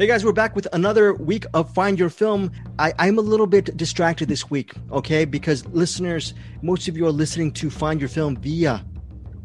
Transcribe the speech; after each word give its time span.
Hey 0.00 0.06
guys, 0.06 0.24
we're 0.24 0.32
back 0.32 0.56
with 0.56 0.66
another 0.72 1.12
week 1.12 1.44
of 1.52 1.74
Find 1.74 1.98
Your 1.98 2.08
Film. 2.08 2.50
I, 2.78 2.94
I'm 2.98 3.18
a 3.18 3.20
little 3.20 3.46
bit 3.46 3.76
distracted 3.76 4.30
this 4.30 4.48
week, 4.48 4.72
okay? 4.90 5.26
Because 5.26 5.66
listeners, 5.66 6.32
most 6.62 6.88
of 6.88 6.96
you 6.96 7.04
are 7.04 7.12
listening 7.12 7.52
to 7.52 7.68
Find 7.68 8.00
Your 8.00 8.08
Film 8.08 8.34
via 8.38 8.82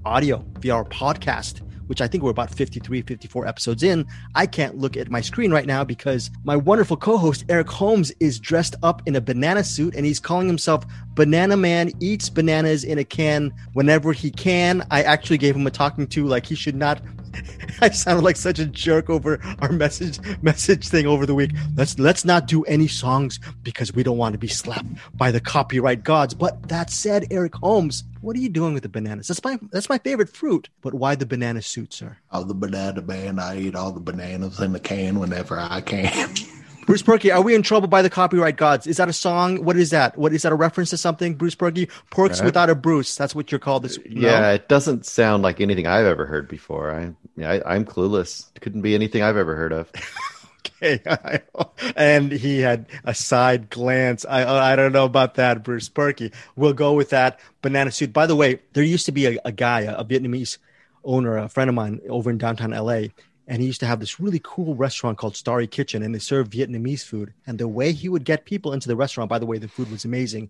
audio, 0.05 0.45
via 0.59 0.75
our 0.75 0.85
podcast, 0.85 1.59
which 1.87 1.99
I 1.99 2.07
think 2.07 2.23
we're 2.23 2.31
about 2.31 2.49
53, 2.49 3.01
54 3.01 3.45
episodes 3.45 3.83
in. 3.83 4.05
I 4.33 4.45
can't 4.45 4.77
look 4.77 4.95
at 4.95 5.11
my 5.11 5.19
screen 5.19 5.51
right 5.51 5.65
now 5.65 5.83
because 5.83 6.31
my 6.45 6.55
wonderful 6.55 6.95
co 6.95 7.17
host, 7.17 7.43
Eric 7.49 7.67
Holmes, 7.67 8.13
is 8.21 8.39
dressed 8.39 8.75
up 8.81 9.01
in 9.05 9.17
a 9.17 9.21
banana 9.21 9.61
suit 9.61 9.93
and 9.93 10.05
he's 10.05 10.21
calling 10.21 10.47
himself 10.47 10.85
Banana 11.15 11.57
Man, 11.57 11.91
eats 11.99 12.29
bananas 12.29 12.85
in 12.85 12.97
a 12.97 13.03
can 13.03 13.53
whenever 13.73 14.13
he 14.13 14.31
can. 14.31 14.87
I 14.89 15.03
actually 15.03 15.37
gave 15.37 15.53
him 15.53 15.67
a 15.67 15.71
talking 15.71 16.07
to 16.07 16.25
like 16.25 16.45
he 16.45 16.55
should 16.55 16.77
not 16.77 17.01
I 17.81 17.89
sounded 17.89 18.23
like 18.23 18.37
such 18.37 18.59
a 18.59 18.65
jerk 18.65 19.09
over 19.09 19.39
our 19.59 19.71
message 19.71 20.19
message 20.41 20.87
thing 20.87 21.05
over 21.05 21.25
the 21.25 21.35
week. 21.35 21.51
Let's 21.75 21.97
let's 21.99 22.25
not 22.25 22.47
do 22.47 22.63
any 22.63 22.87
songs 22.87 23.39
because 23.63 23.93
we 23.93 24.03
don't 24.03 24.17
want 24.17 24.33
to 24.33 24.39
be 24.39 24.47
slapped 24.47 24.87
by 25.15 25.31
the 25.31 25.39
copyright 25.39 26.03
gods. 26.03 26.33
But 26.33 26.67
that 26.69 26.89
said, 26.89 27.27
Eric 27.31 27.55
Holmes, 27.55 28.03
what 28.21 28.35
are 28.35 28.39
you 28.39 28.49
doing 28.49 28.73
with 28.73 28.83
the 28.83 28.89
bananas? 28.89 29.27
That's 29.27 29.43
my 29.43 29.59
that's 29.71 29.89
my 29.89 29.97
favorite 29.97 30.29
fruit. 30.29 30.69
But 30.81 30.93
why 30.93 31.15
the 31.15 31.25
banana 31.25 31.61
suit, 31.61 31.93
sir? 31.93 32.17
I'm 32.31 32.47
the 32.47 32.53
banana 32.53 33.01
man. 33.01 33.39
I 33.39 33.59
eat 33.59 33.75
all 33.75 33.91
the 33.91 33.99
bananas 33.99 34.59
in 34.59 34.73
the 34.73 34.79
can 34.79 35.19
whenever 35.19 35.59
I 35.59 35.81
can. 35.81 36.35
Bruce 36.85 37.01
Purkey, 37.01 37.33
are 37.33 37.41
we 37.41 37.55
in 37.55 37.63
trouble 37.63 37.87
by 37.87 38.01
the 38.01 38.09
copyright 38.09 38.57
gods? 38.57 38.85
Is 38.85 38.97
that 38.97 39.09
a 39.09 39.13
song? 39.13 39.63
What 39.63 39.75
is 39.75 39.89
that? 39.89 40.17
What 40.17 40.33
is 40.33 40.43
that 40.43 40.51
a 40.51 40.55
reference 40.55 40.91
to 40.91 40.97
something? 40.97 41.33
Bruce 41.33 41.55
Purkey, 41.55 41.89
Porks 42.11 42.39
right. 42.39 42.45
without 42.45 42.69
a 42.69 42.75
Bruce. 42.75 43.15
That's 43.15 43.33
what 43.33 43.51
you're 43.51 43.59
called. 43.59 43.83
This. 43.83 43.97
Yeah, 44.07 44.51
it 44.51 44.67
doesn't 44.67 45.05
sound 45.05 45.41
like 45.41 45.59
anything 45.59 45.87
I've 45.87 46.05
ever 46.05 46.25
heard 46.25 46.47
before. 46.47 46.91
I, 46.91 47.13
yeah, 47.35 47.59
I 47.65 47.75
am 47.75 47.85
clueless. 47.85 48.51
It 48.55 48.61
couldn't 48.61 48.81
be 48.81 48.93
anything 48.93 49.23
I've 49.23 49.37
ever 49.37 49.55
heard 49.55 49.73
of. 49.73 49.91
okay, 50.83 51.41
and 51.95 52.31
he 52.31 52.59
had 52.59 52.85
a 53.03 53.15
side 53.15 53.71
glance. 53.71 54.23
I 54.23 54.73
I 54.73 54.75
don't 54.75 54.91
know 54.91 55.05
about 55.05 55.35
that, 55.35 55.63
Bruce 55.63 55.89
Purkey. 55.89 56.33
We'll 56.55 56.73
go 56.73 56.93
with 56.93 57.09
that 57.09 57.39
banana 57.63 57.91
suit. 57.91 58.13
By 58.13 58.27
the 58.27 58.35
way, 58.35 58.59
there 58.73 58.83
used 58.83 59.07
to 59.07 59.11
be 59.11 59.25
a, 59.25 59.39
a 59.43 59.51
guy, 59.51 59.81
a, 59.81 59.95
a 59.95 60.05
Vietnamese 60.05 60.59
owner, 61.03 61.37
a 61.37 61.49
friend 61.49 61.69
of 61.69 61.75
mine 61.75 62.01
over 62.09 62.29
in 62.29 62.37
downtown 62.37 62.71
LA 62.71 63.07
and 63.47 63.61
he 63.61 63.67
used 63.67 63.79
to 63.81 63.85
have 63.85 63.99
this 63.99 64.19
really 64.19 64.41
cool 64.43 64.75
restaurant 64.75 65.17
called 65.17 65.35
Starry 65.35 65.67
Kitchen, 65.67 66.01
and 66.01 66.13
they 66.13 66.19
served 66.19 66.51
Vietnamese 66.51 67.03
food. 67.03 67.33
And 67.45 67.59
the 67.59 67.67
way 67.67 67.91
he 67.91 68.09
would 68.09 68.23
get 68.23 68.45
people 68.45 68.73
into 68.73 68.87
the 68.87 68.95
restaurant, 68.95 69.29
by 69.29 69.39
the 69.39 69.45
way, 69.45 69.57
the 69.57 69.67
food 69.67 69.91
was 69.91 70.05
amazing, 70.05 70.49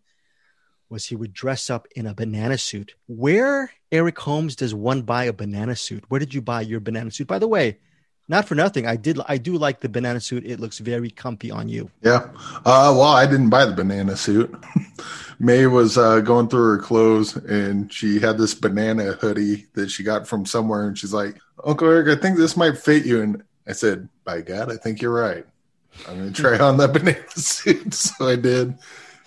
was 0.89 1.05
he 1.05 1.15
would 1.15 1.33
dress 1.33 1.69
up 1.69 1.87
in 1.95 2.07
a 2.07 2.13
banana 2.13 2.57
suit. 2.57 2.95
Where, 3.07 3.71
Eric 3.91 4.17
Holmes, 4.19 4.55
does 4.55 4.73
one 4.73 5.01
buy 5.01 5.25
a 5.25 5.33
banana 5.33 5.75
suit? 5.75 6.05
Where 6.07 6.19
did 6.19 6.33
you 6.33 6.41
buy 6.41 6.61
your 6.61 6.79
banana 6.79 7.11
suit? 7.11 7.27
By 7.27 7.39
the 7.39 7.47
way, 7.47 7.79
not 8.27 8.47
for 8.47 8.55
nothing. 8.55 8.87
I 8.87 8.95
did. 8.95 9.19
I 9.27 9.37
do 9.37 9.57
like 9.57 9.81
the 9.81 9.89
banana 9.89 10.19
suit. 10.19 10.45
It 10.45 10.59
looks 10.59 10.79
very 10.79 11.11
comfy 11.11 11.51
on 11.51 11.69
you. 11.69 11.91
Yeah. 12.01 12.29
Uh, 12.65 12.93
well, 12.95 13.03
I 13.03 13.27
didn't 13.27 13.49
buy 13.49 13.65
the 13.65 13.73
banana 13.73 14.15
suit. 14.15 14.55
May 15.39 15.67
was 15.67 15.97
uh, 15.97 16.21
going 16.21 16.47
through 16.47 16.77
her 16.77 16.77
clothes 16.79 17.35
and 17.35 17.91
she 17.91 18.19
had 18.19 18.37
this 18.37 18.53
banana 18.53 19.11
hoodie 19.13 19.65
that 19.73 19.91
she 19.91 20.01
got 20.01 20.27
from 20.27 20.45
somewhere, 20.45 20.87
and 20.87 20.97
she's 20.97 21.13
like, 21.13 21.39
"Uncle 21.65 21.89
Eric, 21.89 22.17
I 22.17 22.21
think 22.21 22.37
this 22.37 22.55
might 22.55 22.77
fit 22.77 23.05
you." 23.05 23.21
And 23.21 23.43
I 23.67 23.73
said, 23.73 24.07
"By 24.23 24.41
God, 24.41 24.71
I 24.71 24.77
think 24.77 25.01
you're 25.01 25.13
right. 25.13 25.45
I'm 26.07 26.17
gonna 26.17 26.31
try 26.31 26.57
on 26.57 26.77
that 26.77 26.93
banana 26.93 27.29
suit." 27.31 27.93
So 27.93 28.27
I 28.27 28.35
did, 28.35 28.75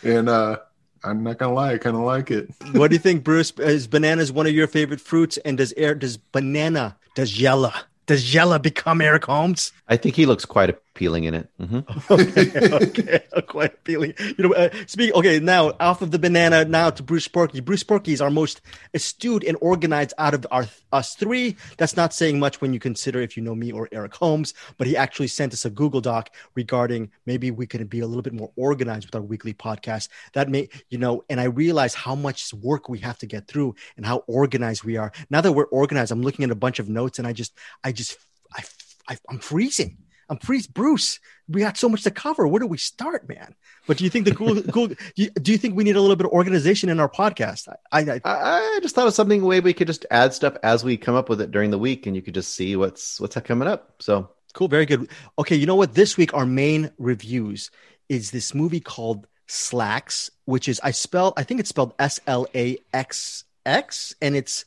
and 0.02 0.28
uh, 0.28 0.58
I'm 1.04 1.22
not 1.22 1.38
gonna 1.38 1.54
lie, 1.54 1.74
I 1.74 1.78
kind 1.78 1.96
of 1.96 2.02
like 2.02 2.30
it. 2.30 2.48
what 2.72 2.88
do 2.88 2.94
you 2.94 3.00
think, 3.00 3.24
Bruce? 3.24 3.52
Is 3.58 3.86
bananas 3.86 4.32
one 4.32 4.46
of 4.46 4.54
your 4.54 4.66
favorite 4.66 5.00
fruits? 5.00 5.36
And 5.38 5.58
does 5.58 5.72
air 5.76 5.94
does 5.94 6.16
banana 6.16 6.96
does 7.14 7.40
yellow 7.40 7.72
does 8.08 8.32
Yella 8.32 8.58
become 8.58 9.02
Eric 9.02 9.26
Holmes? 9.26 9.70
I 9.86 9.98
think 9.98 10.16
he 10.16 10.24
looks 10.24 10.46
quite 10.46 10.70
appealing 10.98 11.24
in 11.24 11.34
it. 11.34 11.48
Mm-hmm. 11.60 12.12
okay, 12.12 13.20
okay, 13.30 13.42
quite 13.46 13.74
appealing. 13.74 14.14
You 14.36 14.48
know, 14.48 14.52
uh, 14.52 14.68
speak. 14.88 15.14
Okay, 15.14 15.38
now 15.38 15.70
off 15.78 16.02
of 16.02 16.10
the 16.10 16.18
banana, 16.18 16.64
now 16.64 16.90
to 16.90 17.04
Bruce 17.04 17.28
Purkey. 17.28 17.64
Bruce 17.64 17.84
Purkey 17.84 18.08
is 18.08 18.20
our 18.20 18.30
most 18.30 18.60
astute 18.94 19.44
and 19.44 19.56
organized 19.60 20.12
out 20.18 20.34
of 20.34 20.44
our 20.50 20.66
us 20.92 21.14
three. 21.14 21.56
That's 21.76 21.96
not 21.96 22.12
saying 22.12 22.40
much 22.40 22.60
when 22.60 22.72
you 22.72 22.80
consider 22.80 23.20
if 23.20 23.36
you 23.36 23.44
know 23.44 23.54
me 23.54 23.70
or 23.70 23.88
Eric 23.92 24.12
Holmes. 24.16 24.54
But 24.76 24.88
he 24.88 24.96
actually 24.96 25.28
sent 25.28 25.52
us 25.52 25.64
a 25.64 25.70
Google 25.70 26.00
Doc 26.00 26.30
regarding 26.56 27.12
maybe 27.26 27.52
we 27.52 27.68
could 27.68 27.88
be 27.88 28.00
a 28.00 28.06
little 28.08 28.22
bit 28.22 28.32
more 28.32 28.50
organized 28.56 29.06
with 29.06 29.14
our 29.14 29.22
weekly 29.22 29.54
podcast. 29.54 30.08
That 30.32 30.48
may, 30.48 30.68
you 30.88 30.98
know, 30.98 31.22
and 31.30 31.40
I 31.40 31.44
realize 31.44 31.94
how 31.94 32.16
much 32.16 32.52
work 32.54 32.88
we 32.88 32.98
have 32.98 33.18
to 33.18 33.26
get 33.26 33.46
through 33.46 33.76
and 33.96 34.04
how 34.04 34.24
organized 34.26 34.82
we 34.82 34.96
are. 34.96 35.12
Now 35.30 35.42
that 35.42 35.52
we're 35.52 35.66
organized, 35.66 36.10
I'm 36.10 36.22
looking 36.22 36.44
at 36.44 36.50
a 36.50 36.56
bunch 36.56 36.80
of 36.80 36.88
notes 36.88 37.20
and 37.20 37.28
I 37.28 37.32
just, 37.32 37.56
I 37.84 37.92
just, 37.92 38.18
I, 38.52 38.64
I 39.08 39.18
I'm 39.28 39.38
freezing. 39.38 39.98
I'm 40.28 40.38
freeze 40.38 40.66
Bruce. 40.66 41.20
We 41.48 41.62
got 41.62 41.76
so 41.78 41.88
much 41.88 42.02
to 42.02 42.10
cover. 42.10 42.46
Where 42.46 42.60
do 42.60 42.66
we 42.66 42.76
start, 42.76 43.28
man? 43.28 43.54
But 43.86 43.96
do 43.96 44.04
you 44.04 44.10
think 44.10 44.26
the 44.26 44.34
cool, 44.34 44.62
cool 44.72 44.88
do, 44.88 44.96
you, 45.16 45.58
think 45.58 45.74
we 45.74 45.84
need 45.84 45.96
a 45.96 46.00
little 46.00 46.16
bit 46.16 46.26
of 46.26 46.32
organization 46.32 46.90
in 46.90 47.00
our 47.00 47.08
podcast? 47.08 47.68
I, 47.90 48.00
I, 48.00 48.20
I 48.24 48.78
just 48.82 48.94
thought 48.94 49.06
of 49.06 49.14
something 49.14 49.42
way 49.42 49.60
we 49.60 49.72
could 49.72 49.86
just 49.86 50.04
add 50.10 50.34
stuff 50.34 50.56
as 50.62 50.84
we 50.84 50.96
come 50.96 51.14
up 51.14 51.28
with 51.28 51.40
it 51.40 51.50
during 51.50 51.70
the 51.70 51.78
week, 51.78 52.06
and 52.06 52.14
you 52.14 52.22
could 52.22 52.34
just 52.34 52.54
see 52.54 52.76
what's 52.76 53.18
what's 53.20 53.36
coming 53.36 53.68
up. 53.68 53.94
So 54.00 54.30
cool, 54.52 54.68
very 54.68 54.84
good. 54.84 55.08
Okay, 55.38 55.56
you 55.56 55.66
know 55.66 55.76
what? 55.76 55.94
This 55.94 56.16
week 56.16 56.34
our 56.34 56.46
main 56.46 56.90
reviews 56.98 57.70
is 58.08 58.30
this 58.30 58.54
movie 58.54 58.80
called 58.80 59.26
Slaxx, 59.48 60.30
which 60.44 60.68
is 60.68 60.80
I 60.84 60.90
spell 60.90 61.32
I 61.36 61.44
think 61.44 61.60
it's 61.60 61.70
spelled 61.70 61.94
S 61.98 62.20
L 62.26 62.46
A 62.54 62.76
X 62.92 63.44
X, 63.64 64.14
and 64.20 64.36
it's 64.36 64.66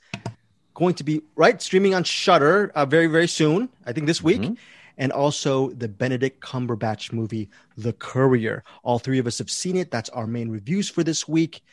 going 0.73 0.95
to 0.95 1.03
be 1.03 1.22
right 1.35 1.61
streaming 1.61 1.93
on 1.93 2.03
Shudder 2.03 2.72
uh, 2.73 2.88
very 2.88 3.05
very 3.05 3.28
soon. 3.28 3.69
I 3.85 3.93
think 3.93 4.07
this 4.07 4.23
week. 4.23 4.41
Mm-hmm 4.41 4.53
and 4.97 5.12
also 5.12 5.69
the 5.72 5.88
Benedict 5.88 6.41
Cumberbatch 6.41 7.12
movie, 7.12 7.50
The 7.78 7.94
Courier. 7.94 8.63
All 8.84 9.00
three 9.00 9.19
of 9.19 9.28
us 9.28 9.38
have 9.38 9.52
seen 9.52 9.78
it. 9.78 9.91
That's 9.91 10.09
our 10.09 10.28
main 10.28 10.50
reviews 10.50 10.90
for 10.90 11.03
this 11.03 11.28
week. 11.28 11.63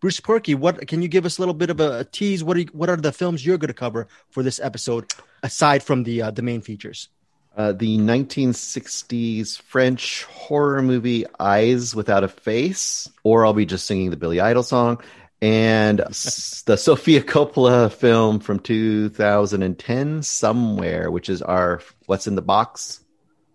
Bruce 0.00 0.20
Purkey, 0.20 0.54
what 0.54 0.88
can 0.88 1.02
you 1.02 1.08
give 1.08 1.26
us 1.26 1.36
a 1.36 1.42
little 1.42 1.54
bit 1.54 1.68
of 1.68 1.78
a, 1.78 2.00
a 2.00 2.04
tease? 2.04 2.42
What 2.42 2.56
are 2.56 2.60
you, 2.60 2.68
what 2.72 2.88
are 2.88 2.96
the 2.96 3.12
films 3.12 3.44
you're 3.44 3.58
going 3.58 3.68
to 3.68 3.74
cover 3.74 4.08
for 4.30 4.42
this 4.42 4.58
episode, 4.58 5.12
aside 5.42 5.82
from 5.82 6.04
the 6.04 6.22
uh, 6.22 6.30
the 6.30 6.42
main 6.42 6.62
features? 6.62 7.08
Uh, 7.56 7.72
the 7.72 7.98
1960s 7.98 9.60
French 9.60 10.24
horror 10.24 10.80
movie 10.80 11.26
Eyes 11.38 11.94
Without 11.94 12.24
a 12.24 12.28
Face, 12.28 13.10
or 13.24 13.44
I'll 13.44 13.52
be 13.52 13.66
just 13.66 13.86
singing 13.86 14.08
the 14.10 14.16
Billy 14.16 14.40
Idol 14.40 14.62
song, 14.62 15.02
and 15.42 16.00
the 16.00 16.76
Sofia 16.76 17.22
Coppola 17.22 17.90
film 17.92 18.40
from 18.40 18.58
2010, 18.58 20.22
Somewhere, 20.22 21.10
which 21.10 21.28
is 21.28 21.40
our 21.42 21.80
What's 22.06 22.26
in 22.26 22.34
the 22.34 22.42
Box 22.42 23.04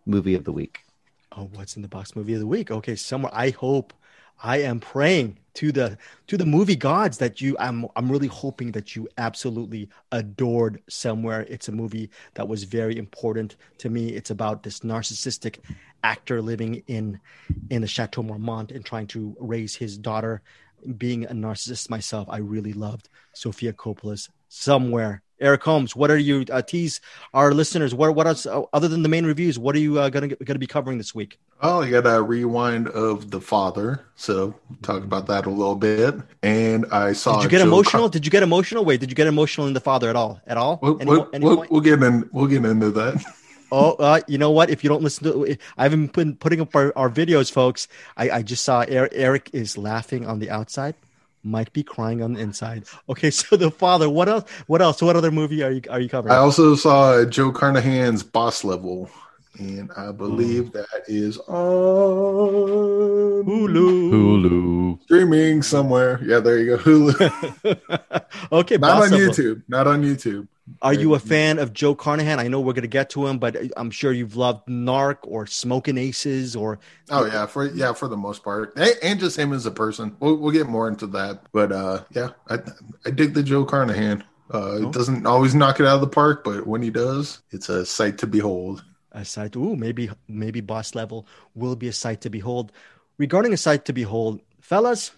movie 0.05 0.35
of 0.35 0.45
the 0.45 0.51
week. 0.51 0.79
Oh, 1.31 1.49
What's 1.53 1.75
in 1.75 1.81
the 1.81 1.87
Box 1.87 2.15
movie 2.15 2.33
of 2.33 2.39
the 2.39 2.47
week? 2.47 2.71
Okay, 2.71 2.95
somewhere. 2.95 3.31
I 3.35 3.51
hope, 3.51 3.93
I 4.41 4.57
am 4.61 4.79
praying 4.79 5.37
to 5.55 5.71
the 5.71 5.97
to 6.27 6.37
the 6.37 6.45
movie 6.45 6.75
gods 6.75 7.19
that 7.19 7.39
you. 7.39 7.55
I'm 7.59 7.85
I'm 7.95 8.11
really 8.11 8.27
hoping 8.27 8.71
that 8.73 8.95
you 8.95 9.07
absolutely 9.17 9.89
adored 10.11 10.81
Somewhere. 10.89 11.45
It's 11.47 11.69
a 11.69 11.71
movie 11.71 12.09
that 12.33 12.47
was 12.47 12.63
very 12.63 12.97
important 12.97 13.55
to 13.79 13.89
me. 13.89 14.09
It's 14.09 14.31
about 14.31 14.63
this 14.63 14.81
narcissistic 14.81 15.59
actor 16.03 16.41
living 16.41 16.83
in 16.87 17.19
in 17.69 17.81
the 17.81 17.87
Chateau 17.87 18.23
Marmont 18.23 18.71
and 18.71 18.83
trying 18.83 19.07
to 19.07 19.35
raise 19.39 19.75
his 19.75 19.97
daughter 19.97 20.41
being 20.97 21.25
a 21.25 21.33
narcissist 21.33 21.89
myself, 21.89 22.27
I 22.29 22.37
really 22.37 22.73
loved 22.73 23.09
Sofia 23.33 23.73
Coppola's 23.73 24.29
Somewhere. 24.47 25.21
Eric 25.41 25.63
Holmes, 25.63 25.95
what 25.95 26.09
are 26.09 26.17
you 26.17 26.45
uh, 26.49 26.61
tease 26.61 27.01
our 27.33 27.53
listeners? 27.53 27.93
What 27.93 28.15
what 28.15 28.25
else 28.25 28.45
uh, 28.45 28.61
other 28.71 28.87
than 28.87 29.03
the 29.03 29.09
main 29.09 29.25
reviews? 29.25 29.59
What 29.59 29.75
are 29.75 29.79
you 29.79 29.99
uh, 29.99 30.07
gonna 30.09 30.29
gonna 30.29 30.59
be 30.59 30.67
covering 30.67 30.97
this 30.97 31.13
week? 31.13 31.37
Oh, 31.61 31.81
I 31.81 31.89
got 31.89 32.05
a 32.07 32.21
rewind 32.21 32.87
of 32.87 33.31
the 33.31 33.41
father, 33.41 34.05
so 34.15 34.55
talk 34.81 35.03
about 35.03 35.27
that 35.27 35.45
a 35.45 35.49
little 35.49 35.75
bit. 35.75 36.15
And 36.41 36.85
I 36.91 37.11
saw. 37.11 37.35
Did 37.35 37.43
you 37.43 37.49
get 37.49 37.57
Joe 37.57 37.67
emotional? 37.67 38.03
Car- 38.03 38.09
did 38.11 38.25
you 38.25 38.31
get 38.31 38.43
emotional? 38.43 38.85
Wait, 38.85 39.01
did 39.01 39.09
you 39.09 39.15
get 39.15 39.27
emotional 39.27 39.67
in 39.67 39.73
the 39.73 39.81
father 39.81 40.09
at 40.09 40.15
all? 40.15 40.39
At 40.47 40.55
all? 40.55 40.79
We'll, 40.81 40.95
we'll, 40.95 41.29
we'll, 41.33 41.65
we'll 41.69 41.81
get 41.81 42.01
in. 42.01 42.29
We'll 42.31 42.47
get 42.47 42.63
into 42.63 42.91
that. 42.91 43.21
oh, 43.71 43.93
uh, 43.93 44.21
you 44.27 44.37
know 44.37 44.51
what? 44.51 44.69
If 44.69 44.83
you 44.83 44.89
don't 44.89 45.03
listen 45.03 45.23
to, 45.25 45.57
I 45.77 45.83
haven't 45.83 46.13
been 46.13 46.35
putting 46.35 46.61
up 46.61 46.75
our, 46.75 46.93
our 46.95 47.09
videos, 47.09 47.51
folks. 47.51 47.87
I, 48.17 48.29
I 48.29 48.41
just 48.41 48.63
saw 48.63 48.85
Eric, 48.87 49.11
Eric 49.15 49.49
is 49.53 49.77
laughing 49.77 50.25
on 50.25 50.39
the 50.39 50.49
outside, 50.49 50.95
might 51.43 51.71
be 51.73 51.83
crying 51.83 52.21
on 52.21 52.33
the 52.33 52.39
inside. 52.39 52.85
Okay, 53.09 53.31
so 53.31 53.55
the 53.55 53.71
father. 53.71 54.09
What 54.09 54.29
else? 54.29 54.49
What 54.67 54.81
else? 54.81 55.01
What 55.01 55.15
other 55.15 55.31
movie 55.31 55.63
are 55.63 55.71
you 55.71 55.81
are 55.89 55.99
you 55.99 56.09
covering? 56.09 56.33
I 56.33 56.37
also 56.37 56.75
saw 56.75 57.23
Joe 57.25 57.51
Carnahan's 57.51 58.23
Boss 58.23 58.63
Level, 58.63 59.09
and 59.57 59.91
I 59.95 60.11
believe 60.11 60.71
that 60.73 61.03
is 61.07 61.37
on 61.37 63.45
Hulu. 63.45 64.11
Hulu 64.11 65.01
streaming 65.03 65.61
somewhere. 65.61 66.19
Yeah, 66.23 66.39
there 66.39 66.59
you 66.59 66.77
go. 66.77 66.83
Hulu. 66.83 68.21
okay, 68.51 68.77
not 68.77 69.03
on 69.03 69.11
Level. 69.11 69.19
YouTube. 69.19 69.63
Not 69.67 69.87
on 69.87 70.03
YouTube. 70.03 70.47
Are 70.81 70.93
you 70.93 71.13
a 71.13 71.19
fan 71.19 71.59
of 71.59 71.73
Joe 71.73 71.93
Carnahan? 71.93 72.39
I 72.39 72.47
know 72.47 72.59
we're 72.59 72.73
going 72.73 72.81
to 72.81 72.87
get 72.87 73.11
to 73.11 73.27
him, 73.27 73.37
but 73.37 73.55
I'm 73.77 73.91
sure 73.91 74.11
you've 74.11 74.35
loved 74.35 74.67
Narc 74.67 75.17
or 75.21 75.45
Smoking 75.45 75.97
Aces 75.97 76.55
or. 76.55 76.79
Oh 77.11 77.25
yeah, 77.25 77.45
for 77.45 77.67
yeah 77.67 77.93
for 77.93 78.07
the 78.07 78.17
most 78.17 78.43
part, 78.43 78.75
and 78.75 79.19
just 79.19 79.37
him 79.37 79.53
as 79.53 79.65
a 79.67 79.71
person. 79.71 80.15
We'll 80.19 80.37
we'll 80.37 80.51
get 80.51 80.67
more 80.67 80.87
into 80.87 81.05
that, 81.07 81.43
but 81.51 81.71
uh, 81.71 82.03
yeah, 82.11 82.29
I 82.49 82.57
I 83.05 83.11
dig 83.11 83.35
the 83.35 83.43
Joe 83.43 83.63
Carnahan. 83.63 84.23
Uh, 84.51 84.57
oh. 84.57 84.87
It 84.87 84.91
doesn't 84.91 85.25
always 85.25 85.53
knock 85.55 85.79
it 85.79 85.85
out 85.85 85.95
of 85.95 86.01
the 86.01 86.07
park, 86.07 86.43
but 86.43 86.65
when 86.65 86.81
he 86.81 86.89
does, 86.89 87.41
it's 87.51 87.69
a 87.69 87.85
sight 87.85 88.17
to 88.19 88.27
behold. 88.27 88.83
a 89.11 89.23
sight. 89.23 89.55
Ooh, 89.55 89.75
maybe 89.75 90.09
maybe 90.27 90.61
boss 90.61 90.95
level 90.95 91.27
will 91.53 91.75
be 91.75 91.87
a 91.87 91.93
sight 91.93 92.21
to 92.21 92.29
behold. 92.29 92.71
Regarding 93.17 93.53
a 93.53 93.57
sight 93.57 93.85
to 93.85 93.93
behold, 93.93 94.41
fellas, 94.61 95.11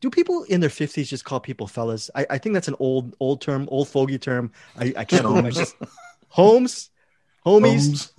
do 0.00 0.10
people 0.10 0.42
in 0.44 0.60
their 0.60 0.70
fifties 0.70 1.08
just 1.08 1.24
call 1.24 1.40
people 1.40 1.66
fellas? 1.66 2.10
I, 2.14 2.26
I 2.30 2.38
think 2.38 2.54
that's 2.54 2.68
an 2.68 2.76
old 2.78 3.16
old 3.20 3.40
term, 3.40 3.68
old 3.70 3.88
fogey 3.88 4.18
term. 4.18 4.52
I, 4.78 4.92
I 4.96 5.04
can't 5.04 5.22
believe 5.22 5.44
I 5.44 5.50
just 5.50 5.76
Holmes, 6.28 6.90
homies, 7.44 8.10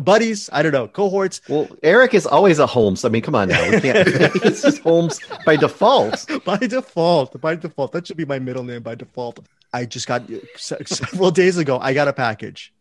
buddies. 0.04 0.50
I 0.52 0.62
don't 0.62 0.72
know, 0.72 0.88
cohorts. 0.88 1.40
Well, 1.48 1.68
Eric 1.82 2.14
is 2.14 2.26
always 2.26 2.58
a 2.58 2.66
Holmes. 2.66 3.04
I 3.04 3.08
mean, 3.08 3.22
come 3.22 3.34
on 3.34 3.48
now, 3.48 3.70
we 3.70 3.80
can't. 3.80 4.08
it's 4.08 4.62
just 4.62 4.82
Holmes 4.82 5.20
by 5.46 5.56
default. 5.56 6.26
by 6.44 6.56
default, 6.56 7.40
by 7.40 7.54
default, 7.54 7.92
that 7.92 8.06
should 8.06 8.16
be 8.16 8.24
my 8.24 8.38
middle 8.38 8.64
name 8.64 8.82
by 8.82 8.94
default. 8.94 9.46
I 9.72 9.84
just 9.86 10.06
got 10.06 10.22
several 10.56 11.30
days 11.30 11.56
ago. 11.56 11.78
I 11.78 11.94
got 11.94 12.08
a 12.08 12.12
package, 12.12 12.74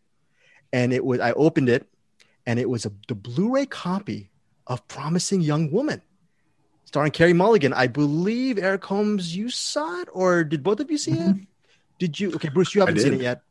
and 0.73 0.91
it 0.91 1.05
was 1.05 1.19
I 1.19 1.31
opened 1.33 1.69
it, 1.69 1.87
and 2.45 2.59
it 2.59 2.69
was 2.69 2.85
a 2.85 2.91
the 3.07 3.15
Blu-ray 3.15 3.67
copy 3.67 4.31
of 4.67 4.87
Promising 4.87 5.41
Young 5.41 5.71
Woman, 5.71 6.01
starring 6.91 7.11
Carey 7.11 7.31
Mulligan. 7.31 7.71
I 7.71 7.87
believe 7.87 8.57
Eric 8.57 8.83
Holmes, 8.83 9.33
you 9.33 9.49
saw 9.49 10.01
it, 10.01 10.09
or 10.11 10.43
did 10.43 10.61
both 10.61 10.81
of 10.81 10.91
you 10.91 10.97
see 10.97 11.13
it? 11.13 11.37
Did 11.99 12.19
you? 12.19 12.33
Okay, 12.35 12.49
Bruce, 12.49 12.75
you 12.75 12.81
haven't 12.81 12.99
seen 12.99 13.13
it 13.13 13.21
yet. 13.21 13.43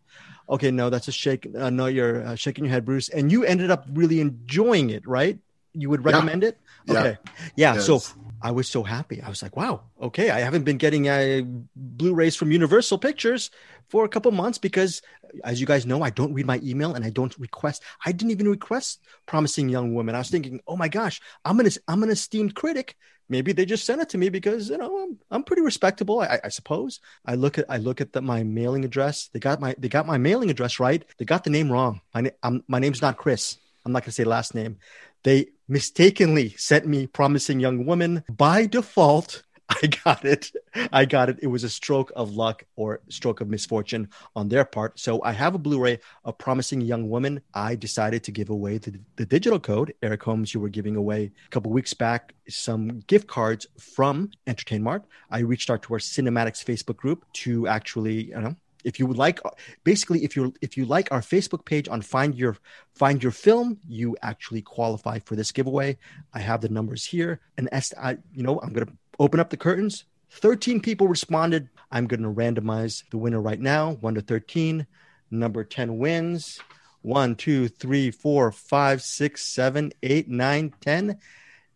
Okay, 0.50 0.70
no, 0.70 0.90
that's 0.90 1.08
a 1.08 1.12
shake. 1.12 1.48
Uh, 1.56 1.70
no, 1.70 1.86
you're 1.86 2.26
uh, 2.26 2.34
shaking 2.34 2.64
your 2.64 2.72
head, 2.72 2.84
Bruce. 2.84 3.08
And 3.08 3.32
you 3.32 3.44
ended 3.44 3.70
up 3.70 3.86
really 3.92 4.20
enjoying 4.20 4.90
it, 4.90 5.06
right? 5.06 5.38
You 5.72 5.88
would 5.88 6.04
recommend 6.04 6.42
yeah. 6.42 6.48
it? 6.48 6.58
Okay. 6.90 7.18
Yeah. 7.56 7.74
Yes. 7.74 7.86
So 7.86 8.02
I 8.42 8.50
was 8.50 8.68
so 8.68 8.82
happy. 8.82 9.20
I 9.22 9.28
was 9.28 9.42
like, 9.42 9.56
wow, 9.56 9.82
okay. 10.00 10.30
I 10.30 10.40
haven't 10.40 10.64
been 10.64 10.78
getting 10.78 11.08
uh, 11.08 11.42
Blu 11.76 12.14
rays 12.14 12.36
from 12.36 12.50
Universal 12.50 12.98
Pictures 12.98 13.50
for 13.88 14.04
a 14.04 14.08
couple 14.08 14.30
months 14.32 14.58
because, 14.58 15.02
as 15.44 15.60
you 15.60 15.66
guys 15.66 15.84
know, 15.84 16.02
I 16.02 16.10
don't 16.10 16.32
read 16.32 16.46
my 16.46 16.60
email 16.62 16.94
and 16.94 17.04
I 17.04 17.10
don't 17.10 17.36
request. 17.38 17.82
I 18.04 18.12
didn't 18.12 18.30
even 18.30 18.48
request 18.48 19.00
Promising 19.26 19.68
Young 19.68 19.94
Woman. 19.94 20.14
I 20.14 20.18
was 20.18 20.30
thinking, 20.30 20.60
oh 20.66 20.76
my 20.76 20.88
gosh, 20.88 21.20
I'm 21.44 21.60
an, 21.60 21.68
I'm 21.88 22.02
an 22.02 22.10
esteemed 22.10 22.54
critic 22.54 22.96
maybe 23.30 23.52
they 23.52 23.64
just 23.64 23.86
sent 23.86 24.02
it 24.02 24.08
to 24.10 24.18
me 24.18 24.28
because 24.28 24.68
you 24.68 24.76
know 24.76 25.04
I'm, 25.04 25.18
I'm 25.30 25.44
pretty 25.44 25.62
respectable 25.62 26.20
I, 26.20 26.40
I 26.44 26.48
suppose 26.48 27.00
I 27.24 27.36
look 27.36 27.56
at 27.56 27.64
I 27.70 27.78
look 27.78 28.02
at 28.02 28.12
the, 28.12 28.20
my 28.20 28.42
mailing 28.42 28.84
address 28.84 29.30
they 29.32 29.38
got 29.38 29.60
my 29.60 29.74
they 29.78 29.88
got 29.88 30.06
my 30.06 30.18
mailing 30.18 30.50
address 30.50 30.78
right 30.78 31.02
they 31.16 31.24
got 31.24 31.44
the 31.44 31.50
name 31.50 31.72
wrong 31.72 32.02
my, 32.12 32.32
I'm, 32.42 32.62
my 32.68 32.80
name's 32.80 33.00
not 33.00 33.16
Chris 33.16 33.56
I'm 33.86 33.92
not 33.92 34.02
gonna 34.02 34.12
say 34.12 34.24
last 34.24 34.54
name 34.54 34.78
they 35.22 35.48
mistakenly 35.68 36.50
sent 36.56 36.86
me 36.86 37.06
promising 37.06 37.60
young 37.60 37.86
woman 37.86 38.24
by 38.28 38.66
default 38.66 39.42
I 39.82 39.86
got 39.86 40.24
it. 40.24 40.50
I 40.92 41.04
got 41.04 41.28
it. 41.28 41.38
It 41.42 41.46
was 41.46 41.64
a 41.64 41.68
stroke 41.68 42.10
of 42.16 42.34
luck 42.34 42.64
or 42.76 43.00
stroke 43.08 43.40
of 43.40 43.48
misfortune 43.48 44.08
on 44.34 44.48
their 44.48 44.64
part. 44.64 44.98
So 44.98 45.22
I 45.22 45.32
have 45.32 45.54
a 45.54 45.58
Blu-ray 45.58 46.00
of 46.24 46.38
Promising 46.38 46.80
Young 46.80 47.08
Woman. 47.08 47.40
I 47.54 47.76
decided 47.76 48.24
to 48.24 48.32
give 48.32 48.50
away 48.50 48.78
the, 48.78 48.98
the 49.16 49.26
digital 49.26 49.60
code. 49.60 49.94
Eric 50.02 50.22
Holmes, 50.22 50.54
you 50.54 50.60
were 50.60 50.68
giving 50.68 50.96
away 50.96 51.30
a 51.46 51.50
couple 51.50 51.70
weeks 51.70 51.94
back 51.94 52.34
some 52.48 53.00
gift 53.06 53.28
cards 53.28 53.66
from 53.78 54.30
Entertain 54.46 54.82
Mart. 54.82 55.04
I 55.30 55.40
reached 55.40 55.70
out 55.70 55.82
to 55.82 55.94
our 55.94 56.00
Cinematics 56.00 56.64
Facebook 56.64 56.96
group 56.96 57.24
to 57.34 57.68
actually, 57.68 58.28
you 58.28 58.40
know, 58.40 58.56
if 58.84 58.98
you 58.98 59.06
would 59.06 59.16
like 59.16 59.40
basically 59.84 60.24
if 60.24 60.36
you 60.36 60.54
if 60.60 60.76
you 60.76 60.84
like 60.84 61.10
our 61.12 61.20
facebook 61.20 61.64
page 61.64 61.88
on 61.88 62.00
find 62.02 62.34
your 62.34 62.56
find 62.94 63.22
your 63.22 63.32
film 63.32 63.78
you 63.88 64.16
actually 64.22 64.62
qualify 64.62 65.18
for 65.20 65.36
this 65.36 65.52
giveaway. 65.52 65.96
I 66.32 66.40
have 66.40 66.60
the 66.60 66.68
numbers 66.68 67.04
here. 67.04 67.40
And 67.56 67.68
as 67.72 67.92
I, 68.00 68.18
you 68.34 68.42
know 68.42 68.60
i'm 68.60 68.72
going 68.72 68.86
to 68.86 68.92
open 69.18 69.40
up 69.40 69.50
the 69.50 69.56
curtains. 69.56 70.04
13 70.32 70.80
people 70.80 71.08
responded. 71.08 71.68
I'm 71.90 72.06
going 72.06 72.22
to 72.22 72.28
randomize 72.28 73.02
the 73.10 73.18
winner 73.18 73.40
right 73.40 73.60
now. 73.60 73.94
1 73.94 74.14
to 74.14 74.20
13 74.20 74.86
number 75.30 75.64
10 75.64 75.98
wins. 75.98 76.60
1 77.02 77.34
2 77.34 77.68
3 77.68 78.10
4 78.10 78.52
5 78.52 79.02
6 79.02 79.44
7 79.44 79.92
8 80.02 80.28
9 80.28 80.74
10 80.80 81.18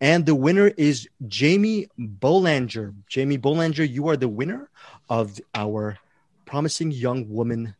and 0.00 0.26
the 0.26 0.34
winner 0.34 0.68
is 0.76 1.08
jamie 1.28 1.88
bolanger. 1.98 2.94
Jamie 3.08 3.38
bolanger 3.38 3.88
you 3.88 4.08
are 4.08 4.16
the 4.16 4.28
winner 4.28 4.68
of 5.08 5.40
our 5.54 5.98
promising 6.44 6.90
young 6.90 7.28
woman 7.28 7.74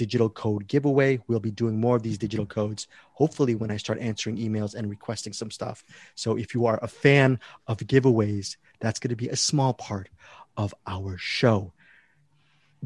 digital 0.00 0.30
code 0.30 0.66
giveaway. 0.66 1.20
We'll 1.26 1.40
be 1.40 1.50
doing 1.50 1.78
more 1.78 1.96
of 1.96 2.02
these 2.02 2.16
digital 2.16 2.46
codes, 2.46 2.86
hopefully, 3.12 3.54
when 3.54 3.70
I 3.70 3.76
start 3.76 3.98
answering 3.98 4.38
emails 4.38 4.74
and 4.74 4.88
requesting 4.88 5.34
some 5.34 5.50
stuff. 5.50 5.84
So, 6.14 6.38
if 6.38 6.54
you 6.54 6.64
are 6.64 6.78
a 6.80 6.88
fan 6.88 7.38
of 7.66 7.76
giveaways, 7.78 8.56
that's 8.80 8.98
going 8.98 9.10
to 9.10 9.16
be 9.16 9.28
a 9.28 9.36
small 9.36 9.74
part 9.74 10.08
of 10.56 10.74
our 10.86 11.18
show. 11.18 11.74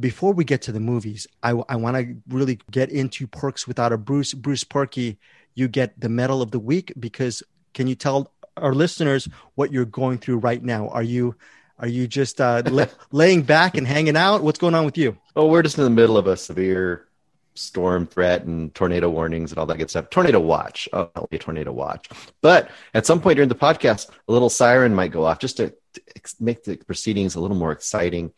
Before 0.00 0.32
we 0.32 0.44
get 0.44 0.62
to 0.62 0.72
the 0.72 0.80
movies, 0.80 1.28
I, 1.40 1.50
I 1.68 1.76
want 1.76 1.96
to 1.96 2.16
really 2.28 2.58
get 2.72 2.90
into 2.90 3.28
Perks 3.28 3.68
Without 3.68 3.92
a 3.92 3.96
Bruce. 3.96 4.34
Bruce 4.34 4.64
Purkey, 4.64 5.18
you 5.54 5.68
get 5.68 6.00
the 6.00 6.08
medal 6.08 6.42
of 6.42 6.50
the 6.50 6.58
week 6.58 6.92
because 6.98 7.44
can 7.74 7.86
you 7.86 7.94
tell 7.94 8.32
our 8.56 8.74
listeners 8.74 9.28
what 9.54 9.70
you're 9.70 9.84
going 9.84 10.18
through 10.18 10.38
right 10.38 10.64
now? 10.64 10.88
Are 10.88 11.04
you 11.04 11.36
are 11.78 11.88
you 11.88 12.06
just 12.06 12.40
uh, 12.40 12.62
la- 12.66 12.86
laying 13.12 13.42
back 13.42 13.76
and 13.76 13.86
hanging 13.86 14.16
out? 14.16 14.42
What's 14.42 14.58
going 14.58 14.74
on 14.74 14.84
with 14.84 14.98
you? 14.98 15.16
Oh, 15.36 15.46
we're 15.46 15.62
just 15.62 15.78
in 15.78 15.84
the 15.84 15.90
middle 15.90 16.16
of 16.16 16.26
a 16.26 16.36
severe 16.36 17.08
storm 17.54 18.06
threat 18.06 18.44
and 18.44 18.74
tornado 18.74 19.08
warnings 19.08 19.52
and 19.52 19.58
all 19.58 19.66
that 19.66 19.78
good 19.78 19.90
stuff. 19.90 20.10
Tornado 20.10 20.40
watch. 20.40 20.88
Oh, 20.92 21.10
a 21.30 21.38
tornado 21.38 21.72
watch. 21.72 22.08
But 22.40 22.70
at 22.92 23.06
some 23.06 23.20
point 23.20 23.36
during 23.36 23.48
the 23.48 23.54
podcast, 23.54 24.10
a 24.28 24.32
little 24.32 24.50
siren 24.50 24.94
might 24.94 25.12
go 25.12 25.24
off 25.24 25.38
just 25.38 25.56
to, 25.58 25.74
to 25.94 26.02
make 26.40 26.64
the 26.64 26.76
proceedings 26.76 27.34
a 27.34 27.40
little 27.40 27.56
more 27.56 27.72
exciting. 27.72 28.32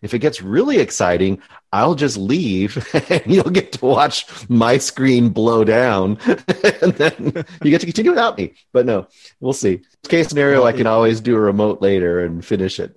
If 0.00 0.14
it 0.14 0.20
gets 0.20 0.42
really 0.42 0.78
exciting, 0.78 1.42
I'll 1.72 1.94
just 1.94 2.16
leave 2.16 2.88
and 3.10 3.22
you'll 3.26 3.50
get 3.50 3.72
to 3.72 3.84
watch 3.84 4.26
my 4.48 4.78
screen 4.78 5.30
blow 5.30 5.64
down. 5.64 6.18
and 6.26 6.92
then 6.94 7.44
you 7.62 7.70
get 7.70 7.80
to 7.80 7.86
continue 7.86 8.12
without 8.12 8.38
me. 8.38 8.54
But 8.72 8.86
no, 8.86 9.08
we'll 9.40 9.52
see. 9.52 9.82
Case 10.08 10.28
scenario, 10.28 10.64
I 10.64 10.72
can 10.72 10.86
always 10.86 11.20
do 11.20 11.36
a 11.36 11.40
remote 11.40 11.82
later 11.82 12.24
and 12.24 12.44
finish 12.44 12.80
it. 12.80 12.94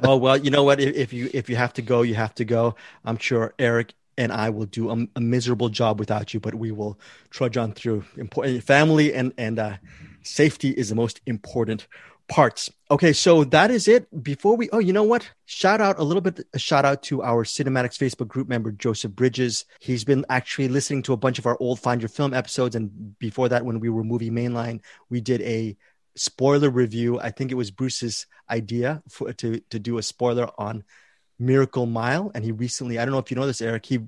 oh 0.04 0.16
well, 0.16 0.36
you 0.36 0.50
know 0.50 0.64
what? 0.64 0.80
If 0.80 1.12
you 1.12 1.28
if 1.34 1.50
you 1.50 1.56
have 1.56 1.74
to 1.74 1.82
go, 1.82 2.02
you 2.02 2.14
have 2.14 2.34
to 2.36 2.44
go. 2.44 2.76
I'm 3.04 3.18
sure 3.18 3.52
Eric 3.58 3.94
and 4.20 4.30
I 4.32 4.50
will 4.50 4.66
do 4.66 4.90
a, 4.90 5.06
a 5.16 5.20
miserable 5.20 5.70
job 5.70 5.98
without 5.98 6.34
you, 6.34 6.40
but 6.40 6.54
we 6.54 6.70
will 6.70 7.00
trudge 7.30 7.56
on 7.56 7.72
through. 7.72 8.04
Important 8.16 8.62
family 8.62 9.14
and 9.14 9.32
and 9.38 9.58
uh, 9.58 9.76
safety 10.22 10.70
is 10.70 10.90
the 10.90 10.94
most 10.94 11.22
important 11.26 11.88
parts. 12.28 12.70
Okay, 12.90 13.14
so 13.14 13.44
that 13.44 13.70
is 13.70 13.88
it. 13.88 14.06
Before 14.22 14.56
we, 14.56 14.68
oh, 14.70 14.78
you 14.78 14.92
know 14.92 15.02
what? 15.02 15.30
Shout 15.46 15.80
out 15.80 15.98
a 15.98 16.02
little 16.04 16.20
bit, 16.20 16.46
a 16.52 16.58
shout 16.58 16.84
out 16.84 17.02
to 17.04 17.22
our 17.22 17.44
Cinematics 17.44 17.98
Facebook 17.98 18.28
group 18.28 18.46
member, 18.46 18.70
Joseph 18.70 19.12
Bridges. 19.12 19.64
He's 19.80 20.04
been 20.04 20.26
actually 20.28 20.68
listening 20.68 21.02
to 21.04 21.14
a 21.14 21.16
bunch 21.16 21.38
of 21.38 21.46
our 21.46 21.56
old 21.58 21.80
Find 21.80 22.02
Your 22.02 22.10
Film 22.10 22.34
episodes. 22.34 22.76
And 22.76 23.18
before 23.18 23.48
that, 23.48 23.64
when 23.64 23.80
we 23.80 23.88
were 23.88 24.04
Movie 24.04 24.30
Mainline, 24.30 24.80
we 25.08 25.22
did 25.22 25.40
a 25.40 25.76
spoiler 26.14 26.68
review. 26.68 27.18
I 27.18 27.30
think 27.30 27.50
it 27.50 27.56
was 27.56 27.70
Bruce's 27.70 28.26
idea 28.50 29.02
for, 29.08 29.32
to, 29.32 29.60
to 29.70 29.78
do 29.78 29.96
a 29.96 30.02
spoiler 30.02 30.50
on 30.58 30.84
Miracle 31.40 31.86
Mile. 31.86 32.30
And 32.34 32.44
he 32.44 32.52
recently, 32.52 32.98
I 32.98 33.04
don't 33.04 33.12
know 33.12 33.18
if 33.18 33.30
you 33.30 33.36
know 33.36 33.46
this, 33.46 33.60
Eric, 33.60 33.86
he, 33.86 34.00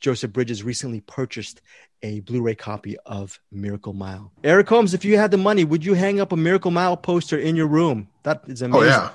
Joseph 0.00 0.32
Bridges 0.32 0.64
recently 0.64 1.02
purchased 1.02 1.60
a 2.02 2.20
Blu-ray 2.20 2.54
copy 2.54 2.96
of 3.06 3.38
Miracle 3.52 3.92
Mile. 3.92 4.32
Eric 4.42 4.68
Holmes, 4.68 4.94
if 4.94 5.04
you 5.04 5.18
had 5.18 5.30
the 5.30 5.36
money, 5.36 5.64
would 5.64 5.84
you 5.84 5.94
hang 5.94 6.20
up 6.20 6.32
a 6.32 6.36
Miracle 6.36 6.70
Mile 6.70 6.96
poster 6.96 7.38
in 7.38 7.54
your 7.54 7.66
room? 7.66 8.08
That 8.22 8.42
is 8.46 8.62
amazing. 8.62 8.88
Oh 8.88 9.12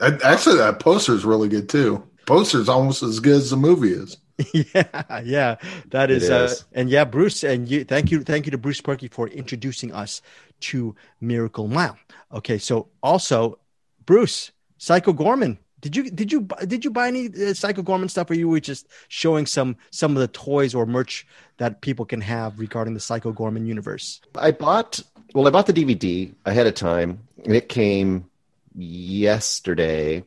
yeah, 0.00 0.18
actually, 0.24 0.58
that 0.58 0.78
poster 0.78 1.14
is 1.14 1.24
really 1.24 1.48
good 1.48 1.68
too. 1.68 2.02
Poster 2.26 2.58
is 2.58 2.68
almost 2.68 3.02
as 3.02 3.20
good 3.20 3.36
as 3.36 3.50
the 3.50 3.56
movie 3.56 3.92
is. 3.92 4.16
yeah, 4.52 5.20
yeah, 5.24 5.56
that 5.90 6.10
is, 6.10 6.28
uh, 6.28 6.52
and 6.72 6.90
yeah, 6.90 7.04
Bruce, 7.04 7.42
and 7.42 7.70
you, 7.70 7.84
thank 7.84 8.10
you, 8.10 8.22
thank 8.22 8.44
you 8.44 8.50
to 8.50 8.58
Bruce 8.58 8.82
Purkey 8.82 9.10
for 9.10 9.28
introducing 9.28 9.94
us 9.94 10.20
to 10.60 10.94
Miracle 11.22 11.68
Mile. 11.68 11.96
Okay, 12.32 12.58
so 12.58 12.88
also, 13.02 13.58
Bruce, 14.04 14.50
Psycho 14.76 15.14
Goreman, 15.14 15.56
did 15.80 15.94
you 15.94 16.10
did 16.10 16.32
you 16.32 16.48
did 16.66 16.84
you 16.84 16.90
buy 16.90 17.08
any 17.08 17.26
uh, 17.26 17.52
Psycho 17.54 17.82
Goreman 17.82 18.10
stuff, 18.10 18.30
or 18.30 18.34
you 18.34 18.48
were 18.48 18.60
just 18.60 18.88
showing 19.08 19.46
some 19.46 19.76
some 19.90 20.16
of 20.16 20.20
the 20.20 20.28
toys 20.28 20.74
or 20.74 20.86
merch 20.86 21.26
that 21.58 21.80
people 21.80 22.04
can 22.04 22.20
have 22.20 22.58
regarding 22.58 22.94
the 22.94 23.00
Psycho 23.00 23.32
Goreman 23.32 23.66
universe? 23.66 24.20
I 24.34 24.52
bought 24.52 25.00
well, 25.34 25.46
I 25.46 25.50
bought 25.50 25.66
the 25.66 25.72
DVD 25.72 26.32
ahead 26.46 26.66
of 26.66 26.74
time, 26.74 27.20
and 27.44 27.54
it 27.54 27.68
came 27.68 28.28
yesterday. 28.74 30.24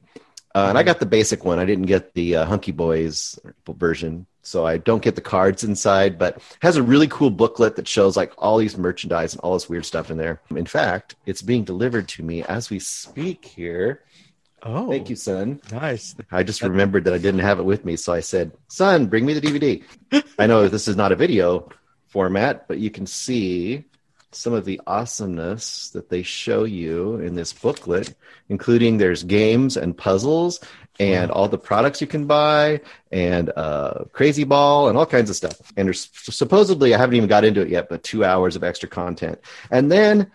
Uh, 0.55 0.67
and 0.69 0.77
I 0.77 0.83
got 0.83 0.99
the 0.99 1.05
basic 1.05 1.45
one. 1.45 1.59
I 1.59 1.65
didn't 1.65 1.85
get 1.85 2.13
the 2.13 2.37
uh, 2.37 2.45
Hunky 2.45 2.71
Boys 2.71 3.39
version, 3.67 4.25
so 4.41 4.65
I 4.65 4.77
don't 4.77 5.03
get 5.03 5.15
the 5.15 5.21
cards 5.21 5.63
inside. 5.63 6.17
But 6.17 6.37
it 6.37 6.43
has 6.61 6.75
a 6.75 6.83
really 6.83 7.07
cool 7.07 7.29
booklet 7.29 7.75
that 7.75 7.87
shows 7.87 8.17
like 8.17 8.33
all 8.37 8.57
these 8.57 8.77
merchandise 8.77 9.33
and 9.33 9.41
all 9.41 9.53
this 9.53 9.69
weird 9.69 9.85
stuff 9.85 10.09
in 10.11 10.17
there. 10.17 10.41
In 10.49 10.65
fact, 10.65 11.15
it's 11.25 11.41
being 11.41 11.63
delivered 11.63 12.07
to 12.09 12.23
me 12.23 12.43
as 12.43 12.69
we 12.69 12.79
speak 12.79 13.45
here. 13.45 14.01
Oh, 14.63 14.89
thank 14.89 15.09
you, 15.09 15.15
son. 15.15 15.61
Nice. 15.71 16.15
I 16.31 16.43
just 16.43 16.61
remembered 16.61 17.05
that 17.05 17.13
I 17.13 17.17
didn't 17.17 17.41
have 17.41 17.59
it 17.59 17.63
with 17.63 17.85
me, 17.85 17.95
so 17.95 18.13
I 18.13 18.19
said, 18.19 18.51
"Son, 18.67 19.07
bring 19.07 19.25
me 19.25 19.33
the 19.33 19.41
DVD." 19.41 19.83
I 20.37 20.47
know 20.47 20.67
this 20.67 20.87
is 20.87 20.95
not 20.95 21.11
a 21.11 21.15
video 21.15 21.69
format, 22.07 22.67
but 22.67 22.79
you 22.79 22.89
can 22.89 23.05
see 23.05 23.85
some 24.31 24.53
of 24.53 24.65
the 24.65 24.79
awesomeness 24.85 25.89
that 25.89 26.09
they 26.09 26.21
show 26.21 26.63
you 26.63 27.15
in 27.15 27.35
this 27.35 27.51
booklet, 27.51 28.13
including 28.49 28.97
there's 28.97 29.23
games 29.23 29.75
and 29.75 29.97
puzzles 29.97 30.59
and 30.99 31.31
all 31.31 31.47
the 31.47 31.57
products 31.57 32.01
you 32.01 32.07
can 32.07 32.27
buy 32.27 32.81
and 33.11 33.51
uh, 33.55 34.03
Crazy 34.11 34.43
Ball 34.43 34.89
and 34.89 34.97
all 34.97 35.05
kinds 35.05 35.29
of 35.29 35.35
stuff. 35.35 35.59
And 35.77 35.87
there's 35.87 36.09
supposedly, 36.13 36.93
I 36.93 36.97
haven't 36.97 37.15
even 37.15 37.29
got 37.29 37.43
into 37.45 37.61
it 37.61 37.69
yet, 37.69 37.89
but 37.89 38.03
two 38.03 38.23
hours 38.23 38.55
of 38.55 38.63
extra 38.63 38.89
content. 38.89 39.39
And 39.71 39.91
then 39.91 40.29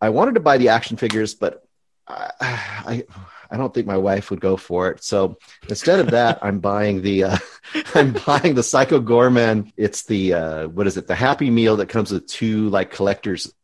I 0.00 0.10
wanted 0.10 0.34
to 0.34 0.40
buy 0.40 0.58
the 0.58 0.68
action 0.68 0.96
figures, 0.96 1.34
but 1.34 1.64
I, 2.06 2.30
I, 2.40 3.04
I 3.54 3.56
don't 3.56 3.72
think 3.72 3.86
my 3.86 3.96
wife 3.96 4.30
would 4.30 4.40
go 4.40 4.56
for 4.56 4.90
it. 4.90 5.04
So 5.04 5.36
instead 5.68 6.00
of 6.00 6.10
that, 6.10 6.40
I'm 6.42 6.58
buying 6.58 7.02
the 7.02 7.24
uh, 7.24 7.38
I'm 7.94 8.12
buying 8.26 8.56
the 8.56 8.64
Psycho 8.64 9.00
Goreman. 9.00 9.72
It's 9.76 10.02
the 10.02 10.34
uh, 10.34 10.68
what 10.68 10.88
is 10.88 10.96
it? 10.96 11.06
The 11.06 11.14
Happy 11.14 11.50
Meal 11.50 11.76
that 11.76 11.88
comes 11.88 12.10
with 12.10 12.26
two 12.26 12.68
like 12.70 12.90
collectors 12.90 13.54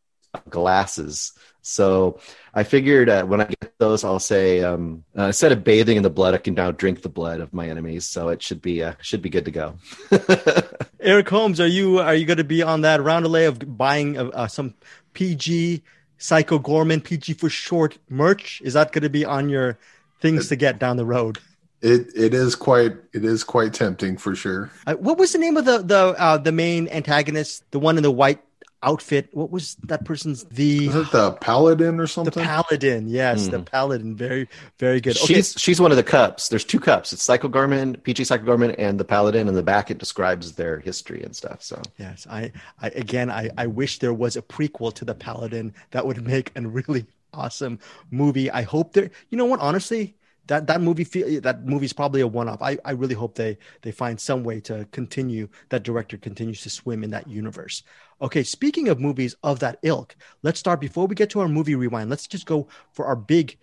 glasses. 0.49 1.33
So 1.61 2.19
I 2.53 2.63
figured 2.63 3.09
uh, 3.09 3.25
when 3.25 3.41
I 3.41 3.45
get 3.45 3.77
those, 3.79 4.05
I'll 4.05 4.19
say 4.19 4.63
um, 4.63 5.03
uh, 5.17 5.23
instead 5.23 5.51
of 5.51 5.65
bathing 5.65 5.97
in 5.97 6.03
the 6.03 6.09
blood, 6.09 6.33
I 6.33 6.37
can 6.37 6.53
now 6.53 6.71
drink 6.71 7.01
the 7.01 7.09
blood 7.09 7.41
of 7.41 7.53
my 7.53 7.67
enemies. 7.67 8.05
So 8.05 8.29
it 8.29 8.41
should 8.41 8.61
be 8.61 8.81
uh, 8.81 8.93
should 9.01 9.21
be 9.21 9.29
good 9.29 9.45
to 9.45 9.51
go. 9.51 9.75
Eric 11.01 11.27
Holmes, 11.27 11.59
are 11.59 11.67
you 11.67 11.99
are 11.99 12.15
you 12.15 12.25
going 12.25 12.37
to 12.37 12.45
be 12.45 12.63
on 12.63 12.81
that 12.81 13.01
roundelay 13.01 13.45
of 13.45 13.77
buying 13.77 14.17
uh, 14.17 14.47
some 14.47 14.73
PG 15.13 15.83
Psycho 16.21 16.59
Goreman 16.59 17.03
PG 17.03 17.33
for 17.33 17.49
short 17.49 17.97
merch? 18.09 18.61
Is 18.63 18.73
that 18.73 18.91
going 18.91 19.01
to 19.01 19.09
be 19.09 19.25
on 19.25 19.49
your 19.49 19.77
things 20.19 20.45
it, 20.45 20.49
to 20.49 20.55
get 20.55 20.79
down 20.79 20.97
the 20.97 21.05
road? 21.05 21.39
It 21.81 22.07
it 22.15 22.33
is 22.33 22.55
quite 22.55 22.93
it 23.11 23.25
is 23.25 23.43
quite 23.43 23.73
tempting 23.73 24.17
for 24.17 24.35
sure. 24.35 24.71
Uh, 24.85 24.93
what 24.95 25.17
was 25.17 25.33
the 25.33 25.39
name 25.39 25.57
of 25.57 25.65
the 25.65 25.79
the 25.79 26.15
uh, 26.17 26.37
the 26.37 26.51
main 26.51 26.87
antagonist? 26.89 27.63
The 27.71 27.79
one 27.79 27.97
in 27.97 28.03
the 28.03 28.11
white 28.11 28.39
outfit. 28.83 29.29
What 29.31 29.51
was 29.51 29.75
that 29.83 30.05
person's 30.05 30.43
the 30.45 30.87
was 30.87 30.95
it 30.95 31.11
the 31.11 31.33
paladin 31.33 31.99
or 31.99 32.07
something? 32.07 32.33
The 32.33 32.47
paladin, 32.47 33.07
yes, 33.07 33.47
mm. 33.47 33.51
the 33.51 33.57
hmm. 33.59 33.63
paladin. 33.65 34.15
Very, 34.15 34.47
very 34.79 35.01
good. 35.01 35.17
Okay. 35.17 35.35
She's 35.35 35.53
she's 35.57 35.81
one 35.81 35.91
of 35.91 35.97
the 35.97 36.03
cups. 36.03 36.49
There's 36.49 36.65
two 36.65 36.79
cups. 36.79 37.13
It's 37.13 37.23
Psycho 37.23 37.49
Goreman, 37.49 38.01
PG 38.03 38.25
Psycho 38.25 38.43
Goreman, 38.43 38.75
and 38.77 38.99
the 38.99 39.05
paladin. 39.05 39.47
In 39.47 39.55
the 39.55 39.63
back, 39.63 39.91
it 39.91 39.97
describes 39.97 40.53
their 40.53 40.79
history 40.79 41.23
and 41.23 41.35
stuff. 41.35 41.61
So 41.61 41.81
yes, 41.97 42.27
I, 42.29 42.51
I 42.81 42.89
again, 42.89 43.29
I, 43.29 43.49
I 43.57 43.67
wish 43.67 43.99
there 43.99 44.13
was 44.13 44.35
a 44.35 44.41
prequel 44.41 44.93
to 44.95 45.05
the 45.05 45.15
paladin 45.15 45.73
that 45.91 46.05
would 46.05 46.25
make 46.25 46.51
a 46.55 46.61
really 46.61 47.05
awesome 47.33 47.79
movie. 48.09 48.49
I 48.51 48.63
hope 48.63 48.93
there. 48.93 49.09
You 49.29 49.37
know 49.37 49.45
what? 49.45 49.59
Honestly, 49.59 50.15
that 50.47 50.67
that 50.67 50.81
movie 50.81 51.03
feel 51.03 51.41
that 51.41 51.65
movie's 51.65 51.93
probably 51.93 52.21
a 52.21 52.27
one 52.27 52.49
off. 52.49 52.61
I, 52.61 52.77
I 52.83 52.91
really 52.91 53.15
hope 53.15 53.35
they 53.35 53.57
they 53.83 53.91
find 53.91 54.19
some 54.19 54.43
way 54.43 54.59
to 54.61 54.87
continue 54.91 55.47
that 55.69 55.83
director 55.83 56.17
continues 56.17 56.61
to 56.61 56.69
swim 56.69 57.03
in 57.03 57.11
that 57.11 57.27
universe. 57.27 57.83
Okay, 58.21 58.43
speaking 58.43 58.87
of 58.87 58.99
movies 58.99 59.35
of 59.41 59.59
that 59.59 59.79
ilk, 59.81 60.15
let's 60.43 60.59
start 60.59 60.79
before 60.79 61.07
we 61.07 61.15
get 61.15 61.31
to 61.31 61.39
our 61.39 61.47
movie 61.47 61.73
rewind. 61.73 62.09
Let's 62.09 62.27
just 62.27 62.45
go 62.45 62.67
for 62.93 63.07
our 63.07 63.15
big 63.15 63.57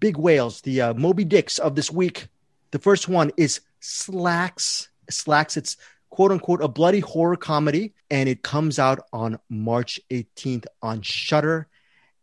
big 0.00 0.16
whales, 0.16 0.62
the 0.62 0.80
uh, 0.80 0.94
Moby 0.94 1.24
Dicks 1.24 1.58
of 1.58 1.74
this 1.74 1.90
week. 1.90 2.28
The 2.70 2.78
first 2.78 3.08
one 3.08 3.32
is 3.36 3.60
Slaxx. 3.82 4.88
Slaxx. 5.10 5.56
It's 5.58 5.76
quote 6.08 6.32
unquote 6.32 6.62
a 6.62 6.68
bloody 6.68 7.00
horror 7.00 7.36
comedy, 7.36 7.92
and 8.10 8.30
it 8.30 8.42
comes 8.42 8.78
out 8.78 9.00
on 9.12 9.38
March 9.50 10.00
18th 10.10 10.66
on 10.80 11.02
Shudder. 11.02 11.68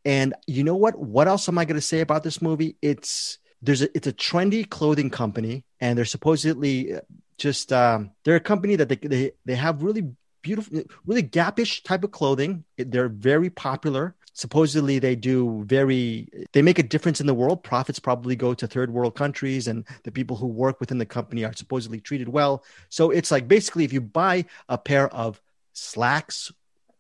And 0.04 0.34
you 0.48 0.64
know 0.64 0.76
what? 0.76 0.98
What 0.98 1.28
else 1.28 1.48
am 1.48 1.60
I 1.60 1.66
going 1.66 1.76
to 1.76 1.82
say 1.82 2.00
about 2.00 2.24
this 2.24 2.42
movie? 2.42 2.78
It's 2.82 3.38
there's 3.62 3.84
a, 3.84 3.96
it's 3.96 4.08
a 4.08 4.14
trendy 4.14 4.68
clothing 4.68 5.10
company 5.12 5.64
and 5.80 5.98
they're 5.98 6.06
supposedly 6.06 6.96
uh, 6.96 7.02
just 7.38 7.72
um, 7.72 8.12
they're 8.24 8.36
a 8.36 8.40
company 8.40 8.76
that 8.76 8.90
they, 8.90 8.96
they 8.96 9.32
they 9.46 9.56
have 9.56 9.84
really 9.84 10.12
beautiful 10.46 10.84
really 11.08 11.24
gapish 11.24 11.84
type 11.84 12.04
of 12.04 12.12
clothing. 12.12 12.64
They're 12.78 13.10
very 13.10 13.50
popular. 13.50 14.16
Supposedly 14.34 15.00
they 15.00 15.16
do 15.16 15.64
very 15.66 16.30
they 16.54 16.62
make 16.62 16.78
a 16.78 16.84
difference 16.84 17.20
in 17.20 17.26
the 17.26 17.34
world. 17.34 17.64
Profits 17.64 18.00
probably 18.00 18.36
go 18.36 18.54
to 18.54 18.68
third 18.68 18.92
world 18.92 19.16
countries 19.16 19.68
and 19.68 19.84
the 20.04 20.12
people 20.12 20.38
who 20.38 20.46
work 20.46 20.80
within 20.80 21.00
the 21.00 21.06
company 21.06 21.44
are 21.44 21.54
supposedly 21.54 22.00
treated 22.00 22.30
well. 22.30 22.64
So 22.90 23.10
it's 23.10 23.32
like 23.32 23.48
basically 23.48 23.86
if 23.86 23.92
you 23.92 24.02
buy 24.02 24.46
a 24.70 24.78
pair 24.78 25.08
of 25.10 25.42
slacks 25.74 26.52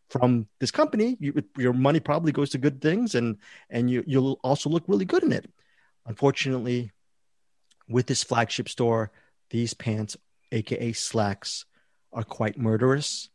from 0.10 0.48
this 0.60 0.72
company 0.72 1.18
you, 1.20 1.44
your 1.58 1.74
money 1.74 2.00
probably 2.00 2.32
goes 2.32 2.50
to 2.50 2.58
good 2.58 2.82
things 2.82 3.14
and 3.14 3.38
and 3.70 3.92
you 3.92 4.04
you'll 4.08 4.40
also 4.44 4.72
look 4.72 4.86
really 4.88 5.06
good 5.06 5.24
in 5.24 5.32
it. 5.32 5.46
Unfortunately, 6.08 6.92
with 7.88 8.08
this 8.08 8.24
flagship 8.24 8.70
store, 8.70 9.12
these 9.50 9.74
pants, 9.76 10.18
aka 10.52 10.94
slacks, 10.94 11.66
are 12.16 12.24
quite 12.24 12.58
murderous. 12.58 13.30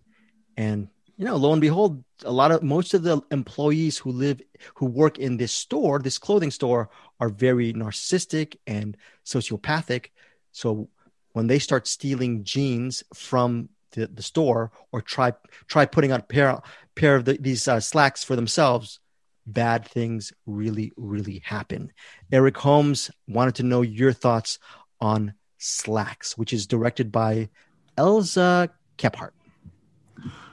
And 0.56 0.88
you 1.16 1.26
know, 1.26 1.36
lo 1.36 1.52
and 1.52 1.60
behold, 1.60 2.02
a 2.24 2.32
lot 2.32 2.50
of 2.50 2.62
most 2.62 2.94
of 2.94 3.02
the 3.02 3.20
employees 3.30 3.98
who 3.98 4.10
live 4.10 4.40
who 4.74 4.86
work 4.86 5.18
in 5.18 5.36
this 5.36 5.52
store, 5.52 5.98
this 5.98 6.18
clothing 6.18 6.50
store, 6.50 6.88
are 7.20 7.28
very 7.28 7.74
narcissistic 7.74 8.56
and 8.66 8.96
sociopathic. 9.26 10.06
So 10.52 10.88
when 11.32 11.46
they 11.46 11.58
start 11.58 11.86
stealing 11.86 12.44
jeans 12.44 13.04
from 13.12 13.68
the, 13.92 14.06
the 14.06 14.22
store 14.22 14.72
or 14.92 15.02
try 15.02 15.34
try 15.66 15.84
putting 15.84 16.10
on 16.10 16.20
a 16.20 16.22
pair 16.24 16.58
pair 16.94 17.16
of 17.16 17.26
the, 17.26 17.36
these 17.38 17.68
uh, 17.68 17.80
slacks 17.80 18.24
for 18.24 18.34
themselves, 18.34 18.98
bad 19.46 19.84
things 19.86 20.32
really, 20.46 20.92
really 20.96 21.42
happen. 21.44 21.92
Eric 22.32 22.56
Holmes 22.56 23.10
wanted 23.28 23.56
to 23.56 23.62
know 23.62 23.82
your 23.82 24.12
thoughts 24.12 24.58
on 25.00 25.34
Slaxx, 25.58 26.38
which 26.38 26.52
is 26.52 26.66
directed 26.66 27.12
by 27.12 27.50
Elza 27.98 28.70
Kephart. 28.96 29.32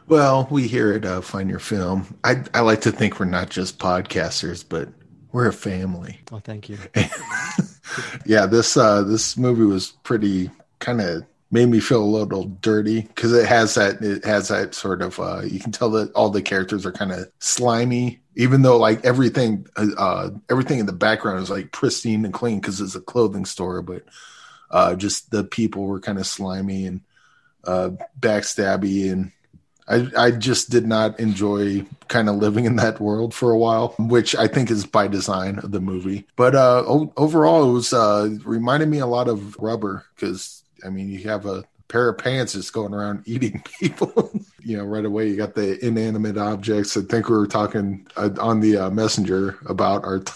Well, 0.08 0.48
we 0.50 0.68
here 0.68 0.94
at 0.94 1.06
uh, 1.06 1.22
Find 1.22 1.50
Your 1.50 1.60
Film, 1.60 2.18
I, 2.24 2.44
I 2.54 2.62
like 2.62 2.82
to 2.82 2.92
think 2.92 3.20
we're 3.20 3.26
not 3.26 3.50
just 3.50 3.78
podcasters, 3.78 4.64
but 4.68 4.90
we're 5.32 5.48
a 5.48 5.54
family. 5.54 6.22
Oh, 6.32 6.40
thank 6.40 6.70
you. 6.70 6.78
yeah, 8.26 8.46
this 8.46 8.78
uh, 8.78 9.04
this 9.04 9.38
movie 9.38 9.66
was 9.66 9.92
pretty 10.04 10.50
kind 10.80 11.02
of 11.02 11.26
made 11.52 11.68
me 11.68 11.80
feel 11.80 12.04
a 12.04 12.06
little 12.06 12.46
dirty 12.62 13.02
because 13.02 13.34
it 13.34 13.46
has 13.46 13.76
that 13.76 14.02
it 14.02 14.26
has 14.26 14.50
that 14.50 14.74
sort 14.74 15.02
of 15.02 15.20
uh, 15.20 15.42
you 15.42 15.60
can 15.60 15.72
tell 15.72 15.90
that 15.92 16.12
all 16.14 16.30
the 16.30 16.42
characters 16.42 16.86
are 16.86 16.92
kind 16.92 17.12
of 17.12 17.30
slimy 17.40 18.20
even 18.36 18.62
though 18.62 18.78
like 18.78 19.04
everything 19.06 19.66
uh, 19.78 20.30
everything 20.50 20.80
in 20.80 20.86
the 20.86 20.94
background 20.94 21.42
is 21.42 21.50
like 21.50 21.72
pristine 21.72 22.26
and 22.26 22.34
clean 22.34 22.60
because 22.60 22.82
it's 22.82 22.96
a 22.96 23.02
clothing 23.02 23.46
store 23.46 23.82
but 23.82 24.04
uh, 24.72 24.94
just 24.96 25.32
the 25.32 25.44
people 25.44 25.86
were 25.86 26.02
kind 26.02 26.20
of 26.20 26.28
slimy 26.28 26.86
and 26.86 27.02
uh, 27.64 27.90
backstabby 28.20 29.12
and 29.12 29.32
I, 29.88 30.08
I 30.18 30.32
just 30.32 30.70
did 30.70 30.86
not 30.86 31.20
enjoy 31.20 31.86
kind 32.10 32.30
of 32.30 32.36
living 32.36 32.66
in 32.66 32.76
that 32.78 33.00
world 33.00 33.34
for 33.34 33.52
a 33.52 33.58
while, 33.58 33.96
which 34.00 34.36
I 34.36 34.48
think 34.48 34.70
is 34.70 34.86
by 34.86 35.08
design 35.08 35.60
of 35.60 35.72
the 35.72 35.80
movie. 35.80 36.26
But 36.36 36.56
uh, 36.56 36.84
o- 36.86 37.14
overall, 37.16 37.70
it 37.70 37.74
was 37.74 37.94
uh, 37.94 38.30
reminded 38.44 38.90
me 38.90 39.00
a 39.00 39.08
lot 39.08 39.28
of 39.28 39.56
Rubber 39.58 40.06
because 40.16 40.64
I 40.86 40.90
mean, 40.90 41.10
you 41.10 41.20
have 41.30 41.46
a 41.46 41.64
pair 41.88 42.10
of 42.10 42.18
pants 42.18 42.54
just 42.54 42.74
going 42.74 42.94
around 42.94 43.24
eating 43.26 43.64
people. 43.80 44.32
you 44.62 44.78
know, 44.78 44.84
right 44.84 45.06
away 45.06 45.30
you 45.30 45.38
got 45.38 45.56
the 45.56 45.84
inanimate 45.86 46.38
objects. 46.38 46.98
I 46.98 47.02
think 47.02 47.30
we 47.30 47.38
were 47.38 47.48
talking 47.48 48.06
uh, 48.18 48.30
on 48.40 48.60
the 48.60 48.78
uh, 48.78 48.90
messenger 48.90 49.58
about 49.68 50.04
our 50.04 50.20
t- 50.20 50.34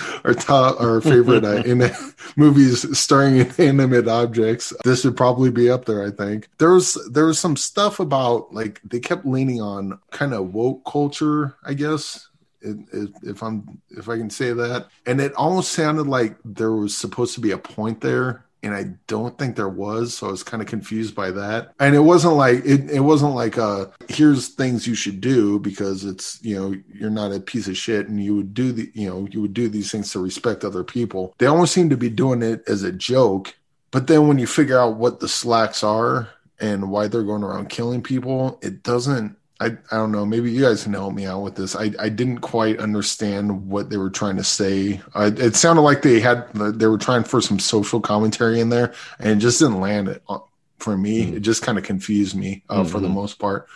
our 0.24 0.34
top 0.34 0.80
our 0.80 1.00
favorite 1.00 1.44
uh, 1.44 1.62
in 1.64 1.90
movies 2.36 2.98
starring 2.98 3.36
inanimate 3.58 4.08
objects. 4.08 4.72
This 4.84 5.04
would 5.04 5.16
probably 5.16 5.50
be 5.50 5.70
up 5.70 5.84
there. 5.84 6.04
I 6.04 6.10
think 6.10 6.48
there 6.58 6.72
was 6.72 6.98
there 7.10 7.26
was 7.26 7.38
some 7.38 7.56
stuff 7.56 8.00
about 8.00 8.52
like 8.52 8.80
they 8.84 9.00
kept 9.00 9.26
leaning 9.26 9.60
on 9.60 9.98
kind 10.10 10.34
of 10.34 10.52
woke 10.52 10.84
culture. 10.84 11.56
I 11.64 11.74
guess 11.74 12.28
if 12.62 13.42
I'm 13.42 13.80
if 13.90 14.08
I 14.08 14.16
can 14.16 14.30
say 14.30 14.52
that, 14.52 14.86
and 15.06 15.20
it 15.20 15.34
almost 15.34 15.72
sounded 15.72 16.06
like 16.06 16.36
there 16.44 16.72
was 16.72 16.96
supposed 16.96 17.34
to 17.34 17.40
be 17.40 17.50
a 17.50 17.58
point 17.58 18.00
there 18.00 18.44
and 18.62 18.74
I 18.74 18.94
don't 19.08 19.36
think 19.38 19.56
there 19.56 19.68
was, 19.68 20.14
so 20.14 20.28
I 20.28 20.30
was 20.30 20.42
kind 20.42 20.62
of 20.62 20.68
confused 20.68 21.14
by 21.14 21.30
that. 21.32 21.72
And 21.80 21.94
it 21.94 22.00
wasn't 22.00 22.34
like 22.34 22.64
it, 22.64 22.90
it 22.90 23.00
wasn't 23.00 23.34
like 23.34 23.58
uh 23.58 23.86
here's 24.08 24.48
things 24.48 24.86
you 24.86 24.94
should 24.94 25.20
do 25.20 25.58
because 25.58 26.04
it's 26.04 26.42
you 26.42 26.56
know 26.56 26.74
you're 26.92 27.10
not 27.10 27.32
a 27.32 27.40
piece 27.40 27.66
of 27.66 27.76
shit 27.76 28.08
and 28.08 28.22
you 28.22 28.36
would 28.36 28.54
do 28.54 28.72
the 28.72 28.90
you 28.94 29.08
know 29.08 29.26
you 29.30 29.40
would 29.42 29.54
do 29.54 29.68
these 29.68 29.90
things 29.90 30.12
to 30.12 30.20
respect 30.20 30.64
other 30.64 30.84
people. 30.84 31.34
They 31.38 31.46
almost 31.46 31.72
seem 31.72 31.90
to 31.90 31.96
be 31.96 32.10
doing 32.10 32.42
it 32.42 32.62
as 32.68 32.82
a 32.82 32.92
joke, 32.92 33.54
but 33.90 34.06
then 34.06 34.28
when 34.28 34.38
you 34.38 34.46
figure 34.46 34.78
out 34.78 34.96
what 34.96 35.20
the 35.20 35.28
slacks 35.28 35.82
are 35.82 36.28
and 36.60 36.90
why 36.90 37.08
they're 37.08 37.24
going 37.24 37.42
around 37.42 37.68
killing 37.68 38.02
people, 38.02 38.58
it 38.62 38.82
doesn't 38.84 39.36
I, 39.62 39.66
I 39.92 39.96
don't 39.96 40.10
know. 40.10 40.26
Maybe 40.26 40.50
you 40.50 40.62
guys 40.62 40.82
can 40.82 40.92
help 40.92 41.14
me 41.14 41.24
out 41.24 41.42
with 41.42 41.54
this. 41.54 41.76
I, 41.76 41.92
I 42.00 42.08
didn't 42.08 42.40
quite 42.40 42.80
understand 42.80 43.68
what 43.68 43.90
they 43.90 43.96
were 43.96 44.10
trying 44.10 44.36
to 44.36 44.44
say. 44.44 45.00
I, 45.14 45.26
it 45.26 45.54
sounded 45.54 45.82
like 45.82 46.02
they 46.02 46.18
had 46.18 46.52
they 46.52 46.86
were 46.86 46.98
trying 46.98 47.22
for 47.22 47.40
some 47.40 47.60
social 47.60 48.00
commentary 48.00 48.58
in 48.58 48.70
there, 48.70 48.92
and 49.20 49.30
it 49.30 49.36
just 49.36 49.60
didn't 49.60 49.80
land 49.80 50.08
it 50.08 50.22
uh, 50.28 50.40
for 50.78 50.96
me. 50.96 51.26
Mm. 51.26 51.36
It 51.36 51.40
just 51.40 51.62
kind 51.62 51.78
of 51.78 51.84
confused 51.84 52.34
me 52.34 52.64
uh, 52.68 52.80
mm-hmm. 52.80 52.88
for 52.90 52.98
the 52.98 53.06
mm-hmm. 53.06 53.14
most 53.14 53.38
part. 53.38 53.68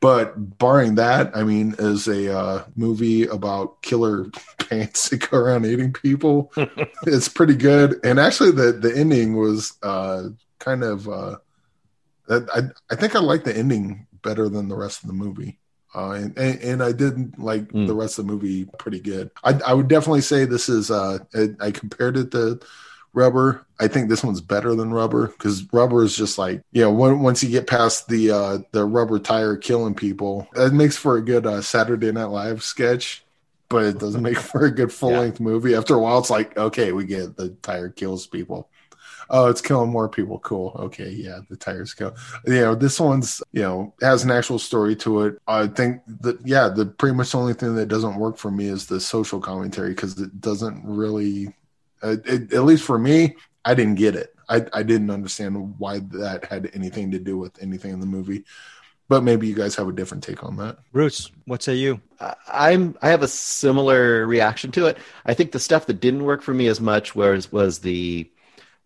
But 0.00 0.58
barring 0.58 0.96
that, 0.96 1.34
I 1.34 1.44
mean, 1.44 1.74
as 1.78 2.06
a 2.06 2.38
uh, 2.38 2.64
movie 2.76 3.22
about 3.24 3.80
killer 3.80 4.26
pants 4.58 5.08
that 5.08 5.30
go 5.30 5.38
around 5.38 5.64
eating 5.64 5.94
people, 5.94 6.52
it's 7.06 7.30
pretty 7.30 7.56
good. 7.56 7.98
And 8.04 8.20
actually, 8.20 8.50
the 8.50 8.72
the 8.72 8.94
ending 8.94 9.36
was 9.36 9.72
uh, 9.82 10.24
kind 10.58 10.84
of. 10.84 11.08
Uh, 11.08 11.36
I 12.28 12.62
I 12.90 12.96
think 12.96 13.16
I 13.16 13.20
like 13.20 13.44
the 13.44 13.56
ending 13.56 14.06
better 14.24 14.48
than 14.48 14.68
the 14.68 14.76
rest 14.76 15.02
of 15.02 15.06
the 15.06 15.14
movie. 15.14 15.58
Uh, 15.94 16.10
and, 16.10 16.36
and, 16.36 16.60
and 16.60 16.82
I 16.82 16.90
didn't 16.90 17.38
like 17.38 17.68
mm. 17.68 17.86
the 17.86 17.94
rest 17.94 18.18
of 18.18 18.26
the 18.26 18.32
movie 18.32 18.64
pretty 18.78 18.98
good. 18.98 19.30
I, 19.44 19.60
I 19.64 19.74
would 19.74 19.86
definitely 19.86 20.22
say 20.22 20.44
this 20.44 20.68
is 20.68 20.90
uh, 20.90 21.18
I, 21.32 21.50
I 21.60 21.70
compared 21.70 22.16
it 22.16 22.32
to 22.32 22.58
Rubber. 23.12 23.64
I 23.78 23.86
think 23.86 24.08
this 24.08 24.24
one's 24.24 24.40
better 24.40 24.74
than 24.74 24.92
Rubber 24.92 25.28
because 25.28 25.72
Rubber 25.72 26.02
is 26.02 26.16
just 26.16 26.36
like 26.36 26.62
you 26.72 26.82
know 26.82 26.92
when, 26.92 27.20
once 27.20 27.44
you 27.44 27.48
get 27.48 27.68
past 27.68 28.08
the 28.08 28.32
uh, 28.32 28.58
the 28.72 28.84
rubber 28.84 29.20
tire 29.20 29.56
killing 29.56 29.94
people, 29.94 30.48
it 30.56 30.72
makes 30.72 30.96
for 30.96 31.16
a 31.16 31.22
good 31.22 31.46
uh, 31.46 31.62
Saturday 31.62 32.10
Night 32.10 32.24
Live 32.24 32.64
sketch, 32.64 33.24
but 33.68 33.84
it 33.84 33.98
doesn't 33.98 34.22
make 34.22 34.38
for 34.38 34.64
a 34.64 34.70
good 34.70 34.92
full 34.92 35.12
length 35.12 35.38
yeah. 35.38 35.44
movie. 35.44 35.76
After 35.76 35.94
a 35.94 36.00
while, 36.00 36.18
it's 36.18 36.30
like 36.30 36.58
okay, 36.58 36.90
we 36.90 37.04
get 37.04 37.36
the 37.36 37.50
tire 37.62 37.88
kills 37.88 38.26
people. 38.26 38.68
Oh, 39.30 39.46
it's 39.46 39.60
killing 39.60 39.90
more 39.90 40.08
people. 40.08 40.38
Cool. 40.40 40.74
Okay, 40.78 41.10
yeah, 41.10 41.40
the 41.48 41.56
tires 41.56 41.94
go. 41.94 42.14
You 42.46 42.60
know, 42.60 42.74
this 42.74 43.00
one's 43.00 43.42
you 43.52 43.62
know 43.62 43.94
has 44.00 44.24
an 44.24 44.30
actual 44.30 44.58
story 44.58 44.96
to 44.96 45.22
it. 45.22 45.38
I 45.46 45.66
think 45.66 46.02
that 46.20 46.38
yeah, 46.46 46.68
the 46.68 46.86
pretty 46.86 47.16
much 47.16 47.32
the 47.32 47.38
only 47.38 47.54
thing 47.54 47.74
that 47.76 47.86
doesn't 47.86 48.16
work 48.16 48.36
for 48.36 48.50
me 48.50 48.66
is 48.66 48.86
the 48.86 49.00
social 49.00 49.40
commentary 49.40 49.90
because 49.90 50.18
it 50.18 50.40
doesn't 50.40 50.82
really 50.84 51.54
uh, 52.04 52.16
it, 52.26 52.52
at 52.52 52.64
least 52.64 52.84
for 52.84 52.98
me, 52.98 53.34
I 53.64 53.74
didn't 53.74 53.94
get 53.94 54.14
it. 54.14 54.34
I, 54.48 54.66
I 54.74 54.82
didn't 54.82 55.10
understand 55.10 55.74
why 55.78 56.00
that 56.10 56.44
had 56.44 56.70
anything 56.74 57.10
to 57.12 57.18
do 57.18 57.38
with 57.38 57.60
anything 57.62 57.92
in 57.92 58.00
the 58.00 58.06
movie. 58.06 58.44
But 59.08 59.22
maybe 59.22 59.46
you 59.46 59.54
guys 59.54 59.74
have 59.76 59.88
a 59.88 59.92
different 59.92 60.24
take 60.24 60.44
on 60.44 60.56
that. 60.56 60.78
Bruce, 60.92 61.30
what 61.44 61.62
say 61.62 61.74
you? 61.74 62.00
I'm 62.48 62.96
I 63.02 63.10
have 63.10 63.22
a 63.22 63.28
similar 63.28 64.26
reaction 64.26 64.70
to 64.72 64.86
it. 64.86 64.98
I 65.26 65.34
think 65.34 65.52
the 65.52 65.60
stuff 65.60 65.86
that 65.86 66.00
didn't 66.00 66.24
work 66.24 66.40
for 66.40 66.54
me 66.54 66.68
as 66.68 66.80
much 66.80 67.14
was 67.14 67.52
was 67.52 67.80
the 67.80 68.30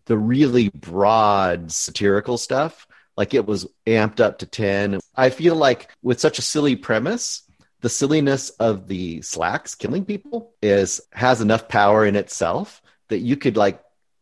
the 0.09 0.17
really 0.17 0.69
broad 0.69 1.71
satirical 1.71 2.37
stuff. 2.37 2.87
Like 3.15 3.35
it 3.35 3.45
was 3.45 3.67
amped 3.85 4.19
up 4.19 4.39
to 4.39 4.47
10. 4.47 4.99
I 5.15 5.29
feel 5.29 5.55
like 5.55 5.89
with 6.01 6.19
such 6.19 6.39
a 6.39 6.41
silly 6.41 6.75
premise, 6.75 7.43
the 7.81 7.89
silliness 7.89 8.49
of 8.49 8.87
the 8.87 9.21
slacks 9.21 9.75
killing 9.75 10.03
people 10.03 10.53
is 10.61 10.99
has 11.13 11.41
enough 11.41 11.67
power 11.67 12.05
in 12.05 12.15
itself 12.15 12.81
that 13.09 13.19
you 13.19 13.37
could 13.37 13.55
like 13.55 13.81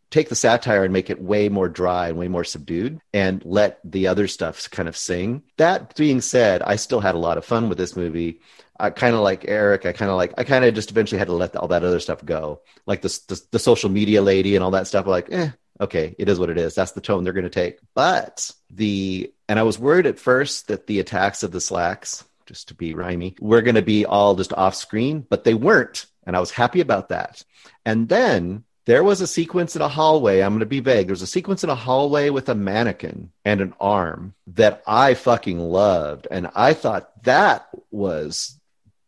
take 0.10 0.30
the 0.30 0.36
satire 0.36 0.84
and 0.84 0.94
make 0.94 1.10
it 1.10 1.22
way 1.22 1.50
more 1.50 1.70
dry 1.70 2.10
and 2.10 2.18
way 2.18 2.28
more 2.28 2.44
subdued 2.44 3.00
and 3.14 3.44
let 3.46 3.80
the 3.84 4.08
other 4.08 4.28
stuff 4.28 4.70
kind 4.72 4.90
of 4.90 4.96
sing. 4.96 5.44
That 5.58 5.96
being 5.96 6.22
said, 6.22 6.62
I 6.62 6.76
still 6.76 7.00
had 7.00 7.16
a 7.16 7.20
lot 7.20 7.38
of 7.38 7.46
fun 7.46 7.70
with 7.70 7.78
this 7.78 7.96
movie. 7.96 8.42
I 8.80 8.90
kind 8.90 9.16
of 9.16 9.22
like 9.22 9.46
Eric. 9.48 9.86
I 9.86 9.92
kind 9.92 10.12
of 10.12 10.18
like, 10.18 10.34
I 10.38 10.44
kind 10.44 10.64
of 10.64 10.74
just 10.74 10.92
eventually 10.92 11.20
had 11.20 11.28
to 11.28 11.34
let 11.34 11.56
all 11.56 11.68
that 11.70 11.84
other 11.84 12.00
stuff 12.00 12.24
go. 12.24 12.62
Like 12.86 13.02
the, 13.02 13.20
the, 13.28 13.42
the 13.52 13.60
social 13.60 13.90
media 13.90 14.22
lady 14.22 14.56
and 14.56 14.64
all 14.64 14.72
that 14.72 14.88
stuff. 14.88 15.08
Like, 15.08 15.32
eh, 15.32 15.50
okay, 15.80 16.16
it 16.18 16.30
is 16.30 16.40
what 16.40 16.50
it 16.50 16.58
is. 16.58 16.76
That's 16.76 16.92
the 16.92 17.02
tone 17.02 17.24
they're 17.24 17.34
going 17.34 17.44
to 17.44 17.50
take. 17.50 17.80
But 17.94 18.52
the, 18.70 19.32
and 19.48 19.60
I 19.60 19.64
was 19.64 19.80
worried 19.80 20.06
at 20.06 20.20
first 20.20 20.68
that 20.68 20.88
the 20.88 21.00
attacks 21.00 21.44
of 21.44 21.52
the 21.52 21.62
slacks, 21.62 22.24
just 22.46 22.70
to 22.70 22.74
be 22.74 22.94
rhymy, 22.94 23.36
were 23.40 23.62
going 23.62 23.76
to 23.76 23.82
be 23.82 24.06
all 24.06 24.36
just 24.36 24.54
off 24.54 24.76
screen, 24.76 25.26
but 25.30 25.44
they 25.44 25.54
weren't. 25.54 26.06
And 26.26 26.36
I 26.36 26.40
was 26.40 26.52
happy 26.52 26.82
about 26.82 27.10
that. 27.10 27.44
And 27.86 28.10
then 28.10 28.64
there 28.86 29.04
was 29.04 29.20
a 29.20 29.28
sequence 29.28 29.76
in 29.76 29.82
a 29.82 29.88
hallway. 29.88 30.40
I'm 30.40 30.52
going 30.52 30.62
to 30.62 30.66
be 30.66 30.80
vague. 30.80 31.08
There's 31.08 31.22
a 31.22 31.28
sequence 31.28 31.64
in 31.64 31.70
a 31.70 31.76
hallway 31.76 32.30
with 32.30 32.48
a 32.48 32.56
mannequin 32.56 33.32
and 33.44 33.60
an 33.60 33.74
arm 33.82 34.34
that 34.48 34.82
I 34.88 35.14
fucking 35.14 35.60
loved. 35.60 36.28
And 36.32 36.50
I 36.56 36.74
thought 36.74 37.24
that 37.24 37.68
was, 37.92 38.58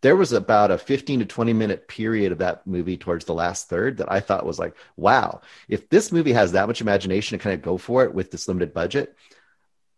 there 0.01 0.15
was 0.15 0.31
about 0.31 0.71
a 0.71 0.77
15 0.77 1.19
to 1.19 1.25
20 1.25 1.53
minute 1.53 1.87
period 1.87 2.31
of 2.31 2.37
that 2.37 2.65
movie 2.65 2.97
towards 2.97 3.25
the 3.25 3.33
last 3.33 3.69
third 3.69 3.97
that 3.97 4.11
I 4.11 4.19
thought 4.19 4.45
was 4.45 4.59
like, 4.59 4.75
wow, 4.95 5.41
if 5.67 5.89
this 5.89 6.11
movie 6.11 6.33
has 6.33 6.53
that 6.53 6.67
much 6.67 6.81
imagination 6.81 7.37
to 7.37 7.43
kind 7.43 7.53
of 7.53 7.61
go 7.61 7.77
for 7.77 8.03
it 8.03 8.13
with 8.13 8.31
this 8.31 8.47
limited 8.47 8.73
budget, 8.73 9.15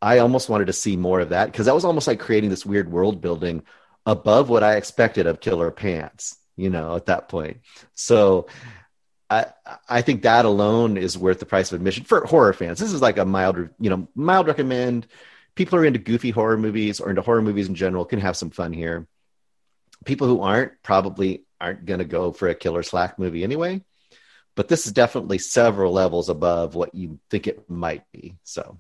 I 0.02 0.20
almost 0.20 0.50
wanted 0.50 0.66
to 0.66 0.74
see 0.74 0.98
more 0.98 1.20
of 1.20 1.30
that 1.30 1.46
because 1.46 1.68
that 1.68 1.76
was 1.76 1.86
almost 1.86 2.08
like 2.08 2.20
creating 2.20 2.50
this 2.50 2.66
weird 2.66 2.92
world 2.92 3.22
building 3.22 3.64
above 4.06 4.50
what 4.50 4.64
I 4.64 4.76
expected 4.78 5.28
of 5.28 5.40
Killer 5.40 5.70
Pants, 5.70 6.38
you 6.56 6.72
know, 6.72 6.96
at 6.96 7.06
that 7.06 7.30
point. 7.30 7.58
So, 7.94 8.48
I, 9.30 9.46
I 9.88 10.02
think 10.02 10.24
that 10.24 10.44
alone 10.44 10.98
is 10.98 11.18
worth 11.18 11.40
the 11.40 11.46
price 11.46 11.72
of 11.72 11.78
admission 11.78 12.04
for 12.04 12.26
horror 12.26 12.52
fans. 12.52 12.80
This 12.80 12.92
is 12.92 13.02
like 13.02 13.18
a 13.18 13.24
mild, 13.24 13.70
you 13.80 13.90
know, 13.90 14.10
mild 14.14 14.48
recommend. 14.48 15.08
People 15.56 15.78
who 15.78 15.84
are 15.84 15.88
into 15.88 16.00
goofy 16.00 16.32
horror 16.32 16.58
movies 16.58 17.00
or 17.00 17.10
into 17.10 17.22
horror 17.22 17.42
movies 17.42 17.70
in 17.70 17.76
general 17.76 18.04
can 18.04 18.20
have 18.20 18.36
some 18.36 18.50
fun 18.50 18.74
here. 18.74 19.08
People 20.06 20.28
who 20.28 20.42
aren't 20.42 20.82
probably 20.84 21.44
aren't 21.60 21.86
going 21.86 22.00
to 22.00 22.06
go 22.06 22.32
for 22.32 22.48
a 22.48 22.56
killer 22.56 22.84
slack 22.84 23.20
movie 23.20 23.44
anyway. 23.44 23.84
But 24.56 24.68
this 24.68 24.86
is 24.86 24.92
definitely 24.92 25.38
several 25.38 25.94
levels 25.94 26.28
above 26.28 26.76
what 26.76 26.94
you 26.94 27.20
think 27.30 27.48
it 27.48 27.70
might 27.70 28.04
be. 28.12 28.36
So, 28.44 28.80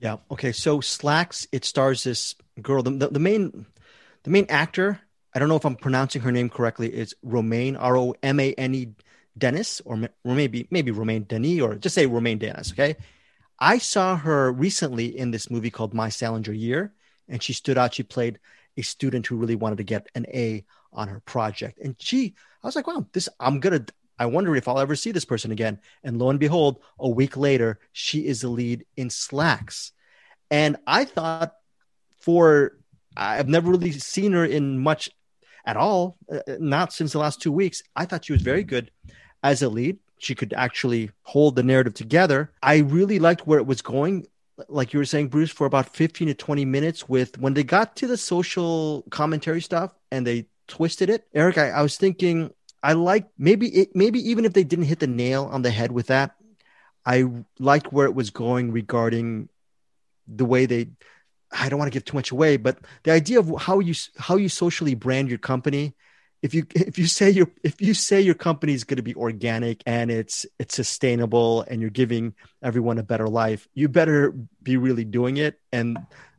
yeah. 0.00 0.16
Okay. 0.30 0.52
So 0.52 0.80
Slaxx, 0.80 1.46
it 1.52 1.64
stars 1.64 2.02
this 2.04 2.34
girl. 2.60 2.82
The, 2.82 2.90
the, 2.90 3.08
the 3.08 3.20
main, 3.20 3.66
the 4.24 4.30
main 4.30 4.46
actor. 4.48 5.00
I 5.34 5.38
don't 5.38 5.48
know 5.48 5.56
if 5.56 5.64
I'm 5.64 5.76
pronouncing 5.76 6.22
her 6.22 6.32
name 6.32 6.48
correctly. 6.48 6.92
Is 6.92 7.14
Romaine 7.22 7.76
R 7.76 7.96
O 7.96 8.14
M 8.22 8.40
A 8.40 8.52
N 8.54 8.74
E 8.74 8.88
Dennis, 9.36 9.80
or, 9.84 10.08
or 10.24 10.34
maybe 10.34 10.66
maybe 10.70 10.90
Romaine 10.90 11.22
Denis, 11.22 11.60
or 11.60 11.76
just 11.76 11.94
say 11.94 12.06
Romaine 12.06 12.38
Dennis. 12.38 12.72
Okay, 12.72 12.96
I 13.58 13.78
saw 13.78 14.16
her 14.16 14.50
recently 14.52 15.16
in 15.16 15.30
this 15.30 15.50
movie 15.50 15.70
called 15.70 15.94
My 15.94 16.08
Salinger 16.08 16.52
Year, 16.52 16.92
and 17.28 17.42
she 17.42 17.52
stood 17.52 17.78
out. 17.78 17.94
She 17.94 18.02
played 18.02 18.40
a 18.78 18.82
student 18.82 19.26
who 19.26 19.36
really 19.36 19.56
wanted 19.56 19.78
to 19.78 19.84
get 19.84 20.06
an 20.14 20.26
A 20.32 20.64
on 20.92 21.08
her 21.08 21.20
project, 21.20 21.78
and 21.78 21.96
she, 21.98 22.34
I 22.62 22.66
was 22.66 22.76
like, 22.76 22.86
wow, 22.86 23.06
this 23.12 23.28
I'm 23.38 23.60
gonna. 23.60 23.84
I 24.20 24.26
wonder 24.26 24.56
if 24.56 24.66
I'll 24.66 24.80
ever 24.80 24.96
see 24.96 25.12
this 25.12 25.24
person 25.24 25.52
again. 25.52 25.80
And 26.02 26.18
lo 26.18 26.30
and 26.30 26.40
behold, 26.40 26.80
a 26.98 27.08
week 27.08 27.36
later, 27.36 27.78
she 27.92 28.26
is 28.26 28.40
the 28.40 28.48
lead 28.48 28.84
in 28.96 29.08
Slaxx, 29.08 29.92
and 30.50 30.76
I 30.86 31.04
thought 31.04 31.54
for 32.20 32.78
I've 33.16 33.48
never 33.48 33.70
really 33.70 33.92
seen 33.92 34.32
her 34.32 34.44
in 34.44 34.78
much 34.78 35.10
at 35.64 35.76
all, 35.76 36.16
uh, 36.32 36.40
not 36.58 36.92
since 36.92 37.12
the 37.12 37.18
last 37.18 37.42
two 37.42 37.52
weeks. 37.52 37.82
I 37.94 38.06
thought 38.06 38.24
she 38.24 38.32
was 38.32 38.42
very 38.42 38.62
good 38.62 38.90
as 39.42 39.62
a 39.62 39.68
lead. 39.68 39.98
She 40.18 40.34
could 40.34 40.52
actually 40.52 41.10
hold 41.22 41.56
the 41.56 41.62
narrative 41.62 41.94
together. 41.94 42.52
I 42.62 42.78
really 42.78 43.18
liked 43.18 43.46
where 43.46 43.58
it 43.58 43.66
was 43.66 43.82
going. 43.82 44.26
Like 44.68 44.92
you 44.92 44.98
were 44.98 45.04
saying, 45.04 45.28
Bruce, 45.28 45.50
for 45.50 45.66
about 45.66 45.94
15 45.94 46.28
to 46.28 46.34
20 46.34 46.64
minutes 46.64 47.08
with 47.08 47.38
when 47.38 47.54
they 47.54 47.62
got 47.62 47.96
to 47.96 48.06
the 48.06 48.16
social 48.16 49.04
commentary 49.10 49.60
stuff 49.60 49.92
and 50.10 50.26
they 50.26 50.46
twisted 50.66 51.10
it. 51.10 51.26
Eric, 51.34 51.58
I, 51.58 51.70
I 51.70 51.82
was 51.82 51.96
thinking 51.96 52.52
I 52.82 52.92
like 52.92 53.28
maybe 53.38 53.68
it 53.68 53.94
maybe 53.94 54.20
even 54.30 54.44
if 54.44 54.52
they 54.52 54.64
didn't 54.64 54.86
hit 54.86 55.00
the 55.00 55.06
nail 55.06 55.48
on 55.50 55.62
the 55.62 55.70
head 55.70 55.92
with 55.92 56.08
that, 56.08 56.36
I 57.04 57.24
liked 57.58 57.92
where 57.92 58.06
it 58.06 58.14
was 58.14 58.30
going 58.30 58.72
regarding 58.72 59.48
the 60.26 60.44
way 60.44 60.66
they 60.66 60.88
I 61.50 61.68
don't 61.68 61.78
want 61.78 61.90
to 61.90 61.96
give 61.96 62.04
too 62.04 62.16
much 62.16 62.30
away, 62.30 62.56
but 62.56 62.78
the 63.04 63.12
idea 63.12 63.40
of 63.40 63.52
how 63.60 63.80
you 63.80 63.94
how 64.18 64.36
you 64.36 64.48
socially 64.48 64.94
brand 64.94 65.28
your 65.28 65.38
company 65.38 65.94
if 66.42 66.54
you 66.54 66.66
if 66.74 66.98
you 66.98 67.06
say 67.06 67.30
your 67.30 67.50
if 67.64 67.80
you 67.80 67.94
say 67.94 68.20
your 68.20 68.34
company 68.34 68.72
is 68.72 68.84
going 68.84 68.96
to 68.96 69.02
be 69.02 69.14
organic 69.14 69.82
and 69.86 70.10
it's 70.10 70.46
it's 70.58 70.74
sustainable 70.74 71.62
and 71.62 71.80
you're 71.80 71.90
giving 71.90 72.34
everyone 72.62 72.98
a 72.98 73.02
better 73.02 73.28
life 73.28 73.68
you 73.74 73.88
better 73.88 74.32
be 74.62 74.76
really 74.76 75.04
doing 75.04 75.36
it. 75.36 75.58
And 75.72 75.98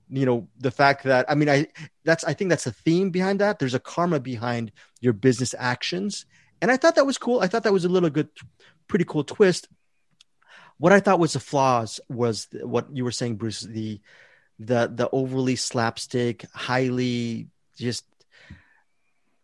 you 0.09 0.25
know 0.25 0.47
the 0.57 0.71
fact 0.71 1.03
that 1.03 1.29
i 1.29 1.35
mean 1.35 1.49
i 1.49 1.67
that's 2.03 2.23
i 2.23 2.33
think 2.33 2.49
that's 2.49 2.67
a 2.67 2.71
theme 2.71 3.12
behind 3.12 3.39
that. 3.39 3.59
There's 3.59 3.75
a 3.75 3.79
karma 3.79 4.19
behind 4.19 4.71
your 5.01 5.13
business 5.13 5.53
actions. 5.57 6.25
And 6.62 6.71
i 6.71 6.77
thought 6.77 6.95
that 6.95 7.05
was 7.05 7.17
cool. 7.17 7.41
I 7.41 7.47
thought 7.47 7.63
that 7.63 7.73
was 7.73 7.85
a 7.85 7.89
little 7.89 8.09
good 8.09 8.29
pretty 8.88 9.05
cool 9.05 9.23
twist. 9.23 9.67
What 10.77 10.93
i 10.93 10.99
thought 10.99 11.19
was 11.19 11.33
the 11.33 11.39
flaws 11.39 11.99
was 12.09 12.47
what 12.63 12.88
you 12.93 13.03
were 13.03 13.12
saying 13.12 13.35
bruce 13.35 13.62
the 13.62 13.99
the 14.59 14.91
the 14.93 15.09
overly 15.12 15.55
slapstick 15.55 16.45
highly 16.53 17.47
just 17.77 18.05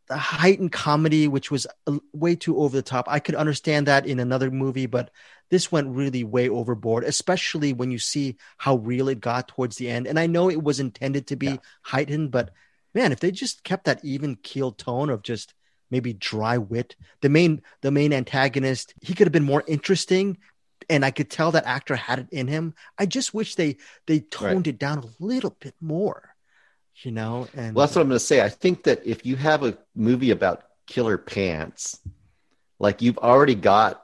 the 0.08 0.18
heightened 0.18 0.72
comedy, 0.72 1.28
which 1.28 1.50
was 1.50 1.66
way 2.14 2.36
too 2.36 2.58
over 2.58 2.76
the 2.76 2.84
top. 2.84 3.06
I 3.08 3.20
could 3.20 3.36
understand 3.36 3.88
that 3.88 4.06
in 4.06 4.20
another 4.20 4.52
movie, 4.52 4.86
but 4.86 5.12
this 5.50 5.72
went 5.72 5.96
really 5.96 6.24
way 6.24 6.50
overboard, 6.50 7.04
especially 7.04 7.74
when 7.74 7.92
you 7.92 8.00
see 8.00 8.38
how 8.58 8.78
real 8.78 9.10
it 9.10 9.20
got 9.20 9.48
towards 9.48 9.78
the 9.78 9.90
end. 9.90 10.08
And 10.08 10.20
I 10.20 10.28
know 10.28 10.50
it 10.50 10.64
was 10.64 10.80
intended 10.80 11.28
to 11.28 11.36
be 11.36 11.48
yeah. 11.48 11.58
heightened, 11.82 12.32
but 12.32 12.52
man, 12.94 13.12
if 13.12 13.20
they 13.20 13.32
just 13.32 13.64
kept 13.64 13.86
that 13.86 14.04
even 14.04 14.36
keel 14.36 14.72
tone 14.72 15.10
of 15.10 15.24
just 15.24 15.54
maybe 15.90 16.14
dry 16.14 16.58
wit, 16.58 16.96
the 17.22 17.30
main 17.30 17.62
the 17.82 17.92
main 17.92 18.14
antagonist, 18.14 18.94
he 19.02 19.14
could 19.14 19.28
have 19.28 19.34
been 19.34 19.44
more 19.44 19.64
interesting. 19.68 20.38
And 20.88 21.04
I 21.04 21.10
could 21.10 21.32
tell 21.32 21.52
that 21.52 21.66
actor 21.66 21.96
had 21.96 22.20
it 22.20 22.28
in 22.32 22.48
him. 22.48 22.76
I 22.98 23.08
just 23.08 23.34
wish 23.34 23.56
they 23.56 23.78
they 24.06 24.20
toned 24.20 24.68
right. 24.68 24.68
it 24.68 24.78
down 24.78 25.00
a 25.00 25.24
little 25.24 25.56
bit 25.60 25.74
more 25.82 26.35
you 27.04 27.12
know 27.12 27.48
and 27.56 27.76
well 27.76 27.86
that's 27.86 27.96
what 27.96 28.02
i'm 28.02 28.08
going 28.08 28.20
to 28.20 28.26
say. 28.26 28.42
I 28.42 28.50
think 28.50 28.84
that 28.84 29.06
if 29.06 29.26
you 29.26 29.36
have 29.36 29.64
a 29.64 29.78
movie 29.96 30.32
about 30.32 30.64
killer 30.88 31.18
pants 31.18 32.00
like 32.80 33.02
you've 33.02 33.18
already 33.18 33.56
got 33.56 34.04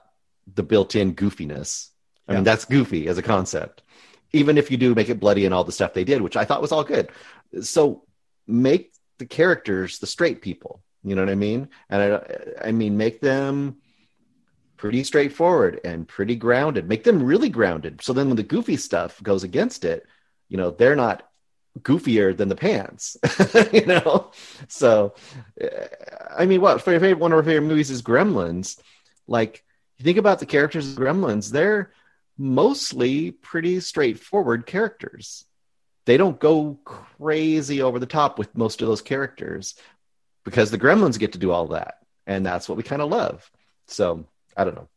the 0.54 0.64
built-in 0.64 1.16
goofiness. 1.16 1.90
I 2.28 2.34
yeah. 2.34 2.38
mean 2.38 2.44
that's 2.44 2.66
goofy 2.66 3.08
as 3.08 3.18
a 3.18 3.22
concept. 3.22 3.84
Even 4.34 4.58
if 4.58 4.72
you 4.72 4.78
do 4.78 4.96
make 4.96 5.10
it 5.10 5.20
bloody 5.20 5.46
and 5.46 5.54
all 5.54 5.64
the 5.64 5.72
stuff 5.72 5.94
they 5.94 6.04
did 6.04 6.22
which 6.22 6.36
i 6.36 6.46
thought 6.46 6.62
was 6.62 6.72
all 6.72 6.84
good. 6.84 7.10
So 7.62 8.04
make 8.48 8.94
the 9.20 9.26
characters 9.26 10.00
the 10.00 10.08
straight 10.08 10.42
people. 10.42 10.82
You 11.04 11.16
know 11.16 11.22
what 11.22 11.32
i 11.32 11.36
mean? 11.36 11.70
And 11.90 12.02
i, 12.02 12.68
I 12.68 12.72
mean 12.72 12.98
make 12.98 13.22
them 13.22 13.78
pretty 14.78 15.04
straightforward 15.04 15.80
and 15.86 16.08
pretty 16.08 16.36
grounded. 16.36 16.90
Make 16.90 17.04
them 17.04 17.24
really 17.24 17.50
grounded. 17.50 18.02
So 18.02 18.14
then 18.14 18.28
when 18.28 18.38
the 18.38 18.44
goofy 18.44 18.78
stuff 18.78 19.22
goes 19.24 19.44
against 19.44 19.86
it 19.86 20.06
you 20.52 20.58
know 20.58 20.70
they're 20.70 20.98
not 20.98 21.31
goofier 21.80 22.36
than 22.36 22.50
the 22.50 22.56
pants, 22.56 23.18
you 23.74 23.86
know? 23.86 24.32
So, 24.68 25.16
eh, 25.60 25.88
I 26.38 26.46
mean, 26.46 26.62
what, 26.62 26.82
for 26.82 26.92
favorite, 26.92 27.20
one 27.20 27.32
of 27.32 27.38
our 27.38 27.44
favorite 27.44 27.68
movies 27.68 27.90
is 27.90 28.02
Gremlins. 28.02 28.80
Like, 29.28 29.64
you 29.98 30.04
think 30.04 30.18
about 30.18 30.40
the 30.40 30.46
characters 30.46 30.92
of 30.92 30.98
Gremlins, 30.98 31.52
they're 31.52 31.92
mostly 32.38 33.32
pretty 33.32 33.80
straightforward 33.80 34.66
characters. 34.66 35.46
They 36.06 36.18
don't 36.18 36.40
go 36.40 36.80
crazy 36.84 37.82
over 37.82 38.00
the 38.00 38.06
top 38.06 38.40
with 38.40 38.58
most 38.58 38.82
of 38.82 38.88
those 38.88 39.02
characters 39.02 39.76
because 40.44 40.72
the 40.72 40.80
Gremlins 40.80 41.20
get 41.20 41.34
to 41.34 41.40
do 41.40 41.52
all 41.52 41.68
that, 41.68 42.00
and 42.26 42.46
that's 42.46 42.68
what 42.68 42.78
we 42.78 42.84
kind 42.84 43.02
of 43.02 43.10
love. 43.10 43.50
So 43.88 44.26
I 44.58 44.64
don't 44.64 44.76
know. 44.76 44.88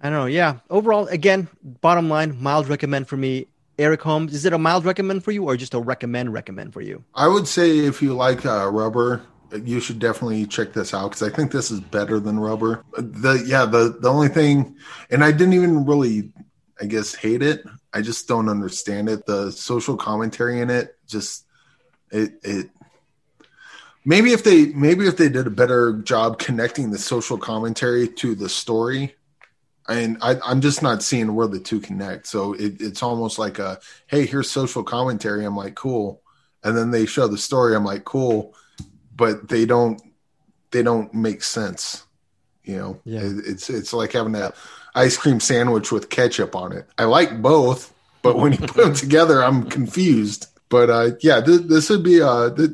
I 0.00 0.10
don't 0.10 0.18
know. 0.18 0.26
Yeah. 0.26 0.58
Overall, 0.70 1.06
again, 1.06 1.48
bottom 1.62 2.08
line, 2.08 2.40
mild 2.40 2.68
recommend 2.68 3.08
for 3.08 3.16
me. 3.16 3.46
Eric 3.78 4.02
Holmes, 4.02 4.34
is 4.34 4.44
it 4.44 4.52
a 4.52 4.58
mild 4.58 4.84
recommend 4.84 5.22
for 5.22 5.30
you 5.30 5.44
or 5.44 5.56
just 5.56 5.74
a 5.74 5.80
recommend 5.80 6.32
recommend 6.32 6.72
for 6.72 6.80
you? 6.80 7.04
I 7.14 7.28
would 7.28 7.46
say 7.46 7.78
if 7.78 8.02
you 8.02 8.14
like 8.14 8.44
uh, 8.44 8.68
rubber, 8.68 9.22
you 9.52 9.80
should 9.80 9.98
definitely 9.98 10.46
check 10.46 10.72
this 10.72 10.92
out 10.92 11.10
because 11.10 11.22
I 11.22 11.34
think 11.34 11.52
this 11.52 11.70
is 11.70 11.80
better 11.80 12.18
than 12.20 12.38
rubber. 12.38 12.84
The 12.96 13.42
yeah, 13.46 13.64
the 13.64 13.96
the 14.00 14.10
only 14.10 14.28
thing, 14.28 14.76
and 15.10 15.24
I 15.24 15.32
didn't 15.32 15.54
even 15.54 15.86
really, 15.86 16.32
I 16.80 16.86
guess, 16.86 17.14
hate 17.14 17.42
it. 17.42 17.64
I 17.94 18.02
just 18.02 18.28
don't 18.28 18.48
understand 18.48 19.08
it. 19.08 19.24
The 19.26 19.50
social 19.52 19.96
commentary 19.96 20.60
in 20.60 20.70
it, 20.70 20.96
just 21.06 21.46
it 22.10 22.32
it. 22.42 22.70
Maybe 24.04 24.32
if 24.32 24.44
they 24.44 24.66
maybe 24.66 25.06
if 25.06 25.16
they 25.16 25.28
did 25.28 25.46
a 25.46 25.50
better 25.50 25.98
job 25.98 26.38
connecting 26.38 26.90
the 26.90 26.98
social 26.98 27.38
commentary 27.38 28.08
to 28.08 28.34
the 28.34 28.48
story, 28.48 29.14
and 29.88 30.18
I, 30.20 30.36
am 30.50 30.60
just 30.60 30.82
not 30.82 31.02
seeing 31.02 31.34
where 31.34 31.46
the 31.46 31.58
two 31.58 31.80
connect. 31.80 32.26
So 32.26 32.52
it, 32.52 32.80
it's 32.80 33.02
almost 33.02 33.38
like 33.38 33.58
a, 33.58 33.80
hey, 34.06 34.26
here's 34.26 34.50
social 34.50 34.82
commentary. 34.82 35.44
I'm 35.44 35.56
like, 35.56 35.74
cool, 35.74 36.22
and 36.62 36.76
then 36.76 36.90
they 36.90 37.06
show 37.06 37.26
the 37.26 37.38
story. 37.38 37.74
I'm 37.74 37.84
like, 37.84 38.04
cool, 38.04 38.54
but 39.16 39.48
they 39.48 39.64
don't 39.64 40.00
they 40.70 40.82
don't 40.82 41.12
make 41.14 41.42
sense. 41.42 42.04
You 42.64 42.76
know, 42.76 43.00
yeah. 43.04 43.20
it, 43.20 43.46
it's 43.46 43.70
it's 43.70 43.92
like 43.92 44.12
having 44.12 44.34
a 44.34 44.52
ice 44.94 45.16
cream 45.16 45.40
sandwich 45.40 45.90
with 45.90 46.10
ketchup 46.10 46.54
on 46.54 46.72
it. 46.72 46.86
I 46.98 47.04
like 47.04 47.40
both, 47.40 47.94
but 48.22 48.36
when 48.36 48.52
you 48.52 48.58
put 48.58 48.84
them 48.84 48.94
together, 48.94 49.42
I'm 49.42 49.68
confused. 49.68 50.46
But 50.68 50.90
uh, 50.90 51.10
yeah, 51.20 51.40
th- 51.40 51.62
this 51.62 51.88
would 51.88 52.02
be 52.02 52.20
uh, 52.20 52.50
th- 52.50 52.72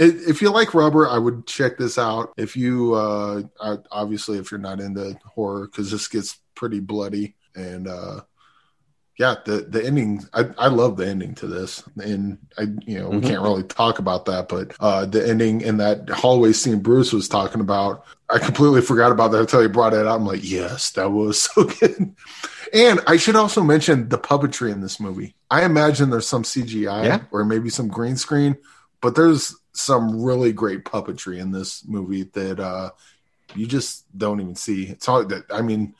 if 0.00 0.42
you 0.42 0.50
like 0.50 0.74
rubber, 0.74 1.08
I 1.08 1.18
would 1.18 1.46
check 1.46 1.78
this 1.78 1.98
out. 1.98 2.32
If 2.36 2.56
you 2.56 2.94
uh, 2.94 3.42
obviously 3.90 4.38
if 4.38 4.50
you're 4.50 4.60
not 4.60 4.80
into 4.80 5.18
horror, 5.24 5.66
because 5.66 5.90
this 5.90 6.08
gets 6.08 6.38
pretty 6.54 6.80
bloody 6.80 7.36
and 7.54 7.88
uh, 7.88 8.20
yeah, 9.20 9.34
the 9.44 9.58
the 9.68 9.84
ending. 9.84 10.22
I, 10.32 10.46
I 10.56 10.68
love 10.68 10.96
the 10.96 11.06
ending 11.06 11.34
to 11.36 11.46
this, 11.46 11.82
and 12.02 12.38
I 12.56 12.62
you 12.86 12.98
know 12.98 13.10
mm-hmm. 13.10 13.20
we 13.20 13.28
can't 13.28 13.42
really 13.42 13.62
talk 13.64 13.98
about 13.98 14.24
that, 14.24 14.48
but 14.48 14.74
uh, 14.80 15.04
the 15.04 15.28
ending 15.28 15.60
in 15.60 15.76
that 15.76 16.08
hallway 16.08 16.52
scene 16.54 16.80
Bruce 16.80 17.12
was 17.12 17.28
talking 17.28 17.60
about, 17.60 18.06
I 18.30 18.38
completely 18.38 18.80
forgot 18.80 19.12
about 19.12 19.32
that 19.32 19.40
until 19.40 19.60
he 19.60 19.68
brought 19.68 19.92
it 19.92 20.06
out. 20.06 20.16
I'm 20.16 20.24
like, 20.24 20.40
yes, 20.42 20.92
that 20.92 21.10
was 21.10 21.42
so 21.54 21.64
good. 21.64 22.14
And 22.72 23.00
I 23.06 23.18
should 23.18 23.36
also 23.36 23.62
mention 23.62 24.08
the 24.08 24.16
puppetry 24.16 24.72
in 24.72 24.80
this 24.80 24.98
movie. 24.98 25.34
I 25.50 25.64
imagine 25.66 26.08
there's 26.08 26.26
some 26.26 26.44
CGI 26.44 27.04
yeah. 27.04 27.22
or 27.30 27.44
maybe 27.44 27.68
some 27.68 27.88
green 27.88 28.16
screen, 28.16 28.56
but 29.02 29.16
there's 29.16 29.54
some 29.72 30.22
really 30.22 30.52
great 30.52 30.84
puppetry 30.84 31.38
in 31.38 31.52
this 31.52 31.84
movie 31.86 32.24
that 32.24 32.60
uh, 32.60 32.90
you 33.54 33.66
just 33.66 34.04
don't 34.16 34.40
even 34.40 34.54
see. 34.54 34.84
It's 34.84 35.08
all 35.08 35.24
that 35.24 35.44
I 35.50 35.62
mean, 35.62 35.94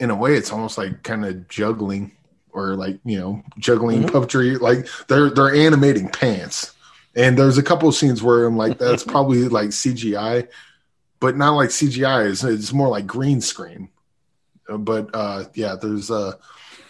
in 0.00 0.10
a 0.10 0.16
way, 0.16 0.34
it's 0.34 0.52
almost 0.52 0.78
like 0.78 1.02
kind 1.02 1.24
of 1.24 1.48
juggling 1.48 2.12
or 2.52 2.74
like 2.74 2.98
you 3.04 3.18
know 3.18 3.42
juggling 3.58 4.02
mm-hmm. 4.02 4.16
puppetry. 4.16 4.60
Like 4.60 4.88
they're 5.08 5.30
they're 5.30 5.54
animating 5.54 6.08
pants, 6.08 6.74
and 7.14 7.38
there's 7.38 7.58
a 7.58 7.62
couple 7.62 7.88
of 7.88 7.94
scenes 7.94 8.22
where 8.22 8.46
I'm 8.46 8.56
like, 8.56 8.78
that's 8.78 9.04
probably 9.04 9.48
like 9.48 9.70
CGI, 9.70 10.48
but 11.20 11.36
not 11.36 11.56
like 11.56 11.70
CGI. 11.70 12.30
It's, 12.30 12.44
it's 12.44 12.72
more 12.72 12.88
like 12.88 13.06
green 13.06 13.40
screen. 13.40 13.88
But 14.68 15.10
uh, 15.14 15.44
yeah, 15.54 15.76
there's 15.80 16.10
uh 16.10 16.34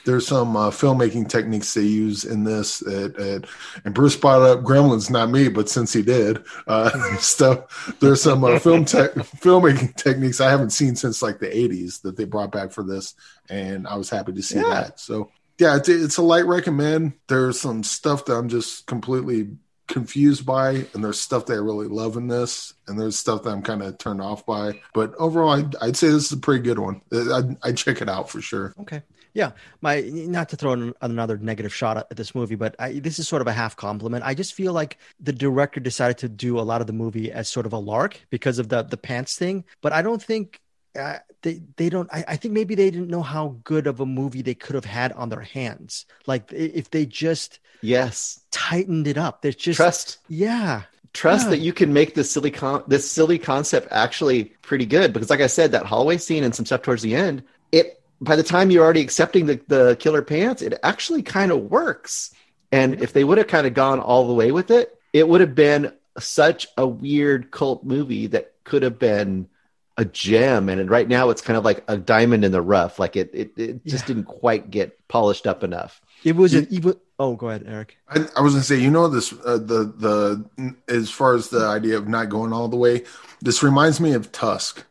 there's 0.09 0.27
some 0.27 0.57
uh, 0.57 0.71
filmmaking 0.71 1.29
techniques 1.29 1.75
they 1.75 1.83
use 1.83 2.25
in 2.25 2.43
this. 2.43 2.81
At, 2.87 3.15
at, 3.21 3.45
and 3.85 3.93
Bruce 3.93 4.17
brought 4.17 4.41
up 4.41 4.61
Gremlins, 4.61 5.11
not 5.11 5.29
me, 5.29 5.49
but 5.49 5.69
since 5.69 5.93
he 5.93 6.01
did, 6.01 6.43
uh, 6.67 7.17
stuff. 7.19 7.95
There's 8.01 8.23
some 8.23 8.43
uh, 8.43 8.59
film 8.59 8.87
te- 8.87 8.97
filmmaking 8.97 9.97
techniques 9.97 10.41
I 10.41 10.49
haven't 10.49 10.71
seen 10.71 10.97
since 10.97 11.21
like 11.21 11.41
the 11.41 11.49
'80s 11.49 12.01
that 12.03 12.17
they 12.17 12.25
brought 12.25 12.53
back 12.53 12.73
for 12.73 12.83
this, 12.83 13.15
and 13.51 13.87
I 13.87 13.97
was 13.97 14.09
happy 14.09 14.33
to 14.33 14.43
see 14.43 14.57
yeah. 14.57 14.71
that. 14.71 14.99
So 14.99 15.31
yeah, 15.59 15.77
it's, 15.77 15.91
it's 15.91 16.17
a 16.17 16.23
light 16.23 16.47
recommend. 16.47 17.13
There's 17.27 17.61
some 17.61 17.83
stuff 17.83 18.25
that 18.25 18.35
I'm 18.35 18.49
just 18.49 18.87
completely 18.87 19.59
confused 19.89 20.47
by, 20.47 20.87
and 20.95 21.05
there's 21.05 21.21
stuff 21.21 21.45
that 21.47 21.53
I 21.53 21.57
really 21.57 21.89
love 21.89 22.17
in 22.17 22.29
this, 22.29 22.73
and 22.87 22.99
there's 22.99 23.19
stuff 23.19 23.43
that 23.43 23.51
I'm 23.51 23.63
kind 23.63 23.83
of 23.83 23.99
turned 23.99 24.23
off 24.23 24.47
by. 24.47 24.81
But 24.95 25.15
overall, 25.17 25.51
I'd, 25.51 25.77
I'd, 25.83 25.97
say 25.99 26.09
this 26.09 26.27
is 26.27 26.33
a 26.33 26.39
pretty 26.39 26.63
good 26.63 26.79
one. 26.79 27.03
I'd, 27.13 27.59
I'd 27.63 27.77
check 27.77 28.01
it 28.01 28.09
out 28.09 28.31
for 28.31 28.41
sure. 28.41 28.73
Okay. 28.81 29.03
Yeah, 29.39 29.53
my 29.81 30.01
not 30.01 30.49
to 30.49 30.57
throw 30.57 30.93
another 31.01 31.39
negative 31.39 31.73
shot 31.73 31.97
at 31.97 32.17
this 32.17 32.35
movie, 32.35 32.57
but 32.57 32.75
I, 32.81 32.95
this 32.99 33.21
is 33.21 33.29
sort 33.29 33.41
of 33.41 33.47
a 33.47 33.53
half 33.53 33.77
compliment. 33.77 34.25
I 34.25 34.35
just 34.35 34.53
feel 34.53 34.73
like 34.73 34.99
the 35.21 35.33
director 35.33 35.79
decided 35.79 36.19
to 36.19 36.29
do 36.29 36.59
a 36.59 36.63
lot 36.63 36.81
of 36.81 36.89
the 36.89 36.93
movie 36.93 37.31
as 37.31 37.49
sort 37.49 37.65
of 37.65 37.73
a 37.73 37.79
lark 37.79 38.21
because 38.31 38.59
of 38.59 38.69
the 38.69 38.83
the 38.83 38.97
pants 38.97 39.37
thing. 39.37 39.65
But 39.81 39.93
I 39.93 40.03
don't 40.03 40.21
think 40.21 40.61
uh, 40.99 41.19
they 41.43 41.61
they 41.77 41.89
don't. 41.89 42.09
I, 42.13 42.25
I, 42.27 42.35
think 42.37 42.53
maybe 42.53 42.75
they 42.75 42.91
didn't 42.91 43.11
know 43.11 43.23
how 43.23 43.59
good 43.63 43.87
of 43.87 44.01
a 44.01 44.07
movie 44.07 44.43
they 44.43 44.57
could 44.57 44.75
have 44.75 44.85
had 44.85 45.13
on 45.13 45.29
their 45.29 45.43
hands. 45.43 46.07
Like 46.27 46.53
if 46.53 46.91
they 46.91 47.07
just 47.07 47.61
yes 47.81 48.41
tightened 48.51 49.07
it 49.07 49.19
up. 49.19 49.43
There's 49.43 49.55
just 49.55 49.77
trust. 49.77 50.19
Yeah, 50.27 50.83
trust 51.13 51.45
yeah. 51.45 51.51
that 51.51 51.59
you 51.59 51.73
can 51.73 51.93
make 51.93 52.17
this 52.17 52.29
silly 52.29 52.51
con- 52.51 52.83
this 52.89 53.09
silly 53.09 53.39
concept 53.39 53.87
actually 53.93 54.47
pretty 54.63 54.85
good 54.85 55.13
because 55.13 55.31
like 55.31 55.41
i 55.41 55.47
said 55.47 55.73
that 55.73 55.87
hallway 55.87 56.19
scene 56.19 56.45
and 56.45 56.55
some 56.55 56.67
stuff 56.67 56.83
towards 56.83 57.03
the 57.03 57.15
end 57.15 57.43
it 57.73 57.98
by 58.21 58.37
the 58.37 58.43
time 58.43 58.71
you're 58.71 58.85
already 58.85 59.01
accepting 59.01 59.47
the, 59.47 59.61
the 59.69 59.97
killer 59.99 60.23
pants, 60.23 60.63
it 60.63 60.79
actually 60.83 61.23
kind 61.23 61.53
of 61.53 61.71
works. 61.71 62.35
And 62.73 63.01
if 63.01 63.13
they 63.13 63.25
would 63.25 63.39
have 63.39 63.47
kind 63.47 63.67
of 63.67 63.75
gone 63.75 64.01
all 64.01 64.27
the 64.27 64.35
way 64.35 64.53
with 64.53 64.71
it, 64.71 64.99
it 65.13 65.29
would 65.29 65.41
have 65.41 65.55
been 65.55 65.93
such 66.19 66.67
a 66.77 66.87
weird 66.87 67.51
cult 67.51 67.85
movie 67.85 68.27
that 68.29 68.53
could 68.65 68.83
have 68.83 68.99
been 68.99 69.49
a 69.97 70.05
gem. 70.05 70.69
And 70.69 70.91
right 70.91 71.09
now 71.09 71.31
it's 71.31 71.43
kind 71.43 71.57
of 71.57 71.65
like 71.65 71.83
a 71.89 71.97
diamond 71.97 72.45
in 72.45 72.53
the 72.53 72.61
rough. 72.63 72.99
Like 72.99 73.17
it, 73.17 73.31
it, 73.33 73.53
it 73.57 73.85
just 73.87 74.05
yeah. 74.05 74.15
didn't 74.15 74.25
quite 74.25 74.71
get 74.71 74.97
polished 75.09 75.47
up 75.47 75.63
enough. 75.63 76.01
It 76.25 76.37
was 76.37 76.55
an 76.55 76.67
even. 76.71 76.95
Oh, 77.21 77.35
go 77.35 77.49
ahead, 77.49 77.65
Eric. 77.67 77.97
I, 78.09 78.27
I 78.37 78.41
was 78.41 78.53
gonna 78.53 78.65
say, 78.65 78.79
you 78.79 78.91
know, 78.91 79.09
this 79.09 79.33
uh, 79.33 79.59
the 79.59 79.93
the 79.97 80.75
as 80.89 81.11
far 81.11 81.35
as 81.35 81.49
the 81.49 81.65
idea 81.65 81.97
of 81.97 82.09
not 82.09 82.29
going 82.29 82.53
all 82.53 82.69
the 82.69 82.77
way, 82.77 83.05
this 83.41 83.63
reminds 83.63 84.01
me 84.01 84.13
of 84.13 84.33
Tusk 84.33 84.85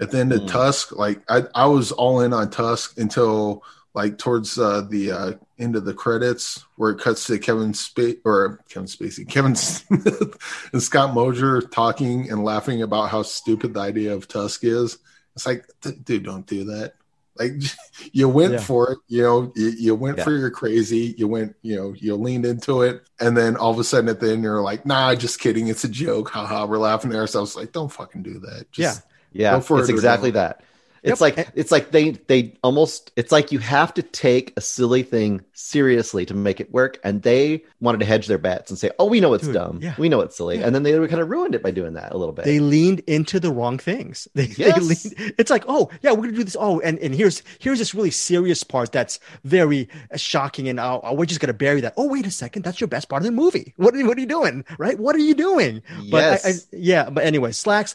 at 0.00 0.10
the 0.10 0.18
end 0.18 0.32
of 0.32 0.42
mm. 0.42 0.48
Tusk, 0.48 0.96
like 0.96 1.22
I, 1.28 1.44
I 1.54 1.66
was 1.66 1.92
all 1.92 2.20
in 2.20 2.32
on 2.32 2.50
Tusk 2.50 2.98
until 2.98 3.62
like 3.94 4.18
towards 4.18 4.58
uh, 4.58 4.82
the 4.82 5.10
uh, 5.10 5.32
end 5.58 5.74
of 5.74 5.86
the 5.86 5.94
credits 5.94 6.62
where 6.76 6.90
it 6.90 7.00
cuts 7.00 7.26
to 7.26 7.38
Kevin 7.38 7.72
Spacey 7.72 8.18
or 8.24 8.60
Kevin 8.68 8.86
Spacey, 8.86 9.26
Kevin 9.28 9.56
Smith 9.56 10.68
and 10.72 10.82
Scott 10.82 11.14
Mosier 11.14 11.62
talking 11.62 12.30
and 12.30 12.44
laughing 12.44 12.82
about 12.82 13.08
how 13.08 13.22
stupid 13.22 13.72
the 13.72 13.80
idea 13.80 14.14
of 14.14 14.28
Tusk 14.28 14.64
is. 14.64 14.98
It's 15.34 15.46
like, 15.46 15.64
dude, 15.80 16.24
don't 16.24 16.46
do 16.46 16.64
that. 16.64 16.94
Like 17.38 17.52
you 18.12 18.28
went 18.28 18.52
yeah. 18.52 18.60
for 18.60 18.92
it, 18.92 18.98
you 19.08 19.22
know, 19.22 19.52
you, 19.56 19.68
you 19.68 19.94
went 19.94 20.18
yeah. 20.18 20.24
for 20.24 20.32
your 20.32 20.50
crazy, 20.50 21.14
you 21.16 21.26
went, 21.26 21.56
you 21.62 21.76
know, 21.76 21.94
you 21.96 22.16
leaned 22.16 22.44
into 22.44 22.82
it, 22.82 23.02
and 23.18 23.34
then 23.34 23.56
all 23.56 23.70
of 23.70 23.78
a 23.78 23.84
sudden 23.84 24.10
at 24.10 24.20
the 24.20 24.30
end 24.30 24.42
you're 24.42 24.60
like, 24.60 24.84
nah, 24.84 25.14
just 25.14 25.40
kidding, 25.40 25.68
it's 25.68 25.84
a 25.84 25.88
joke, 25.88 26.28
haha. 26.28 26.66
We're 26.66 26.76
laughing 26.76 27.12
at 27.12 27.18
ourselves. 27.18 27.56
Like, 27.56 27.72
don't 27.72 27.92
fucking 27.92 28.22
do 28.22 28.40
that. 28.40 28.70
Just, 28.72 28.98
yeah 28.98 29.12
yeah, 29.36 29.56
it's 29.58 29.88
exactly 29.88 30.32
that. 30.32 30.62
It's 31.06 31.20
yep. 31.20 31.36
like 31.36 31.48
it's 31.54 31.70
like 31.70 31.92
they 31.92 32.10
they 32.10 32.54
almost 32.64 33.12
it's 33.14 33.30
like 33.30 33.52
you 33.52 33.60
have 33.60 33.94
to 33.94 34.02
take 34.02 34.52
a 34.56 34.60
silly 34.60 35.04
thing 35.04 35.44
seriously 35.52 36.26
to 36.26 36.34
make 36.34 36.58
it 36.58 36.72
work, 36.72 36.98
and 37.04 37.22
they 37.22 37.62
wanted 37.80 37.98
to 37.98 38.06
hedge 38.06 38.26
their 38.26 38.38
bets 38.38 38.70
and 38.70 38.78
say, 38.78 38.90
"Oh, 38.98 39.04
we 39.04 39.20
know 39.20 39.32
it's 39.32 39.44
Dude, 39.44 39.54
dumb, 39.54 39.78
yeah. 39.80 39.94
we 39.98 40.08
know 40.08 40.20
it's 40.20 40.36
silly," 40.36 40.58
yeah. 40.58 40.66
and 40.66 40.74
then 40.74 40.82
they 40.82 40.92
kind 41.06 41.20
of 41.20 41.30
ruined 41.30 41.54
it 41.54 41.62
by 41.62 41.70
doing 41.70 41.92
that 41.92 42.12
a 42.12 42.18
little 42.18 42.32
bit. 42.32 42.44
They 42.44 42.58
leaned 42.58 43.00
into 43.06 43.38
the 43.38 43.52
wrong 43.52 43.78
things. 43.78 44.26
They, 44.36 44.46
yes. 44.48 44.56
they 44.56 44.80
leaned, 44.80 45.34
it's 45.38 45.50
like, 45.50 45.64
"Oh, 45.68 45.90
yeah, 46.02 46.10
we're 46.10 46.24
gonna 46.24 46.32
do 46.32 46.44
this." 46.44 46.56
Oh, 46.58 46.80
and 46.80 46.98
and 46.98 47.14
here's 47.14 47.44
here's 47.60 47.78
this 47.78 47.94
really 47.94 48.10
serious 48.10 48.64
part 48.64 48.90
that's 48.90 49.20
very 49.44 49.88
uh, 50.12 50.16
shocking, 50.16 50.68
and 50.68 50.80
oh, 50.80 51.00
we're 51.12 51.24
just 51.24 51.40
gonna 51.40 51.54
bury 51.54 51.80
that. 51.82 51.94
Oh, 51.96 52.08
wait 52.08 52.26
a 52.26 52.32
second, 52.32 52.62
that's 52.62 52.80
your 52.80 52.88
best 52.88 53.08
part 53.08 53.22
of 53.22 53.26
the 53.26 53.32
movie. 53.32 53.74
What 53.76 53.94
are, 53.94 54.04
what 54.04 54.18
are 54.18 54.20
you 54.20 54.26
doing? 54.26 54.64
Right? 54.76 54.98
What 54.98 55.14
are 55.14 55.20
you 55.20 55.34
doing? 55.34 55.82
Yes. 56.02 56.44
I, 56.44 56.48
I, 56.48 56.52
yeah, 56.72 57.10
but 57.10 57.24
anyway, 57.24 57.52
slacks 57.52 57.94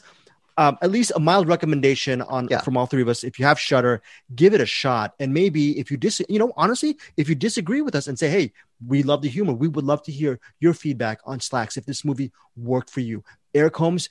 um, 0.56 0.78
at 0.82 0.90
least 0.90 1.12
a 1.14 1.20
mild 1.20 1.48
recommendation 1.48 2.22
on 2.22 2.48
yeah. 2.50 2.60
from 2.60 2.76
all 2.76 2.86
three 2.86 3.02
of 3.02 3.08
us. 3.08 3.24
If 3.24 3.38
you 3.38 3.44
have 3.44 3.58
Shudder, 3.58 4.02
give 4.34 4.54
it 4.54 4.60
a 4.60 4.66
shot. 4.66 5.14
And 5.18 5.32
maybe 5.32 5.78
if 5.78 5.90
you 5.90 5.96
dis, 5.96 6.20
you 6.28 6.38
know, 6.38 6.52
honestly, 6.56 6.98
if 7.16 7.28
you 7.28 7.34
disagree 7.34 7.80
with 7.80 7.94
us 7.94 8.06
and 8.06 8.18
say, 8.18 8.28
"Hey, 8.28 8.52
we 8.86 9.02
love 9.02 9.22
the 9.22 9.28
humor," 9.28 9.52
we 9.52 9.68
would 9.68 9.84
love 9.84 10.02
to 10.04 10.12
hear 10.12 10.38
your 10.60 10.74
feedback 10.74 11.20
on 11.24 11.38
Slaxx. 11.38 11.76
If 11.76 11.86
this 11.86 12.04
movie 12.04 12.32
worked 12.56 12.90
for 12.90 13.00
you, 13.00 13.24
Eric 13.54 13.76
Holmes 13.76 14.08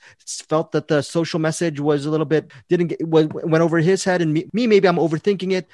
felt 0.48 0.72
that 0.72 0.88
the 0.88 1.02
social 1.02 1.40
message 1.40 1.80
was 1.80 2.06
a 2.06 2.10
little 2.10 2.26
bit 2.26 2.50
didn't 2.68 2.88
get 2.88 3.06
went 3.06 3.62
over 3.62 3.78
his 3.78 4.04
head, 4.04 4.22
and 4.22 4.32
me, 4.32 4.48
me 4.52 4.66
maybe 4.66 4.88
I'm 4.88 4.96
overthinking 4.96 5.52
it. 5.52 5.68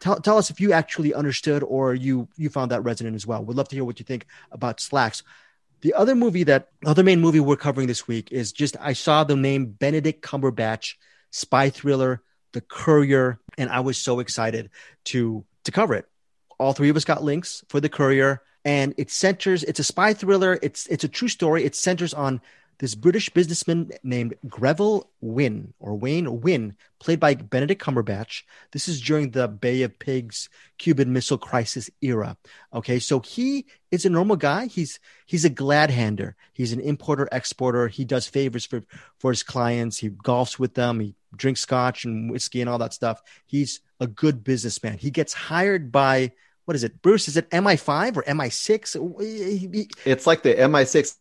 Tell, 0.00 0.20
tell 0.20 0.36
us 0.36 0.50
if 0.50 0.60
you 0.60 0.72
actually 0.72 1.14
understood 1.14 1.62
or 1.62 1.94
you 1.94 2.28
you 2.36 2.50
found 2.50 2.70
that 2.70 2.82
resonant 2.82 3.14
as 3.16 3.26
well. 3.26 3.44
We'd 3.44 3.56
love 3.56 3.68
to 3.68 3.76
hear 3.76 3.84
what 3.84 3.98
you 3.98 4.04
think 4.04 4.26
about 4.52 4.78
Slaxx. 4.78 5.22
The 5.84 5.92
other 5.92 6.14
movie 6.14 6.44
that 6.44 6.70
other 6.86 7.02
main 7.02 7.20
movie 7.20 7.40
we're 7.40 7.56
covering 7.56 7.88
this 7.88 8.08
week 8.08 8.32
is 8.32 8.52
just 8.52 8.74
I 8.80 8.94
saw 8.94 9.22
the 9.22 9.36
name 9.36 9.66
Benedict 9.66 10.24
Cumberbatch 10.24 10.94
spy 11.30 11.68
thriller 11.68 12.22
The 12.54 12.62
Courier, 12.62 13.38
and 13.58 13.68
I 13.68 13.80
was 13.80 13.98
so 13.98 14.18
excited 14.18 14.70
to 15.04 15.44
to 15.64 15.70
cover 15.70 15.92
it. 15.92 16.06
All 16.58 16.72
three 16.72 16.88
of 16.88 16.96
us 16.96 17.04
got 17.04 17.22
links 17.22 17.64
for 17.68 17.80
The 17.80 17.90
Courier, 17.90 18.40
and 18.64 18.94
it 18.96 19.10
centers. 19.10 19.62
It's 19.62 19.78
a 19.78 19.84
spy 19.84 20.14
thriller. 20.14 20.58
It's 20.62 20.86
it's 20.86 21.04
a 21.04 21.08
true 21.08 21.28
story. 21.28 21.64
It 21.64 21.76
centers 21.76 22.14
on 22.14 22.40
this 22.84 22.94
British 22.94 23.30
businessman 23.30 23.92
named 24.02 24.34
Greville 24.46 25.10
Wynn 25.22 25.72
or 25.80 25.94
Wayne 25.94 26.42
Wynn, 26.42 26.76
played 27.00 27.18
by 27.18 27.34
Benedict 27.34 27.82
Cumberbatch. 27.82 28.42
This 28.72 28.88
is 28.88 29.00
during 29.00 29.30
the 29.30 29.48
Bay 29.48 29.80
of 29.84 29.98
Pigs 29.98 30.50
Cuban 30.76 31.10
Missile 31.10 31.38
Crisis 31.38 31.88
era. 32.02 32.36
Okay, 32.74 32.98
so 32.98 33.20
he 33.20 33.64
is 33.90 34.04
a 34.04 34.10
normal 34.10 34.36
guy. 34.36 34.66
He's 34.66 35.00
he's 35.24 35.46
a 35.46 35.48
glad 35.48 35.88
hander. 35.90 36.36
He's 36.52 36.74
an 36.74 36.80
importer 36.80 37.26
exporter. 37.32 37.88
He 37.88 38.04
does 38.04 38.26
favors 38.26 38.66
for 38.66 38.82
for 39.18 39.30
his 39.30 39.42
clients. 39.42 39.96
He 39.96 40.10
golfs 40.10 40.58
with 40.58 40.74
them. 40.74 41.00
He 41.00 41.14
drinks 41.34 41.60
scotch 41.60 42.04
and 42.04 42.30
whiskey 42.30 42.60
and 42.60 42.68
all 42.68 42.76
that 42.76 42.92
stuff. 42.92 43.22
He's 43.46 43.80
a 43.98 44.06
good 44.06 44.44
businessman. 44.44 44.98
He 44.98 45.10
gets 45.10 45.32
hired 45.32 45.90
by 45.90 46.32
what 46.66 46.74
is 46.74 46.84
it, 46.84 47.00
Bruce? 47.00 47.28
Is 47.28 47.38
it 47.38 47.48
MI5 47.48 48.18
or 48.18 48.22
MI6? 48.24 49.88
It's 50.04 50.26
like 50.26 50.42
the 50.42 50.54
MI6 50.54 51.16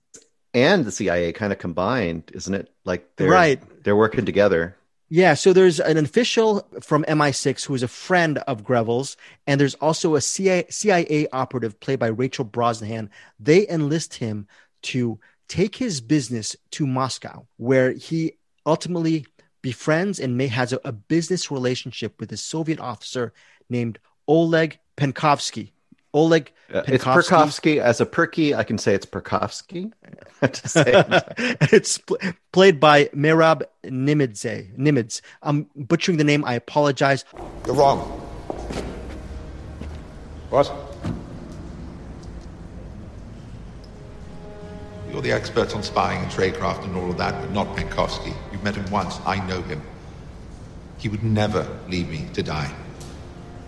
and 0.53 0.85
the 0.85 0.91
CIA 0.91 1.31
kind 1.33 1.51
of 1.51 1.59
combined, 1.59 2.31
isn't 2.33 2.53
it? 2.53 2.69
Like 2.85 3.15
they're 3.15 3.29
right. 3.29 3.61
they're 3.83 3.95
working 3.95 4.25
together. 4.25 4.75
Yeah, 5.09 5.35
so 5.35 5.53
there's 5.53 5.79
an 5.79 5.97
official 5.97 6.67
from 6.81 7.03
MI6 7.03 7.65
who 7.65 7.75
is 7.75 7.83
a 7.83 7.87
friend 7.87 8.39
of 8.39 8.63
Greville's, 8.63 9.15
and 9.45 9.61
there's 9.61 9.75
also 9.75 10.15
a 10.15 10.21
CIA, 10.21 10.65
CIA 10.69 11.27
operative 11.31 11.79
played 11.79 11.99
by 11.99 12.07
Rachel 12.07 12.45
Brosnahan. 12.45 13.09
They 13.39 13.67
enlist 13.67 14.15
him 14.15 14.47
to 14.83 15.19
take 15.47 15.75
his 15.75 16.01
business 16.01 16.55
to 16.71 16.87
Moscow, 16.87 17.45
where 17.57 17.91
he 17.91 18.33
ultimately 18.65 19.27
befriends 19.61 20.19
and 20.19 20.35
may 20.35 20.47
has 20.47 20.73
a, 20.73 20.79
a 20.83 20.91
business 20.91 21.51
relationship 21.51 22.19
with 22.19 22.31
a 22.31 22.37
Soviet 22.37 22.79
officer 22.79 23.33
named 23.69 23.99
Oleg 24.27 24.79
Penkovsky. 24.97 25.73
Oleg 26.13 26.52
It's 26.69 27.04
Perkovsky. 27.04 27.80
As 27.80 27.99
a 27.99 28.06
perky, 28.06 28.54
I 28.54 28.63
can 28.63 28.78
say 28.78 28.93
it's 28.93 29.06
Perkovsky. 29.06 29.91
it's 31.73 31.97
pl- 31.97 32.17
played 32.52 32.80
by 32.80 33.06
Merab 33.06 33.63
Ninidze. 33.84 34.78
Nimids. 34.78 35.21
I'm 35.41 35.69
butchering 35.76 36.17
the 36.17 36.23
name. 36.23 36.45
I 36.45 36.54
apologize. 36.54 37.26
You're 37.65 37.76
wrong. 37.76 37.99
What? 40.49 40.71
You're 45.12 45.21
the 45.21 45.32
expert 45.32 45.76
on 45.76 45.84
spying 45.84 46.21
and 46.23 46.32
tradecraft 46.32 46.84
and 46.84 46.95
all 46.95 47.10
of 47.10 47.17
that, 47.17 47.39
but 47.39 47.52
not 47.52 47.76
Penkovsky. 47.76 48.36
You've 48.52 48.63
met 48.63 48.76
him 48.76 48.89
once. 48.91 49.17
I 49.26 49.45
know 49.47 49.62
him. 49.62 49.82
He 50.97 51.10
would 51.10 51.23
never 51.23 51.67
leave 51.88 52.10
me 52.10 52.28
to 52.34 52.43
die. 52.43 52.73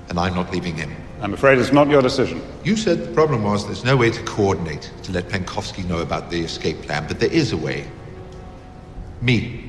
And 0.09 0.19
I'm 0.19 0.35
not 0.35 0.51
leaving 0.51 0.75
him. 0.75 0.95
I'm 1.25 1.33
afraid 1.33 1.57
it's 1.57 1.71
not 1.71 1.89
your 1.89 2.03
decision. 2.03 2.39
You 2.63 2.77
said 2.77 2.99
the 3.03 3.11
problem 3.11 3.41
was 3.41 3.65
there's 3.65 3.83
no 3.83 3.97
way 3.97 4.11
to 4.11 4.23
coordinate 4.25 4.91
to 5.01 5.11
let 5.11 5.27
Penkovsky 5.27 5.83
know 5.89 5.97
about 5.97 6.29
the 6.29 6.39
escape 6.41 6.83
plan, 6.83 7.07
but 7.07 7.19
there 7.19 7.33
is 7.33 7.51
a 7.51 7.57
way. 7.57 7.89
Me. 9.21 9.67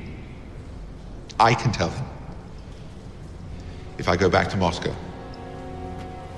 I 1.39 1.55
can 1.55 1.71
tell 1.71 1.89
him. 1.89 2.05
If 3.97 4.07
I 4.07 4.15
go 4.15 4.29
back 4.29 4.49
to 4.49 4.57
Moscow. 4.57 4.95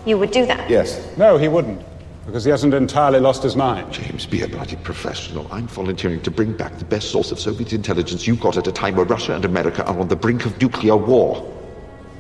You 0.06 0.18
would 0.18 0.32
do 0.32 0.46
that? 0.46 0.70
Yes. 0.70 1.06
No, 1.18 1.36
he 1.36 1.50
wouldn't. 1.50 1.84
Because 2.26 2.46
he 2.46 2.52
hasn't 2.52 2.74
entirely 2.74 3.20
lost 3.20 3.44
his 3.44 3.58
mind. 3.58 3.92
James, 3.92 4.26
be 4.26 4.44
a 4.44 4.48
bloody 4.48 4.78
professional. 4.78 5.52
I'm 5.52 5.68
volunteering 5.68 6.22
to 6.22 6.32
bring 6.32 6.54
back 6.54 6.78
the 6.78 6.86
best 6.86 7.12
source 7.12 7.34
of 7.34 7.42
Soviet 7.42 7.74
intelligence 7.74 8.26
you've 8.26 8.40
got 8.40 8.56
at 8.56 8.68
a 8.68 8.72
time 8.72 8.96
where 8.96 9.06
Russia 9.06 9.36
and 9.36 9.44
America 9.44 9.86
are 9.86 10.00
on 10.00 10.08
the 10.08 10.16
brink 10.16 10.46
of 10.46 10.62
nuclear 10.62 10.96
war. 10.96 11.46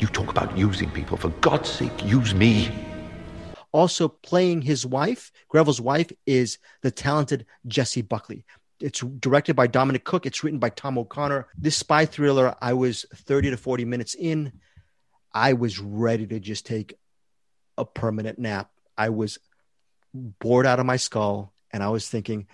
You 0.01 0.07
talk 0.07 0.29
about 0.29 0.57
using 0.57 0.91
people. 0.91 1.15
For 1.15 1.29
God's 1.39 1.69
sake, 1.69 2.03
use 2.03 2.35
me. 2.35 2.87
Also 3.71 4.07
playing 4.07 4.61
his 4.61 4.85
wife, 4.85 5.31
Greville's 5.47 5.81
wife, 5.81 6.11
is 6.25 6.57
the 6.81 6.91
talented 6.91 7.45
Jessie 7.67 8.01
Buckley. 8.01 8.45
It's 8.79 9.01
directed 9.01 9.55
by 9.55 9.67
Dominic 9.67 10.05
Cooke. 10.05 10.25
It's 10.25 10.43
written 10.43 10.59
by 10.59 10.69
Tom 10.69 10.97
O'Connor. 10.97 11.47
This 11.57 11.75
spy 11.75 12.05
thriller, 12.05 12.55
I 12.61 12.73
was 12.73 13.05
30 13.13 13.51
to 13.51 13.57
40 13.57 13.85
minutes 13.85 14.15
in. 14.15 14.53
I 15.33 15.53
was 15.53 15.79
ready 15.79 16.25
to 16.27 16.39
just 16.39 16.65
take 16.65 16.95
a 17.77 17.85
permanent 17.85 18.39
nap. 18.39 18.71
I 18.97 19.09
was 19.09 19.37
bored 20.13 20.65
out 20.65 20.79
of 20.79 20.85
my 20.85 20.97
skull 20.97 21.53
and 21.71 21.83
I 21.83 21.89
was 21.89 22.07
thinking, 22.07 22.47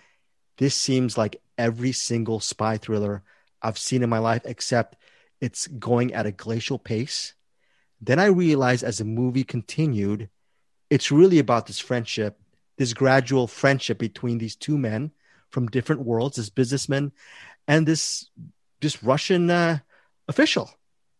this 0.57 0.75
seems 0.75 1.17
like 1.17 1.41
every 1.57 1.91
single 1.91 2.39
spy 2.39 2.77
thriller 2.77 3.23
I've 3.61 3.77
seen 3.77 4.03
in 4.03 4.09
my 4.09 4.19
life, 4.19 4.41
except 4.45 4.97
it's 5.41 5.67
going 5.67 6.13
at 6.13 6.25
a 6.25 6.31
glacial 6.31 6.79
pace. 6.79 7.33
Then 8.01 8.19
I 8.19 8.25
realized 8.25 8.83
as 8.83 8.97
the 8.97 9.05
movie 9.05 9.43
continued, 9.43 10.29
it's 10.89 11.11
really 11.11 11.39
about 11.39 11.67
this 11.67 11.79
friendship, 11.79 12.39
this 12.77 12.93
gradual 12.93 13.47
friendship 13.47 13.97
between 13.97 14.37
these 14.37 14.55
two 14.55 14.77
men 14.77 15.11
from 15.49 15.67
different 15.67 16.01
worlds, 16.01 16.37
this 16.37 16.49
businessman 16.49 17.11
and 17.67 17.87
this 17.87 18.29
this 18.81 19.03
Russian 19.03 19.49
uh, 19.49 19.79
official. 20.27 20.69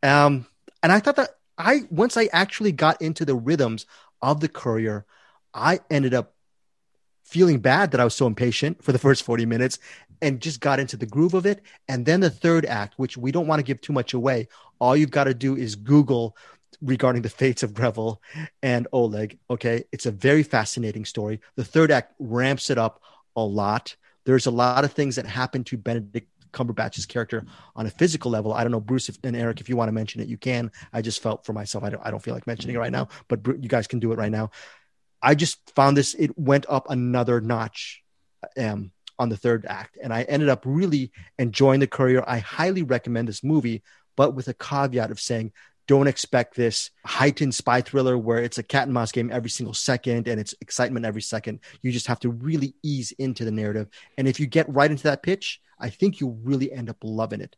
Um, 0.04 0.45
and 0.84 0.91
I 0.91 0.99
thought 0.99 1.15
that 1.15 1.38
I 1.58 1.84
once 1.89 2.17
I 2.17 2.30
actually 2.32 2.71
got 2.71 3.01
into 3.01 3.25
the 3.25 3.36
rhythms 3.36 3.86
of 4.21 4.39
the 4.39 4.49
courier, 4.49 5.06
I 5.54 5.80
ended 5.89 6.13
up 6.13 6.34
feeling 7.23 7.60
bad 7.60 7.91
that 7.91 7.99
I 7.99 8.04
was 8.04 8.13
so 8.13 8.28
impatient 8.28 8.84
for 8.84 8.91
the 8.91 8.99
first 9.06 9.23
40 9.23 9.45
minutes 9.45 9.80
and 10.21 10.41
just 10.41 10.60
got 10.60 10.80
into 10.80 10.97
the 10.97 11.06
groove 11.06 11.34
of 11.34 11.45
it. 11.45 11.62
And 11.88 12.06
then 12.06 12.19
the 12.19 12.30
third 12.30 12.65
act, 12.65 12.93
which 12.97 13.17
we 13.17 13.32
don't 13.32 13.47
want 13.47 13.60
to 13.60 13.63
give 13.63 13.82
too 13.82 13.93
much 13.93 14.13
away, 14.13 14.47
all 14.80 14.95
you've 14.95 15.12
got 15.12 15.25
to 15.25 15.34
do 15.34 15.56
is 15.56 15.75
Google 15.75 16.38
regarding 16.82 17.22
the 17.22 17.30
fates 17.30 17.64
of 17.64 17.74
Greville 17.74 18.22
and 18.62 18.88
Oleg. 18.92 19.38
Okay. 19.50 19.84
It's 19.92 20.06
a 20.06 20.12
very 20.12 20.44
fascinating 20.44 21.06
story. 21.06 21.42
The 21.56 21.64
third 21.64 21.92
act 21.92 22.14
ramps 22.20 22.70
it 22.70 22.78
up 22.78 23.02
a 23.36 23.44
lot. 23.44 23.96
There's 24.26 24.46
a 24.46 24.52
lot 24.52 24.84
of 24.84 24.94
things 24.94 25.18
that 25.18 25.26
happen 25.26 25.64
to 25.66 25.78
Benedict 25.78 26.30
Cumberbatch's 26.52 27.06
character 27.06 27.46
on 27.76 27.86
a 27.86 27.92
physical 27.92 28.32
level. 28.32 28.54
I 28.54 28.64
don't 28.64 28.72
know, 28.72 28.80
Bruce 28.80 29.10
and 29.24 29.36
Eric, 29.36 29.60
if 29.60 29.70
you 29.70 29.76
want 29.76 29.90
to 29.90 29.94
mention 29.94 30.22
it, 30.22 30.28
you 30.28 30.38
can. 30.38 30.72
I 30.94 31.02
just 31.02 31.22
felt 31.22 31.46
for 31.46 31.54
myself, 31.54 31.84
I 31.84 31.90
don't, 31.90 32.02
I 32.04 32.12
don't 32.12 32.24
feel 32.24 32.34
like 32.34 32.48
mentioning 32.48 32.76
it 32.76 32.80
right 32.80 32.92
now, 32.92 33.10
but 33.28 33.46
you 33.46 33.70
guys 33.70 33.88
can 33.88 34.00
do 34.00 34.14
it 34.14 34.18
right 34.18 34.32
now. 34.32 34.52
I 35.22 35.36
just 35.36 35.58
found 35.76 35.98
this, 35.98 36.14
it 36.14 36.38
went 36.38 36.66
up 36.70 36.90
another 36.90 37.42
notch 37.42 38.02
um, 38.58 38.92
on 39.20 39.30
the 39.30 39.38
third 39.38 39.66
act. 39.66 39.98
And 40.02 40.14
I 40.14 40.24
ended 40.24 40.50
up 40.50 40.64
really 40.66 41.12
enjoying 41.38 41.82
The 41.82 41.88
Courier. 41.88 42.24
I 42.26 42.40
highly 42.40 42.84
recommend 42.84 43.28
this 43.28 43.44
movie, 43.44 43.84
but 44.16 44.34
with 44.34 44.48
a 44.48 44.54
caveat 44.54 45.12
of 45.12 45.20
saying, 45.20 45.52
don't 45.88 46.08
expect 46.08 46.56
this 46.56 46.89
heightened 47.06 47.54
spy 47.54 47.82
thriller 47.82 48.17
where 48.17 48.39
it's 48.39 48.58
a 48.58 48.63
cat 48.63 48.84
and 48.84 48.93
mouse 48.93 49.12
game 49.12 49.30
every 49.32 49.50
single 49.50 49.74
second 49.74 50.28
and 50.28 50.39
it's 50.39 50.56
excitement 50.62 51.06
every 51.06 51.21
second. 51.21 51.60
You 51.82 51.91
just 51.91 52.08
have 52.08 52.19
to 52.21 52.30
really 52.30 52.76
ease 52.84 53.12
into 53.13 53.45
the 53.45 53.52
narrative. 53.52 53.88
And 54.17 54.28
if 54.28 54.39
you 54.39 54.48
get 54.48 54.69
right 54.69 54.89
into 54.89 55.04
that 55.04 55.24
pitch, 55.24 55.62
I 55.80 55.89
think 55.89 56.19
you'll 56.19 56.39
really 56.43 56.71
end 56.71 56.89
up 56.89 56.98
loving 57.04 57.41
it. 57.41 57.56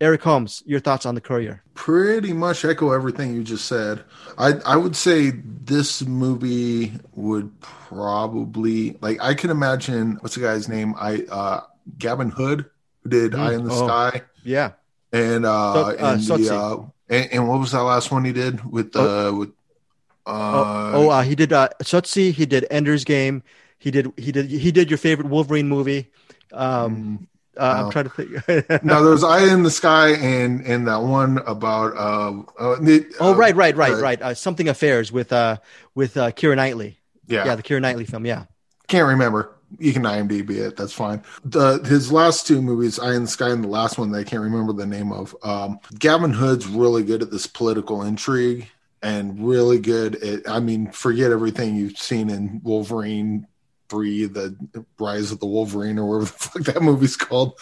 Eric 0.00 0.22
Holmes, 0.22 0.62
your 0.64 0.78
thoughts 0.78 1.06
on 1.06 1.16
the 1.16 1.20
courier? 1.20 1.62
Pretty 1.74 2.32
much 2.32 2.64
echo 2.64 2.92
everything 2.92 3.34
you 3.34 3.42
just 3.42 3.64
said. 3.64 4.04
I 4.36 4.52
I 4.64 4.76
would 4.76 4.94
say 4.94 5.32
this 5.44 6.02
movie 6.02 6.92
would 7.14 7.60
probably 7.60 8.96
like 9.00 9.18
I 9.20 9.34
can 9.34 9.50
imagine 9.50 10.18
what's 10.20 10.36
the 10.36 10.40
guy's 10.40 10.68
name? 10.68 10.94
I 10.96 11.24
uh 11.30 11.62
Gavin 11.98 12.30
Hood 12.30 12.66
who 13.02 13.10
did 13.10 13.32
mm, 13.32 13.40
Eye 13.40 13.54
in 13.54 13.64
the 13.64 13.72
oh, 13.72 13.86
Sky. 13.86 14.22
Yeah. 14.44 14.72
And 15.12 15.44
uh, 15.44 15.74
so, 15.74 15.80
uh 15.80 16.12
and 16.12 16.22
the 16.22 16.54
uh 16.54 16.76
and, 17.08 17.32
and, 17.32 17.48
what 17.48 17.60
was 17.60 17.72
that 17.72 17.82
last 17.82 18.10
one 18.10 18.24
he 18.24 18.32
did 18.32 18.64
with 18.70 18.94
uh 18.96 19.00
oh. 19.00 19.34
with 19.34 19.48
uh 20.26 20.30
oh, 20.30 20.92
oh 20.94 21.10
uh, 21.10 21.22
he 21.22 21.34
did 21.34 21.52
uh 21.52 21.68
Tsotsi, 21.82 22.32
he 22.32 22.46
did 22.46 22.66
Ender's 22.70 23.04
Game, 23.04 23.42
he 23.78 23.90
did 23.90 24.12
he 24.16 24.32
did 24.32 24.50
he 24.50 24.72
did 24.72 24.90
your 24.90 24.98
favorite 24.98 25.28
Wolverine 25.28 25.68
movie. 25.68 26.08
Um 26.52 27.18
mm 27.20 27.26
uh, 27.58 27.82
I'm 27.84 27.90
trying 27.90 28.04
to 28.04 28.10
think. 28.10 28.84
no, 28.84 29.02
there 29.02 29.12
was 29.12 29.24
Eye 29.24 29.52
in 29.52 29.64
the 29.64 29.70
Sky 29.70 30.10
and 30.10 30.64
and 30.64 30.86
that 30.86 31.02
one 31.02 31.38
about. 31.38 31.96
Uh, 31.96 32.42
uh, 32.58 33.00
oh 33.20 33.34
right, 33.34 33.54
right, 33.56 33.76
right, 33.76 34.00
right. 34.00 34.22
Uh, 34.22 34.34
Something 34.34 34.68
Affairs 34.68 35.10
with 35.10 35.32
uh 35.32 35.56
with 35.94 36.16
uh, 36.16 36.30
Keira 36.30 36.56
Knightley. 36.56 36.98
Yeah, 37.26 37.44
yeah, 37.44 37.56
the 37.56 37.62
Keira 37.62 37.80
Knightley 37.80 38.04
film. 38.04 38.24
Yeah, 38.24 38.44
can't 38.86 39.08
remember. 39.08 39.57
You 39.78 39.92
can 39.92 40.02
IMDb 40.02 40.50
it. 40.50 40.76
That's 40.76 40.92
fine. 40.92 41.22
The 41.44 41.78
his 41.84 42.10
last 42.10 42.46
two 42.46 42.62
movies, 42.62 42.98
Eye 42.98 43.14
in 43.14 43.22
the 43.22 43.28
Sky, 43.28 43.50
and 43.50 43.62
the 43.62 43.68
last 43.68 43.98
one 43.98 44.10
that 44.12 44.18
I 44.18 44.24
can't 44.24 44.42
remember 44.42 44.72
the 44.72 44.86
name 44.86 45.12
of. 45.12 45.36
Um, 45.42 45.78
Gavin 45.98 46.32
Hood's 46.32 46.66
really 46.66 47.04
good 47.04 47.22
at 47.22 47.30
this 47.30 47.46
political 47.46 48.02
intrigue 48.02 48.68
and 49.02 49.46
really 49.46 49.78
good 49.78 50.16
at. 50.16 50.48
I 50.48 50.60
mean, 50.60 50.90
forget 50.90 51.32
everything 51.32 51.76
you've 51.76 51.98
seen 51.98 52.30
in 52.30 52.60
Wolverine 52.64 53.46
three, 53.88 54.26
the 54.26 54.56
Rise 54.98 55.32
of 55.32 55.40
the 55.40 55.46
Wolverine, 55.46 55.98
or 55.98 56.06
whatever 56.06 56.24
the 56.24 56.38
fuck 56.38 56.62
that 56.74 56.82
movie's 56.82 57.16
called. 57.16 57.58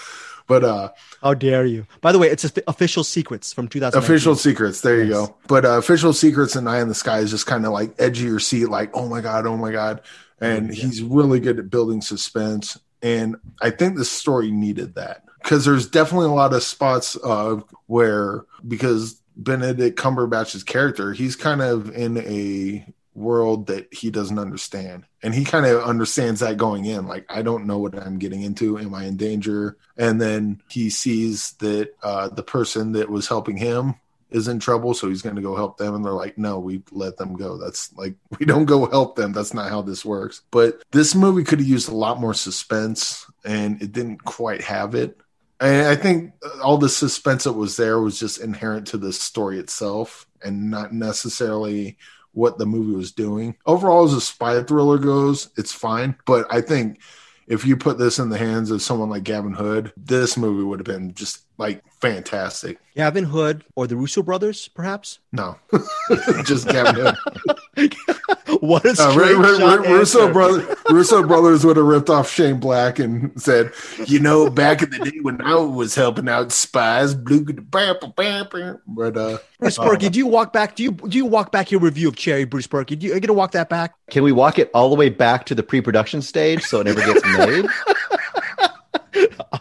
But 0.46 0.62
uh 0.62 0.90
how 1.22 1.34
dare 1.34 1.66
you? 1.66 1.86
By 2.00 2.12
the 2.12 2.18
way, 2.18 2.28
it's 2.28 2.44
official 2.68 3.02
secrets 3.02 3.52
from 3.52 3.66
2000. 3.68 3.98
Official 3.98 4.36
secrets. 4.36 4.80
There 4.80 5.02
you 5.02 5.10
go. 5.10 5.36
But 5.48 5.64
uh, 5.64 5.78
official 5.78 6.12
secrets 6.12 6.54
and 6.54 6.68
Eye 6.68 6.80
in 6.80 6.88
the 6.88 6.94
Sky 6.94 7.18
is 7.18 7.30
just 7.32 7.46
kind 7.46 7.66
of 7.66 7.72
like 7.72 7.94
edge 7.98 8.20
of 8.20 8.26
your 8.26 8.38
seat, 8.38 8.66
like 8.66 8.90
oh 8.94 9.08
my 9.08 9.20
god, 9.20 9.46
oh 9.46 9.56
my 9.56 9.72
god, 9.72 10.02
and 10.40 10.74
yeah. 10.74 10.84
he's 10.84 11.02
really 11.02 11.40
good 11.40 11.58
at 11.58 11.70
building 11.70 12.00
suspense. 12.00 12.78
And 13.02 13.36
I 13.60 13.70
think 13.70 13.96
the 13.96 14.04
story 14.04 14.50
needed 14.50 14.94
that 14.94 15.24
because 15.42 15.64
there's 15.64 15.88
definitely 15.88 16.26
a 16.26 16.32
lot 16.32 16.52
of 16.52 16.62
spots 16.62 17.16
uh, 17.22 17.60
where 17.86 18.44
because 18.66 19.20
Benedict 19.36 19.98
Cumberbatch's 19.98 20.64
character, 20.64 21.12
he's 21.12 21.36
kind 21.36 21.60
of 21.60 21.94
in 21.94 22.18
a 22.18 22.86
world 23.14 23.66
that 23.68 23.92
he 23.92 24.10
doesn't 24.10 24.38
understand. 24.38 25.04
And 25.22 25.34
he 25.34 25.44
kind 25.44 25.66
of 25.66 25.82
understands 25.82 26.40
that 26.40 26.56
going 26.56 26.84
in. 26.84 27.06
Like, 27.06 27.26
I 27.28 27.42
don't 27.42 27.66
know 27.66 27.78
what 27.78 27.98
I'm 27.98 28.18
getting 28.18 28.42
into. 28.42 28.78
Am 28.78 28.94
I 28.94 29.04
in 29.04 29.16
danger? 29.16 29.76
And 29.96 30.20
then 30.20 30.60
he 30.68 30.90
sees 30.90 31.52
that 31.52 31.94
uh, 32.02 32.28
the 32.28 32.42
person 32.42 32.92
that 32.92 33.10
was 33.10 33.26
helping 33.26 33.56
him 33.56 33.94
is 34.36 34.48
in 34.48 34.60
trouble. 34.60 34.94
So 34.94 35.08
he's 35.08 35.22
going 35.22 35.36
to 35.36 35.42
go 35.42 35.56
help 35.56 35.78
them. 35.78 35.94
And 35.94 36.04
they're 36.04 36.12
like, 36.12 36.38
no, 36.38 36.58
we 36.58 36.82
let 36.92 37.16
them 37.16 37.34
go. 37.34 37.56
That's 37.56 37.92
like, 37.96 38.14
we 38.38 38.46
don't 38.46 38.66
go 38.66 38.86
help 38.86 39.16
them. 39.16 39.32
That's 39.32 39.54
not 39.54 39.70
how 39.70 39.82
this 39.82 40.04
works. 40.04 40.42
But 40.50 40.82
this 40.92 41.14
movie 41.14 41.44
could 41.44 41.58
have 41.58 41.68
used 41.68 41.88
a 41.88 41.94
lot 41.94 42.20
more 42.20 42.34
suspense 42.34 43.26
and 43.44 43.80
it 43.82 43.92
didn't 43.92 44.24
quite 44.24 44.62
have 44.62 44.94
it. 44.94 45.18
And 45.58 45.86
I 45.86 45.96
think 45.96 46.32
uh, 46.44 46.62
all 46.62 46.76
the 46.76 46.88
suspense 46.88 47.44
that 47.44 47.54
was 47.54 47.76
there 47.76 47.98
was 47.98 48.20
just 48.20 48.40
inherent 48.40 48.88
to 48.88 48.98
the 48.98 49.12
story 49.12 49.58
itself 49.58 50.26
and 50.42 50.70
not 50.70 50.92
necessarily 50.92 51.96
what 52.32 52.58
the 52.58 52.66
movie 52.66 52.94
was 52.94 53.12
doing. 53.12 53.56
Overall, 53.64 54.04
as 54.04 54.12
a 54.12 54.20
spy 54.20 54.62
thriller 54.62 54.98
goes, 54.98 55.48
it's 55.56 55.72
fine. 55.72 56.14
But 56.26 56.46
I 56.52 56.60
think 56.60 57.00
if 57.46 57.64
you 57.64 57.76
put 57.76 57.98
this 57.98 58.18
in 58.18 58.28
the 58.28 58.38
hands 58.38 58.70
of 58.70 58.82
someone 58.82 59.10
like 59.10 59.24
Gavin 59.24 59.52
Hood, 59.52 59.92
this 59.96 60.36
movie 60.36 60.64
would 60.64 60.80
have 60.80 60.86
been 60.86 61.14
just 61.14 61.44
like 61.58 61.82
fantastic. 62.00 62.78
Gavin 62.94 63.24
Hood 63.24 63.64
or 63.74 63.86
the 63.86 63.96
Russo 63.96 64.22
brothers, 64.22 64.68
perhaps? 64.68 65.20
No, 65.32 65.56
just 66.44 66.68
Gavin 66.68 66.94
Hood. 66.96 67.16
what 68.60 68.84
a 68.86 68.90
Uh, 68.90 69.10
straight 69.10 69.36
Ru- 69.36 69.42
Ru- 69.42 69.58
shot 69.58 69.78
Ru- 69.86 69.98
Russo 69.98 70.20
answer. 70.22 70.32
brother, 70.32 70.76
Russo 70.90 71.22
brothers 71.22 71.64
would 71.64 71.76
have 71.76 71.84
ripped 71.86 72.08
off 72.08 72.30
Shane 72.30 72.58
Black 72.58 72.98
and 72.98 73.30
said, 73.40 73.72
"You 74.06 74.18
know, 74.20 74.48
back 74.48 74.82
in 74.82 74.90
the 74.90 74.98
day 74.98 75.18
when 75.20 75.40
I 75.42 75.54
was 75.56 75.94
helping 75.94 76.28
out 76.28 76.52
spies, 76.52 77.14
blue, 77.14 77.44
but 77.44 79.16
uh, 79.16 79.38
Bruce 79.60 79.78
Purkey, 79.78 80.10
do 80.10 80.18
you 80.18 80.26
walk 80.26 80.52
back? 80.52 80.74
Do 80.76 80.82
you 80.82 80.92
do 80.92 81.16
you 81.18 81.26
walk 81.26 81.52
back 81.52 81.70
your 81.70 81.80
review 81.80 82.08
of 82.08 82.16
Cherry, 82.16 82.44
Bruce 82.44 82.66
Purkey? 82.66 82.98
Do 82.98 83.06
you, 83.06 83.12
are 83.12 83.16
you 83.16 83.20
gonna 83.20 83.32
walk 83.34 83.52
that 83.52 83.68
back? 83.68 83.94
Can 84.10 84.22
we 84.22 84.32
walk 84.32 84.58
it 84.58 84.70
all 84.72 84.88
the 84.88 84.96
way 84.96 85.10
back 85.10 85.44
to 85.46 85.54
the 85.54 85.62
pre-production 85.62 86.22
stage 86.22 86.62
so 86.62 86.80
it 86.80 86.84
never 86.84 87.00
gets 87.00 87.24
made? 87.24 87.66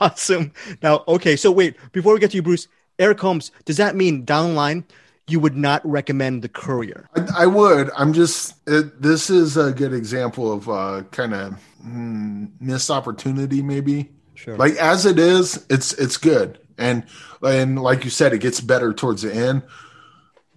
Awesome. 0.01 0.51
Now, 0.83 1.03
okay, 1.07 1.35
so 1.37 1.51
wait, 1.51 1.75
before 1.93 2.13
we 2.13 2.19
get 2.19 2.31
to 2.31 2.35
you, 2.35 2.41
Bruce, 2.43 2.67
Eric 2.99 3.19
Holmes, 3.19 3.51
does 3.63 3.77
that 3.77 3.95
mean 3.95 4.25
down 4.25 4.49
the 4.49 4.55
line 4.55 4.83
you 5.27 5.39
would 5.39 5.55
not 5.55 5.85
recommend 5.85 6.41
the 6.41 6.49
courier? 6.49 7.09
I, 7.15 7.43
I 7.43 7.45
would. 7.47 7.89
I'm 7.95 8.13
just. 8.13 8.55
It, 8.67 9.01
this 9.01 9.29
is 9.29 9.57
a 9.57 9.71
good 9.71 9.93
example 9.93 10.51
of 10.51 10.69
uh, 10.69 11.03
kind 11.11 11.33
of 11.33 11.59
mm, 11.85 12.49
missed 12.59 12.91
opportunity, 12.91 13.61
maybe. 13.61 14.11
Sure. 14.35 14.57
Like 14.57 14.73
as 14.75 15.05
it 15.05 15.17
is, 15.17 15.65
it's 15.69 15.93
it's 15.93 16.17
good, 16.17 16.59
and 16.77 17.05
and 17.41 17.81
like 17.81 18.03
you 18.03 18.09
said, 18.09 18.33
it 18.33 18.39
gets 18.39 18.61
better 18.61 18.93
towards 18.93 19.21
the 19.21 19.33
end. 19.33 19.63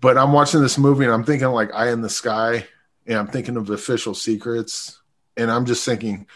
But 0.00 0.16
I'm 0.16 0.32
watching 0.32 0.60
this 0.60 0.78
movie 0.78 1.04
and 1.04 1.12
I'm 1.12 1.24
thinking 1.24 1.48
like 1.48 1.74
Eye 1.74 1.90
in 1.90 2.02
the 2.02 2.10
Sky, 2.10 2.66
and 3.06 3.18
I'm 3.18 3.26
thinking 3.26 3.56
of 3.56 3.70
Official 3.70 4.14
Secrets, 4.14 5.00
and 5.36 5.50
I'm 5.50 5.64
just 5.64 5.84
thinking, 5.84 6.26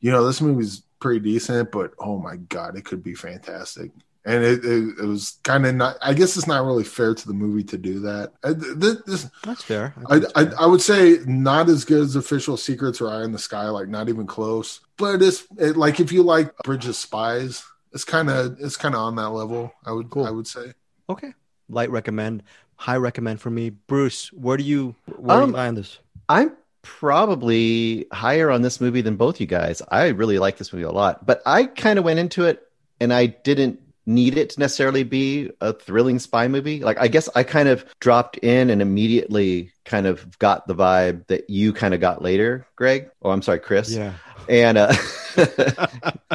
you 0.00 0.10
know, 0.10 0.26
this 0.26 0.40
movie's 0.40 0.82
pretty 0.98 1.20
decent, 1.20 1.70
but 1.70 1.92
oh 1.98 2.18
my 2.18 2.36
god, 2.36 2.76
it 2.76 2.84
could 2.84 3.02
be 3.02 3.14
fantastic. 3.14 3.90
And 4.24 4.44
it, 4.44 4.64
it, 4.64 4.98
it 5.00 5.04
was 5.06 5.38
kind 5.42 5.66
of 5.66 5.74
not. 5.74 5.96
I 6.00 6.14
guess 6.14 6.36
it's 6.36 6.46
not 6.46 6.64
really 6.64 6.84
fair 6.84 7.12
to 7.14 7.26
the 7.26 7.34
movie 7.34 7.64
to 7.64 7.76
do 7.78 7.98
that. 8.00 8.32
I, 8.44 8.52
this, 8.52 8.96
this, 9.04 9.30
That's 9.44 9.62
fair. 9.64 9.94
I, 10.08 10.20
I, 10.36 10.46
I 10.60 10.66
would 10.66 10.80
say 10.80 11.18
not 11.26 11.68
as 11.68 11.84
good 11.84 12.02
as 12.02 12.14
Official 12.14 12.56
Secrets 12.56 13.00
or 13.00 13.10
Eye 13.10 13.24
in 13.24 13.32
the 13.32 13.38
Sky, 13.38 13.68
like 13.68 13.88
not 13.88 14.08
even 14.08 14.26
close. 14.26 14.80
But 14.96 15.22
it's 15.22 15.44
it, 15.58 15.76
like 15.76 15.98
if 15.98 16.12
you 16.12 16.22
like 16.22 16.56
Bridge 16.58 16.86
of 16.86 16.94
Spies, 16.94 17.64
it's 17.92 18.04
kind 18.04 18.30
of 18.30 18.60
it's 18.60 18.76
kind 18.76 18.94
of 18.94 19.00
on 19.00 19.16
that 19.16 19.30
level. 19.30 19.72
I 19.84 19.90
would 19.92 20.08
Cool. 20.10 20.26
I 20.26 20.30
would 20.30 20.46
say. 20.46 20.72
okay. 21.08 21.34
Light 21.68 21.90
recommend, 21.90 22.42
high 22.76 22.96
recommend 22.96 23.40
for 23.40 23.50
me. 23.50 23.70
Bruce, 23.70 24.32
where 24.32 24.56
do 24.56 24.62
you 24.62 24.94
where 25.16 25.38
do 25.38 25.42
Um, 25.44 25.50
you 25.50 25.56
lie 25.56 25.66
on 25.68 25.74
this? 25.74 25.98
I'm 26.28 26.52
probably 26.82 28.06
higher 28.12 28.50
on 28.50 28.62
this 28.62 28.80
movie 28.80 29.00
than 29.00 29.16
both 29.16 29.40
you 29.40 29.46
guys. 29.46 29.82
I 29.88 30.08
really 30.08 30.38
like 30.38 30.58
this 30.58 30.72
movie 30.72 30.84
a 30.84 30.90
lot, 30.92 31.26
but 31.26 31.42
I 31.46 31.64
kind 31.66 31.98
of 31.98 32.04
went 32.04 32.18
into 32.20 32.44
it 32.44 32.62
and 33.00 33.12
I 33.12 33.26
didn't 33.26 33.80
need 34.06 34.36
it 34.36 34.50
to 34.50 34.60
necessarily 34.60 35.04
be 35.04 35.50
a 35.60 35.72
thrilling 35.72 36.18
spy 36.18 36.48
movie. 36.48 36.80
Like 36.80 36.98
I 37.00 37.08
guess 37.08 37.28
I 37.34 37.42
kind 37.44 37.68
of 37.68 37.84
dropped 38.00 38.38
in 38.38 38.70
and 38.70 38.82
immediately 38.82 39.72
kind 39.84 40.06
of 40.06 40.38
got 40.38 40.66
the 40.66 40.74
vibe 40.74 41.26
that 41.28 41.48
you 41.50 41.72
kind 41.72 41.94
of 41.94 42.00
got 42.00 42.22
later, 42.22 42.66
Greg. 42.76 43.10
Oh, 43.22 43.30
I'm 43.30 43.42
sorry, 43.42 43.60
Chris. 43.60 43.90
Yeah. 43.90 44.14
and 44.48 44.76
uh, 44.78 44.92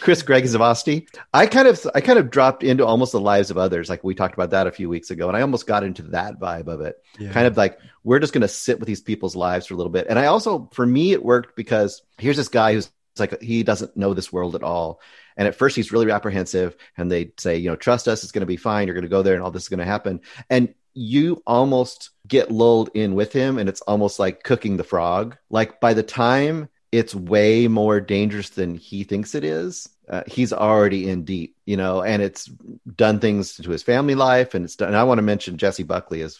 Chris 0.00 0.22
Greg 0.22 0.44
Zavosty. 0.44 1.08
I 1.32 1.46
kind 1.46 1.68
of 1.68 1.84
I 1.94 2.00
kind 2.00 2.18
of 2.18 2.30
dropped 2.30 2.62
into 2.62 2.84
almost 2.84 3.12
the 3.12 3.20
lives 3.20 3.50
of 3.50 3.58
others, 3.58 3.88
like 3.88 4.04
we 4.04 4.14
talked 4.14 4.34
about 4.34 4.50
that 4.50 4.66
a 4.66 4.72
few 4.72 4.88
weeks 4.88 5.10
ago, 5.10 5.28
and 5.28 5.36
I 5.36 5.40
almost 5.42 5.66
got 5.66 5.84
into 5.84 6.02
that 6.10 6.38
vibe 6.38 6.68
of 6.68 6.80
it. 6.80 6.96
Yeah. 7.18 7.32
Kind 7.32 7.46
of 7.46 7.56
like 7.56 7.78
we're 8.02 8.18
just 8.18 8.32
going 8.32 8.42
to 8.42 8.48
sit 8.48 8.78
with 8.78 8.86
these 8.86 9.00
people's 9.00 9.36
lives 9.36 9.66
for 9.66 9.74
a 9.74 9.76
little 9.76 9.92
bit, 9.92 10.06
and 10.08 10.18
I 10.18 10.26
also 10.26 10.68
for 10.72 10.84
me 10.86 11.12
it 11.12 11.24
worked 11.24 11.56
because 11.56 12.02
here's 12.18 12.36
this 12.36 12.48
guy 12.48 12.74
who's 12.74 12.90
like 13.18 13.40
he 13.40 13.62
doesn't 13.62 13.96
know 13.96 14.14
this 14.14 14.32
world 14.32 14.54
at 14.54 14.62
all. 14.62 15.00
And 15.36 15.48
at 15.48 15.54
first 15.54 15.76
he's 15.76 15.92
really 15.92 16.10
apprehensive 16.10 16.76
and 16.96 17.10
they 17.10 17.32
say, 17.38 17.56
you 17.56 17.68
know, 17.68 17.76
trust 17.76 18.08
us, 18.08 18.22
it's 18.22 18.32
going 18.32 18.40
to 18.40 18.46
be 18.46 18.56
fine. 18.56 18.86
You're 18.86 18.94
going 18.94 19.02
to 19.02 19.08
go 19.08 19.22
there 19.22 19.34
and 19.34 19.42
all 19.42 19.50
this 19.50 19.64
is 19.64 19.68
going 19.68 19.78
to 19.78 19.84
happen. 19.84 20.20
And 20.48 20.74
you 20.94 21.42
almost 21.46 22.10
get 22.26 22.52
lulled 22.52 22.90
in 22.94 23.14
with 23.14 23.32
him 23.32 23.58
and 23.58 23.68
it's 23.68 23.80
almost 23.82 24.18
like 24.18 24.44
cooking 24.44 24.76
the 24.76 24.84
frog. 24.84 25.36
Like 25.50 25.80
by 25.80 25.94
the 25.94 26.04
time 26.04 26.68
it's 26.92 27.14
way 27.14 27.66
more 27.66 28.00
dangerous 28.00 28.50
than 28.50 28.76
he 28.76 29.02
thinks 29.02 29.34
it 29.34 29.42
is, 29.42 29.88
uh, 30.08 30.22
he's 30.26 30.52
already 30.52 31.08
in 31.08 31.24
deep, 31.24 31.56
you 31.66 31.76
know, 31.76 32.02
and 32.02 32.22
it's 32.22 32.46
done 32.94 33.18
things 33.18 33.56
to 33.56 33.70
his 33.70 33.82
family 33.82 34.14
life. 34.14 34.54
And 34.54 34.64
it's 34.64 34.76
done. 34.76 34.88
And 34.88 34.96
I 34.96 35.04
want 35.04 35.18
to 35.18 35.22
mention 35.22 35.58
Jessie 35.58 35.82
Buckley 35.82 36.20
is 36.20 36.38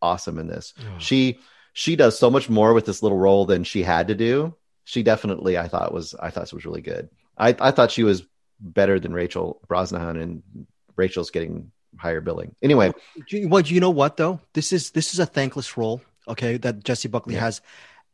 awesome 0.00 0.38
in 0.38 0.46
this. 0.46 0.74
She, 0.98 1.40
she 1.72 1.96
does 1.96 2.16
so 2.16 2.30
much 2.30 2.48
more 2.48 2.74
with 2.74 2.86
this 2.86 3.02
little 3.02 3.18
role 3.18 3.46
than 3.46 3.64
she 3.64 3.82
had 3.82 4.08
to 4.08 4.14
do. 4.14 4.54
She 4.84 5.02
definitely, 5.02 5.58
I 5.58 5.66
thought 5.66 5.92
was, 5.92 6.14
I 6.14 6.30
thought 6.30 6.52
was 6.52 6.64
really 6.64 6.82
good. 6.82 7.08
I, 7.36 7.56
I 7.58 7.70
thought 7.72 7.90
she 7.90 8.04
was 8.04 8.22
better 8.60 8.98
than 8.98 9.12
Rachel 9.12 9.60
Brosnahan 9.68 10.20
and 10.22 10.42
Rachel's 10.96 11.30
getting 11.30 11.70
higher 11.98 12.20
billing. 12.20 12.54
Anyway, 12.62 12.92
well, 13.44 13.62
do 13.62 13.74
you 13.74 13.80
know 13.80 13.90
what 13.90 14.16
though? 14.16 14.40
This 14.54 14.72
is 14.72 14.90
this 14.90 15.12
is 15.12 15.18
a 15.20 15.26
thankless 15.26 15.76
role, 15.76 16.00
okay, 16.28 16.56
that 16.58 16.84
Jessie 16.84 17.08
Buckley 17.08 17.34
Yeah. 17.34 17.40
has 17.40 17.60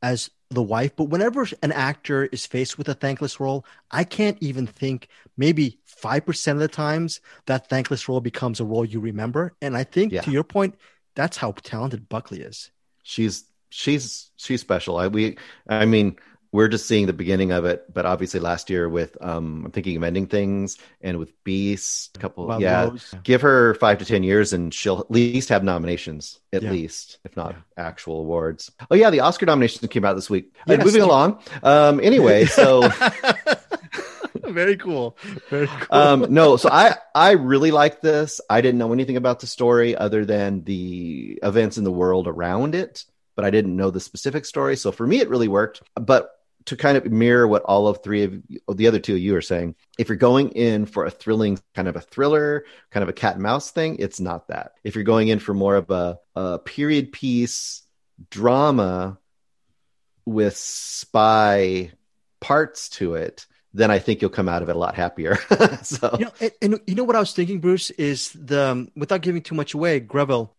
as 0.02 0.30
the 0.50 0.62
wife. 0.62 0.94
But 0.96 1.04
whenever 1.04 1.46
an 1.62 1.72
actor 1.72 2.24
is 2.26 2.44
faced 2.44 2.76
with 2.76 2.88
a 2.88 2.94
thankless 2.94 3.38
role, 3.40 3.64
I 3.90 4.04
can't 4.04 4.36
even 4.40 4.66
think 4.66 5.08
maybe 5.36 5.78
five 5.86 6.26
percent 6.26 6.56
of 6.56 6.60
the 6.60 6.68
times 6.68 7.20
that 7.46 7.68
thankless 7.68 8.08
role 8.08 8.20
becomes 8.20 8.60
a 8.60 8.64
role 8.64 8.84
you 8.84 9.00
remember. 9.00 9.54
And 9.62 9.76
I 9.76 9.84
think 9.84 10.12
Yeah. 10.12 10.22
to 10.22 10.30
your 10.30 10.44
point, 10.44 10.74
that's 11.14 11.36
how 11.36 11.52
talented 11.52 12.08
Buckley 12.08 12.40
is. 12.40 12.70
she's 13.04 13.44
she's 13.70 14.30
she's 14.36 14.60
special. 14.60 14.96
I 14.98 15.06
we 15.08 15.36
I 15.68 15.86
mean 15.86 16.16
we're 16.52 16.68
just 16.68 16.86
seeing 16.86 17.06
the 17.06 17.14
beginning 17.14 17.50
of 17.50 17.64
it, 17.64 17.84
but 17.92 18.04
obviously 18.04 18.38
last 18.38 18.68
year 18.70 18.88
with 18.88 19.16
um 19.24 19.64
I'm 19.64 19.72
thinking 19.72 19.96
of 19.96 20.02
ending 20.04 20.26
things 20.26 20.76
and 21.00 21.18
with 21.18 21.32
Beast, 21.44 22.16
a 22.16 22.20
couple 22.20 22.46
Wild 22.46 22.60
yeah. 22.62 22.84
Rose. 22.84 23.14
Give 23.24 23.40
her 23.40 23.74
five 23.74 23.98
to 23.98 24.04
ten 24.04 24.22
years 24.22 24.52
and 24.52 24.72
she'll 24.72 25.00
at 25.00 25.10
least 25.10 25.48
have 25.48 25.64
nominations, 25.64 26.40
at 26.52 26.62
Yeah. 26.62 26.70
least, 26.70 27.18
if 27.24 27.36
not 27.36 27.56
actual 27.76 28.20
awards. 28.20 28.70
Oh 28.90 28.94
yeah, 28.94 29.10
the 29.10 29.20
Oscar 29.20 29.46
nominations 29.46 29.88
came 29.90 30.04
out 30.04 30.14
this 30.14 30.28
week. 30.30 30.54
Uh, 30.68 30.76
moving 30.76 31.02
along. 31.02 31.40
Um 31.62 31.98
anyway, 32.00 32.44
so 32.60 32.88
Very 34.44 34.76
cool. 34.76 35.16
Very 35.50 35.66
cool. 35.66 35.86
um 35.98 36.26
no 36.30 36.56
so 36.56 36.68
i 36.70 36.94
i 37.14 37.32
really 37.32 37.70
like 37.70 38.00
this 38.00 38.40
i 38.50 38.60
didn't 38.60 38.78
know 38.78 38.92
anything 38.92 39.16
about 39.16 39.40
the 39.40 39.46
story 39.46 39.96
other 39.96 40.24
than 40.24 40.64
the 40.64 41.38
events 41.42 41.78
in 41.78 41.84
the 41.84 41.92
world 41.92 42.26
around 42.26 42.74
it 42.74 43.04
but 43.36 43.44
i 43.44 43.50
didn't 43.50 43.74
know 43.76 43.90
the 43.90 44.00
specific 44.00 44.44
story 44.44 44.76
so 44.76 44.90
for 44.92 45.06
me 45.06 45.20
it 45.20 45.28
really 45.30 45.48
worked 45.48 45.82
but 45.94 46.30
to 46.66 46.76
kind 46.76 46.96
of 46.96 47.10
mirror 47.10 47.46
what 47.46 47.62
all 47.62 47.88
of 47.88 48.02
three 48.02 48.24
of 48.24 48.34
you, 48.48 48.60
the 48.74 48.86
other 48.86 48.98
two 48.98 49.14
of 49.14 49.20
you 49.20 49.36
are 49.36 49.42
saying 49.42 49.74
if 49.98 50.08
you're 50.08 50.16
going 50.16 50.50
in 50.50 50.86
for 50.86 51.04
a 51.04 51.10
thrilling 51.10 51.58
kind 51.74 51.88
of 51.88 51.96
a 51.96 52.00
thriller 52.00 52.64
kind 52.90 53.02
of 53.02 53.08
a 53.08 53.12
cat 53.12 53.34
and 53.34 53.42
mouse 53.42 53.70
thing 53.70 53.96
it's 53.98 54.20
not 54.20 54.48
that. 54.48 54.72
If 54.84 54.94
you're 54.94 55.04
going 55.04 55.28
in 55.28 55.38
for 55.38 55.54
more 55.54 55.76
of 55.76 55.90
a, 55.90 56.18
a 56.34 56.58
period 56.58 57.12
piece 57.12 57.82
drama 58.30 59.18
with 60.24 60.56
spy 60.56 61.90
parts 62.40 62.88
to 62.90 63.14
it 63.14 63.46
then 63.74 63.90
i 63.90 63.98
think 63.98 64.20
you'll 64.20 64.30
come 64.30 64.48
out 64.48 64.62
of 64.62 64.68
it 64.68 64.76
a 64.76 64.78
lot 64.78 64.94
happier. 64.94 65.38
So 65.82 66.16
You 66.18 66.26
know, 66.26 66.32
and, 66.40 66.52
and 66.60 66.80
you 66.86 66.94
know 66.94 67.04
what 67.04 67.16
I 67.16 67.20
was 67.20 67.32
thinking, 67.32 67.60
Bruce, 67.60 67.90
is 67.90 68.30
the 68.32 68.70
um, 68.70 68.92
without 68.94 69.22
giving 69.22 69.42
too 69.42 69.54
much 69.54 69.74
away, 69.74 69.98
Greville 70.00 70.54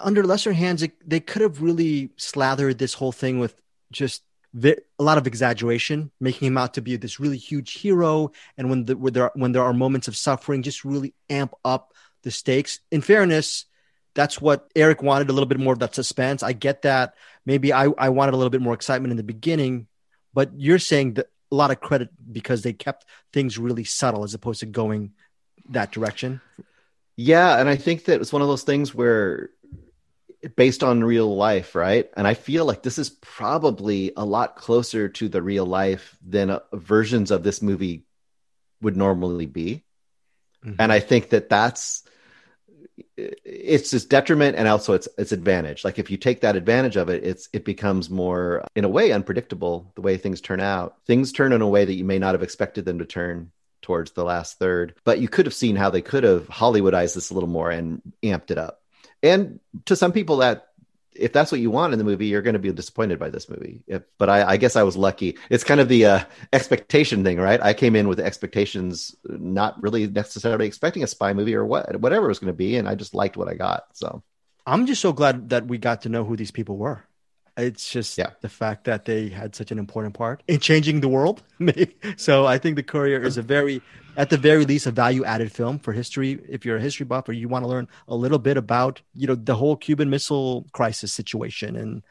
under 0.00 0.24
lesser 0.24 0.52
hands, 0.52 0.82
it, 0.82 0.92
they 1.08 1.20
could 1.20 1.42
have 1.42 1.62
really 1.62 2.10
slathered 2.16 2.78
this 2.78 2.94
whole 2.94 3.12
thing 3.12 3.38
with 3.38 3.60
just 3.92 4.22
a 4.54 4.76
lot 4.98 5.18
of 5.18 5.26
exaggeration, 5.26 6.10
making 6.20 6.48
him 6.48 6.58
out 6.58 6.74
to 6.74 6.82
be 6.82 6.96
this 6.96 7.20
really 7.20 7.38
huge 7.38 7.72
hero, 7.72 8.32
and 8.56 8.68
when 8.68 8.84
the 8.84 8.94
there 8.94 9.24
are, 9.24 9.32
when 9.34 9.52
there 9.52 9.62
are 9.62 9.72
moments 9.72 10.08
of 10.08 10.16
suffering, 10.16 10.62
just 10.62 10.84
really 10.84 11.14
amp 11.28 11.54
up 11.64 11.92
the 12.22 12.30
stakes. 12.30 12.80
In 12.90 13.00
fairness, 13.00 13.66
that's 14.14 14.40
what 14.40 14.68
Eric 14.74 15.02
wanted 15.02 15.30
a 15.30 15.32
little 15.32 15.46
bit 15.48 15.60
more 15.60 15.72
of 15.72 15.78
that 15.80 15.94
suspense. 15.94 16.42
I 16.42 16.52
get 16.52 16.82
that. 16.82 17.14
Maybe 17.46 17.72
I 17.72 17.84
I 17.96 18.08
wanted 18.08 18.34
a 18.34 18.36
little 18.36 18.50
bit 18.50 18.60
more 18.60 18.74
excitement 18.74 19.12
in 19.12 19.16
the 19.16 19.22
beginning, 19.22 19.86
but 20.34 20.50
you're 20.56 20.78
saying 20.78 21.14
that 21.14 21.26
a 21.52 21.54
lot 21.54 21.70
of 21.70 21.80
credit 21.80 22.10
because 22.32 22.62
they 22.62 22.72
kept 22.72 23.04
things 23.32 23.58
really 23.58 23.84
subtle 23.84 24.24
as 24.24 24.34
opposed 24.34 24.60
to 24.60 24.66
going 24.66 25.12
that 25.70 25.92
direction. 25.92 26.40
Yeah, 27.16 27.58
and 27.58 27.68
I 27.68 27.76
think 27.76 28.06
that 28.06 28.20
it's 28.20 28.32
one 28.32 28.42
of 28.42 28.48
those 28.48 28.62
things 28.62 28.94
where 28.94 29.50
based 30.56 30.82
on 30.82 31.04
real 31.04 31.34
life, 31.34 31.74
right? 31.74 32.10
And 32.16 32.26
I 32.26 32.34
feel 32.34 32.64
like 32.64 32.82
this 32.82 32.98
is 32.98 33.10
probably 33.10 34.12
a 34.16 34.24
lot 34.24 34.56
closer 34.56 35.08
to 35.08 35.28
the 35.28 35.42
real 35.42 35.66
life 35.66 36.16
than 36.26 36.50
uh, 36.50 36.60
versions 36.72 37.30
of 37.30 37.42
this 37.42 37.60
movie 37.60 38.04
would 38.80 38.96
normally 38.96 39.46
be. 39.46 39.84
Mm-hmm. 40.64 40.76
And 40.78 40.92
I 40.92 41.00
think 41.00 41.30
that 41.30 41.48
that's 41.48 42.04
it's 43.16 43.90
just 43.90 44.10
detriment 44.10 44.56
and 44.56 44.68
also 44.68 44.94
it's 44.94 45.08
it's 45.18 45.32
advantage. 45.32 45.84
Like 45.84 45.98
if 45.98 46.10
you 46.10 46.16
take 46.16 46.42
that 46.42 46.56
advantage 46.56 46.96
of 46.96 47.08
it, 47.08 47.24
it's 47.24 47.48
it 47.52 47.64
becomes 47.64 48.10
more 48.10 48.64
in 48.74 48.84
a 48.84 48.88
way 48.88 49.12
unpredictable 49.12 49.92
the 49.94 50.02
way 50.02 50.16
things 50.16 50.40
turn 50.40 50.60
out. 50.60 50.96
Things 51.06 51.32
turn 51.32 51.52
in 51.52 51.62
a 51.62 51.68
way 51.68 51.84
that 51.84 51.94
you 51.94 52.04
may 52.04 52.18
not 52.18 52.34
have 52.34 52.42
expected 52.42 52.84
them 52.84 52.98
to 52.98 53.04
turn 53.04 53.52
towards 53.82 54.12
the 54.12 54.24
last 54.24 54.58
third. 54.58 54.94
But 55.04 55.20
you 55.20 55.28
could 55.28 55.46
have 55.46 55.54
seen 55.54 55.76
how 55.76 55.90
they 55.90 56.02
could 56.02 56.24
have 56.24 56.48
Hollywoodized 56.48 57.14
this 57.14 57.30
a 57.30 57.34
little 57.34 57.48
more 57.48 57.70
and 57.70 58.02
amped 58.22 58.50
it 58.50 58.58
up. 58.58 58.79
And 59.22 59.60
to 59.86 59.96
some 59.96 60.12
people, 60.12 60.38
that 60.38 60.68
if 61.14 61.32
that's 61.32 61.50
what 61.50 61.60
you 61.60 61.70
want 61.70 61.92
in 61.92 61.98
the 61.98 62.04
movie, 62.04 62.26
you're 62.26 62.42
going 62.42 62.54
to 62.54 62.60
be 62.60 62.72
disappointed 62.72 63.18
by 63.18 63.30
this 63.30 63.48
movie. 63.48 63.82
If, 63.86 64.02
but 64.16 64.30
I, 64.30 64.52
I, 64.52 64.56
guess 64.56 64.76
I 64.76 64.84
was 64.84 64.96
lucky. 64.96 65.36
It's 65.50 65.64
kind 65.64 65.80
of 65.80 65.88
the 65.88 66.06
uh, 66.06 66.24
expectation 66.52 67.24
thing, 67.24 67.38
right? 67.38 67.60
I 67.60 67.74
came 67.74 67.96
in 67.96 68.08
with 68.08 68.20
expectations, 68.20 69.14
not 69.24 69.82
really 69.82 70.06
necessarily 70.06 70.66
expecting 70.66 71.02
a 71.02 71.08
spy 71.08 71.32
movie 71.32 71.54
or 71.54 71.64
what, 71.64 72.00
whatever 72.00 72.26
it 72.26 72.28
was 72.28 72.38
going 72.38 72.52
to 72.52 72.56
be, 72.56 72.76
and 72.76 72.88
I 72.88 72.94
just 72.94 73.14
liked 73.14 73.36
what 73.36 73.48
I 73.48 73.54
got. 73.54 73.84
So 73.94 74.22
I'm 74.66 74.86
just 74.86 75.02
so 75.02 75.12
glad 75.12 75.50
that 75.50 75.66
we 75.66 75.78
got 75.78 76.02
to 76.02 76.08
know 76.08 76.24
who 76.24 76.36
these 76.36 76.52
people 76.52 76.76
were. 76.76 77.04
It's 77.60 77.90
just 77.90 78.18
yeah. 78.18 78.30
the 78.40 78.48
fact 78.48 78.84
that 78.84 79.04
they 79.04 79.28
had 79.28 79.54
such 79.54 79.70
an 79.70 79.78
important 79.78 80.14
part 80.14 80.42
in 80.48 80.60
changing 80.60 81.00
the 81.00 81.08
world. 81.08 81.42
so 82.16 82.46
I 82.46 82.58
think 82.58 82.76
the 82.76 82.82
Courier 82.82 83.22
is 83.22 83.36
a 83.36 83.42
very, 83.42 83.82
at 84.16 84.30
the 84.30 84.36
very 84.36 84.64
least, 84.64 84.86
a 84.86 84.90
value-added 84.90 85.52
film 85.52 85.78
for 85.78 85.92
history. 85.92 86.40
If 86.48 86.64
you're 86.64 86.76
a 86.76 86.80
history 86.80 87.06
buff 87.06 87.28
or 87.28 87.32
you 87.32 87.48
want 87.48 87.64
to 87.64 87.68
learn 87.68 87.88
a 88.08 88.14
little 88.16 88.38
bit 88.38 88.56
about, 88.56 89.02
you 89.14 89.26
know, 89.26 89.34
the 89.34 89.54
whole 89.54 89.76
Cuban 89.76 90.10
Missile 90.10 90.66
Crisis 90.72 91.12
situation 91.12 91.76
and 91.76 92.02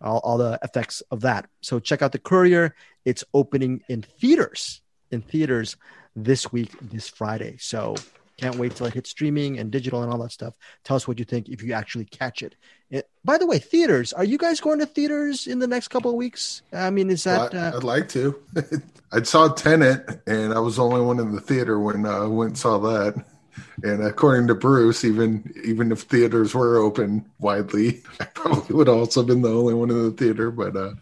all, 0.00 0.18
all 0.18 0.38
the 0.38 0.58
effects 0.62 1.02
of 1.10 1.20
that. 1.22 1.48
So 1.62 1.80
check 1.80 2.02
out 2.02 2.12
the 2.12 2.18
Courier. 2.18 2.74
It's 3.04 3.24
opening 3.32 3.82
in 3.88 4.02
theaters, 4.02 4.80
in 5.10 5.22
theaters 5.22 5.76
this 6.16 6.52
week, 6.52 6.72
this 6.80 7.08
Friday. 7.08 7.56
So 7.58 7.96
can't 8.36 8.56
wait 8.56 8.74
till 8.74 8.86
it 8.86 8.94
hits 8.94 9.10
streaming 9.10 9.58
and 9.58 9.70
digital 9.70 10.02
and 10.02 10.12
all 10.12 10.18
that 10.22 10.32
stuff. 10.32 10.54
Tell 10.84 10.96
us 10.96 11.06
what 11.06 11.18
you 11.18 11.24
think 11.24 11.48
if 11.48 11.62
you 11.62 11.72
actually 11.72 12.04
catch 12.06 12.42
it. 12.42 12.56
it 12.90 13.08
by 13.24 13.38
the 13.38 13.46
way, 13.46 13.58
theaters, 13.58 14.12
are 14.12 14.24
you 14.24 14.38
guys 14.38 14.60
going 14.60 14.78
to 14.80 14.86
theaters 14.86 15.46
in 15.46 15.58
the 15.58 15.66
next 15.66 15.88
couple 15.88 16.10
of 16.10 16.16
weeks? 16.16 16.62
I 16.72 16.90
mean, 16.90 17.10
is 17.10 17.24
that. 17.24 17.52
Well, 17.52 17.74
I, 17.74 17.76
uh... 17.76 17.80
like 17.80 18.08
to. 18.10 18.40
I 19.12 19.22
saw 19.22 19.48
Tenet, 19.48 20.22
and 20.26 20.52
I 20.52 20.58
was 20.58 20.76
the 20.76 20.84
only 20.84 21.00
one 21.00 21.20
in 21.20 21.32
the 21.32 21.40
theater 21.40 21.78
when 21.78 22.04
uh, 22.04 22.24
I 22.24 22.26
went 22.26 22.50
and 22.50 22.58
saw 22.58 22.78
that. 22.78 23.24
And 23.82 24.04
according 24.04 24.48
to 24.48 24.54
Bruce, 24.54 25.04
even 25.04 25.52
even 25.64 25.92
if 25.92 26.02
theaters 26.02 26.54
were 26.54 26.78
open 26.78 27.24
widely, 27.38 28.02
I 28.20 28.24
probably 28.24 28.74
would 28.74 28.88
also 28.88 29.20
have 29.20 29.28
been 29.28 29.42
the 29.42 29.54
only 29.54 29.74
one 29.74 29.90
in 29.90 30.02
the 30.02 30.10
theater. 30.10 30.50
But 30.50 30.76
uh, 30.76 30.94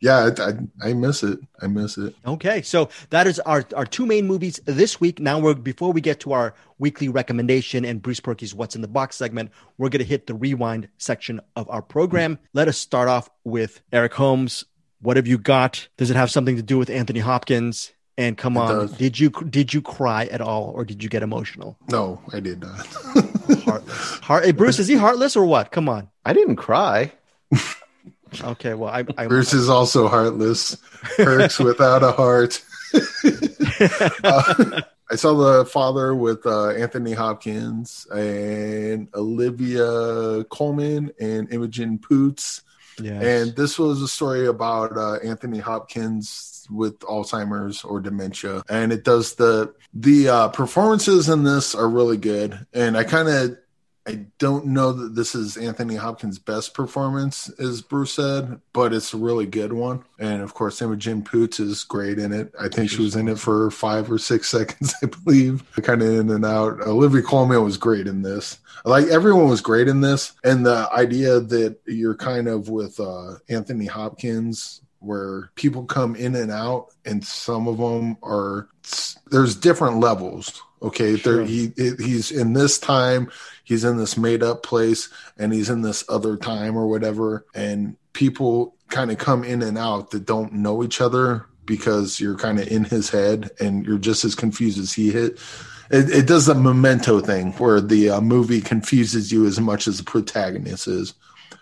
yeah, 0.00 0.30
I, 0.38 0.88
I, 0.88 0.92
miss 0.92 1.22
it. 1.22 1.38
I 1.60 1.66
miss 1.66 1.96
it. 1.96 2.14
Okay, 2.26 2.62
so 2.62 2.88
that 3.10 3.26
is 3.26 3.40
our 3.40 3.64
our 3.74 3.86
two 3.86 4.06
main 4.06 4.26
movies 4.26 4.60
this 4.64 5.00
week. 5.00 5.20
Now 5.20 5.38
we're 5.38 5.54
before 5.54 5.92
we 5.92 6.00
get 6.00 6.20
to 6.20 6.32
our 6.32 6.54
weekly 6.78 7.08
recommendation 7.08 7.84
and 7.84 8.02
Bruce 8.02 8.20
Purkey's 8.20 8.54
What's 8.54 8.76
in 8.76 8.82
the 8.82 8.88
Box 8.88 9.16
segment, 9.16 9.50
we're 9.78 9.88
going 9.88 10.00
to 10.00 10.04
hit 10.04 10.26
the 10.26 10.34
rewind 10.34 10.88
section 10.98 11.40
of 11.54 11.68
our 11.70 11.82
program. 11.82 12.38
Let 12.52 12.68
us 12.68 12.76
start 12.76 13.08
off 13.08 13.30
with 13.44 13.80
Eric 13.92 14.14
Holmes. 14.14 14.64
What 15.00 15.16
have 15.16 15.26
you 15.26 15.38
got? 15.38 15.88
Does 15.96 16.10
it 16.10 16.16
have 16.16 16.30
something 16.30 16.56
to 16.56 16.62
do 16.62 16.78
with 16.78 16.90
Anthony 16.90 17.20
Hopkins? 17.20 17.92
And 18.18 18.36
come 18.38 18.56
it 18.56 18.60
on, 18.60 18.68
does. 18.68 18.92
did 18.96 19.20
you 19.20 19.30
did 19.30 19.74
you 19.74 19.82
cry 19.82 20.24
at 20.26 20.40
all, 20.40 20.72
or 20.74 20.84
did 20.84 21.02
you 21.02 21.10
get 21.10 21.22
emotional? 21.22 21.76
No, 21.90 22.20
I 22.32 22.40
did 22.40 22.60
not. 22.60 22.86
heartless. 23.64 24.18
Heart, 24.20 24.44
hey, 24.46 24.52
Bruce, 24.52 24.78
is 24.78 24.88
he 24.88 24.94
heartless 24.96 25.36
or 25.36 25.44
what? 25.44 25.70
Come 25.70 25.88
on. 25.88 26.08
I 26.24 26.32
didn't 26.32 26.56
cry. 26.56 27.12
Okay, 28.42 28.74
well, 28.74 28.90
I, 28.90 29.04
I 29.16 29.26
Bruce 29.26 29.52
is 29.52 29.68
also 29.68 30.08
heartless. 30.08 30.76
Hurts 31.16 31.58
without 31.58 32.02
a 32.02 32.12
heart. 32.12 32.62
uh, 34.24 34.82
I 35.10 35.14
saw 35.14 35.34
the 35.34 35.64
father 35.66 36.14
with 36.14 36.44
uh, 36.46 36.70
Anthony 36.70 37.12
Hopkins 37.12 38.06
and 38.12 39.08
Olivia 39.14 40.44
Colman 40.44 41.12
and 41.20 41.52
Imogen 41.52 41.98
Poots. 41.98 42.62
Yes. 43.00 43.22
And 43.22 43.56
this 43.56 43.78
was 43.78 44.02
a 44.02 44.08
story 44.08 44.46
about 44.46 44.96
uh, 44.96 45.16
Anthony 45.16 45.58
Hopkins 45.58 46.66
with 46.70 46.98
Alzheimer's 47.00 47.84
or 47.84 48.00
dementia, 48.00 48.62
and 48.68 48.92
it 48.92 49.04
does 49.04 49.34
the 49.34 49.74
the 49.94 50.28
uh, 50.28 50.48
performances 50.48 51.28
in 51.28 51.44
this 51.44 51.74
are 51.74 51.88
really 51.88 52.16
good. 52.16 52.66
And 52.72 52.96
I 52.96 53.04
kind 53.04 53.28
of 53.28 53.58
I 54.06 54.26
don't 54.38 54.66
know 54.66 54.92
that 54.92 55.16
this 55.16 55.34
is 55.34 55.56
Anthony 55.56 55.96
Hopkins' 55.96 56.38
best 56.38 56.74
performance, 56.74 57.48
as 57.58 57.82
Bruce 57.82 58.14
said, 58.14 58.60
but 58.72 58.92
it's 58.92 59.12
a 59.12 59.16
really 59.16 59.46
good 59.46 59.72
one. 59.72 60.04
And 60.18 60.42
of 60.42 60.54
course, 60.54 60.80
Imogen 60.80 61.22
Poots 61.22 61.58
is 61.58 61.82
great 61.82 62.18
in 62.18 62.32
it. 62.32 62.54
I 62.60 62.68
think 62.68 62.88
she 62.88 63.02
was 63.02 63.16
in 63.16 63.26
it 63.26 63.38
for 63.38 63.70
five 63.72 64.10
or 64.10 64.18
six 64.18 64.48
seconds, 64.50 64.94
I 65.02 65.06
believe, 65.06 65.64
kind 65.82 66.02
of 66.02 66.08
in 66.08 66.30
and 66.30 66.44
out. 66.44 66.80
Olivia 66.82 67.22
Colman 67.22 67.64
was 67.64 67.76
great 67.76 68.06
in 68.06 68.22
this. 68.22 68.58
Like 68.84 69.06
everyone 69.06 69.48
was 69.48 69.60
great 69.60 69.88
in 69.88 70.00
this, 70.00 70.32
and 70.44 70.64
the 70.64 70.88
idea 70.92 71.40
that 71.40 71.78
you're 71.86 72.14
kind 72.14 72.46
of 72.46 72.68
with 72.68 73.00
uh, 73.00 73.34
Anthony 73.48 73.86
Hopkins 73.86 74.82
where 75.00 75.50
people 75.54 75.84
come 75.84 76.16
in 76.16 76.34
and 76.34 76.50
out 76.50 76.88
and 77.04 77.24
some 77.24 77.68
of 77.68 77.78
them 77.78 78.16
are 78.22 78.68
there's 79.30 79.54
different 79.54 80.00
levels 80.00 80.62
okay 80.82 81.16
sure. 81.16 81.36
there 81.36 81.46
he 81.46 81.72
he's 81.76 82.30
in 82.30 82.54
this 82.54 82.78
time 82.78 83.30
he's 83.66 83.84
in 83.84 83.96
this 83.96 84.16
made 84.16 84.44
up 84.44 84.62
place 84.62 85.10
and 85.36 85.52
he's 85.52 85.68
in 85.68 85.82
this 85.82 86.04
other 86.08 86.36
time 86.36 86.76
or 86.76 86.86
whatever. 86.86 87.44
And 87.52 87.96
people 88.12 88.76
kind 88.88 89.10
of 89.10 89.18
come 89.18 89.42
in 89.42 89.60
and 89.60 89.76
out 89.76 90.12
that 90.12 90.24
don't 90.24 90.52
know 90.52 90.84
each 90.84 91.00
other 91.00 91.46
because 91.66 92.20
you're 92.20 92.38
kind 92.38 92.60
of 92.60 92.68
in 92.68 92.84
his 92.84 93.10
head 93.10 93.50
and 93.58 93.84
you're 93.84 93.98
just 93.98 94.24
as 94.24 94.36
confused 94.36 94.78
as 94.78 94.92
he 94.92 95.10
hit. 95.10 95.40
It, 95.90 96.10
it 96.10 96.26
does 96.28 96.46
the 96.46 96.54
memento 96.54 97.20
thing 97.20 97.52
where 97.54 97.80
the 97.80 98.10
uh, 98.10 98.20
movie 98.20 98.60
confuses 98.60 99.32
you 99.32 99.46
as 99.46 99.60
much 99.60 99.88
as 99.88 99.98
the 99.98 100.04
protagonist 100.04 100.86
is. 100.86 101.14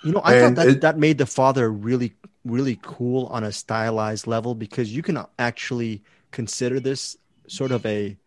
You 0.02 0.12
know 0.12 0.20
i 0.20 0.34
and 0.34 0.54
thought 0.54 0.66
that 0.66 0.70
it, 0.70 0.80
that 0.82 0.98
made 0.98 1.16
the 1.16 1.24
father 1.24 1.72
really 1.72 2.12
really 2.44 2.78
cool 2.82 3.26
on 3.26 3.42
a 3.42 3.50
stylized 3.50 4.26
level 4.26 4.54
because 4.54 4.94
you 4.94 5.02
can 5.02 5.24
actually 5.38 6.02
consider 6.30 6.78
this 6.78 7.16
sort 7.48 7.72
of 7.72 7.84
a 7.86 8.18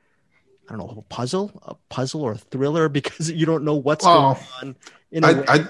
I 0.70 0.76
don't 0.76 0.80
know, 0.80 0.96
a 0.98 1.02
puzzle, 1.04 1.52
a 1.66 1.76
puzzle 1.90 2.22
or 2.22 2.34
a 2.34 2.38
thriller 2.38 2.90
because 3.00 3.32
you 3.32 3.46
don't 3.46 3.64
know 3.64 3.76
what's 3.76 4.06
going 4.06 4.38
on. 4.62 4.76
In 5.12 5.24
I, 5.24 5.44
I, 5.48 5.68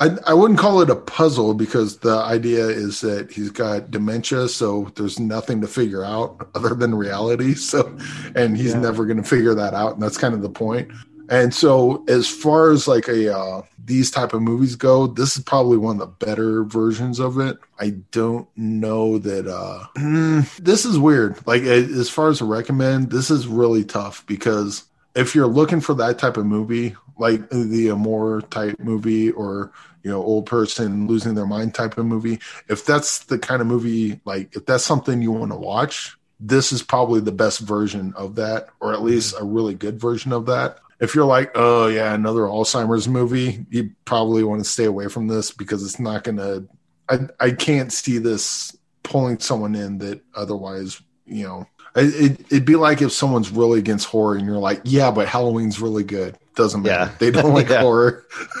I, 0.00 0.16
I 0.26 0.34
wouldn't 0.34 0.58
call 0.58 0.80
it 0.80 0.90
a 0.90 0.96
puzzle 0.96 1.54
because 1.54 1.98
the 1.98 2.16
idea 2.16 2.66
is 2.66 3.00
that 3.00 3.30
he's 3.30 3.50
got 3.50 3.90
dementia, 3.90 4.48
so 4.48 4.92
there's 4.96 5.20
nothing 5.20 5.60
to 5.60 5.66
figure 5.66 6.04
out 6.04 6.48
other 6.54 6.74
than 6.74 6.94
reality. 6.94 7.54
So, 7.54 7.96
and 8.34 8.56
he's 8.56 8.72
yeah. 8.72 8.80
never 8.80 9.06
going 9.06 9.22
to 9.22 9.28
figure 9.28 9.54
that 9.54 9.74
out, 9.74 9.94
and 9.94 10.02
that's 10.02 10.18
kind 10.18 10.34
of 10.34 10.42
the 10.42 10.50
point. 10.50 10.90
And 11.28 11.54
so, 11.54 12.04
as 12.08 12.28
far 12.28 12.70
as 12.70 12.86
like 12.86 13.08
a 13.08 13.36
uh, 13.36 13.62
these 13.84 14.10
type 14.10 14.34
of 14.34 14.42
movies 14.42 14.76
go, 14.76 15.06
this 15.06 15.36
is 15.36 15.44
probably 15.44 15.76
one 15.76 16.00
of 16.00 16.00
the 16.00 16.26
better 16.26 16.64
versions 16.64 17.18
of 17.18 17.38
it. 17.38 17.56
I 17.78 17.90
don't 18.10 18.48
know 18.56 19.18
that 19.18 19.46
uh, 19.46 19.86
this 20.60 20.84
is 20.84 20.98
weird. 20.98 21.46
Like 21.46 21.62
as 21.62 22.10
far 22.10 22.28
as 22.28 22.40
a 22.40 22.44
recommend, 22.44 23.10
this 23.10 23.30
is 23.30 23.46
really 23.46 23.84
tough 23.84 24.26
because 24.26 24.84
if 25.14 25.34
you're 25.34 25.46
looking 25.46 25.80
for 25.80 25.94
that 25.94 26.18
type 26.18 26.36
of 26.36 26.46
movie, 26.46 26.96
like 27.18 27.48
the 27.50 27.88
Amour 27.88 28.42
type 28.42 28.78
movie, 28.78 29.30
or 29.30 29.72
you 30.02 30.10
know, 30.10 30.22
old 30.22 30.46
person 30.46 31.06
losing 31.06 31.34
their 31.34 31.46
mind 31.46 31.74
type 31.74 31.96
of 31.96 32.04
movie, 32.04 32.38
if 32.68 32.84
that's 32.84 33.20
the 33.24 33.38
kind 33.38 33.62
of 33.62 33.66
movie, 33.66 34.20
like 34.24 34.54
if 34.54 34.66
that's 34.66 34.84
something 34.84 35.22
you 35.22 35.32
want 35.32 35.52
to 35.52 35.56
watch, 35.56 36.16
this 36.40 36.72
is 36.72 36.82
probably 36.82 37.20
the 37.20 37.32
best 37.32 37.60
version 37.60 38.12
of 38.16 38.34
that, 38.34 38.68
or 38.80 38.92
at 38.92 39.02
least 39.02 39.34
a 39.38 39.44
really 39.44 39.74
good 39.74 39.98
version 39.98 40.32
of 40.32 40.46
that 40.46 40.78
if 41.00 41.14
you're 41.14 41.24
like, 41.24 41.52
oh 41.54 41.86
yeah, 41.88 42.14
another 42.14 42.42
Alzheimer's 42.42 43.08
movie, 43.08 43.66
you 43.70 43.90
probably 44.04 44.44
want 44.44 44.62
to 44.62 44.68
stay 44.68 44.84
away 44.84 45.08
from 45.08 45.26
this 45.28 45.50
because 45.50 45.84
it's 45.84 45.98
not 45.98 46.24
gonna. 46.24 46.64
I 47.08 47.18
I 47.40 47.50
can't 47.50 47.92
see 47.92 48.18
this 48.18 48.76
pulling 49.02 49.38
someone 49.38 49.74
in 49.74 49.98
that 49.98 50.22
otherwise, 50.34 51.00
you 51.26 51.44
know, 51.44 51.66
it, 51.96 52.40
it'd 52.50 52.64
be 52.64 52.76
like 52.76 53.02
if 53.02 53.12
someone's 53.12 53.50
really 53.50 53.78
against 53.78 54.06
horror 54.06 54.36
and 54.36 54.46
you're 54.46 54.56
like, 54.56 54.80
yeah, 54.84 55.10
but 55.10 55.28
Halloween's 55.28 55.80
really 55.80 56.04
good. 56.04 56.38
Doesn't 56.54 56.82
matter. 56.82 57.10
Yeah. 57.10 57.16
They 57.18 57.30
don't 57.30 57.54
like 57.54 57.68
horror. 57.68 58.24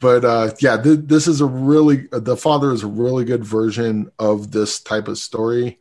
but 0.00 0.24
uh, 0.24 0.50
yeah, 0.60 0.80
th- 0.80 1.00
this 1.02 1.26
is 1.26 1.40
a 1.40 1.46
really 1.46 2.08
the 2.10 2.36
father 2.36 2.72
is 2.72 2.82
a 2.82 2.88
really 2.88 3.24
good 3.24 3.44
version 3.44 4.10
of 4.18 4.52
this 4.52 4.80
type 4.80 5.08
of 5.08 5.18
story. 5.18 5.80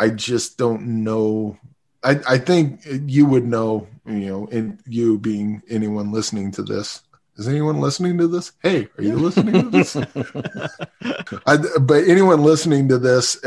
I 0.00 0.10
just 0.10 0.58
don't 0.58 1.02
know 1.04 1.58
I, 2.02 2.20
I 2.28 2.38
think 2.38 2.80
you 2.86 3.26
would 3.26 3.44
know, 3.44 3.88
you 4.08 4.26
know, 4.26 4.46
in 4.46 4.78
you 4.86 5.18
being 5.18 5.62
anyone 5.68 6.12
listening 6.12 6.50
to 6.52 6.62
this. 6.62 7.02
Is 7.36 7.46
anyone 7.46 7.80
listening 7.80 8.18
to 8.18 8.26
this? 8.26 8.52
Hey, 8.62 8.88
are 8.98 9.04
you 9.04 9.14
listening 9.14 9.62
to 9.62 9.70
this? 9.70 9.96
I, 11.46 11.58
but 11.80 12.04
anyone 12.08 12.42
listening 12.42 12.88
to 12.88 12.98
this, 12.98 13.38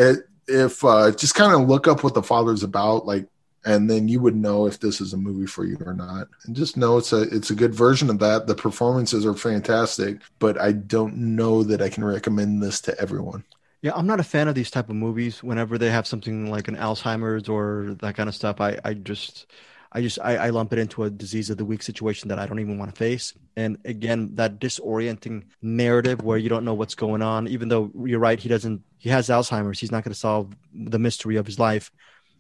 if 0.48 0.86
uh, 0.86 1.12
just 1.12 1.36
kind 1.36 1.54
of 1.54 1.68
look 1.68 1.88
up 1.88 2.04
what 2.04 2.14
the 2.14 2.24
father's 2.24 2.64
about, 2.64 3.06
like 3.06 3.28
and 3.66 3.90
then 3.90 4.08
you 4.08 4.20
would 4.20 4.36
know 4.36 4.66
if 4.66 4.80
this 4.80 5.02
is 5.02 5.14
a 5.14 5.18
movie 5.18 5.46
for 5.46 5.66
you 5.66 5.78
or 5.86 5.94
not. 5.94 6.28
And 6.46 6.56
just 6.56 6.78
know 6.78 6.98
it's 6.98 7.14
a 7.14 7.22
it's 7.22 7.52
a 7.52 7.56
good 7.56 7.74
version 7.74 8.10
of 8.10 8.20
that. 8.20 8.48
The 8.48 8.56
performances 8.56 9.26
are 9.26 9.36
fantastic, 9.36 10.22
but 10.40 10.60
I 10.60 10.72
don't 10.72 11.16
know 11.18 11.64
that 11.64 11.82
I 11.82 11.90
can 11.90 12.04
recommend 12.04 12.62
this 12.62 12.82
to 12.82 13.00
everyone. 13.00 13.44
Yeah, 13.82 13.94
I'm 13.96 14.08
not 14.08 14.20
a 14.20 14.24
fan 14.24 14.48
of 14.48 14.56
these 14.56 14.72
type 14.72 14.90
of 14.90 14.96
movies. 14.96 15.44
Whenever 15.44 15.78
they 15.78 15.90
have 15.90 16.06
something 16.06 16.50
like 16.50 16.68
an 16.68 16.76
Alzheimer's 16.76 17.50
or 17.50 17.96
that 18.00 18.16
kind 18.16 18.30
of 18.30 18.36
stuff, 18.36 18.62
I, 18.62 18.78
I 18.86 18.94
just 18.94 19.48
I 19.92 20.02
just 20.02 20.20
I, 20.24 20.38
I 20.38 20.50
lump 20.50 20.72
it 20.72 20.80
into 20.80 21.04
a 21.04 21.10
disease 21.10 21.50
of 21.50 21.58
the 21.58 21.66
week 21.66 21.84
situation 21.84 22.30
that 22.30 22.40
I 22.40 22.46
don't 22.46 22.60
even 22.60 22.78
want 22.78 22.94
to 22.94 22.98
face. 22.98 23.34
And 23.58 23.78
again, 23.84 24.36
that 24.36 24.60
disorienting 24.60 25.44
narrative 25.62 26.22
where 26.22 26.38
you 26.38 26.48
don't 26.50 26.64
know 26.64 26.74
what's 26.74 26.96
going 26.96 27.22
on, 27.22 27.48
even 27.48 27.68
though 27.68 27.92
you're 28.06 28.20
right, 28.20 28.40
he 28.40 28.48
doesn't 28.48 28.82
he 28.98 29.10
has 29.10 29.28
Alzheimer's, 29.30 29.80
he's 29.80 29.92
not 29.92 30.04
going 30.04 30.14
to 30.14 30.20
solve 30.20 30.56
the 30.74 31.00
mystery 31.00 31.36
of 31.36 31.46
his 31.46 31.60
life. 31.60 31.92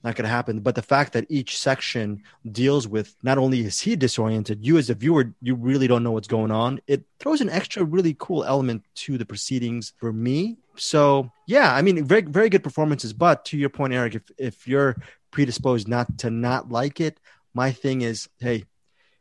Not 0.03 0.15
going 0.15 0.23
to 0.23 0.29
happen. 0.29 0.61
But 0.61 0.73
the 0.73 0.81
fact 0.81 1.13
that 1.13 1.27
each 1.29 1.59
section 1.59 2.23
deals 2.51 2.87
with 2.87 3.15
not 3.21 3.37
only 3.37 3.59
is 3.59 3.79
he 3.79 3.95
disoriented, 3.95 4.65
you 4.65 4.79
as 4.79 4.89
a 4.89 4.95
viewer, 4.95 5.31
you 5.43 5.53
really 5.53 5.87
don't 5.87 6.01
know 6.01 6.11
what's 6.11 6.27
going 6.27 6.49
on. 6.49 6.81
It 6.87 7.03
throws 7.19 7.39
an 7.39 7.51
extra 7.51 7.83
really 7.83 8.15
cool 8.17 8.43
element 8.43 8.83
to 8.95 9.19
the 9.19 9.25
proceedings 9.25 9.93
for 9.97 10.11
me. 10.11 10.57
So 10.75 11.31
yeah, 11.45 11.75
I 11.75 11.83
mean, 11.83 12.03
very 12.03 12.21
very 12.21 12.49
good 12.49 12.63
performances. 12.63 13.13
But 13.13 13.45
to 13.45 13.57
your 13.57 13.69
point, 13.69 13.93
Eric, 13.93 14.15
if 14.15 14.23
if 14.37 14.67
you're 14.67 14.95
predisposed 15.29 15.87
not 15.87 16.17
to 16.19 16.31
not 16.31 16.71
like 16.71 16.99
it, 16.99 17.19
my 17.53 17.71
thing 17.71 18.01
is, 18.01 18.29
hey, 18.39 18.65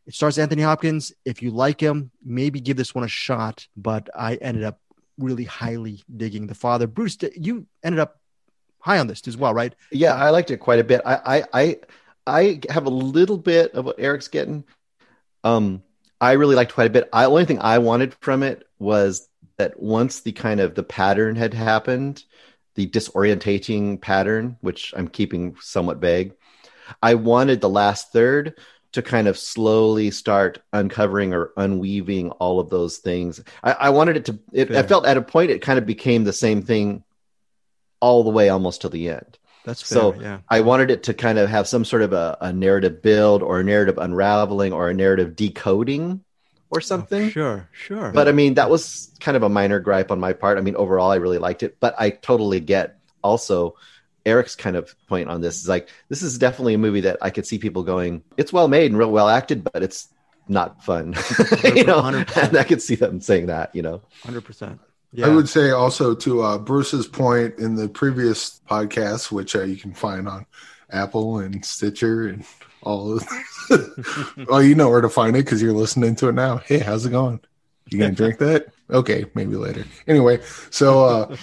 it 0.07 0.15
starts 0.15 0.39
Anthony 0.39 0.63
Hopkins. 0.63 1.13
If 1.25 1.43
you 1.43 1.51
like 1.51 1.81
him, 1.81 2.11
maybe 2.25 2.61
give 2.61 2.77
this 2.77 2.95
one 2.95 3.05
a 3.05 3.09
shot. 3.09 3.67
But 3.77 4.09
I 4.15 4.37
ended 4.37 4.65
up 4.65 4.81
really 5.19 5.45
highly 5.45 6.03
digging 6.15 6.47
the 6.47 6.55
father. 6.55 6.87
Bruce, 6.87 7.19
you 7.37 7.67
ended 7.83 8.01
up 8.01 8.21
high 8.81 8.99
on 8.99 9.07
this 9.07 9.27
as 9.29 9.37
well, 9.37 9.55
right? 9.55 9.75
Yeah, 9.93 10.15
I 10.15 10.31
liked 10.31 10.51
it 10.51 10.59
quite 10.59 10.79
a 10.79 10.85
bit. 10.85 11.03
I 11.05 11.15
I 11.39 11.45
I, 11.53 11.77
I 12.27 12.61
have 12.71 12.87
a 12.87 12.91
little 12.91 13.39
bit 13.39 13.75
of 13.75 13.85
what 13.85 13.97
Eric's 13.99 14.29
getting. 14.29 14.65
Um, 15.45 15.83
I 16.21 16.33
really 16.33 16.55
liked 16.55 16.75
quite 16.75 16.87
a 16.87 16.93
bit. 16.93 17.09
I 17.13 17.25
only 17.25 17.47
thing 17.47 17.61
I 17.61 17.79
wanted 17.79 18.15
from 18.21 18.43
it 18.43 18.65
was 18.79 19.29
that 19.59 19.81
once 19.81 20.21
the 20.21 20.33
kind 20.33 20.61
of 20.61 20.75
the 20.75 20.83
pattern 20.83 21.37
had 21.37 21.55
happened, 21.55 22.25
the 22.75 22.87
disorientating 22.87 24.01
pattern, 24.01 24.57
which 24.61 24.93
I'm 24.97 25.09
keeping 25.09 25.57
somewhat 25.61 25.99
vague, 25.99 26.35
I 27.03 27.15
wanted 27.15 27.61
the 27.61 27.69
last 27.69 28.13
third 28.13 28.55
to 28.93 29.03
kind 29.03 29.29
of 29.29 29.39
slowly 29.39 30.11
start 30.11 30.63
uncovering 30.73 31.33
or 31.33 31.53
unweaving 31.57 32.31
all 32.33 32.59
of 32.59 32.71
those 32.71 32.99
things. 32.99 33.43
I, 33.63 33.73
I 33.73 33.91
wanted 33.91 34.17
it 34.17 34.25
to. 34.27 34.39
It, 34.53 34.71
I 34.73 34.83
felt 34.83 35.07
at 35.07 35.17
a 35.17 35.23
point 35.23 35.51
it 35.51 35.63
kind 35.63 35.79
of 35.79 35.87
became 35.87 36.25
the 36.25 36.33
same 36.33 36.63
thing 36.63 37.05
all 38.01 38.25
the 38.25 38.31
way 38.31 38.49
almost 38.49 38.83
to 38.83 38.89
the 38.89 39.11
end. 39.11 39.39
That's 39.65 39.83
fair, 39.83 39.99
so. 39.99 40.15
Yeah. 40.21 40.39
I 40.49 40.63
wanted 40.63 40.91
it 40.91 41.05
to 41.05 41.15
kind 41.15 41.39
of 41.39 41.49
have 41.49 41.69
some 41.69 41.85
sort 41.85 42.03
of 42.03 42.13
a, 42.13 42.37
a 42.41 42.53
narrative 42.53 43.03
build 43.03 43.43
or 43.43 43.61
a 43.61 43.65
narrative 43.65 43.99
unraveling 43.99 44.73
or 44.73 44.89
a 44.89 44.95
narrative 44.95 45.37
decoding 45.37 46.25
or 46.71 46.79
oh, 46.79 46.81
something. 46.81 47.27
Oh, 47.27 47.31
sure, 47.31 47.69
sure. 47.73 48.11
But 48.13 48.27
I 48.27 48.33
mean, 48.33 48.55
that 48.55 48.71
was 48.71 49.13
kind 49.21 49.37
of 49.37 49.43
a 49.43 49.49
minor 49.49 49.79
gripe 49.79 50.11
on 50.11 50.19
my 50.19 50.33
part. 50.33 50.57
I 50.57 50.63
mean, 50.63 50.77
overall, 50.77 51.11
I 51.11 51.17
really 51.17 51.39
liked 51.39 51.63
it, 51.63 51.77
but 51.79 51.95
I 51.99 52.11
totally 52.11 52.61
get 52.61 52.99
also 53.23 53.77
Eric's 54.27 54.57
kind 54.57 54.77
of 54.77 54.95
point 55.07 55.29
on 55.29 55.41
this 55.41 55.63
is 55.63 55.69
like 55.69 55.89
this 56.09 56.23
is 56.23 56.39
definitely 56.39 56.75
a 56.75 56.79
movie 56.79 57.03
that 57.03 57.19
I 57.23 57.31
could 57.31 57.47
see 57.47 57.59
people 57.59 57.83
going, 57.83 58.23
it's 58.37 58.53
well 58.53 58.69
made 58.69 58.91
and 58.91 58.99
real 58.99 59.11
well 59.11 59.29
acted, 59.29 59.65
but 59.65 59.83
it's 59.83 60.09
not 60.49 60.85
fun. 60.85 61.09
you 61.65 61.85
know, 61.85 62.03
100%. 62.03 62.49
and 62.49 62.57
I 62.57 62.65
could 62.65 62.83
see 62.83 62.97
them 62.97 63.21
saying 63.21 63.47
that, 63.47 63.75
you 63.75 63.83
know. 63.83 64.03
Hundred 64.23 64.45
percent. 64.45 64.81
Yeah. 65.13 65.27
I 65.27 65.35
would 65.35 65.49
say 65.49 65.71
also 65.71 66.15
to 66.15 66.43
uh, 66.43 66.59
Bruce's 66.59 67.07
point 67.07 67.59
in 67.59 67.75
the 67.75 67.89
previous 67.89 68.61
podcast, 68.69 69.33
which 69.33 69.57
uh, 69.57 69.63
you 69.63 69.77
can 69.77 69.93
find 69.93 70.29
on 70.29 70.47
Apple 70.91 71.39
and 71.39 71.65
Stitcher 71.65 72.29
and 72.29 72.45
all 72.83 73.17
of 73.17 73.29
well, 74.49 74.63
you 74.63 74.75
know 74.75 74.89
where 74.89 75.01
to 75.01 75.09
find 75.09 75.37
it 75.37 75.45
because 75.45 75.61
you're 75.61 75.73
listening 75.73 76.15
to 76.17 76.29
it 76.29 76.35
now. 76.35 76.59
Hey, 76.59 76.79
how's 76.79 77.07
it 77.07 77.11
going? 77.11 77.41
You 77.91 77.99
gonna 77.99 78.13
drink 78.13 78.39
that? 78.39 78.69
Okay, 78.89 79.27
maybe 79.35 79.57
later. 79.57 79.85
Anyway, 80.07 80.41
so 80.71 81.05
uh 81.05 81.37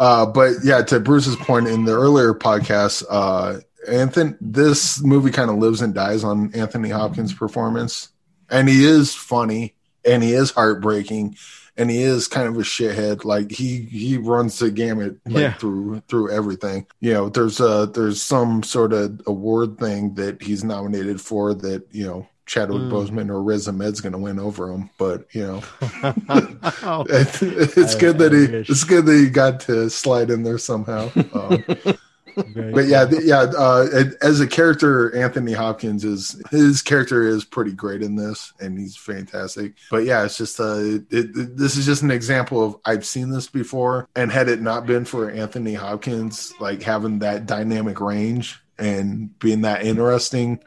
uh, 0.00 0.26
but 0.26 0.54
yeah, 0.64 0.82
to 0.82 0.98
Bruce's 0.98 1.36
point 1.36 1.68
in 1.68 1.84
the 1.84 1.92
earlier 1.92 2.34
podcast, 2.34 3.04
uh, 3.08 3.60
Anthony, 3.86 4.34
this 4.40 5.02
movie 5.02 5.30
kind 5.30 5.50
of 5.50 5.56
lives 5.56 5.82
and 5.82 5.94
dies 5.94 6.24
on 6.24 6.52
Anthony 6.54 6.88
Hopkins' 6.88 7.32
performance, 7.32 8.08
and 8.50 8.68
he 8.68 8.84
is 8.84 9.14
funny 9.14 9.74
and 10.04 10.22
he 10.22 10.32
is 10.32 10.50
heartbreaking 10.50 11.36
and 11.76 11.90
he 11.90 12.02
is 12.02 12.28
kind 12.28 12.48
of 12.48 12.56
a 12.56 12.60
shithead. 12.60 13.24
Like 13.24 13.50
he 13.50 13.80
he 13.82 14.18
runs 14.18 14.58
the 14.58 14.70
gamut 14.70 15.18
like 15.26 15.42
yeah. 15.42 15.52
through 15.54 16.00
through 16.08 16.30
everything. 16.30 16.86
You 17.00 17.12
know, 17.12 17.28
there's 17.28 17.60
a 17.60 17.90
there's 17.92 18.20
some 18.20 18.62
sort 18.62 18.92
of 18.92 19.20
award 19.26 19.78
thing 19.78 20.14
that 20.14 20.42
he's 20.42 20.64
nominated 20.64 21.20
for 21.20 21.54
that 21.54 21.86
you 21.90 22.06
know 22.06 22.28
Chadwick 22.46 22.82
mm. 22.82 22.90
Boseman 22.90 23.30
or 23.30 23.42
Riz 23.42 23.68
Ahmed's 23.68 24.00
going 24.00 24.12
to 24.12 24.18
win 24.18 24.38
over 24.38 24.72
him. 24.72 24.90
But 24.98 25.26
you 25.32 25.46
know, 25.46 25.62
oh, 26.82 27.04
it, 27.08 27.42
it's 27.42 27.94
I, 27.94 27.98
good 27.98 28.18
that 28.18 28.32
he 28.32 28.44
it's 28.72 28.84
good 28.84 29.06
that 29.06 29.14
he 29.14 29.30
got 29.30 29.60
to 29.60 29.88
slide 29.90 30.30
in 30.30 30.42
there 30.42 30.58
somehow. 30.58 31.10
Um, 31.14 31.64
but 32.72 32.86
yeah, 32.86 33.08
yeah. 33.22 33.46
Uh, 33.56 34.04
as 34.22 34.40
a 34.40 34.46
character, 34.46 35.14
Anthony 35.16 35.52
Hopkins 35.52 36.04
is 36.04 36.40
his 36.50 36.82
character 36.82 37.26
is 37.26 37.44
pretty 37.44 37.72
great 37.72 38.02
in 38.02 38.16
this, 38.16 38.52
and 38.60 38.78
he's 38.78 38.96
fantastic. 38.96 39.74
But 39.90 40.04
yeah, 40.04 40.24
it's 40.24 40.38
just 40.38 40.58
uh, 40.60 40.78
it, 40.78 41.06
it, 41.10 41.56
this 41.56 41.76
is 41.76 41.86
just 41.86 42.02
an 42.02 42.10
example 42.10 42.64
of 42.64 42.76
I've 42.84 43.06
seen 43.06 43.30
this 43.30 43.48
before, 43.48 44.08
and 44.16 44.30
had 44.30 44.48
it 44.48 44.60
not 44.60 44.86
been 44.86 45.04
for 45.04 45.30
Anthony 45.30 45.74
Hopkins, 45.74 46.52
like 46.60 46.82
having 46.82 47.20
that 47.20 47.46
dynamic 47.46 48.00
range 48.00 48.60
and 48.78 49.38
being 49.38 49.60
that 49.62 49.84
interesting 49.84 50.60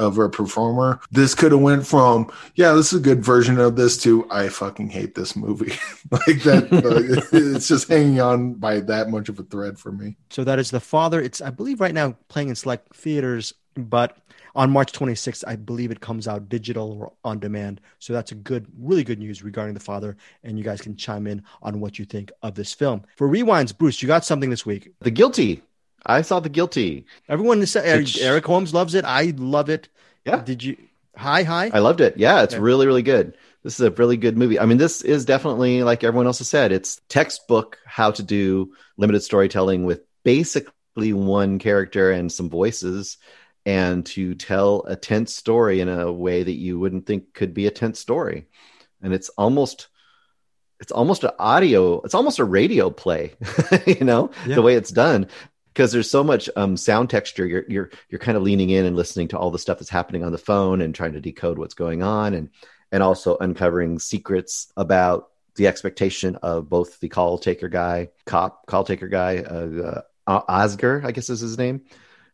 of 0.00 0.18
a 0.18 0.28
performer. 0.28 1.00
This 1.10 1.34
could 1.34 1.52
have 1.52 1.60
went 1.60 1.86
from 1.86 2.32
yeah, 2.54 2.72
this 2.72 2.92
is 2.92 3.00
a 3.00 3.02
good 3.02 3.24
version 3.24 3.58
of 3.58 3.76
this 3.76 3.96
to 4.02 4.28
I 4.30 4.48
fucking 4.48 4.88
hate 4.88 5.14
this 5.14 5.36
movie. 5.36 5.78
like 6.10 6.42
that, 6.42 6.72
uh, 6.72 7.36
it's 7.36 7.68
just 7.68 7.88
hanging 7.88 8.20
on 8.20 8.54
by 8.54 8.80
that 8.80 9.10
much 9.10 9.28
of 9.28 9.38
a 9.38 9.42
thread 9.44 9.78
for 9.78 9.92
me. 9.92 10.16
So 10.30 10.42
that 10.44 10.58
is 10.58 10.70
the 10.70 10.80
father. 10.80 11.20
It's 11.20 11.40
I 11.40 11.50
believe 11.50 11.80
right 11.80 11.94
now 11.94 12.16
playing 12.28 12.48
in 12.48 12.56
select 12.56 12.96
theaters, 12.96 13.54
but 13.74 14.16
on 14.54 14.70
March 14.70 14.92
26th, 14.92 15.44
I 15.46 15.56
believe 15.56 15.90
it 15.90 16.00
comes 16.00 16.26
out 16.26 16.48
digital 16.48 16.92
or 16.92 17.12
on 17.24 17.38
demand. 17.38 17.80
So 17.98 18.12
that's 18.12 18.32
a 18.32 18.34
good, 18.34 18.66
really 18.78 19.04
good 19.04 19.18
news 19.18 19.42
regarding 19.42 19.74
the 19.74 19.80
father. 19.80 20.16
And 20.42 20.58
you 20.58 20.64
guys 20.64 20.80
can 20.80 20.96
chime 20.96 21.26
in 21.26 21.44
on 21.62 21.80
what 21.80 21.98
you 21.98 22.04
think 22.04 22.32
of 22.42 22.54
this 22.54 22.74
film. 22.74 23.04
For 23.16 23.28
rewinds, 23.28 23.76
Bruce, 23.76 24.02
you 24.02 24.08
got 24.08 24.24
something 24.24 24.50
this 24.50 24.66
week. 24.66 24.92
The 25.00 25.10
Guilty. 25.10 25.62
I 26.04 26.22
saw 26.22 26.40
the 26.40 26.48
guilty. 26.48 27.06
Everyone 27.28 27.60
is 27.62 27.74
Eric, 27.76 28.20
Eric 28.20 28.46
Holmes 28.46 28.74
loves 28.74 28.94
it. 28.94 29.04
I 29.04 29.34
love 29.36 29.68
it. 29.68 29.88
Yeah. 30.24 30.42
Did 30.42 30.62
you? 30.62 30.76
Hi, 31.16 31.42
hi. 31.42 31.70
I 31.72 31.80
loved 31.80 32.00
it. 32.00 32.16
Yeah, 32.16 32.42
it's 32.42 32.54
yeah. 32.54 32.60
really, 32.60 32.86
really 32.86 33.02
good. 33.02 33.36
This 33.62 33.78
is 33.78 33.86
a 33.86 33.90
really 33.90 34.16
good 34.16 34.38
movie. 34.38 34.58
I 34.58 34.64
mean, 34.64 34.78
this 34.78 35.02
is 35.02 35.24
definitely 35.24 35.82
like 35.82 36.02
everyone 36.02 36.26
else 36.26 36.38
has 36.38 36.48
said. 36.48 36.72
It's 36.72 37.00
textbook 37.08 37.78
how 37.84 38.10
to 38.12 38.22
do 38.22 38.72
limited 38.96 39.22
storytelling 39.22 39.84
with 39.84 40.02
basically 40.24 41.12
one 41.12 41.58
character 41.58 42.10
and 42.10 42.32
some 42.32 42.48
voices, 42.48 43.18
and 43.66 44.06
to 44.06 44.34
tell 44.34 44.84
a 44.86 44.96
tense 44.96 45.34
story 45.34 45.80
in 45.80 45.88
a 45.88 46.10
way 46.10 46.42
that 46.42 46.52
you 46.54 46.78
wouldn't 46.78 47.06
think 47.06 47.34
could 47.34 47.52
be 47.52 47.66
a 47.66 47.70
tense 47.70 48.00
story. 48.00 48.46
And 49.02 49.12
it's 49.12 49.28
almost 49.30 49.88
it's 50.80 50.92
almost 50.92 51.24
an 51.24 51.30
audio 51.38 52.00
it's 52.00 52.14
almost 52.14 52.38
a 52.38 52.44
radio 52.44 52.90
play 52.90 53.34
you 53.86 54.04
know 54.04 54.30
yeah. 54.46 54.54
the 54.54 54.62
way 54.62 54.74
it's 54.74 54.90
done 54.90 55.28
because 55.72 55.92
there's 55.92 56.10
so 56.10 56.24
much 56.24 56.48
um, 56.56 56.76
sound 56.76 57.10
texture. 57.10 57.46
You're 57.46 57.64
you're 57.68 57.90
you're 58.08 58.18
kind 58.18 58.36
of 58.36 58.42
leaning 58.42 58.70
in 58.70 58.84
and 58.84 58.96
listening 58.96 59.28
to 59.28 59.38
all 59.38 59.50
the 59.50 59.58
stuff 59.58 59.78
that's 59.78 59.90
happening 59.90 60.24
on 60.24 60.32
the 60.32 60.38
phone 60.38 60.80
and 60.80 60.94
trying 60.94 61.12
to 61.12 61.20
decode 61.20 61.58
what's 61.58 61.74
going 61.74 62.02
on, 62.02 62.34
and 62.34 62.50
and 62.92 63.02
also 63.02 63.36
uncovering 63.38 63.98
secrets 63.98 64.72
about 64.76 65.30
the 65.56 65.66
expectation 65.66 66.36
of 66.36 66.68
both 66.68 67.00
the 67.00 67.08
call 67.08 67.38
taker 67.38 67.68
guy, 67.68 68.08
cop 68.26 68.66
call 68.66 68.84
taker 68.84 69.08
guy, 69.08 69.38
uh, 69.38 70.02
uh, 70.26 70.40
Oscar, 70.48 71.02
I 71.04 71.12
guess 71.12 71.30
is 71.30 71.40
his 71.40 71.58
name, 71.58 71.82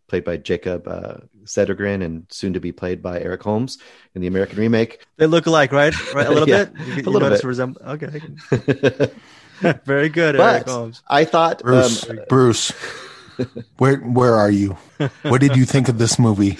played 0.06 0.24
by 0.24 0.36
Jakob 0.36 0.86
uh, 0.86 1.18
Cedergren 1.44 2.04
and 2.04 2.26
soon 2.30 2.54
to 2.54 2.60
be 2.60 2.72
played 2.72 3.02
by 3.02 3.20
Eric 3.20 3.42
Holmes 3.42 3.78
in 4.14 4.20
the 4.20 4.28
American 4.28 4.58
remake. 4.58 5.04
They 5.16 5.26
look 5.26 5.46
alike, 5.46 5.72
right? 5.72 5.94
Right, 6.14 6.26
a 6.26 6.30
little 6.32 6.48
yeah, 6.48 6.64
bit. 6.64 6.86
You, 6.86 7.02
a 7.02 7.10
little 7.10 7.28
bit. 7.28 7.42
Resem- 7.42 7.86
okay. 7.86 9.10
Very 9.84 10.10
good, 10.10 10.36
but 10.36 10.54
Eric 10.54 10.68
Holmes. 10.68 11.02
I 11.08 11.24
thought 11.24 11.62
Bruce. 11.62 12.08
Um, 12.08 12.20
Bruce 12.28 12.72
where 13.78 13.96
where 13.98 14.34
are 14.34 14.50
you? 14.50 14.76
What 15.22 15.40
did 15.40 15.56
you 15.56 15.64
think 15.64 15.88
of 15.88 15.98
this 15.98 16.18
movie? 16.18 16.56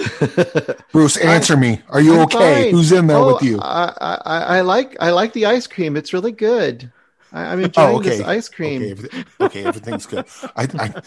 Bruce, 0.93 1.17
answer 1.17 1.55
I'm, 1.55 1.61
me. 1.61 1.83
Are 1.89 2.01
you 2.01 2.15
I'm 2.15 2.21
okay? 2.23 2.65
Fine. 2.65 2.73
Who's 2.73 2.93
in 2.93 3.07
there 3.07 3.17
oh, 3.17 3.35
with 3.35 3.43
you? 3.43 3.59
I, 3.61 4.19
I, 4.25 4.39
I 4.41 4.61
like 4.63 4.97
I 5.01 5.11
like 5.11 5.33
the 5.33 5.47
ice 5.47 5.67
cream. 5.67 5.97
It's 5.97 6.13
really 6.13 6.33
good. 6.33 6.93
I, 7.33 7.53
am 7.53 7.63
enjoying 7.63 7.95
oh, 7.95 7.99
okay. 7.99 8.09
this 8.11 8.21
ice 8.23 8.49
cream. 8.49 8.83
Okay, 8.83 8.91
everything, 8.91 9.25
okay 9.41 9.65
everything's 9.65 10.07
good. 10.07 10.25
I, 10.57 10.69
I, 10.79 11.03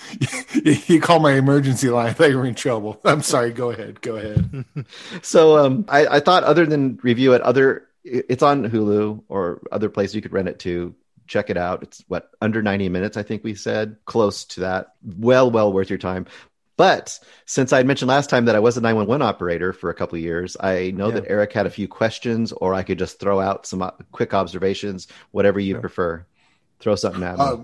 you 0.88 1.02
call 1.02 1.20
my 1.20 1.34
emergency 1.34 1.90
line. 1.90 2.08
I 2.08 2.14
thought 2.14 2.30
you 2.30 2.38
were 2.38 2.46
in 2.46 2.56
trouble. 2.56 3.00
I'm 3.04 3.22
sorry. 3.22 3.52
Go 3.52 3.72
ahead. 3.72 4.02
Go 4.02 4.18
ahead. 4.18 4.66
so, 5.22 5.58
um, 5.58 5.86
I, 5.88 6.06
I 6.08 6.20
thought 6.20 6.44
other 6.44 6.66
than 6.66 7.00
review 7.02 7.34
it, 7.34 7.42
other 7.42 7.88
it's 8.04 8.44
on 8.44 8.70
Hulu 8.70 9.24
or 9.30 9.62
other 9.72 9.90
places 9.90 10.16
you 10.16 10.22
could 10.22 10.34
rent 10.34 10.48
it 10.48 10.60
to 10.60 10.94
check 11.30 11.50
it 11.50 11.56
out. 11.58 11.84
It's 11.84 12.04
what 12.10 12.32
under 12.42 12.62
90 12.62 12.90
minutes, 12.90 13.16
I 13.16 13.24
think 13.24 13.44
we 13.44 13.56
said, 13.56 13.96
close 14.06 14.44
to 14.46 14.62
that. 14.62 14.94
Well, 15.18 15.50
well 15.50 15.72
worth 15.72 15.90
your 15.90 16.00
time. 16.00 16.26
But 16.76 17.20
since 17.46 17.72
I 17.72 17.84
mentioned 17.84 18.10
last 18.10 18.30
time 18.30 18.46
that 18.46 18.56
I 18.56 18.60
was 18.60 18.78
a 18.78 18.82
911 18.82 19.22
operator 19.22 19.72
for 19.74 19.90
a 19.90 19.94
couple 19.94 20.16
of 20.16 20.22
years, 20.22 20.58
I 20.60 20.92
know 20.92 21.10
Yeah. 21.10 21.16
that 21.16 21.26
Eric 21.30 21.54
had 21.54 21.66
a 21.66 21.70
few 21.70 21.88
questions, 21.88 22.52
or 22.54 22.74
I 22.74 22.84
could 22.84 22.98
just 22.98 23.20
throw 23.20 23.40
out 23.40 23.66
some 23.66 23.82
uh, 23.82 23.92
quick 24.12 24.34
observations, 24.34 25.08
whatever 25.32 25.60
you 25.60 25.78
prefer. 25.78 26.26
Throw 26.80 26.96
something 26.96 27.22
at 27.24 27.38
me. 27.38 27.44
Uh, 27.44 27.58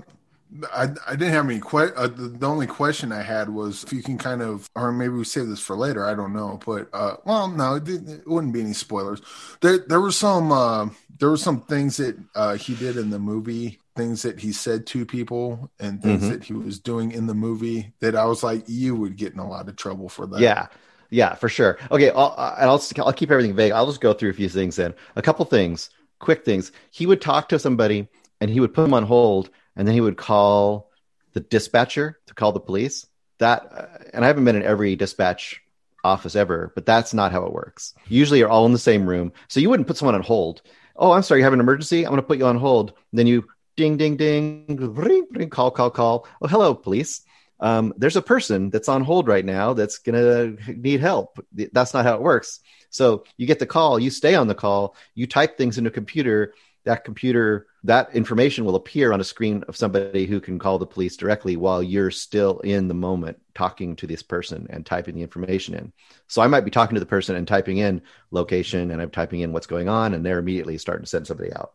I, 0.73 0.89
I 1.07 1.15
didn't 1.15 1.33
have 1.33 1.45
any 1.45 1.59
que- 1.59 1.93
uh, 1.95 2.07
the, 2.07 2.27
the 2.29 2.47
only 2.47 2.67
question 2.67 3.11
I 3.11 3.21
had 3.23 3.49
was 3.49 3.83
if 3.83 3.91
you 3.91 4.01
can 4.01 4.17
kind 4.17 4.41
of, 4.41 4.69
or 4.75 4.91
maybe 4.91 5.13
we 5.13 5.23
save 5.25 5.47
this 5.47 5.59
for 5.59 5.75
later. 5.75 6.05
I 6.05 6.13
don't 6.13 6.33
know, 6.33 6.59
but 6.65 6.87
uh, 6.93 7.17
well, 7.25 7.47
no, 7.49 7.75
it, 7.75 7.83
didn't, 7.83 8.09
it 8.21 8.27
wouldn't 8.27 8.53
be 8.53 8.61
any 8.61 8.73
spoilers. 8.73 9.21
There, 9.61 9.79
there 9.79 9.99
were 9.99 10.11
some, 10.11 10.51
uh, 10.51 10.89
there 11.19 11.29
were 11.29 11.37
some 11.37 11.61
things 11.61 11.97
that 11.97 12.17
uh, 12.35 12.55
he 12.55 12.75
did 12.75 12.95
in 12.95 13.09
the 13.09 13.19
movie, 13.19 13.79
things 13.95 14.21
that 14.21 14.39
he 14.39 14.53
said 14.53 14.85
to 14.87 15.05
people, 15.05 15.71
and 15.79 16.01
things 16.01 16.23
Mhm. 16.23 16.29
that 16.29 16.43
he 16.43 16.53
was 16.53 16.79
doing 16.79 17.11
in 17.11 17.27
the 17.27 17.33
movie 17.33 17.93
that 17.99 18.15
I 18.15 18.25
was 18.25 18.43
like, 18.43 18.63
you 18.67 18.95
would 18.95 19.17
get 19.17 19.33
in 19.33 19.39
a 19.39 19.47
lot 19.47 19.67
of 19.67 19.75
trouble 19.75 20.09
for 20.09 20.25
that. 20.27 20.39
Yeah, 20.39 20.67
yeah, 21.09 21.33
for 21.35 21.49
sure. 21.49 21.77
Okay, 21.91 22.11
I'll, 22.11 22.33
and 22.59 22.69
I'll 22.69 22.81
I'll 22.99 23.13
keep 23.13 23.31
everything 23.31 23.55
vague. 23.55 23.71
I'll 23.71 23.87
just 23.87 24.01
go 24.01 24.13
through 24.13 24.29
a 24.29 24.33
few 24.33 24.49
things 24.49 24.75
then. 24.75 24.93
A 25.15 25.21
couple 25.21 25.43
things, 25.45 25.89
quick 26.19 26.45
things. 26.45 26.71
He 26.91 27.05
would 27.05 27.21
talk 27.21 27.49
to 27.49 27.59
somebody, 27.59 28.07
and 28.41 28.49
he 28.49 28.59
would 28.59 28.73
put 28.73 28.83
them 28.83 28.93
on 28.93 29.03
hold, 29.03 29.49
and 29.75 29.87
then 29.87 29.93
he 29.93 30.01
would 30.01 30.17
call 30.17 30.91
the 31.33 31.39
dispatcher 31.39 32.19
to 32.27 32.33
call 32.33 32.51
the 32.51 32.59
police. 32.59 33.07
That, 33.39 33.71
uh, 33.71 34.03
and 34.13 34.23
I 34.23 34.27
haven't 34.27 34.45
been 34.45 34.55
in 34.55 34.63
every 34.63 34.95
dispatch 34.95 35.61
office 36.03 36.35
ever, 36.35 36.71
but 36.75 36.85
that's 36.85 37.13
not 37.13 37.31
how 37.31 37.45
it 37.45 37.53
works. 37.53 37.93
Usually, 38.07 38.39
you're 38.39 38.49
all 38.49 38.65
in 38.65 38.71
the 38.71 38.79
same 38.79 39.07
room, 39.07 39.33
so 39.47 39.59
you 39.59 39.69
wouldn't 39.69 39.87
put 39.87 39.97
someone 39.97 40.15
on 40.15 40.21
hold. 40.21 40.61
Oh, 40.95 41.11
I'm 41.11 41.23
sorry, 41.23 41.41
you 41.41 41.43
have 41.43 41.53
an 41.53 41.59
emergency. 41.59 42.05
I'm 42.05 42.11
going 42.11 42.21
to 42.21 42.27
put 42.27 42.37
you 42.37 42.45
on 42.45 42.57
hold. 42.57 42.93
Then 43.11 43.27
you 43.27 43.45
ding, 43.75 43.97
ding, 43.97 44.15
ding, 44.15 44.65
ring, 44.67 45.27
ring, 45.31 45.49
call, 45.49 45.71
call, 45.71 45.89
call. 45.89 46.27
Oh, 46.41 46.47
hello, 46.47 46.73
police 46.73 47.21
um, 47.59 47.93
there's 47.97 48.15
a 48.15 48.21
person 48.21 48.69
that's 48.69 48.89
on 48.89 49.03
hold 49.03 49.27
right 49.27 49.45
now 49.45 49.73
that's 49.73 49.99
going 49.99 50.15
to 50.57 50.73
need 50.73 50.99
help. 50.99 51.39
That's 51.51 51.93
not 51.93 52.05
how 52.05 52.15
it 52.15 52.21
works. 52.21 52.59
So 52.89 53.23
you 53.37 53.47
get 53.47 53.59
the 53.59 53.65
call, 53.65 53.99
you 53.99 54.09
stay 54.09 54.35
on 54.35 54.47
the 54.47 54.55
call, 54.55 54.95
you 55.13 55.27
type 55.27 55.57
things 55.57 55.77
into 55.77 55.89
a 55.89 55.93
computer. 55.93 56.53
That 56.85 57.03
computer, 57.03 57.67
that 57.83 58.13
information 58.13 58.63
will 58.63 58.75
appear 58.75 59.11
on 59.11 59.19
a 59.19 59.23
screen 59.23 59.63
of 59.67 59.75
somebody 59.75 60.25
who 60.27 60.39
can 60.39 60.59
call 60.59 60.77
the 60.77 60.85
police 60.85 61.17
directly 61.17 61.55
while 61.57 61.81
you're 61.81 62.11
still 62.11 62.59
in 62.59 62.87
the 62.87 62.93
moment 62.93 63.41
talking 63.55 63.95
to 63.97 64.07
this 64.07 64.21
person 64.21 64.67
and 64.69 64.85
typing 64.85 65.15
the 65.15 65.23
information 65.23 65.73
in. 65.73 65.91
So 66.27 66.41
I 66.41 66.47
might 66.47 66.65
be 66.65 66.71
talking 66.71 66.93
to 66.93 66.99
the 66.99 67.05
person 67.07 67.35
and 67.35 67.47
typing 67.47 67.77
in 67.79 68.03
location 68.29 68.91
and 68.91 69.01
I'm 69.01 69.09
typing 69.09 69.41
in 69.41 69.51
what's 69.51 69.67
going 69.67 69.89
on, 69.89 70.13
and 70.13 70.23
they're 70.23 70.39
immediately 70.39 70.77
starting 70.77 71.05
to 71.05 71.09
send 71.09 71.25
somebody 71.25 71.51
out. 71.53 71.73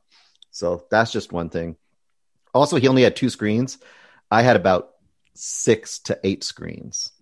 So 0.52 0.84
that's 0.90 1.12
just 1.12 1.32
one 1.32 1.50
thing. 1.50 1.76
Also, 2.54 2.76
he 2.76 2.88
only 2.88 3.02
had 3.02 3.16
two 3.16 3.30
screens. 3.30 3.78
I 4.30 4.42
had 4.42 4.56
about 4.56 4.90
six 5.34 5.98
to 6.00 6.18
eight 6.24 6.44
screens. 6.44 7.12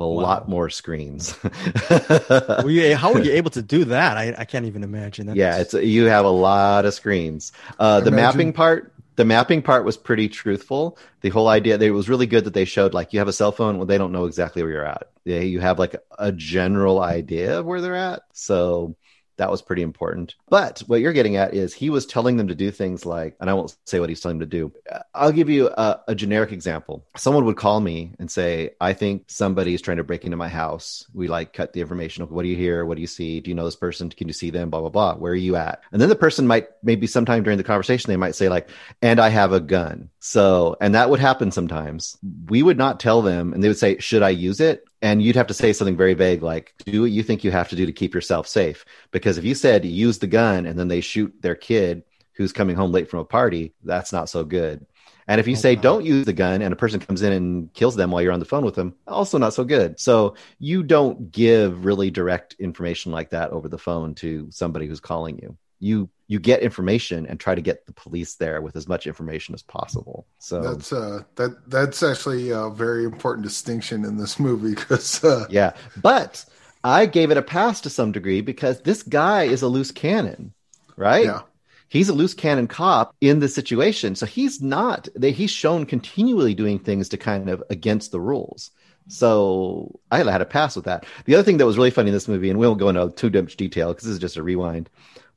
A 0.00 0.04
lot 0.04 0.48
more 0.48 0.70
screens. 0.70 1.36
Were 1.90 2.70
you, 2.70 2.96
how 2.96 3.12
were 3.12 3.20
you 3.20 3.32
able 3.32 3.50
to 3.50 3.62
do 3.62 3.84
that? 3.86 4.16
I, 4.16 4.34
I 4.38 4.44
can't 4.46 4.64
even 4.64 4.82
imagine. 4.82 5.26
That's, 5.26 5.36
yeah, 5.38 5.58
it's 5.58 5.74
you 5.74 6.06
have 6.06 6.24
a 6.24 6.30
lot 6.30 6.86
of 6.86 6.94
screens. 6.94 7.52
Uh, 7.78 8.00
the 8.00 8.08
Imagine- 8.08 8.38
mapping 8.38 8.52
part, 8.54 8.92
the 9.16 9.24
mapping 9.26 9.60
part 9.60 9.84
was 9.84 9.98
pretty 9.98 10.28
truthful. 10.30 10.96
The 11.20 11.28
whole 11.28 11.48
idea, 11.48 11.78
it 11.78 11.90
was 11.90 12.08
really 12.08 12.26
good 12.26 12.44
that 12.44 12.54
they 12.54 12.64
showed 12.64 12.94
like 12.94 13.12
you 13.12 13.18
have 13.18 13.28
a 13.28 13.32
cell 13.32 13.52
phone, 13.52 13.76
well, 13.76 13.86
they 13.86 13.98
don't 13.98 14.12
know 14.12 14.24
exactly 14.24 14.62
where 14.62 14.72
you're 14.72 14.86
at. 14.86 15.10
Yeah, 15.24 15.40
you 15.40 15.60
have 15.60 15.78
like 15.78 15.96
a 16.18 16.32
general 16.32 17.02
idea 17.02 17.58
of 17.58 17.66
where 17.66 17.82
they're 17.82 17.94
at. 17.94 18.22
So 18.32 18.96
that 19.40 19.50
was 19.50 19.62
pretty 19.62 19.80
important. 19.80 20.34
But 20.50 20.80
what 20.80 21.00
you're 21.00 21.14
getting 21.14 21.36
at 21.36 21.54
is 21.54 21.72
he 21.72 21.88
was 21.88 22.04
telling 22.04 22.36
them 22.36 22.48
to 22.48 22.54
do 22.54 22.70
things 22.70 23.06
like, 23.06 23.36
and 23.40 23.48
I 23.48 23.54
won't 23.54 23.74
say 23.86 23.98
what 23.98 24.10
he's 24.10 24.20
telling 24.20 24.38
them 24.38 24.50
to 24.50 24.56
do. 24.56 24.72
I'll 25.14 25.32
give 25.32 25.48
you 25.48 25.68
a, 25.68 26.00
a 26.08 26.14
generic 26.14 26.52
example. 26.52 27.06
Someone 27.16 27.46
would 27.46 27.56
call 27.56 27.80
me 27.80 28.12
and 28.18 28.30
say, 28.30 28.72
I 28.82 28.92
think 28.92 29.24
somebody 29.28 29.72
is 29.72 29.80
trying 29.80 29.96
to 29.96 30.04
break 30.04 30.26
into 30.26 30.36
my 30.36 30.48
house. 30.48 31.06
We 31.14 31.26
like 31.26 31.54
cut 31.54 31.72
the 31.72 31.80
information. 31.80 32.24
What 32.26 32.42
do 32.42 32.48
you 32.48 32.56
hear? 32.56 32.84
What 32.84 32.96
do 32.96 33.00
you 33.00 33.06
see? 33.06 33.40
Do 33.40 33.50
you 33.50 33.54
know 33.54 33.64
this 33.64 33.76
person? 33.76 34.10
Can 34.10 34.28
you 34.28 34.34
see 34.34 34.50
them? 34.50 34.68
Blah, 34.68 34.80
blah, 34.80 34.90
blah. 34.90 35.14
Where 35.14 35.32
are 35.32 35.36
you 35.36 35.56
at? 35.56 35.80
And 35.90 36.02
then 36.02 36.10
the 36.10 36.16
person 36.16 36.46
might, 36.46 36.68
maybe 36.82 37.06
sometime 37.06 37.42
during 37.42 37.56
the 37.56 37.64
conversation, 37.64 38.10
they 38.10 38.18
might 38.18 38.34
say, 38.34 38.50
like, 38.50 38.68
and 39.00 39.18
I 39.18 39.30
have 39.30 39.54
a 39.54 39.60
gun. 39.60 40.10
So, 40.18 40.76
and 40.82 40.94
that 40.94 41.08
would 41.08 41.20
happen 41.20 41.50
sometimes. 41.50 42.18
We 42.48 42.62
would 42.62 42.76
not 42.76 43.00
tell 43.00 43.22
them, 43.22 43.54
and 43.54 43.64
they 43.64 43.68
would 43.68 43.78
say, 43.78 43.96
should 44.00 44.22
I 44.22 44.30
use 44.30 44.60
it? 44.60 44.84
And 45.02 45.22
you'd 45.22 45.36
have 45.36 45.46
to 45.46 45.54
say 45.54 45.72
something 45.72 45.96
very 45.96 46.14
vague, 46.14 46.42
like, 46.42 46.74
do 46.84 47.02
what 47.02 47.10
you 47.10 47.22
think 47.22 47.42
you 47.42 47.50
have 47.50 47.70
to 47.70 47.76
do 47.76 47.86
to 47.86 47.92
keep 47.92 48.14
yourself 48.14 48.46
safe. 48.46 48.84
Because 49.10 49.38
if 49.38 49.44
you 49.44 49.54
said 49.54 49.84
use 49.84 50.18
the 50.18 50.26
gun 50.26 50.66
and 50.66 50.78
then 50.78 50.88
they 50.88 51.00
shoot 51.00 51.34
their 51.40 51.54
kid 51.54 52.02
who's 52.34 52.52
coming 52.52 52.76
home 52.76 52.92
late 52.92 53.08
from 53.08 53.20
a 53.20 53.24
party, 53.24 53.74
that's 53.82 54.12
not 54.12 54.28
so 54.28 54.44
good. 54.44 54.84
And 55.26 55.40
if 55.40 55.46
you 55.46 55.54
oh, 55.54 55.58
say 55.58 55.76
don't 55.76 56.04
use 56.04 56.26
the 56.26 56.32
gun 56.32 56.60
and 56.60 56.72
a 56.72 56.76
person 56.76 56.98
comes 56.98 57.22
in 57.22 57.32
and 57.32 57.72
kills 57.72 57.94
them 57.94 58.10
while 58.10 58.20
you're 58.20 58.32
on 58.32 58.40
the 58.40 58.46
phone 58.46 58.64
with 58.64 58.74
them, 58.74 58.96
also 59.06 59.38
not 59.38 59.54
so 59.54 59.62
good. 59.64 60.00
So 60.00 60.34
you 60.58 60.82
don't 60.82 61.30
give 61.30 61.84
really 61.84 62.10
direct 62.10 62.56
information 62.58 63.12
like 63.12 63.30
that 63.30 63.52
over 63.52 63.68
the 63.68 63.78
phone 63.78 64.14
to 64.16 64.48
somebody 64.50 64.86
who's 64.86 65.00
calling 65.00 65.38
you. 65.38 65.56
You 65.78 66.10
you 66.30 66.38
get 66.38 66.62
information 66.62 67.26
and 67.26 67.40
try 67.40 67.56
to 67.56 67.60
get 67.60 67.86
the 67.86 67.92
police 67.92 68.36
there 68.36 68.62
with 68.62 68.76
as 68.76 68.86
much 68.86 69.08
information 69.08 69.52
as 69.52 69.64
possible. 69.64 70.28
So 70.38 70.62
That's 70.62 70.92
uh 70.92 71.24
that 71.34 71.68
that's 71.68 72.04
actually 72.04 72.50
a 72.50 72.70
very 72.70 73.04
important 73.04 73.42
distinction 73.42 74.04
in 74.04 74.16
this 74.16 74.38
movie 74.38 74.76
because 74.76 75.24
uh, 75.24 75.46
yeah, 75.50 75.72
but 76.00 76.44
I 76.84 77.06
gave 77.06 77.32
it 77.32 77.36
a 77.36 77.42
pass 77.42 77.80
to 77.80 77.90
some 77.90 78.12
degree 78.12 78.42
because 78.42 78.80
this 78.82 79.02
guy 79.02 79.42
is 79.42 79.62
a 79.62 79.66
loose 79.66 79.90
cannon, 79.90 80.54
right? 80.96 81.24
Yeah. 81.24 81.40
He's 81.88 82.08
a 82.08 82.14
loose 82.14 82.34
cannon 82.34 82.68
cop 82.68 83.16
in 83.20 83.40
this 83.40 83.52
situation. 83.52 84.14
So 84.14 84.24
he's 84.24 84.62
not, 84.62 85.08
they, 85.16 85.32
he's 85.32 85.50
shown 85.50 85.84
continually 85.84 86.54
doing 86.54 86.78
things 86.78 87.08
to 87.08 87.16
kind 87.16 87.50
of 87.50 87.64
against 87.70 88.12
the 88.12 88.20
rules. 88.20 88.70
So 89.08 89.98
I 90.12 90.18
had 90.18 90.40
a 90.40 90.44
pass 90.44 90.76
with 90.76 90.84
that. 90.84 91.06
The 91.24 91.34
other 91.34 91.42
thing 91.42 91.56
that 91.56 91.66
was 91.66 91.76
really 91.76 91.90
funny 91.90 92.10
in 92.10 92.14
this 92.14 92.28
movie, 92.28 92.50
and 92.50 92.60
we 92.60 92.68
won't 92.68 92.78
go 92.78 92.88
into 92.88 93.10
too 93.10 93.42
much 93.42 93.56
detail 93.56 93.88
because 93.88 94.04
this 94.04 94.12
is 94.12 94.20
just 94.20 94.36
a 94.36 94.42
rewind, 94.44 94.88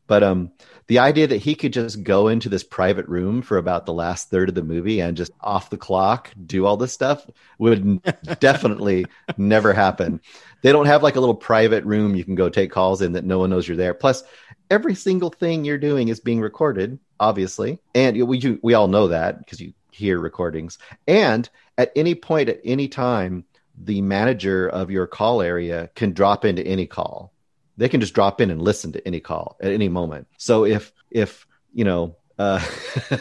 but 0.05 0.21
um, 0.21 0.51
the 0.87 0.99
idea 0.99 1.27
that 1.27 1.37
he 1.37 1.55
could 1.55 1.73
just 1.73 2.03
go 2.03 2.27
into 2.27 2.49
this 2.49 2.63
private 2.63 3.07
room 3.07 3.41
for 3.41 3.57
about 3.57 3.85
the 3.85 3.93
last 3.93 4.29
third 4.29 4.49
of 4.49 4.55
the 4.55 4.63
movie 4.63 4.99
and 4.99 5.17
just 5.17 5.31
off 5.41 5.69
the 5.69 5.77
clock 5.77 6.31
do 6.45 6.65
all 6.65 6.77
this 6.77 6.93
stuff 6.93 7.25
would 7.57 8.01
definitely 8.39 9.05
never 9.37 9.73
happen. 9.73 10.21
They 10.61 10.71
don't 10.71 10.85
have 10.85 11.03
like 11.03 11.15
a 11.15 11.19
little 11.19 11.35
private 11.35 11.83
room 11.85 12.15
you 12.15 12.23
can 12.23 12.35
go 12.35 12.49
take 12.49 12.71
calls 12.71 13.01
in 13.01 13.13
that 13.13 13.25
no 13.25 13.39
one 13.39 13.49
knows 13.49 13.67
you're 13.67 13.77
there. 13.77 13.93
Plus, 13.93 14.23
every 14.69 14.95
single 14.95 15.29
thing 15.29 15.65
you're 15.65 15.77
doing 15.77 16.07
is 16.07 16.19
being 16.19 16.41
recorded, 16.41 16.99
obviously, 17.19 17.79
and 17.95 18.21
we 18.27 18.39
do, 18.39 18.59
we 18.63 18.73
all 18.73 18.87
know 18.87 19.07
that 19.09 19.39
because 19.39 19.59
you 19.59 19.73
hear 19.91 20.19
recordings. 20.19 20.77
And 21.07 21.49
at 21.77 21.91
any 21.95 22.15
point, 22.15 22.49
at 22.49 22.61
any 22.63 22.87
time, 22.87 23.45
the 23.77 24.01
manager 24.01 24.67
of 24.69 24.91
your 24.91 25.07
call 25.07 25.41
area 25.41 25.89
can 25.95 26.13
drop 26.13 26.45
into 26.45 26.65
any 26.65 26.85
call 26.85 27.32
they 27.77 27.89
can 27.89 28.01
just 28.01 28.13
drop 28.13 28.41
in 28.41 28.51
and 28.51 28.61
listen 28.61 28.91
to 28.93 29.07
any 29.07 29.19
call 29.19 29.57
at 29.61 29.71
any 29.71 29.89
moment. 29.89 30.27
So 30.37 30.65
if 30.65 30.91
if 31.11 31.45
you 31.73 31.83
know 31.85 32.15
uh, 32.39 32.63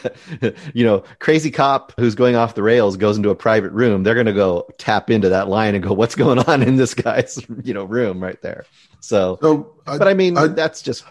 you 0.74 0.84
know 0.84 1.05
crazy 1.18 1.50
cop 1.50 1.92
who's 1.98 2.14
going 2.14 2.34
off 2.36 2.55
the 2.55 2.62
rails 2.62 2.96
goes 2.96 3.16
into 3.16 3.30
a 3.30 3.34
private 3.34 3.72
room, 3.72 4.03
they're 4.03 4.14
going 4.14 4.26
to 4.26 4.32
go 4.32 4.66
tap 4.78 5.11
into 5.11 5.28
that 5.30 5.48
line 5.48 5.74
and 5.74 5.84
go, 5.84 5.92
"What's 5.92 6.14
going 6.14 6.38
on 6.38 6.62
in 6.62 6.76
this 6.76 6.94
guy's 6.94 7.44
you 7.62 7.74
know 7.74 7.84
room 7.84 8.22
right 8.22 8.40
there?" 8.42 8.64
So, 9.00 9.38
so 9.42 9.74
uh, 9.86 9.98
but 9.98 10.09
I 10.09 10.14
mean 10.14 10.36
I- 10.38 10.46
that's 10.48 10.80
just 10.82 11.05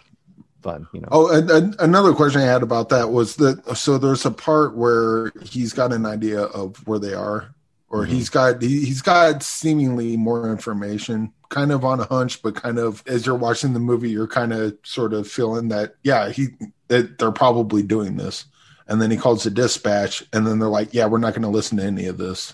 fun, 0.64 0.88
you 0.94 1.02
know. 1.02 1.08
Oh, 1.12 1.32
and, 1.36 1.50
and 1.50 1.76
another 1.80 2.14
question 2.14 2.42
I 2.42 2.46
had 2.46 2.64
about 2.64 2.89
that 2.89 3.12
was 3.12 3.36
that 3.38 3.76
so 3.78 3.98
there's 3.98 4.26
a 4.26 4.32
part 4.32 4.76
where 4.76 5.32
he's 5.44 5.74
got 5.74 5.92
an 5.94 6.06
idea 6.06 6.42
of 6.42 6.78
where 6.88 7.00
they 7.00 7.14
are, 7.14 7.54
or 7.92 8.08
Mm-hmm. 8.08 8.14
he's 8.14 8.30
got 8.30 8.62
he, 8.62 8.86
he's 8.86 9.02
got 9.02 9.44
seemingly 9.44 10.18
more 10.18 10.50
information, 10.50 11.34
kind 11.50 11.72
of 11.72 11.84
on 11.86 12.00
a 12.00 12.06
hunch, 12.06 12.42
but 12.42 12.56
kind 12.56 12.80
of 12.80 13.04
as 13.08 13.26
you're 13.26 13.36
watching 13.36 13.74
the 13.74 13.80
movie, 13.80 14.10
you're 14.12 14.28
kind 14.28 14.54
of 14.54 14.78
sort 14.84 15.14
of 15.14 15.28
feeling 15.28 15.68
that 15.70 15.96
yeah, 16.04 16.30
he 16.32 16.48
that 16.88 17.20
they're 17.20 17.32
probably 17.32 17.84
doing 17.84 18.18
this, 18.18 18.46
and 18.88 19.02
then 19.02 19.12
he 19.12 19.18
calls 19.18 19.44
the 19.44 19.52
dispatch, 19.52 20.24
and 20.34 20.48
then 20.48 20.60
they're 20.60 20.70
like, 20.70 20.94
yeah, 20.94 21.06
we're 21.08 21.18
not 21.20 21.34
going 21.34 21.44
to 21.44 21.50
listen 21.50 21.78
to 21.78 21.84
any 21.84 22.08
of 22.08 22.18
this. 22.18 22.54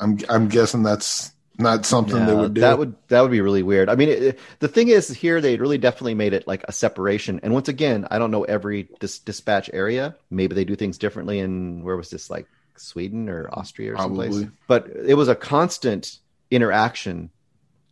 I'm 0.00 0.18
I'm 0.28 0.48
guessing 0.48 0.82
that's 0.82 1.32
not 1.58 1.86
something 1.86 2.26
they 2.26 2.34
would 2.34 2.54
do. 2.54 2.60
That 2.62 2.78
would 2.78 2.96
that 3.08 3.20
would 3.20 3.30
be 3.30 3.40
really 3.40 3.62
weird. 3.62 3.88
I 3.88 3.94
mean, 3.94 4.08
it, 4.08 4.22
it- 4.22 4.38
the 4.58 4.68
thing 4.68 4.88
is, 4.88 5.08
here 5.08 5.40
they 5.40 5.56
really 5.56 5.78
definitely 5.78 6.14
made 6.14 6.32
it 6.32 6.46
like 6.48 6.64
a 6.66 6.72
separation. 6.72 7.40
And 7.42 7.52
once 7.54 7.68
again, 7.68 8.06
I 8.10 8.18
don't 8.18 8.30
know 8.32 8.44
every 8.44 8.88
dis- 9.00 9.20
dispatch 9.20 9.70
area. 9.72 10.16
Maybe 10.30 10.54
they 10.54 10.64
do 10.64 10.76
things 10.76 10.98
differently. 10.98 11.38
And 11.40 11.84
where 11.84 11.96
was 11.96 12.10
this 12.10 12.28
like 12.30 12.46
Sweden 12.78 13.28
or 13.28 13.48
Austria 13.52 13.94
or 13.94 13.98
someplace? 13.98 14.30
Probably. 14.30 14.50
But 14.68 14.88
it 15.06 15.14
was 15.14 15.28
a 15.28 15.34
constant 15.34 16.18
interaction. 16.50 17.30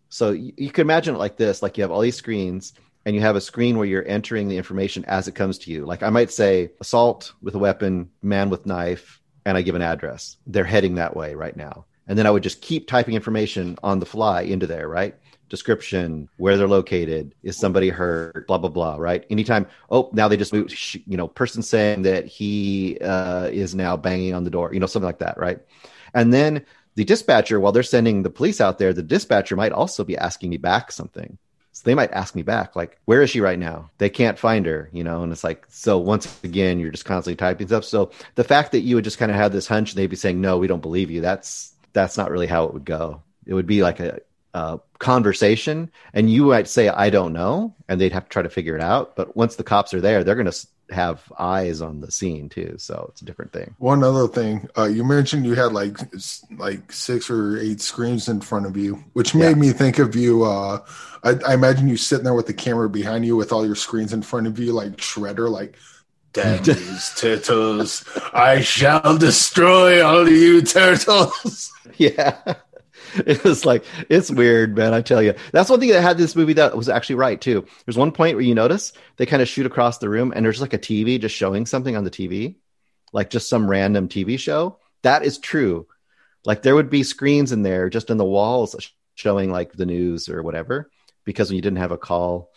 So 0.09 0.31
you, 0.31 0.53
you 0.57 0.71
could 0.71 0.83
imagine 0.83 1.15
it 1.15 1.19
like 1.19 1.37
this: 1.37 1.63
like 1.63 1.77
you 1.79 1.83
have 1.83 1.91
all 1.91 2.01
these 2.01 2.17
screens. 2.17 2.73
And 3.05 3.17
you 3.17 3.21
have 3.23 3.35
a 3.35 3.41
screen 3.41 3.79
where 3.79 3.87
you're 3.87 4.07
entering 4.07 4.47
the 4.47 4.57
information 4.57 5.05
as 5.07 5.27
it 5.27 5.35
comes 5.35 5.59
to 5.59 5.73
you. 5.73 5.85
Like 5.85 6.05
I 6.05 6.11
might 6.11 6.31
say, 6.31 6.71
assault 6.81 7.33
with 7.43 7.57
a 7.57 7.59
weapon, 7.59 8.11
man 8.23 8.49
with 8.49 8.65
knife, 8.65 9.21
and 9.45 9.59
I 9.59 9.63
give 9.63 9.75
an 9.75 9.83
address. 9.83 10.37
They're 10.47 10.63
heading 10.63 10.95
that 10.95 11.17
way 11.17 11.35
right 11.35 11.57
now. 11.57 11.85
And 12.07 12.17
then 12.17 12.29
I 12.29 12.31
would 12.31 12.45
just 12.45 12.61
keep 12.61 12.87
typing 12.87 13.17
information 13.17 13.77
on 13.83 13.99
the 13.99 14.07
fly 14.07 14.43
into 14.43 14.69
there, 14.69 14.87
right? 14.87 15.17
Description, 15.53 16.31
where 16.39 16.57
they're 16.57 16.67
located, 16.67 17.35
is 17.43 17.59
somebody 17.59 17.91
hurt, 17.91 18.47
blah, 18.47 18.57
blah, 18.57 18.71
blah, 18.71 18.97
right? 18.97 19.27
Anytime, 19.29 19.67
oh, 19.91 20.09
now 20.15 20.27
they 20.27 20.39
just 20.39 20.55
you 20.55 21.17
know, 21.19 21.29
person 21.29 21.63
saying 21.63 22.01
that 22.03 22.25
he 22.25 22.97
uh, 23.03 23.51
is 23.53 23.75
now 23.75 23.99
banging 23.99 24.33
on 24.33 24.45
the 24.45 24.51
door, 24.51 24.73
you 24.73 24.81
know, 24.81 24.87
something 24.87 25.05
like 25.05 25.19
that, 25.19 25.37
right? 25.37 25.61
And 26.15 26.33
then 26.33 26.65
the 26.95 27.05
dispatcher, 27.05 27.61
while 27.61 27.71
they're 27.71 27.83
sending 27.83 28.23
the 28.23 28.31
police 28.31 28.63
out 28.63 28.79
there, 28.79 28.95
the 28.95 29.03
dispatcher 29.03 29.55
might 29.55 29.73
also 29.73 30.05
be 30.05 30.17
asking 30.17 30.49
me 30.49 30.57
back 30.57 30.91
something. 30.91 31.37
So 31.73 31.83
they 31.85 31.95
might 31.95 32.13
ask 32.13 32.35
me 32.35 32.41
back, 32.41 32.75
like, 32.75 32.99
where 33.05 33.21
is 33.21 33.29
she 33.29 33.43
right 33.43 33.59
now? 33.59 33.91
They 33.99 34.09
can't 34.09 34.39
find 34.39 34.65
her, 34.65 34.89
you 34.91 35.05
know? 35.05 35.23
And 35.23 35.33
it's 35.33 35.45
like, 35.45 35.67
so 35.69 35.99
once 35.99 36.43
again, 36.45 36.81
you're 36.81 36.91
just 36.91 37.05
constantly 37.05 37.37
typing 37.37 37.67
stuff. 37.67 37.85
So 37.85 38.11
the 38.37 38.45
fact 38.45 38.73
that 38.73 38.81
you 38.81 38.95
would 38.95 39.05
just 39.05 39.19
kind 39.19 39.31
of 39.31 39.37
have 39.37 39.53
this 39.53 39.69
hunch 39.69 39.91
and 39.91 39.99
they'd 39.99 40.07
be 40.07 40.17
saying, 40.17 40.41
no, 40.41 40.57
we 40.57 40.67
don't 40.67 40.81
believe 40.81 41.11
you, 41.11 41.21
that's 41.21 41.75
that's 41.93 42.17
not 42.17 42.31
really 42.31 42.47
how 42.47 42.65
it 42.65 42.73
would 42.73 42.87
go. 42.87 43.23
It 43.45 43.53
would 43.53 43.67
be 43.67 43.83
like 43.83 44.01
a, 44.01 44.21
a 44.55 44.79
conversation 44.99 45.91
and 46.15 46.31
you 46.31 46.47
might 46.47 46.69
say, 46.69 46.89
I 46.89 47.11
don't 47.11 47.33
know. 47.33 47.75
And 47.89 48.01
they'd 48.01 48.13
have 48.13 48.25
to 48.25 48.31
try 48.31 48.43
to 48.43 48.49
figure 48.51 48.77
it 48.77 48.83
out. 48.83 49.17
But 49.17 49.37
once 49.37 49.57
the 49.57 49.65
cops 49.65 49.95
are 49.95 50.01
there, 50.01 50.25
they're 50.25 50.35
going 50.35 50.51
to 50.51 50.67
have 50.91 51.23
eyes 51.39 51.81
on 51.81 52.01
the 52.01 52.11
scene 52.13 52.49
too. 52.51 52.75
So 52.79 53.07
it's 53.11 53.23
a 53.23 53.25
different 53.25 53.53
thing. 53.53 53.75
One 53.79 54.05
other 54.05 54.29
thing, 54.29 54.69
uh, 54.77 54.85
you 54.85 55.05
mentioned 55.05 55.47
you 55.47 55.55
had 55.55 55.73
like 55.73 55.97
like 56.59 56.93
six 56.93 57.31
or 57.31 57.59
eight 57.59 57.81
screens 57.81 58.29
in 58.29 58.41
front 58.43 58.67
of 58.67 58.77
you, 58.77 59.03
which 59.15 59.35
made 59.35 59.51
Yeah. 59.51 59.55
me 59.55 59.71
think 59.73 59.99
of 59.99 60.15
you. 60.15 60.45
Uh, 60.45 60.81
I, 61.25 61.31
I 61.49 61.55
imagine 61.55 61.89
you 61.89 61.97
sitting 61.97 62.25
there 62.25 62.35
with 62.35 62.47
the 62.47 62.53
camera 62.55 62.91
behind 62.91 63.25
you 63.25 63.37
with 63.37 63.53
all 63.53 63.65
your 63.65 63.75
screens 63.77 64.13
in 64.13 64.21
front 64.23 64.47
of 64.47 64.59
you, 64.59 64.73
like 64.73 64.97
Shredder, 64.99 65.49
like. 65.51 65.77
Damn 66.35 66.63
these 66.65 67.13
turtles! 67.15 68.09
I 68.33 68.63
shall 68.63 69.19
destroy 69.19 70.03
all 70.03 70.27
you 70.29 70.63
turtles. 70.63 71.71
Yeah. 71.99 72.55
It 73.27 73.45
was 73.45 73.65
like 73.65 73.85
it's 74.09 74.31
weird, 74.31 74.77
man. 74.77 74.95
I 74.95 75.03
tell 75.03 75.23
you, 75.23 75.35
that's 75.53 75.69
one 75.69 75.81
thing 75.81 75.91
that 75.91 76.03
had 76.03 76.19
this 76.19 76.37
movie 76.37 76.55
that 76.55 76.77
was 76.77 76.89
actually 76.89 77.17
right 77.17 77.41
too. 77.41 77.67
There's 77.85 77.99
one 77.99 78.13
point 78.13 78.37
where 78.37 78.45
you 78.45 78.55
notice 78.55 78.93
they 79.17 79.27
kind 79.27 79.43
of 79.43 79.49
shoot 79.49 79.67
across 79.67 79.99
the 79.99 80.09
room, 80.09 80.33
and 80.35 80.45
there's 80.45 80.61
like 80.61 80.73
a 80.73 80.79
TV 80.79 81.21
just 81.21 81.35
showing 81.37 81.67
something 81.67 81.97
on 81.97 82.05
the 82.05 82.11
TV, 82.11 82.57
like 83.13 83.31
just 83.31 83.49
some 83.49 83.69
random 83.69 84.09
TV 84.09 84.39
show. 84.39 84.79
That 85.03 85.25
is 85.25 85.39
true. 85.39 85.87
Like 86.45 86.63
there 86.63 86.75
would 86.75 86.91
be 86.91 87.03
screens 87.03 87.53
in 87.53 87.63
there 87.63 87.91
just 87.91 88.11
in 88.11 88.17
the 88.17 88.25
walls 88.25 88.75
showing 89.15 89.51
like 89.51 89.73
the 89.73 89.87
news 89.87 90.29
or 90.29 90.43
whatever, 90.43 90.91
because 91.25 91.51
when 91.51 91.57
you 91.57 91.63
didn't 91.63 91.79
have 91.79 91.93
a 91.93 91.99
call, 91.99 92.51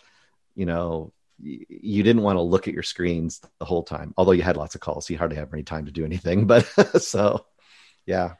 you 0.54 0.66
know, 0.66 1.12
you 1.38 2.02
didn't 2.02 2.22
want 2.22 2.36
to 2.36 2.42
look 2.42 2.66
at 2.66 2.74
your 2.74 2.82
screens 2.82 3.40
the 3.58 3.66
whole 3.66 3.82
time. 3.82 4.14
Although 4.16 4.32
you 4.32 4.42
had 4.42 4.56
lots 4.56 4.74
of 4.74 4.80
calls, 4.80 5.10
you 5.10 5.18
hardly 5.18 5.36
have 5.36 5.52
any 5.52 5.62
time 5.62 5.84
to 5.86 5.92
do 5.92 6.04
anything. 6.04 6.46
But 6.46 6.64
so, 7.02 7.44
yeah. 8.06 8.34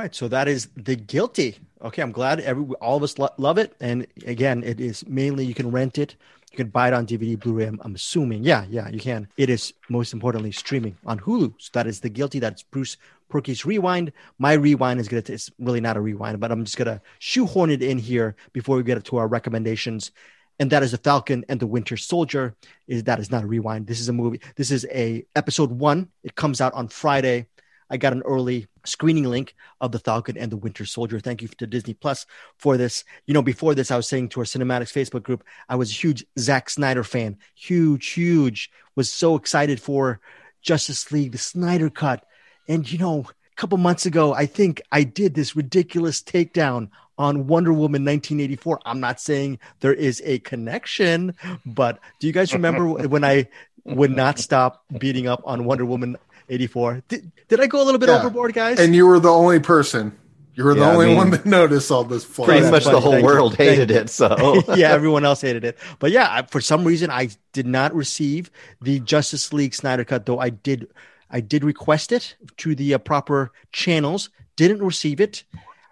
Right, 0.00 0.14
so 0.14 0.28
that 0.28 0.48
is 0.48 0.68
the 0.76 0.96
guilty. 0.96 1.58
Okay, 1.82 2.00
I'm 2.00 2.10
glad 2.10 2.40
every 2.40 2.64
all 2.80 2.96
of 2.96 3.02
us 3.02 3.18
lo- 3.18 3.34
love 3.36 3.58
it, 3.58 3.76
and 3.80 4.06
again, 4.24 4.64
it 4.64 4.80
is 4.80 5.06
mainly 5.06 5.44
you 5.44 5.52
can 5.52 5.70
rent 5.70 5.98
it, 5.98 6.16
you 6.50 6.56
can 6.56 6.68
buy 6.68 6.88
it 6.88 6.94
on 6.94 7.06
DVD, 7.06 7.38
Blu-ray. 7.38 7.66
I'm, 7.66 7.78
I'm 7.84 7.94
assuming, 7.96 8.42
yeah, 8.42 8.64
yeah, 8.70 8.88
you 8.88 8.98
can. 8.98 9.28
It 9.36 9.50
is 9.50 9.74
most 9.90 10.14
importantly 10.14 10.52
streaming 10.52 10.96
on 11.04 11.18
Hulu. 11.18 11.52
So 11.58 11.68
that 11.74 11.86
is 11.86 12.00
the 12.00 12.08
guilty. 12.08 12.38
That's 12.38 12.62
Bruce 12.62 12.96
Purkey's 13.28 13.66
rewind. 13.66 14.10
My 14.38 14.54
rewind 14.54 15.00
is 15.00 15.08
gonna. 15.08 15.22
It's 15.26 15.50
really 15.58 15.82
not 15.82 15.98
a 15.98 16.00
rewind, 16.00 16.40
but 16.40 16.50
I'm 16.50 16.64
just 16.64 16.78
gonna 16.78 17.02
shoehorn 17.18 17.68
it 17.68 17.82
in 17.82 17.98
here 17.98 18.36
before 18.54 18.76
we 18.78 18.82
get 18.82 19.04
to 19.04 19.18
our 19.18 19.28
recommendations. 19.28 20.12
And 20.58 20.70
that 20.70 20.82
is 20.82 20.92
the 20.92 20.98
Falcon 20.98 21.44
and 21.50 21.60
the 21.60 21.66
Winter 21.66 21.98
Soldier. 21.98 22.54
Is 22.86 23.04
that 23.04 23.18
is 23.18 23.30
not 23.30 23.44
a 23.44 23.46
rewind. 23.46 23.86
This 23.86 24.00
is 24.00 24.08
a 24.08 24.14
movie. 24.14 24.40
This 24.56 24.70
is 24.70 24.86
a 24.90 25.26
episode 25.36 25.70
one. 25.72 26.08
It 26.24 26.36
comes 26.36 26.62
out 26.62 26.72
on 26.72 26.88
Friday. 26.88 27.48
I 27.90 27.96
got 27.96 28.12
an 28.12 28.22
early 28.22 28.68
screening 28.84 29.24
link 29.24 29.54
of 29.80 29.92
the 29.92 29.98
Falcon 29.98 30.38
and 30.38 30.50
the 30.50 30.56
Winter 30.56 30.86
Soldier. 30.86 31.18
Thank 31.20 31.42
you 31.42 31.48
to 31.48 31.66
Disney 31.66 31.94
Plus 31.94 32.24
for 32.56 32.76
this. 32.76 33.04
You 33.26 33.34
know, 33.34 33.42
before 33.42 33.74
this, 33.74 33.90
I 33.90 33.96
was 33.96 34.08
saying 34.08 34.30
to 34.30 34.40
our 34.40 34.46
Cinematics 34.46 34.92
Facebook 34.92 35.22
group, 35.22 35.44
I 35.68 35.76
was 35.76 35.90
a 35.90 35.94
huge 35.94 36.24
Zack 36.38 36.70
Snyder 36.70 37.04
fan. 37.04 37.36
Huge, 37.54 38.08
huge. 38.10 38.70
Was 38.94 39.12
so 39.12 39.34
excited 39.34 39.80
for 39.80 40.20
Justice 40.62 41.10
League, 41.10 41.32
the 41.32 41.38
Snyder 41.38 41.90
Cut. 41.90 42.24
And, 42.68 42.90
you 42.90 42.98
know, 42.98 43.26
a 43.28 43.56
couple 43.56 43.78
months 43.78 44.06
ago, 44.06 44.32
I 44.32 44.46
think 44.46 44.80
I 44.92 45.02
did 45.02 45.34
this 45.34 45.56
ridiculous 45.56 46.22
takedown 46.22 46.90
on 47.18 47.46
Wonder 47.46 47.72
Woman 47.72 48.04
1984. 48.04 48.80
I'm 48.86 49.00
not 49.00 49.20
saying 49.20 49.58
there 49.80 49.92
is 49.92 50.22
a 50.24 50.38
connection, 50.38 51.34
but 51.66 51.98
do 52.18 52.26
you 52.26 52.32
guys 52.32 52.54
remember 52.54 52.88
when 53.08 53.24
I 53.24 53.48
would 53.84 54.10
not 54.10 54.38
stop 54.38 54.84
beating 54.98 55.26
up 55.26 55.42
on 55.44 55.64
Wonder 55.64 55.84
Woman 55.84 56.16
84? 56.50 57.02
Did, 57.08 57.32
did 57.48 57.60
I 57.60 57.66
go 57.66 57.82
a 57.82 57.84
little 57.84 57.98
bit 57.98 58.08
Yeah. 58.08 58.18
overboard, 58.18 58.52
guys? 58.52 58.78
And 58.78 58.94
you 58.94 59.06
were 59.06 59.20
the 59.20 59.32
only 59.32 59.60
person. 59.60 60.12
You 60.54 60.64
were 60.64 60.74
the 60.74 60.80
Yeah, 60.80 60.88
I 60.88 60.92
only 60.94 61.06
mean, 61.06 61.16
one 61.16 61.30
that 61.30 61.46
noticed 61.46 61.90
all 61.90 62.04
this 62.04 62.24
flaw. 62.24 62.44
Pretty 62.44 62.60
that's 62.62 62.72
much 62.72 62.84
the 62.84 63.00
whole 63.00 63.12
Thank 63.12 63.22
you. 63.22 63.26
world 63.26 63.56
Thank 63.56 63.70
hated 63.70 63.90
it. 63.90 64.10
So 64.10 64.62
yeah, 64.74 64.90
everyone 64.92 65.24
else 65.24 65.40
hated 65.40 65.64
it. 65.64 65.78
But 66.00 66.10
yeah, 66.10 66.26
I, 66.28 66.42
for 66.42 66.60
some 66.60 66.84
reason, 66.84 67.08
I 67.10 67.30
did 67.52 67.66
not 67.66 67.94
receive 67.94 68.50
the 68.82 69.00
Justice 69.00 69.52
League 69.52 69.74
Snyder 69.74 70.04
Cut, 70.04 70.26
though 70.26 70.40
I 70.40 70.50
did. 70.50 70.88
I 71.30 71.40
did 71.40 71.62
request 71.64 72.10
it 72.10 72.34
to 72.58 72.74
the 72.74 72.94
uh, 72.94 72.98
proper 72.98 73.52
channels. 73.70 74.30
Didn't 74.56 74.82
receive 74.82 75.20
it. 75.20 75.44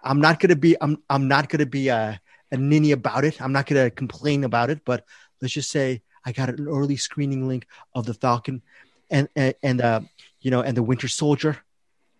I'm 0.03 0.19
not 0.19 0.39
gonna 0.39 0.57
be. 0.57 0.75
I'm. 0.81 1.01
I'm 1.09 1.27
not 1.29 1.47
gonna 1.49 1.65
be 1.65 1.87
a, 1.87 2.19
a 2.51 2.57
ninny 2.57 2.91
about 2.91 3.23
it. 3.23 3.41
I'm 3.41 3.53
not 3.53 3.65
gonna 3.65 3.89
complain 3.89 4.43
about 4.43 4.69
it. 4.69 4.81
But 4.83 5.05
let's 5.41 5.53
just 5.53 5.71
say 5.71 6.01
I 6.25 6.33
got 6.33 6.49
an 6.49 6.67
early 6.67 6.97
screening 6.97 7.47
link 7.47 7.65
of 7.95 8.05
the 8.05 8.13
Falcon, 8.13 8.61
and 9.09 9.29
and, 9.35 9.55
and 9.63 9.81
uh, 9.81 10.01
you 10.41 10.51
know, 10.51 10.61
and 10.61 10.75
the 10.75 10.83
Winter 10.83 11.07
Soldier. 11.07 11.57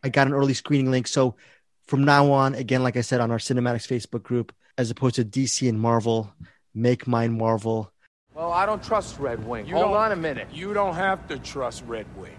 I 0.04 0.10
got 0.10 0.28
an 0.28 0.34
early 0.34 0.54
screening 0.54 0.92
link. 0.92 1.08
So 1.08 1.36
from 1.88 2.04
now 2.04 2.32
on, 2.32 2.56
again, 2.56 2.84
like 2.84 2.98
I 2.98 3.02
said 3.02 3.20
on 3.20 3.32
our 3.32 3.38
Cinematics 3.38 3.88
Facebook 3.88 4.24
group, 4.24 4.54
as 4.78 4.90
opposed 4.92 5.16
to 5.16 5.26
DC 5.26 5.68
and 5.68 5.80
Marvel, 5.80 6.34
make 6.74 7.08
mine 7.08 7.38
Marvel. 7.38 7.92
Well, 8.34 8.52
I 8.54 8.66
don't 8.66 8.82
trust 8.82 9.20
Red 9.20 9.46
Wing. 9.46 9.66
You 9.68 9.76
Hold 9.76 9.88
don't- 9.88 9.98
on 9.98 10.12
a 10.14 10.16
minute. 10.16 10.48
You 10.54 10.74
don't 10.74 10.94
have 10.96 11.28
to 11.28 11.38
trust 11.40 11.84
Red 11.86 12.06
Wing. 12.16 12.38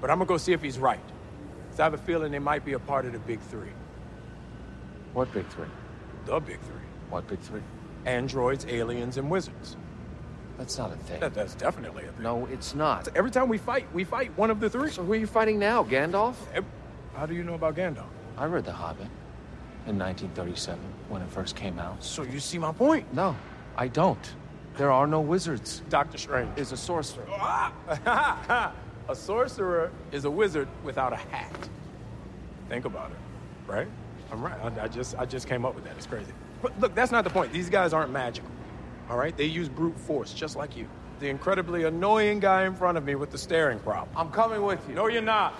But 0.00 0.10
I'm 0.10 0.18
gonna 0.18 0.26
go 0.28 0.38
see 0.38 0.52
if 0.52 0.62
he's 0.62 0.78
right. 0.78 1.00
'Cause 1.70 1.78
I 1.78 1.84
have 1.84 1.94
a 1.94 1.98
feeling 1.98 2.32
they 2.32 2.38
might 2.40 2.64
be 2.64 2.72
a 2.72 2.78
part 2.80 3.04
of 3.04 3.12
the 3.12 3.18
big 3.20 3.38
three. 3.40 3.72
What 5.12 5.32
big 5.32 5.46
three? 5.48 5.68
The 6.24 6.40
big 6.40 6.58
three. 6.60 6.80
What 7.10 7.28
big 7.28 7.38
three? 7.40 7.62
Androids, 8.06 8.64
aliens, 8.66 9.16
and 9.18 9.30
wizards. 9.30 9.76
That's 10.60 10.76
not 10.76 10.92
a 10.92 10.96
thing. 10.96 11.20
That, 11.20 11.32
that's 11.32 11.54
definitely 11.54 12.04
a 12.04 12.12
thing. 12.12 12.22
No, 12.22 12.44
it's 12.52 12.74
not. 12.74 13.08
Every 13.16 13.30
time 13.30 13.48
we 13.48 13.56
fight, 13.56 13.86
we 13.94 14.04
fight 14.04 14.30
one 14.36 14.50
of 14.50 14.60
the 14.60 14.68
three. 14.68 14.90
So 14.90 15.02
who 15.02 15.14
are 15.14 15.16
you 15.16 15.26
fighting 15.26 15.58
now, 15.58 15.82
Gandalf? 15.82 16.34
How 17.16 17.24
do 17.24 17.34
you 17.34 17.42
know 17.42 17.54
about 17.54 17.76
Gandalf? 17.76 18.04
I 18.36 18.44
read 18.44 18.66
The 18.66 18.72
Hobbit 18.72 19.08
in 19.86 19.98
1937 19.98 20.78
when 21.08 21.22
it 21.22 21.30
first 21.30 21.56
came 21.56 21.78
out. 21.78 22.04
So 22.04 22.24
you 22.24 22.38
see 22.38 22.58
my 22.58 22.72
point. 22.72 23.10
No, 23.14 23.34
I 23.74 23.88
don't. 23.88 24.34
There 24.76 24.92
are 24.92 25.06
no 25.06 25.22
wizards. 25.22 25.82
Doctor 25.88 26.18
Strange 26.18 26.50
Is 26.58 26.72
a 26.72 26.76
sorcerer. 26.76 27.24
A 29.08 29.14
sorcerer 29.14 29.90
is 30.12 30.24
a 30.24 30.30
wizard 30.30 30.68
without 30.84 31.12
a 31.12 31.16
hat. 31.16 31.68
Think 32.68 32.84
about 32.84 33.10
it, 33.10 33.16
right? 33.66 33.88
I'm 34.30 34.40
right. 34.40 34.60
I, 34.62 34.84
I 34.84 34.88
just 34.88 35.18
I 35.18 35.26
just 35.26 35.48
came 35.48 35.64
up 35.64 35.74
with 35.74 35.82
that. 35.82 35.96
It's 35.96 36.06
crazy. 36.06 36.32
But 36.62 36.78
look, 36.78 36.94
that's 36.94 37.10
not 37.10 37.24
the 37.24 37.30
point. 37.30 37.52
These 37.52 37.70
guys 37.70 37.92
aren't 37.92 38.12
magical. 38.12 38.48
All 39.10 39.18
right? 39.18 39.36
They 39.36 39.44
use 39.44 39.68
brute 39.68 39.98
force 39.98 40.32
just 40.32 40.56
like 40.56 40.76
you. 40.76 40.88
The 41.18 41.28
incredibly 41.28 41.84
annoying 41.84 42.40
guy 42.40 42.64
in 42.64 42.74
front 42.74 42.96
of 42.96 43.04
me 43.04 43.16
with 43.16 43.30
the 43.30 43.38
staring 43.38 43.80
problem. 43.80 44.08
I'm 44.16 44.30
coming 44.30 44.62
with 44.62 44.80
you. 44.88 44.94
No, 44.94 45.08
you're 45.08 45.20
not. 45.20 45.54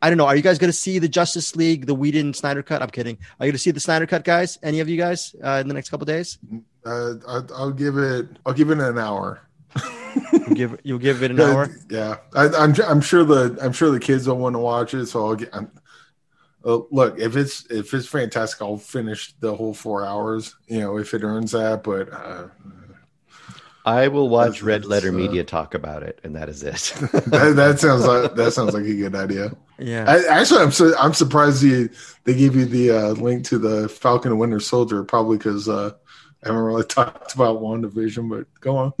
I 0.00 0.08
don't 0.08 0.16
know. 0.16 0.26
Are 0.26 0.36
you 0.36 0.42
guys 0.42 0.58
going 0.58 0.70
to 0.70 0.76
see 0.76 0.98
the 0.98 1.08
Justice 1.08 1.54
League, 1.56 1.84
the 1.86 1.94
Whedon 1.94 2.32
Snyder 2.32 2.62
Cut? 2.62 2.80
I'm 2.80 2.88
kidding. 2.88 3.18
Are 3.38 3.44
you 3.44 3.52
going 3.52 3.56
to 3.56 3.58
see 3.58 3.72
the 3.72 3.80
Snyder 3.80 4.06
Cut, 4.06 4.24
guys? 4.24 4.58
Any 4.62 4.80
of 4.80 4.88
you 4.88 4.96
guys 4.96 5.34
uh, 5.44 5.58
in 5.60 5.68
the 5.68 5.74
next 5.74 5.90
couple 5.90 6.06
days? 6.06 6.38
Uh, 6.86 7.14
I, 7.28 7.40
I'll 7.54 7.72
give 7.72 7.98
it. 7.98 8.28
I'll 8.46 8.54
give 8.54 8.70
it 8.70 8.78
an 8.78 8.96
hour. 8.98 9.42
You'll 10.32 10.56
give 10.56 10.80
you'll 10.82 10.98
give 10.98 11.22
it 11.22 11.30
an 11.30 11.40
hour. 11.40 11.68
Yeah, 11.90 12.16
I, 12.34 12.48
I'm. 12.48 12.74
I'm 12.86 13.00
sure 13.02 13.24
the. 13.24 13.58
I'm 13.60 13.72
sure 13.72 13.90
the 13.90 14.00
kids 14.00 14.24
don't 14.24 14.40
want 14.40 14.54
to 14.54 14.58
watch 14.58 14.94
it. 14.94 15.06
So 15.06 15.26
I'll 15.26 15.36
get. 15.36 15.54
I'm, 15.54 15.70
uh, 16.64 16.80
look, 16.90 17.18
if 17.18 17.36
it's 17.36 17.66
if 17.70 17.94
it's 17.94 18.06
fantastic, 18.06 18.60
I'll 18.62 18.76
finish 18.76 19.32
the 19.40 19.54
whole 19.54 19.74
four 19.74 20.04
hours. 20.04 20.54
You 20.66 20.80
know, 20.80 20.98
if 20.98 21.14
it 21.14 21.22
earns 21.22 21.52
that. 21.52 21.82
But 21.82 22.12
uh, 22.12 22.48
I 23.84 24.08
will 24.08 24.28
watch 24.28 24.60
That's- 24.60 24.62
Red 24.62 24.84
Letter 24.84 25.08
uh, 25.08 25.12
Media 25.12 25.42
talk 25.44 25.74
about 25.74 26.02
it, 26.02 26.20
and 26.22 26.36
that 26.36 26.48
is 26.48 26.62
it. 26.62 26.92
that, 27.26 27.54
that 27.56 27.80
sounds 27.80 28.06
like 28.06 28.34
that 28.34 28.52
sounds 28.52 28.74
like 28.74 28.84
a 28.84 28.94
good 28.94 29.14
idea. 29.14 29.52
Yeah. 29.78 30.04
I, 30.06 30.40
actually, 30.40 30.60
I'm 30.60 30.72
su- 30.72 30.94
I'm 30.98 31.14
surprised 31.14 31.62
you 31.62 31.88
they 32.24 32.34
gave 32.34 32.54
you 32.54 32.66
the 32.66 32.90
uh, 32.90 33.08
link 33.12 33.44
to 33.46 33.58
the 33.58 33.88
Falcon 33.88 34.32
and 34.32 34.40
Winter 34.40 34.60
Soldier. 34.60 35.02
Probably 35.02 35.38
because 35.38 35.68
uh, 35.68 35.92
I 36.44 36.48
haven't 36.48 36.62
really 36.62 36.84
talked 36.88 37.34
about 37.34 37.60
WandaVision. 37.60 38.28
But 38.28 38.46
go 38.60 38.76
on. 38.76 38.92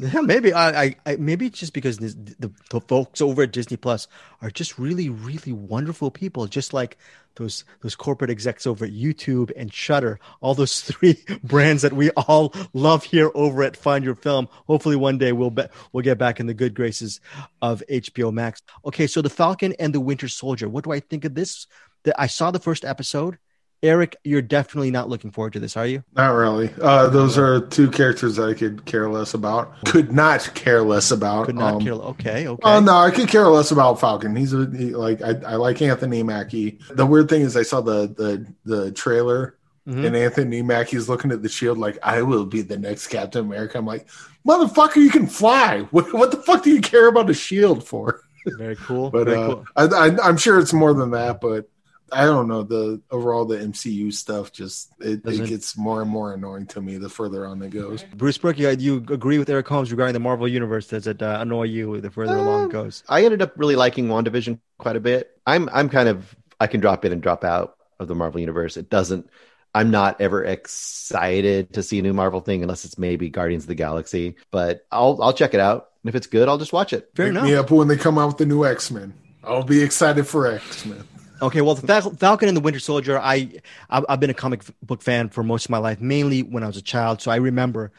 Yeah, 0.00 0.20
maybe 0.20 0.52
I, 0.52 0.96
I, 1.04 1.16
maybe 1.16 1.50
just 1.50 1.72
because 1.72 1.98
this, 1.98 2.14
the, 2.14 2.52
the 2.70 2.80
folks 2.80 3.20
over 3.20 3.42
at 3.42 3.52
Disney 3.52 3.76
Plus 3.76 4.06
are 4.40 4.50
just 4.50 4.78
really, 4.78 5.08
really 5.08 5.52
wonderful 5.52 6.12
people, 6.12 6.46
just 6.46 6.72
like 6.72 6.96
those 7.34 7.64
those 7.80 7.96
corporate 7.96 8.30
execs 8.30 8.64
over 8.64 8.84
at 8.84 8.92
YouTube 8.92 9.50
and 9.56 9.72
Shudder, 9.72 10.20
all 10.40 10.54
those 10.54 10.80
three 10.82 11.24
brands 11.42 11.82
that 11.82 11.92
we 11.92 12.10
all 12.10 12.54
love 12.72 13.02
here 13.02 13.32
over 13.34 13.64
at 13.64 13.76
Find 13.76 14.04
Your 14.04 14.14
Film. 14.14 14.48
Hopefully, 14.68 14.94
one 14.94 15.18
day 15.18 15.32
we'll 15.32 15.50
be, 15.50 15.64
we'll 15.92 16.04
get 16.04 16.18
back 16.18 16.38
in 16.38 16.46
the 16.46 16.54
good 16.54 16.74
graces 16.74 17.20
of 17.60 17.82
HBO 17.90 18.32
Max. 18.32 18.62
Okay, 18.84 19.08
so 19.08 19.20
the 19.20 19.30
Falcon 19.30 19.74
and 19.80 19.92
the 19.92 20.00
Winter 20.00 20.28
Soldier. 20.28 20.68
What 20.68 20.84
do 20.84 20.92
I 20.92 21.00
think 21.00 21.24
of 21.24 21.34
this? 21.34 21.66
That 22.04 22.14
I 22.20 22.28
saw 22.28 22.52
the 22.52 22.60
first 22.60 22.84
episode, 22.84 23.38
Eric, 23.82 24.16
you're 24.24 24.42
definitely 24.42 24.90
not 24.90 25.08
looking 25.08 25.30
forward 25.30 25.52
to 25.52 25.60
this, 25.60 25.76
are 25.76 25.86
you? 25.86 26.02
Not 26.16 26.30
really. 26.30 26.70
Uh, 26.80 27.08
those 27.08 27.38
are 27.38 27.60
two 27.60 27.90
characters 27.90 28.36
that 28.36 28.48
I 28.48 28.54
could 28.54 28.84
care 28.86 29.08
less 29.08 29.34
about. 29.34 29.72
Could 29.84 30.12
not 30.12 30.50
care 30.54 30.82
less 30.82 31.10
about. 31.12 31.46
Could 31.46 31.54
not 31.54 31.74
Um, 31.74 31.80
care. 31.82 31.92
Okay, 31.92 32.48
okay. 32.48 32.62
Oh 32.64 32.80
no, 32.80 32.96
I 32.96 33.10
could 33.12 33.28
care 33.28 33.46
less 33.46 33.70
about 33.70 34.00
Falcon. 34.00 34.34
He's 34.34 34.52
a, 34.52 34.68
he, 34.76 34.94
like 34.94 35.22
I, 35.22 35.34
I 35.46 35.54
like 35.56 35.80
Anthony 35.80 36.22
Mackie. 36.24 36.80
The 36.90 37.06
weird 37.06 37.28
thing 37.28 37.42
is 37.42 37.56
I 37.56 37.62
saw 37.62 37.80
the 37.80 38.08
the 38.08 38.46
the 38.64 38.90
trailer 38.92 39.54
Mhm. 39.88 40.04
and 40.06 40.16
Anthony 40.16 40.60
Mackie's 40.60 41.08
looking 41.08 41.32
at 41.32 41.42
the 41.42 41.48
shield 41.48 41.78
like 41.78 41.98
I 42.02 42.20
will 42.22 42.44
be 42.44 42.60
the 42.62 42.76
next 42.76 43.06
Captain 43.06 43.46
America. 43.46 43.78
I'm 43.78 43.86
like, 43.86 44.06
motherfucker, 44.46 44.96
you 44.96 45.08
can 45.10 45.26
fly. 45.26 45.80
What 45.92 46.12
what 46.12 46.30
the 46.30 46.36
fuck 46.42 46.62
do 46.64 46.70
you 46.70 46.80
care 46.80 47.08
about 47.08 47.30
a 47.30 47.34
shield 47.34 47.86
for? 47.86 48.20
Very 48.58 48.76
cool. 48.76 49.10
But 49.12 49.28
Very 49.28 49.36
uh, 49.38 49.46
cool. 49.46 49.64
I, 49.76 49.84
I, 49.84 50.16
I'm 50.28 50.36
sure 50.36 50.58
it's 50.58 50.72
more 50.74 50.92
than 50.94 51.12
that. 51.12 51.40
But 51.40 51.70
I 52.12 52.24
don't 52.24 52.48
know 52.48 52.62
the 52.62 53.00
overall 53.10 53.44
the 53.44 53.56
MCU 53.56 54.12
stuff. 54.12 54.52
Just 54.52 54.92
it, 55.00 55.20
it 55.24 55.48
gets 55.48 55.76
more 55.76 56.02
and 56.02 56.10
more 56.10 56.32
annoying 56.32 56.66
to 56.68 56.80
me 56.80 56.96
the 56.96 57.08
further 57.08 57.46
on 57.46 57.62
it 57.62 57.70
goes. 57.70 58.04
Bruce 58.14 58.38
Brook, 58.38 58.58
you, 58.58 58.70
you 58.70 58.96
agree 58.96 59.38
with 59.38 59.48
Eric 59.50 59.68
Holmes 59.68 59.90
regarding 59.90 60.14
the 60.14 60.20
Marvel 60.20 60.48
Universe? 60.48 60.88
Does 60.88 61.06
it 61.06 61.22
uh, 61.22 61.38
annoy 61.40 61.64
you 61.64 62.00
the 62.00 62.10
further 62.10 62.36
along 62.36 62.66
it 62.66 62.72
goes? 62.72 63.04
I 63.08 63.24
ended 63.24 63.42
up 63.42 63.52
really 63.56 63.76
liking 63.76 64.08
WandaVision 64.08 64.58
quite 64.78 64.96
a 64.96 65.00
bit. 65.00 65.38
I'm 65.46 65.68
I'm 65.72 65.88
kind 65.88 66.08
of 66.08 66.34
I 66.60 66.66
can 66.66 66.80
drop 66.80 67.04
in 67.04 67.12
and 67.12 67.22
drop 67.22 67.44
out 67.44 67.76
of 67.98 68.08
the 68.08 68.14
Marvel 68.14 68.40
universe. 68.40 68.76
It 68.76 68.90
doesn't 68.90 69.28
I'm 69.74 69.90
not 69.90 70.20
ever 70.20 70.44
excited 70.44 71.74
to 71.74 71.82
see 71.82 71.98
a 71.98 72.02
new 72.02 72.12
Marvel 72.12 72.40
thing 72.40 72.62
unless 72.62 72.84
it's 72.84 72.98
maybe 72.98 73.28
Guardians 73.28 73.64
of 73.64 73.68
the 73.68 73.74
Galaxy, 73.74 74.36
but 74.50 74.86
I'll 74.90 75.18
I'll 75.22 75.32
check 75.32 75.54
it 75.54 75.60
out. 75.60 75.90
And 76.02 76.08
if 76.08 76.14
it's 76.14 76.26
good, 76.26 76.48
I'll 76.48 76.58
just 76.58 76.72
watch 76.72 76.92
it. 76.92 77.10
Fair 77.14 77.26
Pick 77.26 77.30
enough. 77.30 77.44
me 77.44 77.54
up 77.54 77.70
when 77.70 77.88
they 77.88 77.96
come 77.96 78.18
out 78.18 78.28
with 78.28 78.38
the 78.38 78.46
new 78.46 78.64
X 78.64 78.90
Men. 78.90 79.14
I'll 79.44 79.62
be 79.62 79.82
excited 79.82 80.26
for 80.26 80.46
X 80.46 80.86
Men. 80.86 81.04
Okay, 81.40 81.60
well, 81.60 81.76
the 81.76 82.16
Falcon 82.18 82.48
and 82.48 82.56
the 82.56 82.60
Winter 82.60 82.80
Soldier, 82.80 83.18
I 83.18 83.60
I've, 83.88 84.18
been 84.18 84.30
a 84.30 84.34
comic 84.34 84.62
book 84.82 85.02
fan 85.02 85.28
for 85.28 85.44
most 85.44 85.66
of 85.66 85.70
my 85.70 85.78
life, 85.78 86.00
mainly 86.00 86.42
when 86.42 86.64
I 86.64 86.66
was 86.66 86.76
a 86.76 86.82
child. 86.82 87.22
So 87.22 87.30
I 87.30 87.36
remember 87.36 87.92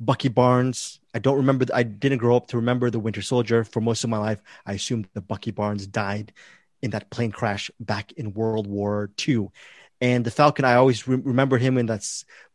Bucky 0.00 0.28
Barnes. 0.28 0.98
I 1.14 1.20
don't 1.20 1.36
remember. 1.36 1.66
I 1.72 1.84
didn't 1.84 2.18
grow 2.18 2.36
up 2.36 2.48
to 2.48 2.56
remember 2.56 2.90
the 2.90 2.98
Winter 2.98 3.22
Soldier 3.22 3.62
for 3.62 3.80
most 3.80 4.02
of 4.02 4.10
my 4.10 4.18
life. 4.18 4.42
I 4.66 4.72
assumed 4.72 5.08
that 5.14 5.28
Bucky 5.28 5.52
Barnes 5.52 5.86
died 5.86 6.32
in 6.82 6.90
that 6.90 7.10
plane 7.10 7.30
crash 7.30 7.70
back 7.78 8.10
in 8.12 8.34
World 8.34 8.66
War 8.66 9.10
II. 9.28 9.50
And 10.00 10.24
the 10.24 10.30
Falcon, 10.30 10.64
I 10.64 10.74
always 10.74 11.06
re- 11.06 11.20
remember 11.22 11.58
him 11.58 11.78
in 11.78 11.86
that 11.86 12.04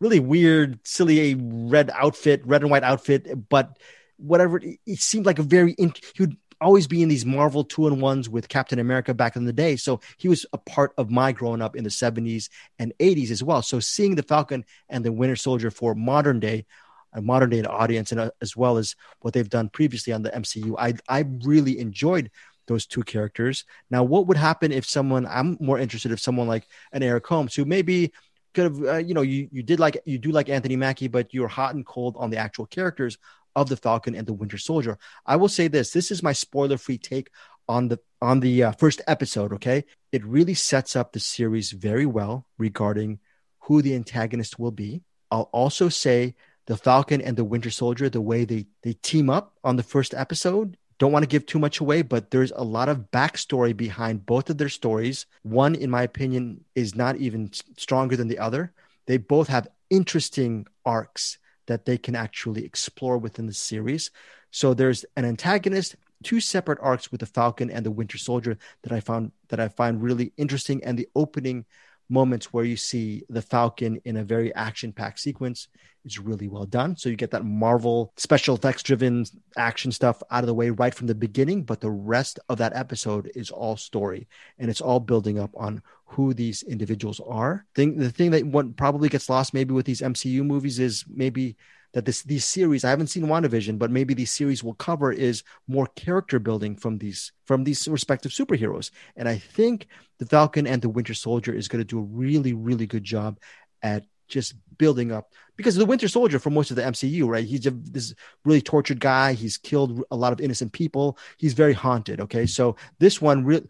really 0.01 0.19
weird, 0.19 0.79
silly 0.83 1.36
red 1.36 1.91
outfit, 1.93 2.45
red 2.45 2.61
and 2.61 2.71
white 2.71 2.83
outfit. 2.83 3.47
But 3.47 3.77
whatever, 4.17 4.57
it, 4.57 4.79
it 4.86 4.99
seemed 4.99 5.25
like 5.25 5.39
a 5.39 5.43
very. 5.43 5.73
In- 5.73 5.93
he 6.15 6.23
would 6.23 6.38
always 6.66 6.88
be 6.88 7.03
in 7.03 7.09
these 7.09 7.26
Marvel 7.26 7.63
two 7.63 7.86
and 7.86 8.01
ones 8.01 8.28
with 8.28 8.49
Captain 8.49 8.80
America 8.80 9.13
back 9.13 9.36
in 9.36 9.45
the 9.45 9.53
day. 9.53 9.76
So 9.76 9.99
he 10.18 10.28
was 10.28 10.47
a 10.51 10.57
part 10.57 10.93
of 10.97 11.11
my 11.11 11.32
growing 11.32 11.61
up 11.61 11.76
in 11.76 11.84
the 11.84 11.91
70s 11.91 12.49
and 12.80 12.91
80s 12.99 13.30
as 13.30 13.43
well. 13.43 13.61
So 13.61 13.80
seeing 13.80 14.16
the 14.16 14.24
Falcon 14.24 14.66
and 14.89 15.05
the 15.05 15.11
Winter 15.11 15.36
Soldier 15.36 15.70
for 15.70 15.93
modern 15.93 16.39
day, 16.39 16.66
a 17.13 17.22
modern 17.22 17.51
day 17.51 17.61
audience, 17.61 18.11
and 18.11 18.20
uh, 18.20 18.32
as 18.41 18.57
well 18.57 18.78
as 18.78 18.95
what 19.22 19.36
they've 19.36 19.47
done 19.47 19.70
previously 19.70 20.11
on 20.11 20.24
the 20.24 20.32
MCU, 20.32 20.76
I 20.80 20.95
I 21.07 21.26
really 21.43 21.78
enjoyed 21.78 22.32
those 22.68 22.88
two 22.88 23.03
characters. 23.03 23.63
Now, 23.91 24.03
what 24.03 24.26
would 24.26 24.38
happen 24.38 24.72
if 24.72 24.86
someone? 24.86 25.28
I'm 25.28 25.57
more 25.61 25.78
interested 25.78 26.11
if 26.11 26.20
someone 26.20 26.47
like 26.47 26.68
an 26.91 27.03
Eric 27.03 27.28
Holmes, 27.28 27.53
who 27.53 27.66
maybe 27.66 28.11
could 28.55 28.63
have, 28.63 28.84
uh, 28.84 28.97
you 28.97 29.13
know, 29.13 29.22
you 29.22 29.47
you 29.51 29.61
did 29.61 29.80
like 29.80 30.01
you 30.05 30.18
do 30.18 30.32
like 30.32 30.49
Anthony 30.49 30.76
Mackie, 30.76 31.09
but 31.09 31.32
you're 31.32 31.47
hot 31.47 31.76
and 31.76 31.86
cold 31.86 32.16
on 32.18 32.32
the 32.32 32.38
actual 32.38 32.66
characters 32.66 33.20
of 33.56 33.70
the 33.70 33.78
Falcon 33.78 34.16
and 34.16 34.28
the 34.28 34.34
Winter 34.34 34.58
Soldier. 34.58 34.97
I 35.26 35.36
will 35.36 35.49
say 35.49 35.68
this: 35.68 35.91
this 35.91 36.12
is 36.12 36.24
my 36.24 36.34
spoiler-free 36.34 36.97
take 36.99 37.30
on 37.68 37.88
the 37.88 37.99
on 38.22 38.39
the 38.39 38.64
uh, 38.64 38.72
first 38.74 39.01
episode. 39.08 39.53
Okay, 39.53 39.86
it 40.12 40.24
really 40.26 40.53
sets 40.53 40.95
up 40.95 41.12
the 41.12 41.20
series 41.20 41.72
very 41.72 42.06
well 42.06 42.45
regarding 42.58 43.20
who 43.62 43.82
the 43.82 43.95
antagonist 43.95 44.60
will 44.60 44.72
be. 44.72 45.01
I'll 45.32 45.49
also 45.51 45.89
say 45.89 46.36
the 46.68 46.78
Falcon 46.78 47.22
and 47.22 47.38
the 47.38 47.43
Winter 47.43 47.70
Soldier, 47.70 48.10
the 48.10 48.22
way 48.22 48.45
they 48.45 48.68
they 48.82 48.93
team 48.93 49.30
up 49.30 49.53
on 49.64 49.76
the 49.76 49.84
first 49.84 50.14
episode. 50.14 50.78
Don't 50.97 51.12
want 51.12 51.24
to 51.24 51.28
give 51.28 51.45
too 51.45 51.60
much 51.60 51.82
away, 51.82 52.03
but 52.03 52.32
there's 52.32 52.53
a 52.56 52.64
lot 52.64 52.88
of 52.88 53.12
backstory 53.12 53.76
behind 53.76 54.26
both 54.26 54.49
of 54.49 54.58
their 54.58 54.70
stories. 54.70 55.26
One, 55.43 55.76
in 55.76 55.89
my 55.89 56.03
opinion, 56.03 56.64
is 56.74 56.95
not 56.95 57.18
even 57.18 57.51
stronger 57.78 58.16
than 58.16 58.30
the 58.30 58.39
other. 58.39 58.72
They 59.06 59.18
both 59.18 59.49
have 59.49 59.68
interesting 59.89 60.68
arcs 60.86 61.38
that 61.68 61.86
they 61.86 61.97
can 61.97 62.16
actually 62.16 62.66
explore 62.66 63.18
within 63.18 63.45
the 63.45 63.53
series. 63.53 64.11
So 64.51 64.74
there's 64.74 65.05
an 65.16 65.26
antagonist, 65.26 65.95
two 66.24 66.39
separate 66.39 66.80
arcs 66.82 67.11
with 67.11 67.20
the 67.20 67.26
Falcon 67.26 67.70
and 67.70 67.86
the 67.86 67.91
Winter 67.91 68.18
Soldier 68.18 68.57
that 68.84 68.91
I 68.91 68.99
found 68.99 69.32
that 69.49 69.59
I 69.59 69.68
find 69.68 70.01
really 70.01 70.32
interesting, 70.38 70.84
and 70.84 70.97
the 70.97 71.09
opening 71.16 71.66
moments 72.07 72.53
where 72.53 72.63
you 72.63 72.78
see 72.78 73.24
the 73.30 73.41
Falcon 73.41 73.99
in 74.05 74.18
a 74.18 74.24
very 74.24 74.53
action-packed 74.53 75.20
sequence 75.20 75.68
is 76.05 76.20
really 76.20 76.47
well 76.47 76.66
done. 76.66 76.95
So 76.95 77.09
you 77.09 77.16
get 77.16 77.32
that 77.32 77.43
Marvel 77.43 78.13
special 78.16 78.55
effects 78.55 78.84
driven 78.84 79.26
action 79.57 79.91
stuff 79.91 80.22
out 80.30 80.43
of 80.43 80.47
the 80.47 80.53
way 80.53 80.70
right 80.70 80.93
from 80.93 81.07
the 81.07 81.16
beginning, 81.16 81.63
but 81.63 81.82
the 81.82 81.89
rest 81.89 82.39
of 82.47 82.59
that 82.59 82.76
episode 82.76 83.32
is 83.34 83.49
all 83.49 83.76
story 83.76 84.28
and 84.59 84.70
it's 84.70 84.82
all 84.82 84.99
building 84.99 85.39
up 85.39 85.49
on 85.57 85.82
who 86.06 86.34
these 86.34 86.64
individuals 86.64 87.20
are. 87.28 87.66
Thing 87.76 87.97
the 87.97 88.12
thing 88.12 88.32
that 88.32 88.45
what 88.45 88.76
probably 88.76 89.10
gets 89.10 89.30
lost 89.30 89.53
maybe 89.53 89.74
with 89.74 89.86
these 89.86 90.01
MCU 90.01 90.45
movies 90.45 90.80
is 90.80 91.03
maybe 91.10 91.58
that 91.93 92.06
this 92.06 92.24
these 92.24 92.45
series 92.45 92.84
I 92.84 92.89
haven't 92.89 93.08
seen 93.08 93.26
WandaVision, 93.26 93.80
but 93.80 93.91
maybe 93.91 94.14
these 94.14 94.32
series 94.32 94.64
will 94.64 94.76
cover 94.76 95.12
is 95.12 95.43
more 95.68 95.88
character 95.95 96.39
building 96.39 96.76
from 96.76 96.97
these 96.97 97.32
from 97.45 97.64
these 97.64 97.88
respective 97.88 98.32
superheroes. 98.32 98.91
And 99.16 99.28
I 99.28 99.38
think 99.38 99.88
the 100.20 100.26
Falcon 100.26 100.68
and 100.68 100.82
the 100.82 100.89
Winter 100.89 101.14
Soldier 101.14 101.53
is 101.53 101.68
going 101.68 101.82
to 101.82 101.88
do 101.88 101.99
a 101.99 102.03
really 102.03 102.53
really 102.53 102.86
good 102.86 103.03
job 103.03 103.39
at 103.82 104.06
just 104.28 104.56
building 104.78 105.12
up 105.12 105.32
because 105.56 105.76
the 105.76 105.86
Winter 105.86 106.08
Soldier 106.08 106.39
for 106.39 106.49
most 106.49 106.70
of 106.70 106.76
the 106.76 106.82
MCU, 106.82 107.28
right? 107.28 107.45
He's 107.45 107.66
a, 107.66 107.72
this 107.72 108.14
really 108.43 108.62
tortured 108.62 108.99
guy. 108.99 109.34
He's 109.34 109.58
killed 109.58 110.03
a 110.12 110.16
lot 110.16 110.34
of 110.34 110.41
innocent 110.41 110.74
people. 110.74 111.18
He's 111.38 111.53
very 111.53 111.74
haunted. 111.74 112.20
Okay, 112.22 112.45
so 112.45 112.76
this 112.99 113.22
one, 113.22 113.45
re- 113.45 113.66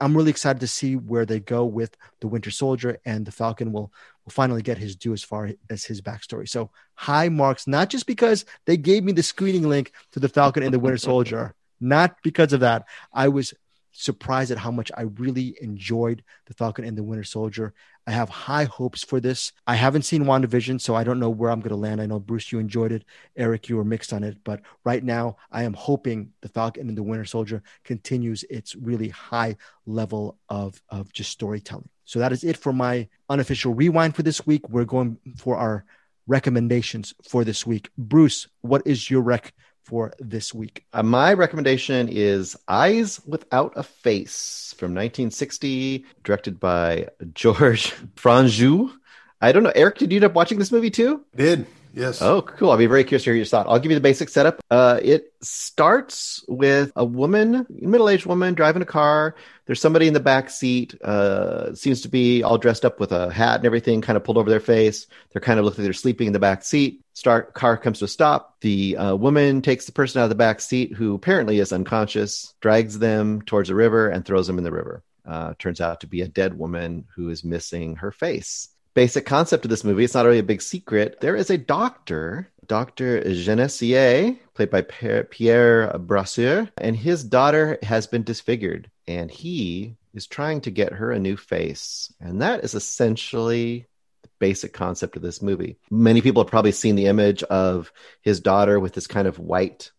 I'm 0.00 0.16
really 0.16 0.30
excited 0.30 0.60
to 0.60 0.68
see 0.68 0.96
where 0.96 1.26
they 1.26 1.40
go 1.40 1.64
with 1.64 1.96
the 2.20 2.28
Winter 2.28 2.50
Soldier 2.50 2.98
and 3.04 3.26
the 3.26 3.32
Falcon 3.32 3.72
will 3.72 3.92
will 4.24 4.32
finally 4.32 4.62
get 4.62 4.78
his 4.78 4.94
due 4.94 5.12
as 5.12 5.24
far 5.24 5.50
as 5.70 5.84
his 5.84 6.00
backstory. 6.02 6.48
So 6.48 6.70
high 6.94 7.28
marks, 7.28 7.66
not 7.66 7.88
just 7.88 8.06
because 8.06 8.44
they 8.66 8.76
gave 8.76 9.02
me 9.02 9.12
the 9.12 9.22
screening 9.22 9.68
link 9.68 9.92
to 10.12 10.20
the 10.20 10.28
Falcon 10.28 10.62
and 10.62 10.72
the 10.72 10.78
Winter 10.78 10.98
Soldier, 10.98 11.54
not 11.80 12.16
because 12.22 12.52
of 12.52 12.60
that. 12.60 12.86
I 13.12 13.28
was 13.28 13.54
surprised 13.98 14.50
at 14.50 14.58
how 14.58 14.70
much 14.70 14.92
I 14.96 15.02
really 15.02 15.56
enjoyed 15.60 16.22
the 16.46 16.54
Falcon 16.54 16.84
and 16.84 16.96
the 16.96 17.02
Winter 17.02 17.24
Soldier. 17.24 17.74
I 18.06 18.12
have 18.12 18.28
high 18.28 18.64
hopes 18.64 19.02
for 19.02 19.18
this. 19.20 19.52
I 19.66 19.74
haven't 19.74 20.02
seen 20.02 20.24
WandaVision, 20.24 20.80
so 20.80 20.94
I 20.94 21.04
don't 21.04 21.18
know 21.18 21.30
where 21.30 21.50
I'm 21.50 21.60
going 21.60 21.70
to 21.70 21.76
land. 21.76 22.00
I 22.00 22.06
know 22.06 22.20
Bruce, 22.20 22.52
you 22.52 22.58
enjoyed 22.58 22.92
it. 22.92 23.04
Eric, 23.36 23.68
you 23.68 23.76
were 23.76 23.84
mixed 23.84 24.12
on 24.12 24.22
it, 24.22 24.38
but 24.44 24.62
right 24.84 25.02
now 25.02 25.36
I 25.50 25.64
am 25.64 25.74
hoping 25.74 26.32
the 26.40 26.48
Falcon 26.48 26.88
and 26.88 26.96
the 26.96 27.02
Winter 27.02 27.24
Soldier 27.24 27.62
continues 27.84 28.44
its 28.48 28.76
really 28.76 29.08
high 29.08 29.56
level 29.84 30.38
of 30.48 30.80
of 30.88 31.12
just 31.12 31.32
storytelling. 31.32 31.88
So 32.04 32.20
that 32.20 32.32
is 32.32 32.44
it 32.44 32.56
for 32.56 32.72
my 32.72 33.08
unofficial 33.28 33.74
rewind 33.74 34.14
for 34.14 34.22
this 34.22 34.46
week. 34.46 34.68
We're 34.68 34.84
going 34.84 35.18
for 35.36 35.56
our 35.56 35.84
recommendations 36.28 37.14
for 37.28 37.42
this 37.42 37.66
week. 37.66 37.90
Bruce, 37.98 38.46
what 38.60 38.82
is 38.86 39.10
your 39.10 39.22
rec 39.22 39.52
for 39.88 40.12
this 40.18 40.52
week? 40.52 40.84
Uh, 40.92 41.02
my 41.02 41.32
recommendation 41.32 42.08
is 42.08 42.56
Eyes 42.68 43.20
Without 43.26 43.72
a 43.74 43.82
Face 43.82 44.74
from 44.76 44.92
1960, 44.92 46.04
directed 46.22 46.60
by 46.60 47.08
George 47.34 47.94
Franju. 48.14 48.92
I 49.40 49.52
don't 49.52 49.62
know, 49.62 49.72
Eric, 49.74 49.98
did 49.98 50.12
you 50.12 50.16
end 50.16 50.24
up 50.24 50.34
watching 50.34 50.58
this 50.58 50.70
movie 50.70 50.90
too? 50.90 51.24
Did 51.34 51.66
yes? 51.92 52.22
Oh, 52.22 52.42
cool. 52.42 52.70
I'll 52.70 52.76
be 52.76 52.86
very 52.86 53.04
curious 53.04 53.24
to 53.24 53.30
hear 53.30 53.36
your 53.36 53.44
thought. 53.44 53.66
I'll 53.68 53.78
give 53.78 53.90
you 53.90 53.96
the 53.96 54.02
basic 54.02 54.28
setup. 54.28 54.60
Uh, 54.70 55.00
it 55.02 55.32
starts 55.40 56.44
with 56.48 56.92
a 56.96 57.04
woman, 57.04 57.66
middle-aged 57.68 58.26
woman, 58.26 58.54
driving 58.54 58.82
a 58.82 58.86
car. 58.86 59.34
There's 59.66 59.80
somebody 59.80 60.06
in 60.06 60.14
the 60.14 60.20
back 60.20 60.50
seat. 60.50 61.00
Uh, 61.02 61.74
seems 61.74 62.00
to 62.02 62.08
be 62.08 62.42
all 62.42 62.58
dressed 62.58 62.84
up 62.84 63.00
with 63.00 63.12
a 63.12 63.30
hat 63.30 63.56
and 63.56 63.66
everything, 63.66 64.00
kind 64.00 64.16
of 64.16 64.24
pulled 64.24 64.38
over 64.38 64.50
their 64.50 64.60
face. 64.60 65.06
They're 65.32 65.40
kind 65.40 65.58
of 65.58 65.64
look 65.64 65.76
like 65.76 65.84
they're 65.84 65.92
sleeping 65.92 66.26
in 66.26 66.32
the 66.32 66.38
back 66.38 66.64
seat. 66.64 67.02
Start 67.14 67.54
car 67.54 67.76
comes 67.76 67.98
to 67.98 68.04
a 68.04 68.08
stop. 68.08 68.60
The 68.60 68.96
uh, 68.96 69.16
woman 69.16 69.62
takes 69.62 69.86
the 69.86 69.92
person 69.92 70.20
out 70.20 70.24
of 70.24 70.30
the 70.30 70.36
back 70.36 70.60
seat, 70.60 70.92
who 70.92 71.14
apparently 71.14 71.58
is 71.58 71.72
unconscious, 71.72 72.54
drags 72.60 72.98
them 72.98 73.42
towards 73.42 73.70
a 73.70 73.74
river 73.74 74.08
and 74.08 74.24
throws 74.24 74.46
them 74.46 74.58
in 74.58 74.64
the 74.64 74.72
river. 74.72 75.02
Uh, 75.26 75.52
turns 75.58 75.80
out 75.80 76.00
to 76.00 76.06
be 76.06 76.22
a 76.22 76.28
dead 76.28 76.58
woman 76.58 77.04
who 77.14 77.28
is 77.28 77.44
missing 77.44 77.96
her 77.96 78.10
face 78.10 78.70
basic 78.98 79.24
concept 79.24 79.64
of 79.64 79.70
this 79.70 79.84
movie. 79.84 80.02
It's 80.02 80.14
not 80.14 80.24
really 80.24 80.40
a 80.40 80.42
big 80.42 80.60
secret. 80.60 81.20
There 81.20 81.36
is 81.36 81.50
a 81.50 81.56
doctor, 81.56 82.48
Dr. 82.66 83.22
Genessier, 83.22 84.36
played 84.54 84.70
by 84.70 84.82
Pierre, 84.82 85.22
Pierre 85.22 85.92
Brasseur, 86.00 86.68
and 86.76 86.96
his 86.96 87.22
daughter 87.22 87.78
has 87.84 88.08
been 88.08 88.24
disfigured, 88.24 88.90
and 89.06 89.30
he 89.30 89.94
is 90.14 90.26
trying 90.26 90.62
to 90.62 90.72
get 90.72 90.94
her 90.94 91.12
a 91.12 91.20
new 91.20 91.36
face. 91.36 92.12
And 92.18 92.42
that 92.42 92.64
is 92.64 92.74
essentially 92.74 93.86
the 94.22 94.30
basic 94.40 94.72
concept 94.72 95.14
of 95.14 95.22
this 95.22 95.40
movie. 95.42 95.78
Many 95.92 96.20
people 96.20 96.42
have 96.42 96.50
probably 96.50 96.72
seen 96.72 96.96
the 96.96 97.06
image 97.06 97.44
of 97.44 97.92
his 98.22 98.40
daughter 98.40 98.80
with 98.80 98.94
this 98.94 99.06
kind 99.06 99.28
of 99.28 99.38
white 99.38 99.92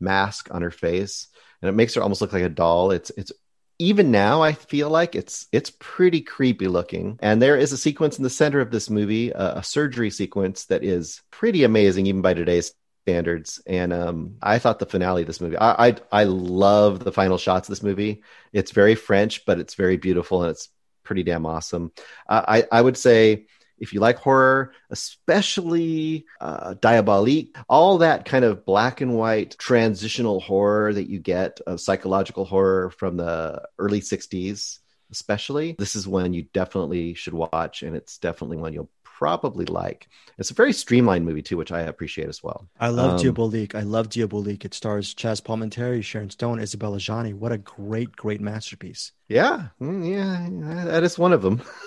mask 0.00 0.54
on 0.54 0.60
her 0.60 0.70
face, 0.70 1.28
and 1.62 1.70
it 1.70 1.72
makes 1.72 1.94
her 1.94 2.02
almost 2.02 2.20
look 2.20 2.34
like 2.34 2.42
a 2.42 2.50
doll. 2.50 2.90
It's 2.90 3.10
it's 3.16 3.32
even 3.78 4.10
now 4.10 4.42
I 4.42 4.52
feel 4.52 4.88
like 4.88 5.14
it's 5.14 5.46
it's 5.52 5.72
pretty 5.78 6.20
creepy 6.20 6.68
looking. 6.68 7.18
And 7.20 7.40
there 7.40 7.56
is 7.56 7.72
a 7.72 7.76
sequence 7.78 8.18
in 8.18 8.24
the 8.24 8.30
center 8.30 8.60
of 8.60 8.70
this 8.70 8.88
movie, 8.88 9.30
a 9.30 9.62
surgery 9.62 10.10
sequence 10.10 10.66
that 10.66 10.84
is 10.84 11.22
pretty 11.30 11.64
amazing 11.64 12.06
even 12.06 12.22
by 12.22 12.34
today's 12.34 12.72
standards. 13.04 13.60
And 13.66 13.92
um, 13.92 14.36
I 14.40 14.58
thought 14.58 14.78
the 14.78 14.86
finale 14.86 15.22
of 15.22 15.26
this 15.26 15.40
movie, 15.40 15.58
I, 15.58 15.88
I 15.88 15.96
I 16.12 16.24
love 16.24 17.00
the 17.00 17.12
final 17.12 17.38
shots 17.38 17.68
of 17.68 17.72
this 17.72 17.82
movie. 17.82 18.22
It's 18.52 18.70
very 18.70 18.94
French, 18.94 19.44
but 19.44 19.58
it's 19.58 19.74
very 19.74 19.96
beautiful 19.96 20.42
and 20.42 20.50
it's 20.50 20.68
pretty 21.02 21.22
damn 21.22 21.46
awesome. 21.46 21.92
Uh, 22.28 22.44
I 22.46 22.66
I 22.70 22.80
would 22.80 22.96
say 22.96 23.46
if 23.78 23.92
you 23.92 24.00
like 24.00 24.18
horror, 24.18 24.72
especially 24.90 26.26
uh, 26.40 26.74
Diabolique, 26.74 27.56
all 27.68 27.98
that 27.98 28.24
kind 28.24 28.44
of 28.44 28.64
black 28.64 29.00
and 29.00 29.14
white 29.16 29.56
transitional 29.58 30.40
horror 30.40 30.92
that 30.92 31.08
you 31.08 31.18
get, 31.18 31.60
uh, 31.66 31.76
psychological 31.76 32.44
horror 32.44 32.90
from 32.90 33.16
the 33.16 33.62
early 33.78 34.00
60s, 34.00 34.78
especially, 35.10 35.76
this 35.78 35.96
is 35.96 36.08
one 36.08 36.32
you 36.32 36.42
definitely 36.52 37.14
should 37.14 37.34
watch. 37.34 37.82
And 37.82 37.96
it's 37.96 38.18
definitely 38.18 38.56
one 38.56 38.72
you'll 38.72 38.90
probably 39.24 39.64
like. 39.64 40.06
It's 40.36 40.50
a 40.50 40.54
very 40.54 40.74
streamlined 40.74 41.24
movie 41.24 41.40
too, 41.40 41.56
which 41.56 41.72
I 41.72 41.80
appreciate 41.80 42.28
as 42.28 42.42
well. 42.42 42.68
I 42.78 42.88
love 42.88 43.12
um, 43.12 43.16
Diabolique. 43.16 43.74
I 43.74 43.80
love 43.80 44.10
Diabolique. 44.10 44.66
It 44.66 44.74
stars 44.74 45.14
Chaz 45.14 45.40
Palminteri, 45.40 46.04
Sharon 46.04 46.28
Stone, 46.28 46.60
Isabella 46.60 46.98
Adjani. 46.98 47.32
What 47.32 47.50
a 47.50 47.56
great, 47.56 48.14
great 48.16 48.42
masterpiece. 48.42 49.12
Yeah, 49.28 49.68
mm, 49.80 50.04
yeah, 50.06 50.84
that 50.84 51.04
is 51.04 51.18
one 51.18 51.32
of 51.32 51.40
them. 51.40 51.62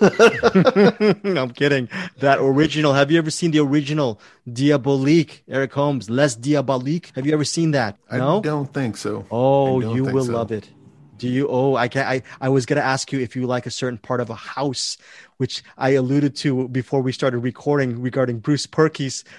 I'm 1.38 1.50
kidding. 1.50 1.88
That 2.18 2.38
original. 2.40 2.92
Have 2.94 3.12
you 3.12 3.18
ever 3.18 3.30
seen 3.30 3.52
the 3.52 3.60
original 3.60 4.20
Diabolique? 4.52 5.44
Eric 5.48 5.72
Holmes, 5.72 6.10
Les 6.10 6.34
Diabolique. 6.34 7.12
Have 7.14 7.24
you 7.24 7.32
ever 7.32 7.44
seen 7.44 7.70
that? 7.70 7.98
No, 8.10 8.38
I 8.38 8.40
don't 8.40 8.74
think 8.74 8.96
so. 8.96 9.24
Oh, 9.30 9.78
you 9.94 10.02
will 10.02 10.24
so. 10.24 10.32
love 10.32 10.50
it. 10.50 10.68
Do 11.18 11.28
you? 11.28 11.48
Oh, 11.48 11.76
I 11.76 11.88
can. 11.88 12.06
I 12.06 12.22
I 12.40 12.48
was 12.48 12.66
gonna 12.66 12.80
ask 12.80 13.12
you 13.12 13.20
if 13.20 13.36
you 13.36 13.46
like 13.46 13.66
a 13.66 13.70
certain 13.70 13.98
part 13.98 14.20
of 14.20 14.30
a 14.30 14.34
house, 14.34 14.96
which 15.36 15.62
I 15.76 15.90
alluded 15.90 16.36
to 16.36 16.68
before 16.68 17.02
we 17.02 17.12
started 17.12 17.38
recording 17.38 18.00
regarding 18.00 18.38
Bruce 18.40 18.66
Purkey's. 18.66 19.24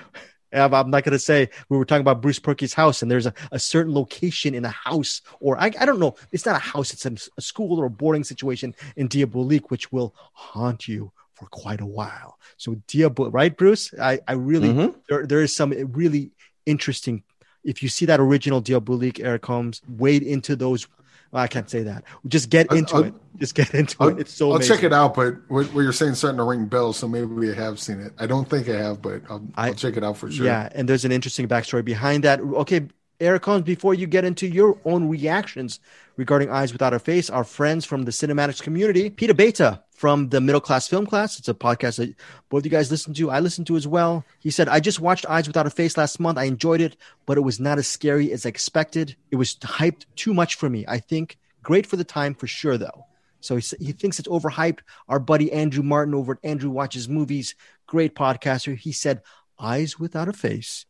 I'm 0.52 0.90
not 0.90 1.04
going 1.04 1.14
to 1.14 1.20
say 1.20 1.50
we 1.70 1.78
were 1.78 1.86
talking 1.86 2.02
about 2.02 2.24
Bruce 2.24 2.40
Purkey's 2.40 2.74
house, 2.74 3.04
and 3.04 3.12
there's 3.12 3.28
a, 3.28 3.34
a 3.52 3.60
certain 3.60 3.94
location 3.94 4.56
in 4.56 4.66
a 4.66 4.70
house, 4.70 5.22
or 5.40 5.60
I, 5.60 5.72
I 5.80 5.86
don't 5.86 6.00
know. 6.00 6.16
It's 6.32 6.44
not 6.44 6.56
a 6.56 6.60
house; 6.60 6.92
it's 6.92 7.06
a, 7.06 7.16
a 7.38 7.42
school 7.42 7.80
or 7.80 7.86
a 7.86 7.90
boarding 7.90 8.24
situation 8.24 8.74
in 8.96 9.08
Diabolique, 9.08 9.70
which 9.70 9.92
will 9.92 10.16
haunt 10.34 10.88
you 10.88 11.12
for 11.40 11.46
quite 11.48 11.82
a 11.82 11.86
while. 11.86 12.38
So 12.58 12.76
Diabolique, 12.88 13.34
right, 13.34 13.56
Bruce? 13.56 13.94
I, 14.00 14.20
I 14.28 14.34
really 14.34 14.70
mm-hmm. 14.70 14.98
there 15.08 15.26
there 15.26 15.42
is 15.42 15.56
some 15.56 15.72
really 15.92 16.32
interesting. 16.66 17.24
If 17.64 17.84
you 17.84 17.90
see 17.90 18.06
that 18.06 18.20
original 18.20 18.62
Diabolique, 18.62 19.20
Eric 19.20 19.46
Holmes, 19.46 19.82
wade 19.88 20.24
into 20.24 20.56
those 20.56 20.88
I 21.32 21.48
can't 21.48 21.70
say 21.70 21.84
that. 21.84 22.04
Just 22.28 22.50
get 22.50 22.72
into 22.72 22.96
I'll, 22.96 23.04
it. 23.04 23.14
Just 23.38 23.56
get 23.56 23.74
into 23.74 23.96
I'll, 24.00 24.10
it. 24.10 24.20
It's 24.20 24.34
so. 24.34 24.50
I'll 24.50 24.56
amazing. 24.58 24.76
check 24.76 24.84
it 24.84 24.94
out, 24.94 25.14
but 25.14 25.36
what, 25.48 25.68
what, 25.74 25.82
you're 25.82 25.94
saying 25.94 26.16
starting 26.16 26.38
to 26.38 26.44
ring 26.44 26.66
bells, 26.66 26.98
so 26.98 27.08
maybe 27.08 27.28
we 27.28 27.54
have 27.54 27.80
seen 27.80 28.00
it. 28.00 28.14
I 28.18 28.26
don't 28.26 28.50
think 28.50 28.68
I 28.68 28.78
have, 28.78 29.02
but 29.02 29.22
I'll, 29.30 29.46
I, 29.56 29.70
will 29.70 29.76
check 29.76 29.98
it 29.98 30.04
out 30.04 30.18
for 30.18 30.32
sure. 30.32 30.46
Yeah, 30.46 30.70
and 30.74 30.90
there's 30.90 31.06
an 31.06 31.12
interesting 31.12 31.48
backstory 31.48 31.86
behind 31.86 32.24
that. 32.24 32.40
Okay, 32.42 32.88
Eric 33.20 33.46
Holmes, 33.46 33.64
before 33.64 33.94
you 33.94 34.08
get 34.08 34.26
into 34.26 34.48
your 34.48 34.80
own 34.86 35.10
reactions 35.10 35.80
regarding 36.16 36.50
Eyes 36.50 36.72
Without 36.72 36.94
a 36.94 37.00
Face, 37.00 37.30
our 37.30 37.44
friends 37.44 37.86
from 37.86 38.04
the 38.04 38.12
cinematics 38.12 38.62
community, 38.62 39.10
Peter 39.10 39.34
Beta 39.34 39.84
from 40.00 40.30
the 40.30 40.40
Middle 40.40 40.62
Class 40.62 40.88
Film 40.88 41.06
Class. 41.06 41.38
It's 41.40 41.50
a 41.50 41.54
podcast 41.54 41.98
that 41.98 42.16
both 42.50 42.64
you 42.64 42.72
guys 42.72 42.90
listen 42.90 43.14
to. 43.14 43.30
I 43.30 43.40
listen 43.40 43.66
to 43.66 43.76
as 43.76 43.86
well. 43.88 44.24
He 44.40 44.50
said, 44.50 44.70
I 44.70 44.80
just 44.80 45.00
watched 45.00 45.26
Eyes 45.28 45.46
Without 45.46 45.68
a 45.68 45.70
Face 45.70 45.98
last 45.98 46.20
month. 46.20 46.38
I 46.38 46.46
enjoyed 46.46 46.82
it, 46.82 46.96
but 47.26 47.38
it 47.38 47.42
was 47.42 47.60
not 47.60 47.78
as 47.78 47.88
scary 47.88 48.32
as 48.32 48.46
I 48.46 48.50
expected. 48.50 49.16
It 49.30 49.36
was 49.36 49.56
hyped 49.56 50.06
too 50.16 50.34
much 50.34 50.56
for 50.56 50.70
me. 50.70 50.86
I 50.88 51.00
think 51.00 51.38
Great 51.62 51.86
for 51.86 51.98
the 51.98 52.04
time 52.04 52.34
for 52.34 52.48
sure, 52.48 52.78
though. 52.78 53.06
So 53.42 53.56
he, 53.56 53.64
he 53.80 53.92
thinks 53.92 54.20
it's 54.20 54.28
overhyped. 54.28 54.80
Our 55.08 55.20
buddy 55.20 55.52
Andrew 55.52 55.84
Martin 55.84 56.14
over 56.14 56.34
at 56.34 56.50
Andrew 56.50 56.70
Watches 56.70 57.08
Movies, 57.08 57.56
great 57.88 58.16
podcaster. 58.16 58.78
He 58.78 58.92
said, 58.92 59.22
Eyes 59.60 60.00
Without 60.00 60.30
a 60.30 60.34
Face. 60.34 60.86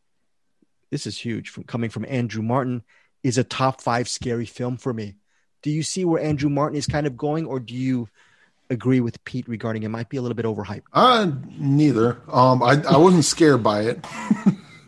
This 0.91 1.05
is 1.05 1.17
huge 1.17 1.49
from 1.49 1.63
coming 1.63 1.89
from 1.89 2.05
Andrew 2.07 2.41
Martin 2.41 2.83
is 3.23 3.37
a 3.37 3.43
top 3.43 3.81
five 3.81 4.07
scary 4.07 4.45
film 4.45 4.77
for 4.77 4.93
me. 4.93 5.15
Do 5.61 5.69
you 5.69 5.83
see 5.83 6.05
where 6.05 6.23
Andrew 6.23 6.49
Martin 6.49 6.77
is 6.77 6.87
kind 6.87 7.05
of 7.05 7.17
going, 7.17 7.45
or 7.45 7.59
do 7.59 7.75
you 7.75 8.07
agree 8.69 8.99
with 8.99 9.23
Pete 9.23 9.47
regarding 9.47 9.83
it 9.83 9.89
might 9.89 10.09
be 10.09 10.17
a 10.17 10.21
little 10.21 10.35
bit 10.35 10.45
overhyped? 10.45 10.83
Uh, 10.93 11.31
neither. 11.57 12.21
Um, 12.31 12.61
I, 12.63 12.81
I 12.89 12.97
wasn't 12.97 13.25
scared 13.25 13.63
by 13.63 13.81
it. 13.81 14.05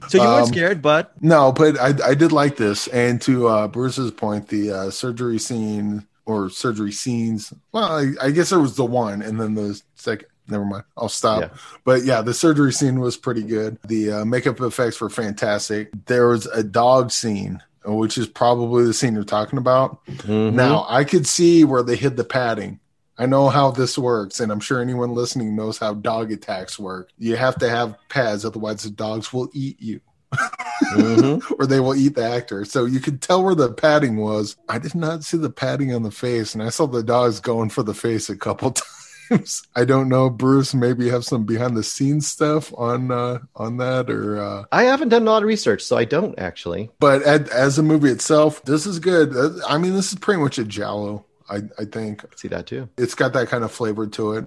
So 0.09 0.17
you 0.17 0.27
weren't 0.27 0.41
um, 0.41 0.47
scared, 0.47 0.81
but 0.81 1.13
no, 1.21 1.53
but 1.53 1.79
I, 1.79 2.09
I 2.09 2.15
did 2.15 2.33
like 2.33 2.57
this. 2.57 2.87
And 2.87 3.21
to 3.21 3.47
uh, 3.47 3.67
Bruce's 3.69 4.11
point, 4.11 4.49
the 4.49 4.71
uh, 4.71 4.89
surgery 4.89 5.39
scene 5.39 6.05
or 6.25 6.49
surgery 6.49 6.91
scenes. 6.91 7.53
Well, 7.71 7.85
I, 7.85 8.11
I, 8.21 8.31
guess 8.31 8.51
it 8.51 8.57
was 8.57 8.75
the 8.75 8.83
one, 8.83 9.21
and 9.21 9.39
then 9.39 9.53
the 9.53 9.81
second. 9.95 10.27
Never 10.47 10.65
mind. 10.65 10.83
I'll 10.97 11.07
stop. 11.07 11.41
Yeah. 11.41 11.49
But 11.85 12.03
yeah, 12.03 12.21
the 12.21 12.33
surgery 12.33 12.73
scene 12.73 12.99
was 12.99 13.15
pretty 13.15 13.43
good. 13.43 13.77
The 13.87 14.11
uh, 14.11 14.25
makeup 14.25 14.59
effects 14.59 14.99
were 14.99 15.09
fantastic. 15.09 15.91
There 16.07 16.27
was 16.27 16.45
a 16.47 16.61
dog 16.61 17.11
scene, 17.11 17.63
which 17.85 18.17
is 18.17 18.27
probably 18.27 18.83
the 18.83 18.93
scene 18.93 19.13
you're 19.13 19.23
talking 19.23 19.59
about. 19.59 20.05
Mm-hmm. 20.07 20.57
Now 20.57 20.85
I 20.89 21.05
could 21.05 21.25
see 21.25 21.63
where 21.63 21.83
they 21.83 21.95
hid 21.95 22.17
the 22.17 22.25
padding 22.25 22.80
I 23.21 23.27
know 23.27 23.49
how 23.49 23.69
this 23.69 23.99
works, 23.99 24.39
and 24.39 24.51
I'm 24.51 24.59
sure 24.59 24.81
anyone 24.81 25.13
listening 25.13 25.55
knows 25.55 25.77
how 25.77 25.93
dog 25.93 26.31
attacks 26.31 26.79
work. 26.79 27.11
You 27.19 27.35
have 27.35 27.55
to 27.59 27.69
have 27.69 27.95
pads, 28.09 28.43
otherwise 28.43 28.81
the 28.81 28.89
dogs 28.89 29.31
will 29.31 29.47
eat 29.53 29.79
you. 29.79 30.01
mm-hmm. 30.33 31.53
or 31.59 31.67
they 31.67 31.79
will 31.79 31.93
eat 31.93 32.15
the 32.15 32.25
actor. 32.25 32.65
So 32.65 32.85
you 32.85 32.99
could 32.99 33.21
tell 33.21 33.43
where 33.43 33.53
the 33.53 33.71
padding 33.73 34.17
was. 34.17 34.57
I 34.67 34.79
did 34.79 34.95
not 34.95 35.23
see 35.23 35.37
the 35.37 35.51
padding 35.51 35.93
on 35.93 36.01
the 36.01 36.09
face, 36.09 36.55
and 36.55 36.63
I 36.63 36.69
saw 36.69 36.87
the 36.87 37.03
dogs 37.03 37.39
going 37.39 37.69
for 37.69 37.83
the 37.83 37.93
face 37.93 38.27
a 38.27 38.35
couple 38.35 38.73
times. 39.29 39.67
I 39.75 39.85
don't 39.85 40.09
know, 40.09 40.31
Bruce. 40.31 40.73
Maybe 40.73 41.05
you 41.05 41.11
have 41.11 41.23
some 41.23 41.45
behind 41.45 41.77
the 41.77 41.83
scenes 41.83 42.25
stuff 42.25 42.73
on 42.75 43.11
uh, 43.11 43.37
on 43.55 43.77
that, 43.77 44.09
or 44.09 44.41
uh... 44.41 44.63
I 44.71 44.85
haven't 44.85 45.09
done 45.09 45.27
a 45.27 45.29
lot 45.29 45.43
of 45.43 45.47
research, 45.47 45.83
so 45.83 45.95
I 45.95 46.05
don't 46.05 46.39
actually. 46.39 46.89
But 46.99 47.21
at, 47.21 47.49
as 47.49 47.77
a 47.77 47.83
movie 47.83 48.09
itself, 48.09 48.65
this 48.65 48.87
is 48.87 48.97
good. 48.97 49.35
I 49.69 49.77
mean, 49.77 49.93
this 49.93 50.11
is 50.11 50.17
pretty 50.17 50.41
much 50.41 50.57
a 50.57 50.63
giallo 50.63 51.27
I, 51.51 51.61
I 51.77 51.85
think. 51.85 52.23
I 52.23 52.27
see 52.35 52.47
that 52.47 52.65
too. 52.65 52.89
It's 52.97 53.13
got 53.13 53.33
that 53.33 53.49
kind 53.49 53.63
of 53.63 53.71
flavor 53.71 54.07
to 54.07 54.33
it. 54.33 54.45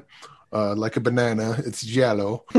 Uh, 0.52 0.74
like 0.74 0.96
a 0.96 1.00
banana, 1.00 1.56
it's 1.66 1.82
yellow. 1.82 2.44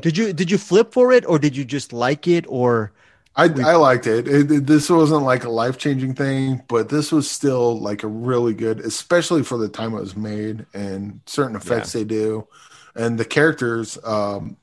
did 0.00 0.16
you 0.16 0.32
did 0.32 0.50
you 0.50 0.58
flip 0.58 0.92
for 0.92 1.12
it, 1.12 1.26
or 1.26 1.38
did 1.38 1.54
you 1.56 1.64
just 1.64 1.92
like 1.92 2.26
it, 2.26 2.46
or? 2.48 2.92
I, 3.38 3.44
I 3.44 3.76
liked 3.76 4.06
it. 4.06 4.26
It, 4.26 4.50
it. 4.50 4.66
This 4.66 4.88
wasn't 4.88 5.24
like 5.24 5.44
a 5.44 5.50
life 5.50 5.76
changing 5.76 6.14
thing, 6.14 6.62
but 6.68 6.88
this 6.88 7.12
was 7.12 7.30
still 7.30 7.78
like 7.78 8.02
a 8.02 8.08
really 8.08 8.54
good, 8.54 8.80
especially 8.80 9.42
for 9.42 9.58
the 9.58 9.68
time 9.68 9.92
it 9.92 10.00
was 10.00 10.16
made 10.16 10.64
and 10.72 11.20
certain 11.26 11.54
effects 11.54 11.94
yeah. 11.94 12.00
they 12.00 12.04
do 12.06 12.48
and 12.96 13.18
the 13.18 13.24
characters 13.24 13.98
um 14.04 14.56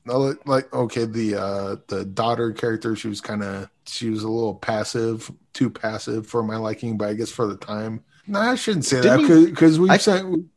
like 0.44 0.72
okay 0.74 1.04
the 1.04 1.36
uh 1.36 1.76
the 1.86 2.04
daughter 2.04 2.52
character 2.52 2.96
she 2.96 3.08
was 3.08 3.20
kind 3.20 3.42
of 3.42 3.68
she 3.86 4.10
was 4.10 4.22
a 4.22 4.28
little 4.28 4.54
passive 4.54 5.30
too 5.52 5.70
passive 5.70 6.26
for 6.26 6.42
my 6.42 6.56
liking 6.56 6.96
but 6.96 7.08
i 7.08 7.14
guess 7.14 7.30
for 7.30 7.46
the 7.46 7.56
time 7.56 8.02
no 8.26 8.38
i 8.38 8.54
shouldn't 8.54 8.84
say 8.84 9.00
Didn't 9.00 9.28
that 9.28 9.50
because 9.50 9.78
we've 9.78 9.90
I, 9.90 9.96
seen 9.96 10.50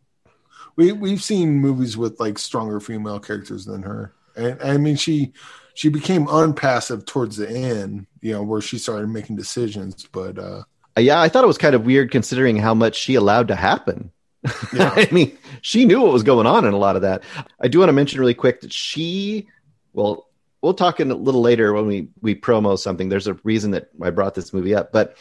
we 0.75 0.91
we've 0.91 1.21
seen 1.21 1.55
movies 1.55 1.97
with 1.97 2.19
like 2.19 2.37
stronger 2.37 2.79
female 2.79 3.19
characters 3.19 3.65
than 3.65 3.83
her 3.83 4.13
and 4.35 4.61
i 4.61 4.77
mean 4.77 4.95
she 4.95 5.33
she 5.73 5.89
became 5.89 6.27
unpassive 6.29 7.05
towards 7.05 7.37
the 7.37 7.49
end 7.49 8.07
you 8.21 8.33
know 8.33 8.43
where 8.43 8.61
she 8.61 8.77
started 8.77 9.07
making 9.07 9.35
decisions 9.35 10.07
but 10.11 10.37
uh 10.37 10.63
yeah 10.97 11.21
i 11.21 11.29
thought 11.29 11.43
it 11.43 11.47
was 11.47 11.57
kind 11.57 11.75
of 11.75 11.85
weird 11.85 12.11
considering 12.11 12.57
how 12.57 12.73
much 12.73 12.95
she 12.95 13.15
allowed 13.15 13.47
to 13.47 13.55
happen 13.55 14.11
yeah. 14.73 14.93
I 14.95 15.09
mean, 15.11 15.37
she 15.61 15.85
knew 15.85 16.01
what 16.01 16.13
was 16.13 16.23
going 16.23 16.47
on 16.47 16.65
in 16.65 16.73
a 16.73 16.77
lot 16.77 16.95
of 16.95 17.01
that. 17.01 17.23
I 17.59 17.67
do 17.67 17.79
want 17.79 17.89
to 17.89 17.93
mention 17.93 18.19
really 18.19 18.33
quick 18.33 18.61
that 18.61 18.73
she, 18.73 19.47
well, 19.93 20.26
we'll 20.67 20.73
talk 20.73 20.99
in 20.99 21.09
a 21.09 21.15
little 21.15 21.39
later 21.39 21.71
when 21.71 21.87
we 21.87 22.09
we 22.21 22.35
promo 22.35 22.77
something. 22.77 23.07
There's 23.07 23.27
a 23.27 23.35
reason 23.45 23.71
that 23.71 23.89
I 24.01 24.09
brought 24.09 24.35
this 24.35 24.51
movie 24.51 24.75
up, 24.75 24.91
but 24.91 25.15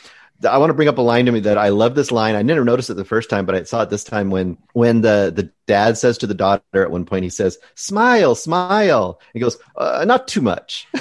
I 0.44 0.58
want 0.58 0.70
to 0.70 0.74
bring 0.74 0.88
up 0.88 0.98
a 0.98 1.02
line 1.02 1.26
to 1.26 1.32
me 1.32 1.38
that 1.40 1.56
I 1.56 1.68
love 1.68 1.94
this 1.94 2.10
line. 2.10 2.34
I 2.34 2.42
never 2.42 2.64
noticed 2.64 2.90
it 2.90 2.94
the 2.94 3.04
first 3.04 3.30
time, 3.30 3.46
but 3.46 3.54
I 3.54 3.62
saw 3.62 3.82
it 3.82 3.90
this 3.90 4.02
time 4.02 4.30
when 4.30 4.58
when 4.72 5.02
the 5.02 5.32
the 5.34 5.52
dad 5.68 5.98
says 5.98 6.18
to 6.18 6.26
the 6.26 6.34
daughter 6.34 6.64
at 6.74 6.90
one 6.90 7.04
point, 7.04 7.22
he 7.22 7.30
says, 7.30 7.58
"Smile, 7.76 8.34
smile." 8.34 9.20
He 9.34 9.38
goes, 9.38 9.56
uh, 9.76 10.04
"Not 10.04 10.26
too 10.26 10.40
much." 10.40 10.88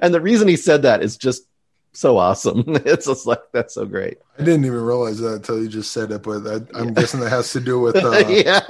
and 0.00 0.14
the 0.14 0.20
reason 0.22 0.46
he 0.46 0.56
said 0.56 0.82
that 0.82 1.02
is 1.02 1.16
just 1.16 1.42
so 1.94 2.18
awesome. 2.18 2.64
It's 2.84 3.06
just 3.06 3.26
like 3.26 3.40
that's 3.52 3.74
so 3.74 3.86
great. 3.86 4.18
I 4.38 4.44
didn't 4.44 4.64
even 4.64 4.80
realize 4.80 5.18
that 5.20 5.34
until 5.34 5.62
you 5.62 5.68
just 5.68 5.92
said 5.92 6.10
it, 6.10 6.22
but 6.22 6.46
I, 6.46 6.54
am 6.78 6.88
yeah. 6.88 6.90
guessing 6.90 7.20
that 7.20 7.30
has 7.30 7.52
to 7.52 7.60
do 7.60 7.80
with 7.80 7.96
uh, 8.04 8.10
yeah, 8.28 8.60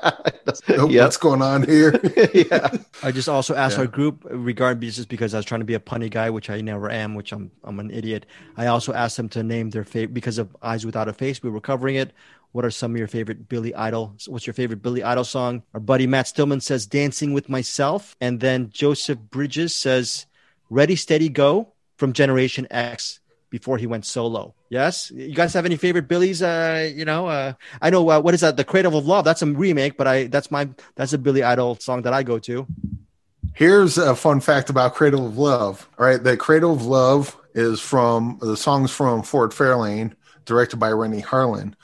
yep. 0.68 1.04
what's 1.04 1.16
going 1.16 1.42
on 1.42 1.64
here. 1.64 1.98
yeah, 2.34 2.76
I 3.02 3.10
just 3.10 3.28
also 3.28 3.54
asked 3.54 3.76
yeah. 3.76 3.82
our 3.82 3.86
group 3.86 4.24
regarding 4.30 4.88
just 4.88 5.08
because 5.08 5.34
I 5.34 5.38
was 5.38 5.46
trying 5.46 5.60
to 5.60 5.64
be 5.64 5.74
a 5.74 5.80
punny 5.80 6.10
guy, 6.10 6.30
which 6.30 6.50
I 6.50 6.60
never 6.60 6.90
am, 6.90 7.14
which 7.14 7.32
I'm 7.32 7.50
I'm 7.64 7.80
an 7.80 7.90
idiot. 7.90 8.26
I 8.56 8.66
also 8.66 8.92
asked 8.92 9.16
them 9.16 9.28
to 9.30 9.42
name 9.42 9.70
their 9.70 9.84
favorite 9.84 10.14
because 10.14 10.38
of 10.38 10.54
Eyes 10.62 10.86
Without 10.86 11.08
a 11.08 11.12
Face. 11.12 11.42
We 11.42 11.50
were 11.50 11.60
covering 11.60 11.96
it. 11.96 12.12
What 12.52 12.64
are 12.64 12.70
some 12.70 12.92
of 12.92 12.98
your 12.98 13.08
favorite 13.08 13.48
Billy 13.48 13.74
Idol? 13.74 14.14
What's 14.28 14.46
your 14.46 14.54
favorite 14.54 14.80
Billy 14.80 15.02
Idol 15.02 15.24
song? 15.24 15.62
Our 15.74 15.80
buddy 15.80 16.06
Matt 16.06 16.28
Stillman 16.28 16.60
says 16.60 16.86
"Dancing 16.86 17.32
with 17.32 17.48
Myself," 17.48 18.16
and 18.20 18.38
then 18.38 18.70
Joseph 18.70 19.18
Bridges 19.18 19.74
says 19.74 20.26
"Ready, 20.70 20.94
Steady, 20.94 21.28
Go." 21.28 21.73
From 21.96 22.12
Generation 22.12 22.66
X 22.70 23.20
before 23.50 23.78
he 23.78 23.86
went 23.86 24.04
solo. 24.04 24.54
Yes. 24.68 25.10
You 25.12 25.34
guys 25.34 25.54
have 25.54 25.64
any 25.64 25.76
favorite 25.76 26.08
Billies? 26.08 26.42
Uh, 26.42 26.90
you 26.92 27.04
know, 27.04 27.28
uh, 27.28 27.52
I 27.80 27.90
know 27.90 28.08
uh, 28.10 28.20
what 28.20 28.34
is 28.34 28.40
that? 28.40 28.56
The 28.56 28.64
Cradle 28.64 28.96
of 28.98 29.06
Love. 29.06 29.24
That's 29.24 29.42
a 29.42 29.46
remake, 29.46 29.96
but 29.96 30.06
I 30.08 30.24
that's 30.24 30.50
my 30.50 30.68
that's 30.96 31.12
a 31.12 31.18
Billy 31.18 31.42
Idol 31.42 31.76
song 31.76 32.02
that 32.02 32.12
I 32.12 32.22
go 32.24 32.38
to. 32.40 32.66
Here's 33.54 33.98
a 33.98 34.16
fun 34.16 34.40
fact 34.40 34.70
about 34.70 34.94
Cradle 34.94 35.26
of 35.26 35.38
Love. 35.38 35.88
All 35.98 36.06
right, 36.06 36.22
the 36.22 36.36
Cradle 36.36 36.72
of 36.72 36.84
Love 36.84 37.36
is 37.54 37.80
from 37.80 38.38
the 38.40 38.56
songs 38.56 38.90
from 38.90 39.22
Ford 39.22 39.52
Fairlane, 39.52 40.14
directed 40.44 40.78
by 40.78 40.90
Renny 40.90 41.22
Harlin. 41.22 41.74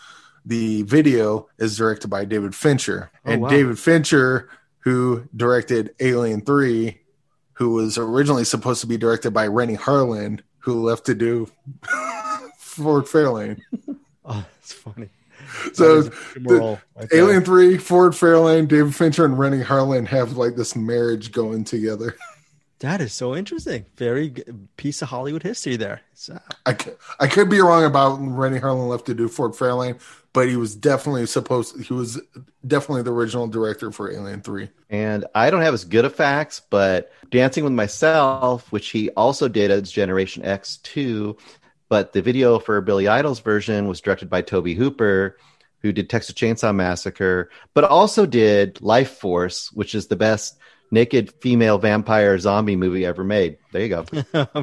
The 0.45 0.83
video 0.83 1.49
is 1.59 1.77
directed 1.77 2.09
by 2.09 2.25
David 2.25 2.57
Fincher, 2.57 3.11
Oh, 3.25 3.31
and 3.31 3.43
wow. 3.43 3.49
David 3.51 3.79
Fincher, 3.79 4.49
who 4.81 5.29
directed 5.37 5.95
Alien 6.01 6.41
Three, 6.41 7.03
who 7.61 7.69
was 7.75 7.99
originally 7.99 8.43
supposed 8.45 8.81
to 8.81 8.87
be 8.87 8.97
directed 8.97 9.33
by 9.33 9.47
Renny 9.47 9.77
Harlin, 9.77 10.41
who 10.61 10.83
left 10.83 11.05
to 11.05 11.15
do 11.15 11.47
Ford 12.57 13.05
Fairlane. 13.05 13.61
Oh, 14.25 14.47
that's 14.57 14.73
funny. 14.73 15.11
So 15.75 16.01
That 16.01 16.01
is 16.01 16.07
a 16.07 16.35
rigmarole 16.37 16.81
the- 16.99 17.07
there. 17.09 17.21
Alien 17.21 17.45
Three, 17.45 17.77
Ford 17.77 18.13
Fairlane, 18.13 18.67
David 18.67 18.95
Fincher, 18.95 19.27
and 19.27 19.39
Renny 19.39 19.63
Harlin 19.63 20.07
have 20.07 20.39
like 20.39 20.57
this 20.57 20.75
marriage 20.75 21.33
going 21.33 21.65
together. 21.65 22.17
That 22.81 23.03
is 23.03 23.13
so 23.13 23.37
interesting. 23.37 23.85
Very 23.97 24.31
good 24.31 24.69
piece 24.79 25.03
of 25.03 25.11
Hollywood 25.11 25.43
history 25.43 25.77
there. 25.77 26.01
So, 26.15 26.39
I, 26.65 26.75
c- 26.75 26.93
I 27.19 27.27
could 27.27 27.51
be 27.51 27.61
wrong 27.61 27.85
about 27.85 28.17
Renny 28.17 28.59
Harlin 28.59 28.89
left 28.89 29.05
to 29.07 29.15
do 29.15 29.29
Ford 29.29 29.53
Fairlane, 29.53 30.01
but 30.33 30.49
he 30.49 30.57
was 30.57 30.77
definitely 30.77 31.27
supposed. 31.27 31.79
He 31.83 31.93
was 31.93 32.19
definitely 32.67 33.03
the 33.03 33.13
original 33.13 33.47
director 33.47 33.93
for 33.93 34.11
Alien 34.11 34.41
Three. 34.41 34.71
And 34.89 35.27
I 35.35 35.51
don't 35.51 35.61
have 35.61 35.75
as 35.75 35.85
good 35.85 36.07
of 36.07 36.15
facts, 36.15 36.63
but 36.71 37.13
Dancing 37.31 37.65
with 37.65 37.75
Myself, 37.75 38.73
which 38.73 38.89
he 38.89 39.11
also 39.11 39.47
did 39.47 39.71
as 39.71 39.93
Generation 39.93 40.43
X2, 40.43 41.39
but 41.91 42.15
the 42.15 42.23
video 42.23 42.59
for 42.59 42.81
Billy 42.81 43.09
Idol's 43.09 43.41
version 43.41 43.89
was 43.89 44.01
directed 44.01 44.31
by 44.31 44.41
Tobe 44.41 44.69
Hooper, 44.69 45.37
who 45.81 45.93
did 45.93 46.09
Texas 46.09 46.35
Chainsaw 46.35 46.75
Massacre, 46.75 47.51
but 47.75 47.85
also 47.85 48.25
did 48.25 48.81
Life 48.81 49.19
Force, 49.19 49.71
which 49.73 49.95
is 49.95 50.07
the 50.07 50.17
best 50.17 50.59
naked 50.91 51.33
female 51.41 51.79
vampire 51.79 52.39
zombie 52.39 52.77
movie 52.77 53.07
ever 53.07 53.23
made. 53.23 53.59
There 53.73 53.83
you 53.83 53.89
go. 53.89 54.03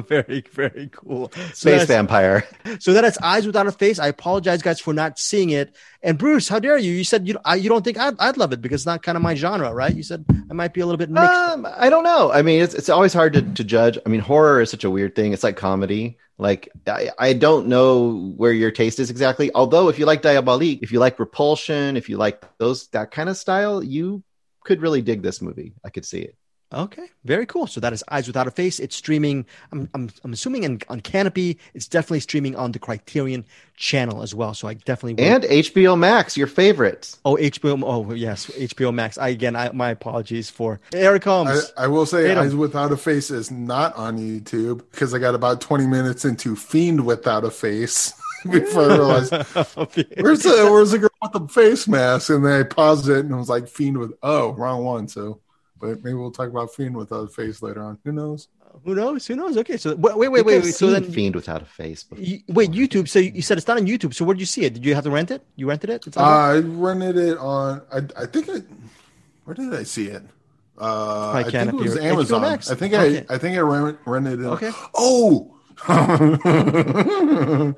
very, 0.00 0.44
very 0.52 0.90
cool. 0.92 1.32
So 1.32 1.52
Space 1.52 1.86
vampire. 1.86 2.46
So 2.80 2.92
that 2.92 3.04
is 3.04 3.16
Eyes 3.18 3.46
Without 3.46 3.66
a 3.66 3.72
Face. 3.72 3.98
I 3.98 4.08
apologize, 4.08 4.60
guys, 4.60 4.80
for 4.80 4.92
not 4.92 5.18
seeing 5.18 5.50
it. 5.50 5.74
And 6.02 6.18
Bruce, 6.18 6.48
how 6.48 6.58
dare 6.58 6.76
you? 6.76 6.92
You 6.92 7.04
said 7.04 7.26
you 7.26 7.38
I, 7.44 7.56
you 7.56 7.68
don't 7.68 7.84
think 7.84 7.98
I'd, 7.98 8.18
I'd 8.18 8.36
love 8.36 8.52
it 8.52 8.60
because 8.60 8.82
it's 8.82 8.86
not 8.86 9.02
kind 9.02 9.16
of 9.16 9.22
my 9.22 9.34
genre, 9.34 9.72
right? 9.72 9.94
You 9.94 10.02
said 10.02 10.24
I 10.50 10.52
might 10.52 10.74
be 10.74 10.80
a 10.80 10.86
little 10.86 10.98
bit 10.98 11.10
mixed. 11.10 11.32
Um, 11.32 11.66
I 11.76 11.88
don't 11.88 12.04
know. 12.04 12.30
I 12.30 12.42
mean, 12.42 12.62
it's 12.62 12.74
it's 12.74 12.88
always 12.88 13.12
hard 13.12 13.32
to, 13.32 13.42
to 13.42 13.64
judge. 13.64 13.98
I 14.04 14.08
mean, 14.08 14.20
horror 14.20 14.60
is 14.60 14.70
such 14.70 14.84
a 14.84 14.90
weird 14.90 15.14
thing. 15.14 15.32
It's 15.32 15.42
like 15.44 15.56
comedy. 15.56 16.18
Like 16.36 16.68
I, 16.86 17.10
I 17.18 17.32
don't 17.32 17.66
know 17.66 18.32
where 18.36 18.52
your 18.52 18.70
taste 18.70 19.00
is 19.00 19.10
exactly. 19.10 19.50
Although 19.54 19.88
if 19.88 19.98
you 19.98 20.06
like 20.06 20.22
Diabolique, 20.22 20.80
if 20.82 20.92
you 20.92 21.00
like 21.00 21.18
Repulsion, 21.18 21.96
if 21.96 22.08
you 22.08 22.16
like 22.16 22.44
those 22.58 22.86
that 22.88 23.10
kind 23.10 23.28
of 23.28 23.36
style, 23.36 23.82
you 23.82 24.22
could 24.64 24.80
really 24.80 25.02
dig 25.02 25.22
this 25.22 25.40
movie. 25.42 25.74
I 25.84 25.90
could 25.90 26.04
see 26.04 26.20
it. 26.20 26.36
Okay, 26.70 27.08
very 27.24 27.46
cool. 27.46 27.66
So 27.66 27.80
that 27.80 27.94
is 27.94 28.04
Eyes 28.10 28.26
Without 28.26 28.46
a 28.46 28.50
Face. 28.50 28.78
It's 28.78 28.94
streaming. 28.94 29.46
I'm 29.72 29.88
I'm, 29.94 30.10
I'm 30.22 30.34
assuming 30.34 30.64
in, 30.64 30.78
on 30.90 31.00
Kanopy. 31.00 31.56
It's 31.72 31.88
definitely 31.88 32.20
streaming 32.20 32.56
on 32.56 32.72
the 32.72 32.78
Criterion 32.78 33.46
channel 33.74 34.22
as 34.22 34.34
well. 34.34 34.52
So 34.52 34.68
I 34.68 34.74
definitely 34.74 35.14
will. 35.14 35.32
And 35.32 35.44
HBO 35.44 35.98
Max, 35.98 36.36
your 36.36 36.46
favorite. 36.46 37.16
oh 37.24 37.36
HBO. 37.36 37.82
Oh 37.86 38.12
yes, 38.12 38.48
HBO 38.48 38.92
Max. 38.92 39.16
I 39.16 39.28
again, 39.28 39.56
I, 39.56 39.70
my 39.72 39.88
apologies 39.88 40.50
for 40.50 40.78
Eric 40.92 41.26
I, 41.26 41.30
Holmes. 41.30 41.72
I 41.78 41.86
will 41.86 42.04
say, 42.04 42.28
Hit 42.28 42.36
'em. 42.36 42.44
Eyes 42.44 42.54
Without 42.54 42.92
a 42.92 42.98
Face 42.98 43.30
is 43.30 43.50
not 43.50 43.96
on 43.96 44.18
YouTube 44.18 44.82
because 44.90 45.14
I 45.14 45.18
got 45.18 45.34
about 45.34 45.62
twenty 45.62 45.86
minutes 45.86 46.26
into 46.26 46.54
Fiend 46.54 47.06
Without 47.06 47.44
a 47.44 47.50
Face 47.50 48.12
before 48.50 48.90
I 48.90 48.96
realized 48.96 49.32
where's 49.32 50.42
the 50.42 50.68
where's 50.70 50.90
the 50.92 50.98
girl 50.98 51.10
with 51.22 51.32
the 51.32 51.48
face 51.48 51.88
mask, 51.88 52.30
and 52.30 52.44
then 52.44 52.60
I 52.60 52.62
paused 52.62 53.08
it 53.08 53.20
and 53.20 53.32
it 53.32 53.36
was 53.36 53.48
like 53.48 53.68
Fiend 53.68 53.98
with 53.98 54.12
oh 54.22 54.52
wrong 54.52 54.84
one. 54.84 55.08
So, 55.08 55.40
but 55.80 56.02
maybe 56.04 56.14
we'll 56.14 56.30
talk 56.30 56.48
about 56.48 56.74
Fiend 56.74 56.96
Without 56.96 57.24
a 57.24 57.28
Face 57.28 57.62
later 57.62 57.82
on. 57.82 57.98
Who 58.04 58.12
knows? 58.12 58.48
Who 58.84 58.94
knows? 58.94 59.26
Who 59.26 59.34
knows? 59.34 59.56
Okay, 59.56 59.76
so 59.76 59.96
wait, 59.96 60.16
wait, 60.16 60.28
wait, 60.28 60.44
wait. 60.44 60.62
Wait. 60.62 60.74
So 60.74 60.90
then, 60.90 61.04
Fiend 61.04 61.34
without 61.34 61.62
a 61.62 61.64
face. 61.64 62.04
Before. 62.04 62.24
you, 62.24 62.40
wait, 62.48 62.70
YouTube. 62.70 63.08
So 63.08 63.18
you 63.18 63.42
said 63.42 63.58
it's 63.58 63.66
not 63.66 63.76
on 63.76 63.86
YouTube. 63.86 64.14
So 64.14 64.24
where 64.24 64.34
did 64.34 64.40
you 64.40 64.46
see 64.46 64.64
it? 64.64 64.74
Did 64.74 64.84
you 64.84 64.94
have 64.94 65.04
to 65.04 65.10
rent 65.10 65.30
it? 65.30 65.42
You 65.56 65.68
rented 65.68 65.90
it? 65.90 66.06
It's 66.06 66.16
on 66.16 66.24
I 66.24 66.58
rented 66.58 67.16
it 67.16 67.38
on. 67.38 67.82
I 67.92 68.02
I 68.16 68.26
think 68.26 68.48
I 68.48 68.62
where 69.44 69.54
did 69.54 69.74
I 69.74 69.82
see 69.82 70.06
it? 70.08 70.22
Uh, 70.80 71.32
I 71.32 71.42
think 71.42 71.54
it 71.70 71.74
was 71.74 71.96
Amazon. 71.96 72.44
I 72.44 72.56
think 72.58 72.94
Okay. 72.94 73.24
I 73.28 73.34
I 73.34 73.38
think 73.38 73.56
I 73.56 73.60
rented 73.60 74.40
it. 74.40 74.46
Okay. 74.46 74.70
Oh. 74.94 75.57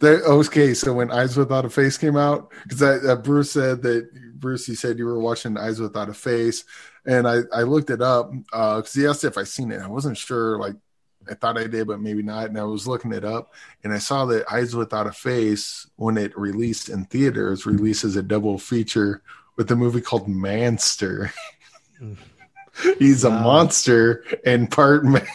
there, 0.00 0.22
okay, 0.22 0.74
so 0.74 0.92
when 0.92 1.10
Eyes 1.10 1.36
Without 1.36 1.64
a 1.64 1.70
Face 1.70 1.96
came 1.96 2.16
out, 2.16 2.52
because 2.64 2.82
uh, 2.82 3.16
Bruce 3.16 3.52
said 3.52 3.82
that 3.82 4.10
Bruce, 4.38 4.68
you 4.68 4.74
said 4.74 4.98
you 4.98 5.06
were 5.06 5.18
watching 5.18 5.56
Eyes 5.56 5.80
Without 5.80 6.08
a 6.08 6.14
Face, 6.14 6.64
and 7.06 7.26
I 7.26 7.40
I 7.52 7.62
looked 7.62 7.90
it 7.90 8.02
up 8.02 8.30
because 8.32 8.92
he 8.92 9.06
asked 9.06 9.24
if 9.24 9.38
I 9.38 9.44
seen 9.44 9.72
it. 9.72 9.80
I 9.80 9.88
wasn't 9.88 10.18
sure, 10.18 10.58
like 10.58 10.76
I 11.30 11.34
thought 11.34 11.58
I 11.58 11.66
did, 11.66 11.86
but 11.86 12.00
maybe 12.00 12.22
not. 12.22 12.48
And 12.48 12.58
I 12.58 12.64
was 12.64 12.86
looking 12.86 13.12
it 13.12 13.24
up, 13.24 13.54
and 13.82 13.92
I 13.92 13.98
saw 13.98 14.26
that 14.26 14.50
Eyes 14.52 14.76
Without 14.76 15.06
a 15.06 15.12
Face, 15.12 15.86
when 15.96 16.18
it 16.18 16.38
released 16.38 16.88
in 16.88 17.06
theaters, 17.06 17.66
releases 17.66 18.16
a 18.16 18.22
double 18.22 18.58
feature 18.58 19.22
with 19.56 19.70
a 19.70 19.76
movie 19.76 20.00
called 20.00 20.28
Manster. 20.28 21.32
He's 22.98 23.24
a 23.24 23.30
monster 23.30 24.24
and 24.46 24.70
part 24.70 25.04
man. 25.04 25.26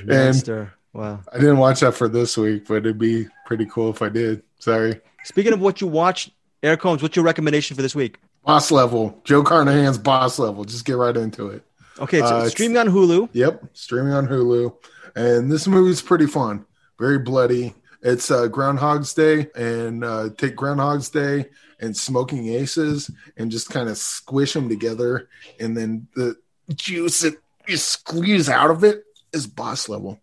And 0.00 0.08
Monster. 0.08 0.74
Wow. 0.92 1.20
I 1.32 1.38
didn't 1.38 1.58
watch 1.58 1.80
that 1.80 1.92
for 1.92 2.08
this 2.08 2.36
week, 2.36 2.66
but 2.66 2.76
it'd 2.78 2.98
be 2.98 3.26
pretty 3.46 3.66
cool 3.66 3.90
if 3.90 4.02
I 4.02 4.08
did. 4.08 4.42
Sorry. 4.58 5.00
Speaking 5.24 5.52
of 5.52 5.60
what 5.60 5.80
you 5.80 5.86
watched, 5.86 6.30
Eric 6.62 6.82
Holmes, 6.82 7.02
what's 7.02 7.14
your 7.14 7.24
recommendation 7.24 7.76
for 7.76 7.82
this 7.82 7.94
week? 7.94 8.18
Boss 8.44 8.70
level. 8.70 9.20
Joe 9.24 9.42
Carnahan's 9.42 9.98
boss 9.98 10.38
level. 10.38 10.64
Just 10.64 10.84
get 10.84 10.96
right 10.96 11.16
into 11.16 11.48
it. 11.48 11.62
Okay, 11.98 12.18
it's 12.18 12.30
Uh, 12.30 12.48
streaming 12.48 12.78
on 12.78 12.88
Hulu. 12.88 13.28
Yep, 13.32 13.64
streaming 13.74 14.12
on 14.12 14.26
Hulu. 14.26 14.74
And 15.14 15.50
this 15.50 15.66
movie's 15.66 16.00
pretty 16.00 16.26
fun. 16.26 16.64
Very 16.98 17.18
bloody. 17.18 17.74
It's 18.02 18.30
uh, 18.30 18.46
Groundhog's 18.46 19.12
Day, 19.12 19.48
and 19.56 20.04
uh, 20.04 20.30
take 20.36 20.54
Groundhog's 20.54 21.10
Day 21.10 21.46
and 21.80 21.96
Smoking 21.96 22.48
Aces, 22.48 23.10
and 23.36 23.50
just 23.50 23.70
kind 23.70 23.88
of 23.88 23.98
squish 23.98 24.52
them 24.52 24.68
together, 24.68 25.28
and 25.60 25.76
then 25.76 26.06
the 26.14 26.36
juice 26.74 27.20
that 27.20 27.34
you 27.66 27.76
squeeze 27.76 28.48
out 28.48 28.70
of 28.70 28.84
it 28.84 29.04
is 29.32 29.46
boss 29.46 29.88
level. 29.88 30.20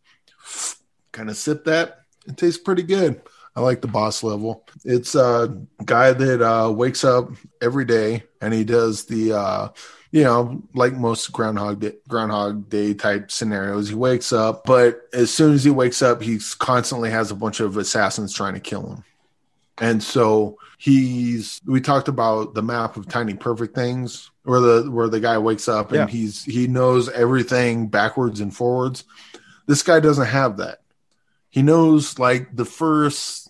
Kind 1.12 1.30
of 1.30 1.38
sip 1.38 1.66
that. 1.66 2.00
It 2.28 2.38
tastes 2.38 2.62
pretty 2.62 2.84
good. 2.84 3.22
I 3.56 3.62
like 3.62 3.82
the 3.82 3.88
boss 3.88 4.22
level. 4.22 4.68
It's 4.84 5.16
a 5.16 5.62
guy 5.84 6.12
that 6.12 6.42
uh, 6.42 6.72
wakes 6.72 7.04
up 7.06 7.30
every 7.62 7.86
day 7.86 8.24
and 8.42 8.54
he 8.54 8.66
does 8.66 9.06
the, 9.06 9.32
uh, 9.34 9.70
you 10.12 10.24
know, 10.24 10.62
like 10.74 10.94
most 10.94 11.32
Groundhog 11.32 11.80
Day, 11.80 11.94
Groundhog 12.08 12.70
Day 12.70 12.94
type 12.94 13.32
scenarios. 13.32 13.88
He 13.88 13.96
wakes 13.96 14.34
up, 14.34 14.66
but 14.66 15.04
as 15.14 15.34
soon 15.34 15.54
as 15.54 15.64
he 15.64 15.72
wakes 15.72 16.02
up, 16.02 16.22
he 16.22 16.40
constantly 16.60 17.12
has 17.12 17.32
a 17.32 17.36
bunch 17.36 17.62
of 17.62 17.78
assassins 17.78 18.34
trying 18.34 18.56
to 18.56 18.60
kill 18.60 18.88
him. 18.88 19.04
And 19.78 20.04
so 20.04 20.58
he's 20.78 21.62
we 21.66 21.82
talked 21.82 22.08
about 22.08 22.54
the 22.54 22.62
map 22.62 22.98
of 22.98 23.08
tiny 23.08 23.34
perfect 23.34 23.76
things 23.76 24.32
where 24.44 24.60
the 24.60 24.90
where 24.92 25.08
the 25.10 25.20
guy 25.20 25.38
wakes 25.38 25.68
up 25.68 25.92
and 25.92 25.96
Yeah. 25.98 26.08
he's 26.08 26.44
he 26.44 26.68
knows 26.68 27.10
everything 27.10 27.88
backwards 27.88 28.40
and 28.40 28.56
forwards. 28.56 29.04
This 29.68 29.84
guy 29.84 30.00
doesn't 30.00 30.28
have 30.28 30.58
that. 30.58 30.82
He 31.50 31.62
knows 31.62 32.20
like 32.20 32.56
the 32.56 32.66
first 32.66 33.50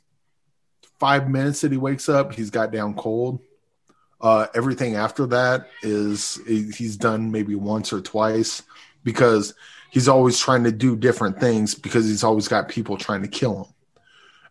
five 0.99 1.30
minutes 1.30 1.62
that 1.62 1.72
he 1.72 1.78
wakes 1.78 2.08
up, 2.08 2.34
he's 2.34 2.49
got 2.49 2.72
down 2.72 2.94
cold. 2.94 3.40
Uh, 4.22 4.48
everything 4.56 4.95
after 4.95 5.26
that 5.28 5.68
is 5.84 6.40
he's 6.48 6.95
done 6.98 7.32
maybe 7.32 7.54
once 7.54 7.91
or 7.91 7.99
twice 8.02 8.64
because 9.04 9.54
he's 9.91 10.08
always 10.08 10.40
trying 10.40 10.64
to 10.64 10.72
do 10.72 10.95
different 10.95 11.40
things 11.40 11.76
because 11.76 12.06
he's 12.08 12.24
always 12.24 12.48
got 12.48 12.70
people 12.70 12.98
trying 12.98 13.22
to 13.22 13.28
kill 13.28 13.66
him. 13.66 13.74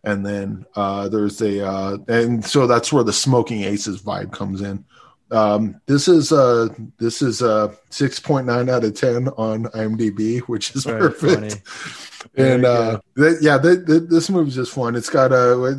And 0.05 0.25
then 0.25 0.65
uh, 0.75 1.09
there's 1.09 1.41
a 1.41 1.65
uh, 1.67 1.97
and 2.07 2.45
so 2.45 2.67
that's 2.67 2.93
where 2.93 3.03
the 3.03 3.13
smoking 3.13 3.63
aces 3.63 4.01
vibe 4.01 4.31
comes 4.31 4.61
in. 4.61 4.85
Um, 5.31 5.81
this 5.87 6.07
is 6.07 6.31
uh 6.31 6.67
this 6.99 7.23
is 7.23 7.41
a 7.41 7.75
point 8.23 8.45
nine 8.45 8.69
out 8.69 8.83
of 8.83 8.93
ten 8.93 9.27
on 9.29 9.63
IMDb, 9.65 10.39
which 10.41 10.75
is 10.75 10.83
Very 10.83 11.09
perfect. 11.11 11.23
funny. 11.33 11.51
And 12.37 12.65
uh, 12.65 12.99
th- 13.15 13.37
yeah, 13.39 13.59
th- 13.59 13.85
th- 13.85 14.03
this 14.09 14.31
movie's 14.31 14.55
just 14.55 14.73
fun. 14.73 14.95
It's 14.95 15.11
got 15.11 15.31
uh, 15.31 15.55
what- 15.55 15.77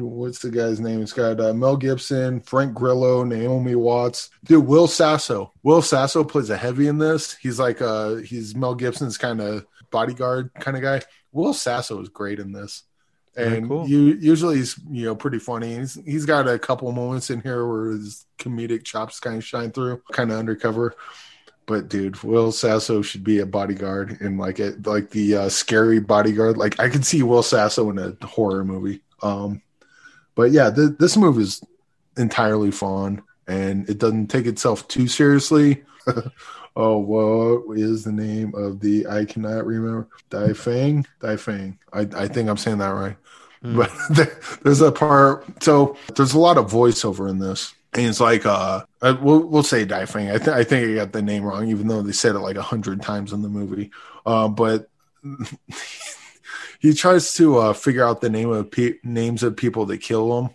what's 0.00 0.38
the 0.38 0.50
guy's 0.50 0.80
name? 0.80 1.02
It's 1.02 1.12
got 1.12 1.38
uh, 1.40 1.52
Mel 1.52 1.76
Gibson, 1.76 2.40
Frank 2.40 2.72
Grillo, 2.74 3.22
Naomi 3.22 3.74
Watts, 3.74 4.30
dude. 4.44 4.66
Will 4.66 4.86
Sasso. 4.86 5.52
Will 5.62 5.82
Sasso 5.82 6.24
plays 6.24 6.48
a 6.48 6.56
heavy 6.56 6.88
in 6.88 6.96
this. 6.98 7.34
He's 7.34 7.58
like 7.58 7.82
uh, 7.82 8.16
he's 8.16 8.54
Mel 8.54 8.74
Gibson's 8.74 9.18
kind 9.18 9.40
of 9.42 9.66
bodyguard 9.90 10.52
kind 10.58 10.76
of 10.76 10.82
guy. 10.82 11.02
Will 11.32 11.52
Sasso 11.52 12.00
is 12.00 12.08
great 12.08 12.38
in 12.38 12.50
this. 12.52 12.82
And 13.36 13.68
cool. 13.68 13.86
you 13.86 14.14
usually 14.14 14.56
he's 14.56 14.78
you 14.90 15.04
know 15.04 15.14
pretty 15.14 15.38
funny. 15.38 15.76
He's 15.76 15.94
he's 16.04 16.24
got 16.26 16.48
a 16.48 16.58
couple 16.58 16.90
moments 16.92 17.30
in 17.30 17.40
here 17.42 17.66
where 17.66 17.90
his 17.90 18.24
comedic 18.38 18.84
chops 18.84 19.20
kind 19.20 19.36
of 19.36 19.44
shine 19.44 19.70
through, 19.72 20.02
kind 20.12 20.30
of 20.32 20.38
undercover. 20.38 20.94
but 21.66 21.88
dude, 21.88 22.22
Will 22.22 22.52
Sasso 22.52 23.02
should 23.02 23.24
be 23.24 23.40
a 23.40 23.46
bodyguard 23.46 24.18
in 24.20 24.38
like 24.38 24.58
it 24.60 24.86
like 24.86 25.10
the 25.10 25.36
uh, 25.36 25.48
scary 25.48 26.00
bodyguard. 26.00 26.56
Like 26.56 26.80
I 26.80 26.88
could 26.88 27.04
see 27.04 27.22
Will 27.22 27.42
Sasso 27.42 27.90
in 27.90 27.98
a 27.98 28.26
horror 28.26 28.64
movie. 28.64 29.02
Um, 29.22 29.62
but 30.34 30.50
yeah, 30.52 30.70
th- 30.70 30.98
this 30.98 31.16
movie 31.16 31.42
is 31.42 31.62
entirely 32.16 32.70
fun 32.70 33.22
and 33.48 33.88
it 33.88 33.98
doesn't 33.98 34.28
take 34.28 34.46
itself 34.46 34.86
too 34.88 35.08
seriously. 35.08 35.82
oh, 36.76 36.98
what 36.98 37.78
is 37.78 38.04
the 38.04 38.12
name 38.12 38.54
of 38.54 38.80
the? 38.80 39.06
I 39.06 39.24
cannot 39.24 39.66
remember. 39.66 40.08
Dai 40.30 40.52
Fang. 40.52 41.06
Dai 41.20 41.36
Fang. 41.36 41.78
I 41.92 42.00
I 42.14 42.28
think 42.28 42.48
I'm 42.48 42.56
saying 42.56 42.78
that 42.78 42.90
right. 42.90 43.16
Mm. 43.62 43.76
But 43.76 44.58
there's 44.62 44.80
a 44.80 44.92
part. 44.92 45.62
So 45.62 45.96
there's 46.14 46.34
a 46.34 46.38
lot 46.38 46.58
of 46.58 46.70
voiceover 46.70 47.28
in 47.28 47.38
this 47.38 47.74
and 47.96 48.06
it's 48.06 48.20
like 48.20 48.44
uh, 48.46 48.84
uh 49.00 49.16
we'll 49.20 49.46
we'll 49.46 49.62
say 49.62 49.86
Daifeng. 49.86 50.32
I 50.32 50.38
think 50.38 50.56
I 50.56 50.64
think 50.64 50.90
I 50.90 50.94
got 50.94 51.12
the 51.12 51.22
name 51.22 51.44
wrong, 51.44 51.68
even 51.68 51.88
though 51.88 52.02
they 52.02 52.12
said 52.12 52.34
it 52.34 52.40
like 52.40 52.56
a 52.56 52.62
hundred 52.62 53.02
times 53.02 53.32
in 53.32 53.42
the 53.42 53.48
movie. 53.48 53.90
Uh, 54.24 54.48
but 54.48 54.88
he 56.78 56.92
tries 56.94 57.32
to 57.34 57.58
uh, 57.58 57.72
figure 57.72 58.04
out 58.04 58.20
the 58.20 58.30
name 58.30 58.50
of 58.50 58.70
pe- 58.70 58.98
names 59.02 59.42
of 59.42 59.56
people 59.56 59.86
that 59.86 59.98
kill 59.98 60.38
him, 60.38 60.50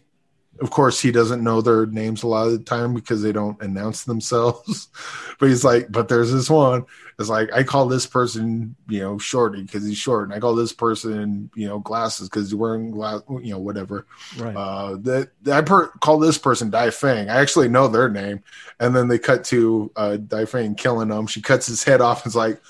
of 0.60 0.70
course 0.70 1.00
he 1.00 1.12
doesn't 1.12 1.44
know 1.44 1.62
their 1.62 1.86
names 1.86 2.24
a 2.24 2.28
lot 2.28 2.48
of 2.48 2.52
the 2.52 2.64
time 2.64 2.94
because 2.94 3.22
they 3.22 3.32
don't 3.32 3.62
announce 3.62 4.04
themselves. 4.06 4.90
But 5.40 5.50
he's 5.50 5.64
like 5.64 5.92
but 5.92 6.08
there's 6.08 6.32
this 6.32 6.50
one. 6.50 6.86
It's 7.20 7.30
like 7.30 7.54
i 7.54 7.64
call 7.64 7.88
this 7.88 8.08
person 8.08 8.76
you 8.88 9.00
know 9.00 9.18
shorty 9.18 9.62
because 9.62 9.86
he's 9.86 9.98
short 9.98 10.24
and 10.26 10.34
i 10.34 10.40
call 10.40 10.56
this 10.56 10.74
person 10.74 11.52
you 11.56 11.68
know 11.68 11.78
glasses 11.80 12.30
because 12.30 12.48
he's 12.48 12.56
wearing 12.56 12.92
glass 12.92 13.22
you 13.30 13.52
know 13.52 13.60
whatever. 13.60 14.06
Right. 14.38 14.56
Uh 14.56 14.98
that 15.02 15.30
i 15.52 15.62
per- 15.62 15.90
call 16.00 16.20
this 16.20 16.38
person 16.38 16.70
dai 16.70 16.90
fang 16.90 17.30
i 17.30 17.40
actually 17.40 17.70
know 17.70 17.88
their 17.88 18.10
name. 18.10 18.44
And 18.80 18.96
then 18.96 19.08
they 19.08 19.20
cut 19.20 19.44
to 19.46 19.92
uh 19.96 20.18
dai 20.18 20.46
fang 20.46 20.76
killing 20.76 21.10
him. 21.10 21.28
She 21.28 21.42
cuts 21.42 21.68
his 21.68 21.84
head 21.84 22.02
off 22.02 22.24
and 22.24 22.32
is 22.32 22.36
like 22.36 22.62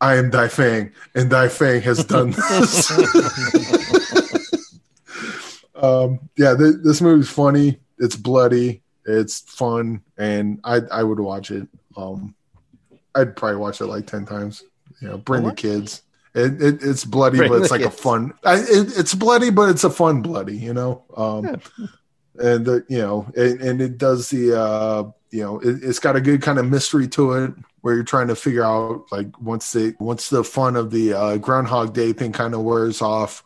i 0.00 0.16
am 0.16 0.30
dai 0.30 0.48
fang 0.48 0.90
and 1.14 1.30
dai 1.30 1.48
fang 1.48 1.80
has 1.80 2.04
done 2.04 2.30
this 2.50 2.90
um, 5.82 6.30
yeah, 6.36 6.54
th- 6.56 6.76
this 6.82 7.00
movie's 7.00 7.28
funny. 7.28 7.80
It's 7.98 8.16
bloody. 8.16 8.82
It's 9.04 9.40
fun, 9.40 10.02
and 10.16 10.60
I 10.64 10.80
I 10.90 11.02
would 11.02 11.20
watch 11.20 11.50
it. 11.50 11.68
Um, 11.96 12.34
I'd 13.14 13.36
probably 13.36 13.58
watch 13.58 13.80
it 13.80 13.86
like 13.86 14.06
ten 14.06 14.24
times. 14.24 14.62
You 15.00 15.08
know, 15.08 15.18
bring 15.18 15.42
the 15.42 15.52
kids. 15.52 16.02
It, 16.34 16.62
it, 16.62 16.82
it's 16.82 17.04
bloody, 17.04 17.38
bring 17.38 17.50
but 17.50 17.60
it's 17.60 17.70
like 17.70 17.82
kids. 17.82 17.94
a 17.94 17.98
fun. 17.98 18.32
I, 18.44 18.58
it, 18.60 18.96
it's 18.96 19.14
bloody, 19.14 19.50
but 19.50 19.68
it's 19.68 19.84
a 19.84 19.90
fun 19.90 20.22
bloody. 20.22 20.56
You 20.56 20.72
know, 20.72 21.02
um, 21.16 21.44
yeah. 21.44 21.56
and 22.40 22.64
the, 22.64 22.84
you 22.88 22.98
know, 22.98 23.26
and, 23.36 23.60
and 23.60 23.82
it 23.82 23.98
does 23.98 24.30
the 24.30 24.58
uh, 24.58 25.10
you 25.32 25.42
know, 25.42 25.58
it, 25.58 25.82
it's 25.82 25.98
got 25.98 26.14
a 26.14 26.20
good 26.20 26.42
kind 26.42 26.58
of 26.58 26.70
mystery 26.70 27.08
to 27.08 27.32
it 27.32 27.54
where 27.80 27.94
you're 27.94 28.04
trying 28.04 28.28
to 28.28 28.36
figure 28.36 28.64
out 28.64 29.06
like 29.10 29.40
once 29.40 29.72
the 29.72 29.96
once 29.98 30.30
the 30.30 30.44
fun 30.44 30.76
of 30.76 30.90
the 30.92 31.12
uh, 31.12 31.36
Groundhog 31.38 31.92
Day 31.92 32.12
thing 32.12 32.32
kind 32.32 32.54
of 32.54 32.62
wears 32.62 33.02
off, 33.02 33.42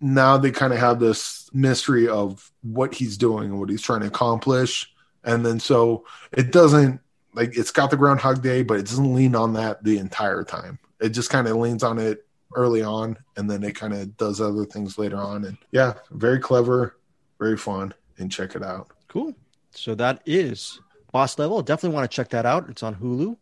now 0.00 0.36
they 0.36 0.50
kind 0.50 0.72
of 0.72 0.78
have 0.78 1.00
this 1.00 1.37
mystery 1.52 2.08
of 2.08 2.50
what 2.62 2.94
he's 2.94 3.16
doing 3.16 3.50
and 3.50 3.60
what 3.60 3.70
he's 3.70 3.82
trying 3.82 4.00
to 4.00 4.06
accomplish. 4.06 4.92
And 5.24 5.44
then 5.44 5.60
so 5.60 6.04
it 6.32 6.52
doesn't 6.52 7.00
like 7.34 7.56
it's 7.56 7.70
got 7.70 7.90
the 7.90 7.96
Groundhog 7.96 8.42
Day, 8.42 8.62
but 8.62 8.78
it 8.78 8.86
doesn't 8.86 9.14
lean 9.14 9.34
on 9.34 9.54
that 9.54 9.82
the 9.84 9.98
entire 9.98 10.44
time. 10.44 10.78
It 11.00 11.10
just 11.10 11.30
kind 11.30 11.46
of 11.46 11.56
leans 11.56 11.82
on 11.82 11.98
it 11.98 12.26
early 12.54 12.82
on, 12.82 13.16
and 13.36 13.50
then 13.50 13.62
it 13.62 13.74
kind 13.74 13.92
of 13.92 14.16
does 14.16 14.40
other 14.40 14.64
things 14.64 14.98
later 14.98 15.18
on. 15.18 15.44
And 15.44 15.58
yeah, 15.70 15.94
very 16.10 16.38
clever, 16.38 16.96
very 17.38 17.56
fun, 17.56 17.94
and 18.18 18.32
check 18.32 18.56
it 18.56 18.62
out. 18.62 18.88
Cool. 19.08 19.34
So 19.70 19.94
that 19.96 20.22
is 20.26 20.80
Boss 21.12 21.38
Level. 21.38 21.62
Definitely 21.62 21.94
want 21.94 22.10
to 22.10 22.14
check 22.14 22.30
that 22.30 22.46
out. 22.46 22.68
It's 22.68 22.82
on 22.82 22.94
Hulu. 22.94 23.36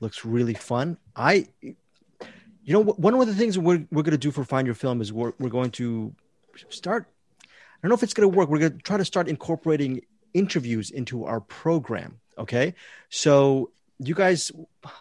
Looks 0.00 0.24
really 0.24 0.54
fun. 0.54 0.98
I 1.14 1.46
you 2.66 2.72
know, 2.72 2.82
one 2.82 3.14
of 3.14 3.26
the 3.28 3.34
things 3.34 3.56
we're, 3.56 3.86
we're 3.92 4.02
going 4.02 4.10
to 4.10 4.18
do 4.18 4.32
for 4.32 4.44
Find 4.44 4.66
Your 4.66 4.74
Film 4.74 5.00
is 5.00 5.12
we're, 5.12 5.32
we're 5.38 5.48
going 5.48 5.70
to 5.72 6.12
start. 6.68 7.06
I 7.76 7.86
don't 7.86 7.90
know 7.90 7.94
if 7.94 8.02
it's 8.02 8.14
going 8.14 8.30
to 8.30 8.36
work. 8.36 8.48
We're 8.48 8.58
going 8.58 8.72
to 8.72 8.78
try 8.78 8.96
to 8.96 9.04
start 9.04 9.28
incorporating 9.28 10.02
interviews 10.34 10.90
into 10.90 11.24
our 11.24 11.40
program. 11.40 12.20
Okay. 12.38 12.74
So, 13.08 13.70
you 13.98 14.14
guys, 14.14 14.52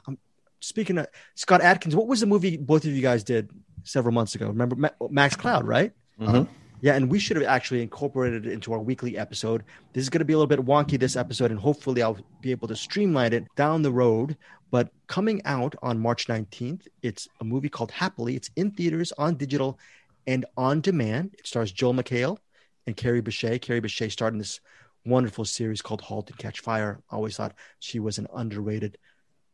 I'm 0.08 0.18
speaking 0.60 0.98
of 0.98 1.08
Scott 1.36 1.62
Adkins, 1.62 1.96
what 1.96 2.08
was 2.08 2.20
the 2.20 2.26
movie 2.26 2.58
both 2.58 2.86
of 2.86 2.92
you 2.92 3.02
guys 3.02 3.24
did 3.24 3.50
several 3.84 4.14
months 4.14 4.36
ago? 4.36 4.48
Remember 4.48 4.92
Max 5.10 5.36
Cloud, 5.36 5.68
right? 5.68 5.92
Mm-hmm. 6.20 6.52
Yeah, 6.82 6.96
and 6.96 7.10
we 7.10 7.20
should 7.20 7.38
have 7.38 7.46
actually 7.46 7.82
incorporated 7.82 8.46
it 8.46 8.52
into 8.52 8.74
our 8.74 8.80
weekly 8.80 9.18
episode. 9.18 9.64
This 9.94 10.04
is 10.04 10.10
going 10.10 10.20
to 10.20 10.26
be 10.26 10.34
a 10.34 10.38
little 10.38 10.48
bit 10.48 10.60
wonky 10.60 11.00
this 11.00 11.16
episode, 11.16 11.50
and 11.50 11.60
hopefully 11.60 12.04
I'll 12.04 12.20
be 12.42 12.52
able 12.52 12.68
to 12.68 12.76
streamline 12.76 13.34
it 13.34 13.46
down 13.56 13.82
the 13.82 13.92
road. 13.92 14.38
But 14.72 14.90
coming 15.08 15.42
out 15.46 15.76
on 15.82 16.00
March 16.00 16.28
19th, 16.28 16.88
it's 17.02 17.28
a 17.40 17.44
movie 17.44 17.70
called 17.70 17.92
Happily. 17.92 18.36
It's 18.36 18.50
in 18.56 18.72
theaters, 18.72 19.12
on 19.18 19.36
digital, 19.36 19.80
and 20.28 20.46
on 20.58 20.82
demand. 20.82 21.36
It 21.40 21.48
stars 21.48 21.72
Joel 21.72 21.94
McHale 21.94 22.38
and 22.86 22.96
Kerry 22.96 23.22
Bishé. 23.22 23.62
Kerry 23.62 23.82
Bishé 23.82 24.12
starred 24.12 24.34
in 24.34 24.40
this 24.40 24.60
wonderful 25.06 25.46
series 25.46 25.82
called 25.82 26.02
Halt 26.02 26.30
and 26.30 26.40
Catch 26.40 26.62
Fire. 26.62 27.02
I 27.10 27.16
always 27.16 27.38
thought 27.38 27.56
she 27.80 28.00
was 28.00 28.18
an 28.18 28.28
underrated 28.34 28.98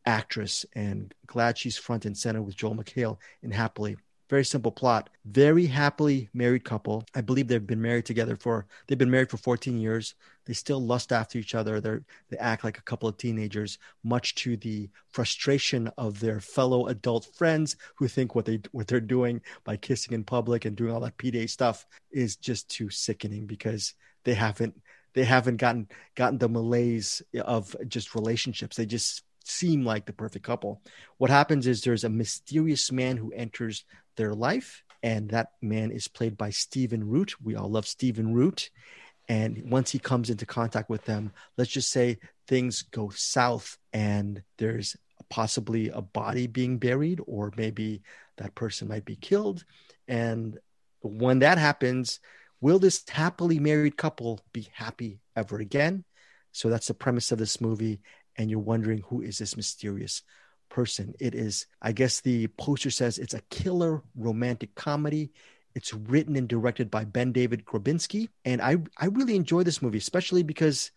actress, 0.04 0.66
and 0.74 1.14
glad 1.26 1.56
she's 1.58 1.76
front 1.76 2.04
and 2.04 2.16
center 2.16 2.42
with 2.42 2.56
Joel 2.56 2.76
McHale 2.76 3.18
in 3.42 3.50
Happily. 3.50 3.96
Very 4.28 4.44
simple 4.44 4.72
plot. 4.72 5.10
Very 5.26 5.66
happily 5.66 6.30
married 6.32 6.64
couple. 6.64 7.04
I 7.14 7.20
believe 7.20 7.48
they've 7.48 7.66
been 7.66 7.82
married 7.82 8.06
together 8.06 8.34
for 8.36 8.66
they've 8.86 8.98
been 8.98 9.10
married 9.10 9.30
for 9.30 9.36
14 9.36 9.78
years. 9.78 10.14
They 10.44 10.52
still 10.52 10.80
lust 10.80 11.12
after 11.12 11.38
each 11.38 11.54
other. 11.54 11.80
They 11.80 11.98
they 12.30 12.38
act 12.38 12.64
like 12.64 12.78
a 12.78 12.82
couple 12.82 13.08
of 13.08 13.16
teenagers, 13.16 13.78
much 14.02 14.34
to 14.36 14.56
the 14.56 14.90
frustration 15.08 15.90
of 15.98 16.20
their 16.20 16.40
fellow 16.40 16.86
adult 16.86 17.26
friends 17.34 17.76
who 17.96 18.08
think 18.08 18.34
what 18.34 18.44
they 18.44 18.60
what 18.72 18.86
they're 18.86 19.00
doing 19.00 19.40
by 19.64 19.76
kissing 19.76 20.14
in 20.14 20.24
public 20.24 20.64
and 20.64 20.76
doing 20.76 20.92
all 20.92 21.00
that 21.00 21.18
PDA 21.18 21.48
stuff 21.48 21.86
is 22.10 22.36
just 22.36 22.68
too 22.68 22.90
sickening 22.90 23.46
because 23.46 23.94
they 24.24 24.34
haven't 24.34 24.74
they 25.14 25.24
haven't 25.24 25.58
gotten 25.58 25.88
gotten 26.14 26.38
the 26.38 26.48
malaise 26.48 27.22
of 27.42 27.76
just 27.88 28.14
relationships. 28.14 28.76
They 28.76 28.86
just 28.86 29.22
seem 29.44 29.84
like 29.84 30.06
the 30.06 30.12
perfect 30.12 30.44
couple. 30.44 30.82
What 31.18 31.30
happens 31.30 31.66
is 31.66 31.82
there's 31.82 32.04
a 32.04 32.08
mysterious 32.08 32.90
man 32.92 33.16
who 33.16 33.32
enters 33.32 33.84
their 34.16 34.34
life. 34.34 34.82
And 35.04 35.30
that 35.30 35.48
man 35.60 35.90
is 35.90 36.06
played 36.06 36.36
by 36.36 36.50
Stephen 36.50 37.08
Root. 37.08 37.34
We 37.42 37.56
all 37.56 37.68
love 37.68 37.86
Stephen 37.86 38.32
Root. 38.34 38.70
And 39.28 39.70
once 39.70 39.90
he 39.90 39.98
comes 39.98 40.30
into 40.30 40.46
contact 40.46 40.90
with 40.90 41.04
them, 41.04 41.32
let's 41.56 41.70
just 41.70 41.90
say 41.90 42.18
things 42.48 42.82
go 42.82 43.10
south 43.10 43.78
and 43.92 44.42
there's 44.58 44.96
possibly 45.30 45.88
a 45.88 46.02
body 46.02 46.46
being 46.46 46.78
buried, 46.78 47.20
or 47.26 47.52
maybe 47.56 48.02
that 48.36 48.54
person 48.54 48.88
might 48.88 49.04
be 49.04 49.16
killed. 49.16 49.64
And 50.08 50.58
when 51.00 51.38
that 51.38 51.58
happens, 51.58 52.20
will 52.60 52.78
this 52.78 53.02
happily 53.08 53.58
married 53.58 53.96
couple 53.96 54.40
be 54.52 54.68
happy 54.74 55.20
ever 55.36 55.58
again? 55.58 56.04
So 56.52 56.68
that's 56.68 56.88
the 56.88 56.94
premise 56.94 57.32
of 57.32 57.38
this 57.38 57.60
movie. 57.60 58.00
And 58.36 58.50
you're 58.50 58.60
wondering 58.60 59.02
who 59.08 59.22
is 59.22 59.38
this 59.38 59.56
mysterious 59.56 60.22
person. 60.68 61.14
It 61.20 61.34
is, 61.34 61.66
I 61.80 61.92
guess 61.92 62.20
the 62.20 62.48
poster 62.48 62.90
says 62.90 63.18
it's 63.18 63.34
a 63.34 63.42
killer 63.50 64.02
romantic 64.16 64.74
comedy. 64.74 65.32
It's 65.74 65.94
written 65.94 66.36
and 66.36 66.48
directed 66.48 66.90
by 66.90 67.04
BenDavid 67.04 67.64
Grabinski. 67.64 68.28
And 68.44 68.60
I, 68.60 68.76
I 68.98 69.06
really 69.06 69.36
enjoy 69.36 69.62
this 69.62 69.80
movie, 69.80 69.98
especially 69.98 70.42
because 70.42 70.90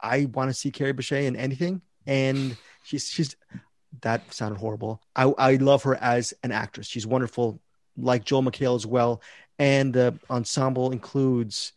I 0.00 0.26
want 0.32 0.50
to 0.50 0.54
see 0.54 0.70
Kerry 0.70 0.94
Bishé 0.94 1.24
in 1.24 1.36
anything. 1.36 1.82
And 2.06 2.56
she's, 2.82 3.08
she's, 3.08 3.36
that 4.00 4.32
sounded 4.32 4.58
horrible. 4.58 5.02
I, 5.14 5.24
I 5.38 5.56
love 5.56 5.82
her 5.84 5.94
as 5.96 6.34
an 6.42 6.50
actress. 6.50 6.86
She's 6.86 7.06
wonderful, 7.06 7.60
like 7.96 8.24
Joel 8.24 8.42
McHale 8.42 8.74
as 8.74 8.86
well. 8.86 9.22
And 9.58 9.92
the 9.92 10.18
ensemble 10.30 10.92
includes 10.92 11.72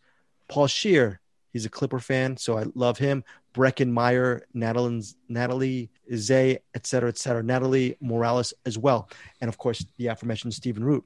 Paul 0.48 0.66
Scheer. 0.66 1.20
He's 1.52 1.66
a 1.66 1.70
Clipper 1.70 2.00
fan, 2.00 2.36
so 2.36 2.58
I 2.58 2.64
love 2.74 2.98
him. 2.98 3.22
Breckin 3.54 3.90
Meyer, 3.90 4.46
Natalie, 4.52 5.02
Natalie 5.28 5.90
Zea, 6.14 6.58
et 6.74 6.86
cetera, 6.86 7.08
et 7.08 7.16
cetera. 7.16 7.42
Natalie 7.42 7.96
Morales 8.00 8.52
as 8.66 8.76
well. 8.76 9.08
And 9.40 9.48
of 9.48 9.56
course, 9.56 9.84
the 9.96 10.08
aforementioned 10.08 10.52
Stephen 10.52 10.84
Root. 10.84 11.04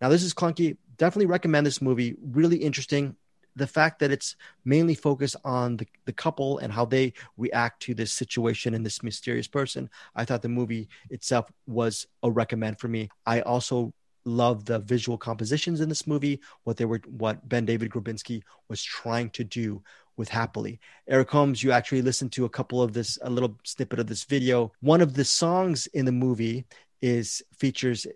Now, 0.00 0.08
this 0.08 0.22
is 0.22 0.32
clunky. 0.32 0.78
Definitely 1.00 1.26
recommend 1.28 1.66
this 1.66 1.80
movie. 1.80 2.14
Really 2.20 2.58
interesting. 2.58 3.16
The 3.56 3.66
fact 3.66 4.00
that 4.00 4.10
it's 4.10 4.36
mainly 4.66 4.94
focused 4.94 5.36
on 5.44 5.78
the, 5.78 5.86
the 6.04 6.12
couple 6.12 6.58
and 6.58 6.70
how 6.70 6.84
they 6.84 7.14
react 7.38 7.80
to 7.84 7.94
this 7.94 8.12
situation 8.12 8.74
and 8.74 8.84
this 8.84 9.02
mysterious 9.02 9.48
person. 9.48 9.88
I 10.14 10.26
thought 10.26 10.42
the 10.42 10.50
movie 10.50 10.90
itself 11.08 11.50
was 11.66 12.06
a 12.22 12.30
recommend 12.30 12.80
for 12.80 12.88
me. 12.88 13.08
I 13.24 13.40
also 13.40 13.94
love 14.26 14.66
the 14.66 14.80
visual 14.80 15.16
compositions 15.16 15.80
in 15.80 15.88
this 15.88 16.06
movie, 16.06 16.38
what 16.64 16.76
they 16.76 16.84
were, 16.84 17.00
what 17.08 17.48
BenDavid 17.48 17.88
Grabinski 17.88 18.42
was 18.68 18.82
trying 18.82 19.30
to 19.30 19.42
do 19.42 19.82
with 20.18 20.28
happily 20.28 20.78
eric 21.08 21.30
holmes 21.30 21.62
you 21.62 21.72
actually 21.72 22.02
listened 22.02 22.30
to 22.30 22.44
a 22.44 22.48
couple 22.48 22.82
of 22.82 22.92
this 22.92 23.18
a 23.22 23.30
little 23.30 23.56
snippet 23.64 23.98
of 23.98 24.06
this 24.06 24.24
video 24.24 24.70
one 24.80 25.00
of 25.00 25.14
the 25.14 25.24
songs 25.24 25.86
in 25.94 26.04
the 26.04 26.12
movie 26.12 26.66
is 27.00 27.42
features 27.56 28.06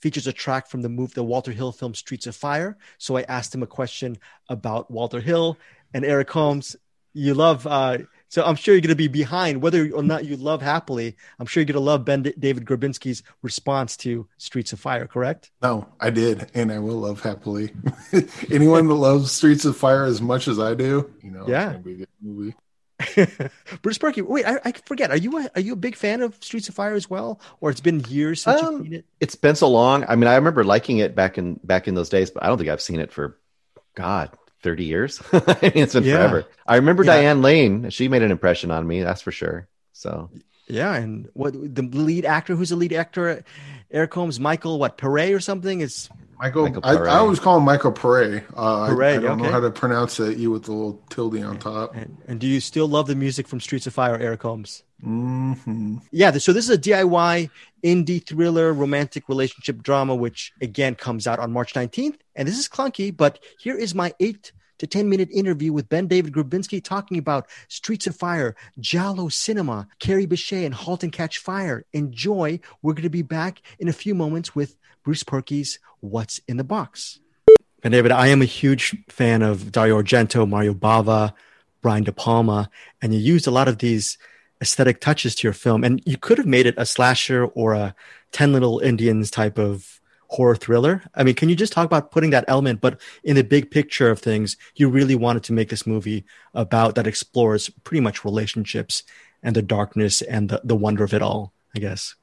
features 0.00 0.26
a 0.26 0.32
track 0.32 0.66
from 0.68 0.82
the 0.82 0.88
move 0.88 1.12
the 1.14 1.22
walter 1.24 1.52
hill 1.52 1.72
film 1.72 1.94
streets 1.94 2.26
of 2.26 2.36
fire 2.36 2.76
so 2.98 3.16
i 3.16 3.22
asked 3.22 3.54
him 3.54 3.62
a 3.62 3.66
question 3.66 4.16
about 4.48 4.90
walter 4.90 5.20
hill 5.20 5.56
and 5.94 6.04
eric 6.04 6.30
holmes 6.30 6.76
you 7.14 7.34
love 7.34 7.66
uh 7.66 7.98
So 8.30 8.44
I'm 8.44 8.56
sure 8.56 8.74
you're 8.74 8.82
going 8.82 8.98
to 8.98 9.04
be 9.08 9.08
behind, 9.08 9.62
whether 9.62 9.90
or 9.98 10.02
not 10.02 10.26
you 10.26 10.36
love 10.36 10.60
Happily. 10.60 11.16
I'm 11.38 11.46
sure 11.46 11.62
you're 11.62 11.72
going 11.72 11.82
to 11.82 11.90
love 11.92 12.04
Ben 12.04 12.22
D- 12.24 12.34
David 12.38 12.66
Grabinski's 12.66 13.22
response 13.40 13.96
to 14.04 14.28
Streets 14.36 14.74
of 14.74 14.78
Fire. 14.80 15.06
Correct? 15.06 15.50
No, 15.62 15.88
I 15.98 16.10
did, 16.10 16.50
and 16.52 16.70
I 16.70 16.78
will 16.78 17.00
love 17.00 17.22
Happily. 17.22 17.72
Anyone 18.52 18.86
that 18.88 19.00
loves 19.00 19.32
Streets 19.32 19.64
of 19.64 19.78
Fire 19.78 20.04
as 20.04 20.20
much 20.20 20.46
as 20.46 20.58
I 20.60 20.74
do, 20.74 21.10
you 21.24 21.30
know, 21.30 21.46
Yeah. 21.48 21.70
it's 21.70 21.72
gonna 21.72 21.84
be 21.84 21.92
a 21.94 21.96
good 22.04 22.08
movie. 22.20 22.54
Bruce 23.82 23.98
Purkey. 23.98 24.22
Wait, 24.22 24.44
I, 24.46 24.60
I 24.64 24.72
forget. 24.84 25.10
Are 25.10 25.16
you 25.16 25.38
a, 25.38 25.50
are 25.54 25.60
you 25.60 25.72
a 25.72 25.76
big 25.76 25.94
fan 25.96 26.20
of 26.22 26.36
Streets 26.42 26.68
of 26.68 26.74
Fire 26.74 26.94
as 26.94 27.08
well, 27.08 27.40
or 27.60 27.70
it's 27.70 27.80
been 27.80 28.00
years 28.08 28.42
since 28.42 28.60
Um, 28.62 28.74
you've 28.78 28.84
seen 28.84 28.94
it? 28.94 29.04
It's 29.20 29.34
been 29.34 29.54
so 29.54 29.68
long. 29.68 30.04
I 30.08 30.16
mean, 30.16 30.26
I 30.28 30.34
remember 30.34 30.64
liking 30.64 30.98
it 30.98 31.14
back 31.14 31.38
in 31.38 31.60
back 31.62 31.86
in 31.88 31.94
those 31.94 32.08
days, 32.08 32.30
but 32.30 32.42
I 32.42 32.48
don't 32.48 32.58
think 32.58 32.70
I've 32.70 32.82
seen 32.82 32.98
it 33.00 33.12
for 33.12 33.38
God, 33.94 34.30
30 34.62 34.84
years. 34.84 35.22
I 35.32 35.38
mean, 35.62 35.72
it's 35.84 35.94
been 35.94 36.04
Yeah. 36.04 36.16
forever. 36.16 36.44
I 36.66 36.76
remember 36.76 37.04
Yeah. 37.04 37.14
Diane 37.14 37.42
Lane. 37.42 37.90
She 37.90 38.08
made 38.08 38.22
an 38.22 38.30
impression 38.32 38.70
on 38.70 38.86
me, 38.86 39.02
that's 39.02 39.22
for 39.22 39.32
sure. 39.32 39.68
So 39.92 40.30
Yeah, 40.68 40.94
and 40.94 41.28
what 41.34 41.52
the 41.54 41.82
lead 41.82 42.24
actor? 42.24 42.54
Who's 42.54 42.70
the 42.70 42.76
lead 42.76 42.92
actor? 42.92 43.42
Eric 43.90 44.12
Holmes, 44.12 44.38
Michael, 44.38 44.78
what 44.78 44.98
Pere 44.98 45.34
or 45.34 45.40
something? 45.40 45.80
Is 45.80 46.10
Michael, 46.38 46.64
Michael 46.64 46.82
I, 46.84 46.92
I 46.94 47.16
always 47.18 47.40
call 47.40 47.56
him 47.56 47.64
Michael 47.64 47.92
Pare. 47.92 48.44
Uh, 48.56 48.82
I- 48.82 48.86
I, 48.92 49.14
don't 49.18 49.24
okay. 49.24 49.42
know 49.42 49.50
how 49.50 49.60
to 49.60 49.70
pronounce 49.70 50.18
that. 50.18 50.36
You 50.36 50.50
with 50.50 50.64
the 50.64 50.72
little 50.72 51.02
tilde 51.10 51.42
on 51.42 51.58
top. 51.58 51.94
and, 51.96 52.16
and 52.28 52.38
do 52.38 52.46
you 52.46 52.60
still 52.60 52.86
love 52.86 53.06
the 53.06 53.14
music 53.14 53.48
from 53.48 53.60
Streets 53.60 53.86
of 53.86 53.94
Fire, 53.94 54.16
Eric 54.18 54.42
Holmes? 54.42 54.82
hmm 55.00 55.98
Yeah, 56.10 56.32
so 56.32 56.52
this 56.52 56.68
is 56.68 56.70
a 56.70 56.78
DIY 56.78 57.50
indie 57.84 58.26
thriller 58.26 58.72
romantic 58.72 59.28
relationship 59.28 59.82
drama, 59.82 60.14
which 60.14 60.52
again 60.60 60.94
comes 60.94 61.26
out 61.26 61.38
on 61.38 61.52
March 61.52 61.72
19th. 61.72 62.16
And 62.36 62.46
this 62.46 62.58
is 62.58 62.68
clunky, 62.68 63.16
but 63.16 63.38
here 63.58 63.76
is 63.76 63.94
my 63.94 64.12
eight 64.20 64.52
to 64.78 64.86
10 64.86 65.08
minute 65.08 65.28
interview 65.30 65.72
with 65.72 65.88
BenDavid 65.88 66.30
Grabinski 66.30 66.82
talking 66.82 67.18
about 67.18 67.48
Streets 67.68 68.06
of 68.06 68.16
Fire, 68.16 68.56
Giallo 68.78 69.28
Cinema, 69.28 69.88
Kerry 69.98 70.26
Bishé, 70.26 70.64
and 70.64 70.74
Halt 70.74 71.02
and 71.02 71.12
Catch 71.12 71.38
Fire. 71.38 71.84
Enjoy. 71.92 72.60
We're 72.82 72.94
going 72.94 73.02
to 73.02 73.10
be 73.10 73.22
back 73.22 73.62
in 73.78 73.88
a 73.88 73.92
few 73.92 74.14
moments 74.14 74.54
with 74.54 74.76
Bruce 75.04 75.22
Purkey's 75.22 75.78
What's 76.00 76.40
in 76.48 76.56
the 76.56 76.64
Box. 76.64 77.20
Ben 77.82 77.92
David, 77.92 78.10
I 78.10 78.28
am 78.28 78.42
a 78.42 78.46
huge 78.46 78.96
fan 79.08 79.42
of 79.42 79.70
Dario 79.70 80.02
Argento, 80.02 80.48
Mario 80.48 80.74
Bava, 80.74 81.32
Brian 81.80 82.04
De 82.04 82.12
Palma, 82.12 82.70
and 83.00 83.14
you 83.14 83.20
used 83.20 83.46
a 83.46 83.52
lot 83.52 83.68
of 83.68 83.78
these 83.78 84.18
aesthetic 84.60 85.00
touches 85.00 85.34
to 85.36 85.46
your 85.46 85.52
film. 85.52 85.84
And 85.84 86.02
you 86.04 86.16
could 86.16 86.38
have 86.38 86.46
made 86.46 86.66
it 86.66 86.74
a 86.76 86.84
slasher 86.84 87.44
or 87.44 87.74
a 87.74 87.94
10 88.32 88.52
Little 88.52 88.80
Indians 88.80 89.30
type 89.30 89.58
of 89.58 89.97
horror 90.28 90.56
thriller. 90.56 91.02
I 91.14 91.24
mean, 91.24 91.34
can 91.34 91.48
you 91.48 91.56
just 91.56 91.72
talk 91.72 91.86
about 91.86 92.10
putting 92.10 92.30
that 92.30 92.44
element, 92.48 92.80
but 92.80 93.00
in 93.24 93.36
the 93.36 93.44
big 93.44 93.70
picture 93.70 94.10
of 94.10 94.20
things, 94.20 94.56
you 94.76 94.88
really 94.88 95.14
wanted 95.14 95.42
to 95.44 95.52
make 95.52 95.70
this 95.70 95.86
movie 95.86 96.24
about 96.54 96.94
that 96.94 97.06
explores 97.06 97.68
pretty 97.84 98.00
much 98.00 98.24
relationships 98.24 99.02
and 99.42 99.56
the 99.56 99.62
darkness 99.62 100.22
and 100.22 100.48
the, 100.50 100.60
the 100.64 100.76
wonder 100.76 101.04
of 101.04 101.14
it 101.14 101.22
all, 101.22 101.52
I 101.74 101.80
guess. 101.80 102.14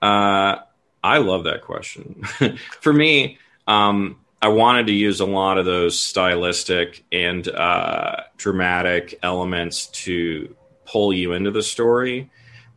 Uh, 0.00 0.56
I 1.02 1.18
love 1.18 1.44
that 1.44 1.62
question. 1.62 2.22
For 2.80 2.92
me, 2.92 3.38
um, 3.66 4.16
I 4.42 4.48
wanted 4.48 4.86
to 4.86 4.92
use 4.92 5.20
a 5.20 5.26
lot 5.26 5.58
of 5.58 5.66
those 5.66 5.98
stylistic 5.98 7.04
and 7.12 7.46
uh, 7.46 8.22
dramatic 8.38 9.18
elements 9.22 9.86
to 9.88 10.54
pull 10.86 11.12
you 11.12 11.32
into 11.34 11.50
the 11.50 11.62
story. 11.62 12.30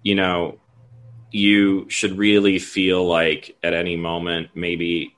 You 0.04 0.16
know, 0.16 0.60
you 1.34 1.90
should 1.90 2.18
really 2.18 2.60
feel 2.60 3.06
like 3.06 3.58
at 3.64 3.74
any 3.74 3.98
moment, 3.98 4.50
maybe 4.54 5.16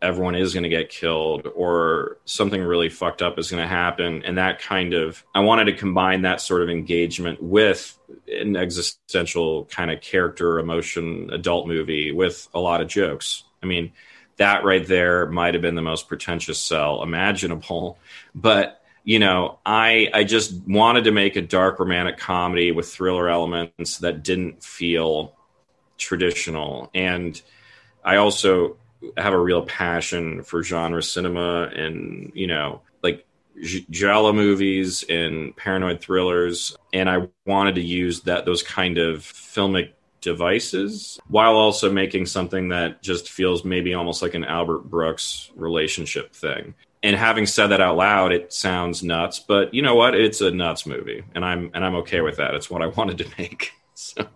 everyone 0.00 0.36
is 0.36 0.54
going 0.54 0.62
to 0.62 0.68
get 0.68 0.88
killed 0.88 1.48
or 1.52 2.18
something 2.24 2.62
really 2.62 2.88
fucked 2.88 3.20
up 3.20 3.40
is 3.40 3.50
going 3.50 3.60
to 3.60 3.68
happen. 3.68 4.22
And 4.24 4.38
that 4.38 4.60
kind 4.60 4.94
of, 4.94 5.24
I 5.34 5.40
wanted 5.40 5.64
to 5.64 5.72
combine 5.72 6.22
that 6.22 6.40
sort 6.40 6.62
of 6.62 6.70
engagement 6.70 7.42
with 7.42 7.98
an 8.28 8.56
existential 8.56 9.64
kind 9.64 9.90
of 9.90 10.00
character 10.00 10.60
emotion 10.60 11.30
adult 11.32 11.66
movie 11.66 12.12
with 12.12 12.48
a 12.54 12.60
lot 12.60 12.80
of 12.80 12.86
jokes. 12.86 13.42
I 13.60 13.66
mean, 13.66 13.90
that 14.36 14.62
right 14.62 14.86
there 14.86 15.26
might 15.26 15.54
have 15.54 15.62
been 15.62 15.74
the 15.74 15.82
most 15.82 16.06
pretentious 16.06 16.60
sell 16.60 17.02
imaginable, 17.02 17.98
but 18.32 18.80
you 19.02 19.18
know, 19.18 19.58
I 19.64 20.08
I 20.12 20.24
just 20.24 20.52
wanted 20.68 21.04
to 21.04 21.12
make 21.12 21.34
a 21.34 21.40
dark 21.40 21.80
romantic 21.80 22.18
comedy 22.18 22.70
with 22.70 22.88
thriller 22.88 23.28
elements 23.28 23.98
that 23.98 24.22
didn't 24.22 24.62
feel 24.62 25.34
traditional, 25.98 26.90
and 26.94 27.40
I 28.04 28.16
also 28.16 28.76
have 29.16 29.32
a 29.32 29.38
real 29.38 29.62
passion 29.62 30.42
for 30.42 30.62
genre 30.62 31.02
cinema 31.02 31.70
and 31.74 32.32
you 32.34 32.46
know 32.46 32.80
like 33.02 33.26
J- 33.60 33.86
giallo 33.90 34.32
movies 34.32 35.04
and 35.08 35.56
paranoid 35.56 36.00
thrillers. 36.00 36.76
And 36.92 37.08
i 37.08 37.28
wanted 37.46 37.76
to 37.76 37.82
use 37.82 38.22
that 38.22 38.44
those 38.44 38.62
kind 38.62 38.98
of 38.98 39.20
filmic 39.20 39.92
devices 40.20 41.20
while 41.28 41.54
also 41.54 41.92
making 41.92 42.26
something 42.26 42.70
that 42.70 43.02
just 43.02 43.30
feels 43.30 43.64
maybe 43.64 43.94
almost 43.94 44.20
like 44.20 44.34
an 44.34 44.44
albert 44.44 44.90
brooks 44.90 45.50
relationship 45.54 46.32
thing. 46.32 46.74
And 47.04 47.14
having 47.14 47.46
said 47.46 47.68
that 47.68 47.80
out 47.80 47.96
loud 47.96 48.32
it 48.32 48.52
sounds 48.52 49.02
nuts 49.02 49.38
but 49.38 49.72
you 49.72 49.82
know 49.82 49.94
what? 49.94 50.14
It's 50.14 50.40
a 50.40 50.50
nuts 50.50 50.86
movie 50.86 51.22
and 51.34 51.44
i'm 51.44 51.70
and 51.74 51.84
i'm 51.84 51.94
okay 51.96 52.20
with 52.20 52.36
that. 52.38 52.54
It's 52.54 52.70
what 52.70 52.82
i 52.82 52.86
wanted 52.86 53.18
to 53.18 53.26
make 53.38 53.72
so 53.94 54.26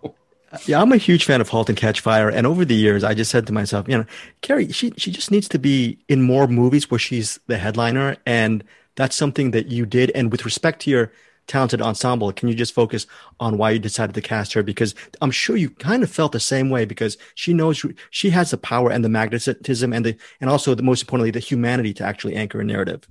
Yeah, 0.66 0.82
I'm 0.82 0.92
a 0.92 0.98
huge 0.98 1.24
fan 1.24 1.40
of 1.40 1.48
Halt 1.48 1.70
and 1.70 1.78
Catch 1.78 2.00
Fire, 2.00 2.28
and 2.28 2.46
over 2.46 2.64
the 2.64 2.74
years, 2.74 3.04
I 3.04 3.14
just 3.14 3.30
said 3.30 3.46
to 3.46 3.52
myself, 3.52 3.88
you 3.88 3.96
know, 3.96 4.04
Kerry, 4.42 4.70
she 4.70 4.92
she 4.98 5.10
just 5.10 5.30
needs 5.30 5.48
to 5.48 5.58
be 5.58 5.98
in 6.08 6.22
more 6.22 6.46
movies 6.46 6.90
where 6.90 6.98
she's 6.98 7.40
the 7.46 7.56
headliner, 7.56 8.16
and 8.26 8.62
that's 8.94 9.16
something 9.16 9.52
that 9.52 9.68
you 9.68 9.86
did. 9.86 10.10
And 10.10 10.30
with 10.30 10.44
respect 10.44 10.82
to 10.82 10.90
your 10.90 11.12
talented 11.46 11.80
ensemble, 11.80 12.32
can 12.32 12.48
you 12.48 12.54
just 12.54 12.74
focus 12.74 13.06
on 13.40 13.58
why 13.58 13.70
you 13.70 13.78
decided 13.78 14.14
to 14.14 14.20
cast 14.20 14.52
her? 14.52 14.62
Because 14.62 14.94
I'm 15.20 15.30
sure 15.30 15.56
you 15.56 15.70
kind 15.70 16.02
of 16.02 16.10
felt 16.10 16.32
the 16.32 16.40
same 16.40 16.70
way 16.70 16.84
because 16.84 17.16
she 17.34 17.54
knows 17.54 17.84
she 18.10 18.30
has 18.30 18.50
the 18.50 18.58
power 18.58 18.90
and 18.90 19.04
the 19.04 19.08
magnetism 19.08 19.92
and 19.92 20.04
the 20.04 20.16
and 20.40 20.50
also 20.50 20.74
the 20.74 20.82
most 20.82 21.02
importantly 21.02 21.30
the 21.30 21.40
humanity 21.40 21.94
to 21.94 22.04
actually 22.04 22.36
anchor 22.36 22.60
a 22.60 22.64
narrative. 22.64 23.08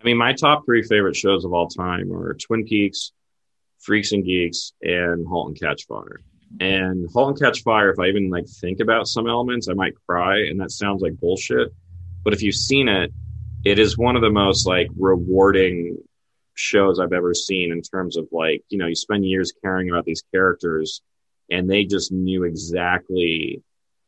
I 0.00 0.04
mean, 0.04 0.16
my 0.16 0.32
top 0.32 0.64
three 0.64 0.82
favorite 0.82 1.16
shows 1.16 1.44
of 1.44 1.52
all 1.52 1.66
time 1.66 2.12
are 2.12 2.34
Twin 2.34 2.64
Peaks, 2.64 3.12
Freaks 3.80 4.12
and 4.12 4.24
Geeks, 4.24 4.72
and 4.80 5.26
Halt 5.26 5.48
and 5.48 5.60
Catch 5.60 5.86
Fire. 5.86 6.20
And 6.60 7.08
Halt 7.12 7.28
and 7.28 7.40
Catch 7.40 7.62
Fire, 7.62 7.90
if 7.90 7.98
I 7.98 8.06
even 8.06 8.30
like 8.30 8.48
think 8.48 8.80
about 8.80 9.06
some 9.06 9.28
elements, 9.28 9.68
I 9.68 9.74
might 9.74 9.94
cry, 10.06 10.38
and 10.40 10.60
that 10.60 10.70
sounds 10.70 11.02
like 11.02 11.18
bullshit. 11.20 11.72
But 12.24 12.32
if 12.32 12.42
you've 12.42 12.54
seen 12.54 12.88
it, 12.88 13.12
it 13.64 13.78
is 13.78 13.98
one 13.98 14.16
of 14.16 14.22
the 14.22 14.30
most 14.30 14.66
like 14.66 14.88
rewarding 14.98 15.98
shows 16.54 16.98
I've 16.98 17.12
ever 17.12 17.34
seen 17.34 17.72
in 17.72 17.82
terms 17.82 18.16
of 18.16 18.28
like, 18.32 18.62
you 18.68 18.78
know, 18.78 18.86
you 18.86 18.94
spend 18.94 19.24
years 19.24 19.52
caring 19.62 19.88
about 19.90 20.04
these 20.04 20.22
characters 20.32 21.02
and 21.50 21.70
they 21.70 21.84
just 21.84 22.12
knew 22.12 22.44
exactly 22.44 23.62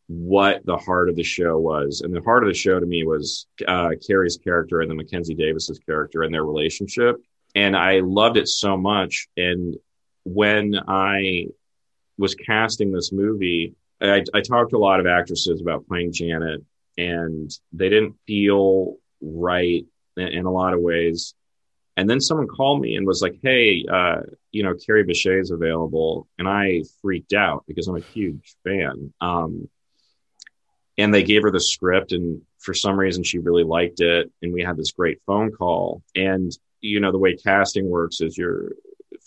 what 0.09 0.67
the 0.67 0.77
heart 0.77 1.09
of 1.09 1.17
the 1.17 1.23
show 1.23 1.59
was. 1.59 2.01
And 2.01 2.15
the 2.15 2.21
heart 2.21 2.43
of 2.43 2.49
the 2.49 2.55
show 2.55 2.81
to 2.81 2.87
me 2.87 3.05
was 3.05 3.47
uh, 3.67 3.91
Kerry's 4.05 4.37
character 4.37 4.81
and 4.81 4.91
the 4.91 4.95
Mackenzie 4.95 5.35
Davis's 5.35 5.79
character 5.79 6.23
and 6.23 6.35
their 6.35 6.45
relationship. 6.45 7.17
And 7.55 7.77
I 7.77 8.01
loved 8.01 8.37
it 8.37 8.49
so 8.49 8.77
much. 8.77 9.29
And 9.37 9.77
when 10.25 10.75
I 10.87 11.47
was 12.21 12.35
casting 12.35 12.93
this 12.93 13.11
movie, 13.13 13.75
I, 14.01 14.25
I 14.33 14.41
talked 14.41 14.71
to 14.71 14.77
a 14.77 14.79
lot 14.79 15.01
of 15.01 15.07
actresses 15.07 15.61
about 15.61 15.87
playing 15.89 16.13
Janet, 16.13 16.63
and 16.97 17.51
they 17.73 17.89
didn't 17.89 18.17
feel 18.27 18.97
right 19.21 19.85
in, 20.17 20.29
in 20.29 20.45
a 20.45 20.53
lot 20.53 20.75
of 20.75 20.81
ways. 20.81 21.35
And 21.97 22.09
then 22.09 22.21
someone 22.21 22.47
called 22.47 22.81
me 22.81 22.97
and 22.97 23.07
was 23.07 23.21
like, 23.21 23.39
"Hey, 23.43 23.85
uh, 23.91 24.21
you 24.53 24.63
know, 24.63 24.75
Kerry 24.75 25.05
Bishé 25.05 25.41
is 25.41 25.51
available," 25.51 26.29
and 26.39 26.49
I 26.49 26.83
freaked 27.03 27.33
out 27.33 27.65
because 27.67 27.89
I'm 27.89 27.97
a 27.97 28.01
huge 28.01 28.55
fan. 28.65 29.13
Um, 29.21 29.69
and 30.97 31.13
they 31.13 31.23
gave 31.23 31.43
her 31.43 31.51
the 31.51 31.61
script, 31.61 32.13
and 32.13 32.43
for 32.59 32.75
some 32.75 32.99
reason, 32.99 33.23
she 33.25 33.39
really 33.39 33.65
liked 33.65 34.01
it, 34.01 34.31
and 34.43 34.53
we 34.53 34.63
had 34.63 34.77
this 34.77 34.93
great 34.93 35.21
phone 35.27 35.51
call. 35.51 36.03
And 36.15 36.53
you 36.81 37.01
know, 37.01 37.13
the 37.13 37.19
way 37.19 37.37
casting 37.37 37.89
works 37.89 38.21
is 38.21 38.39
you're 38.39 38.73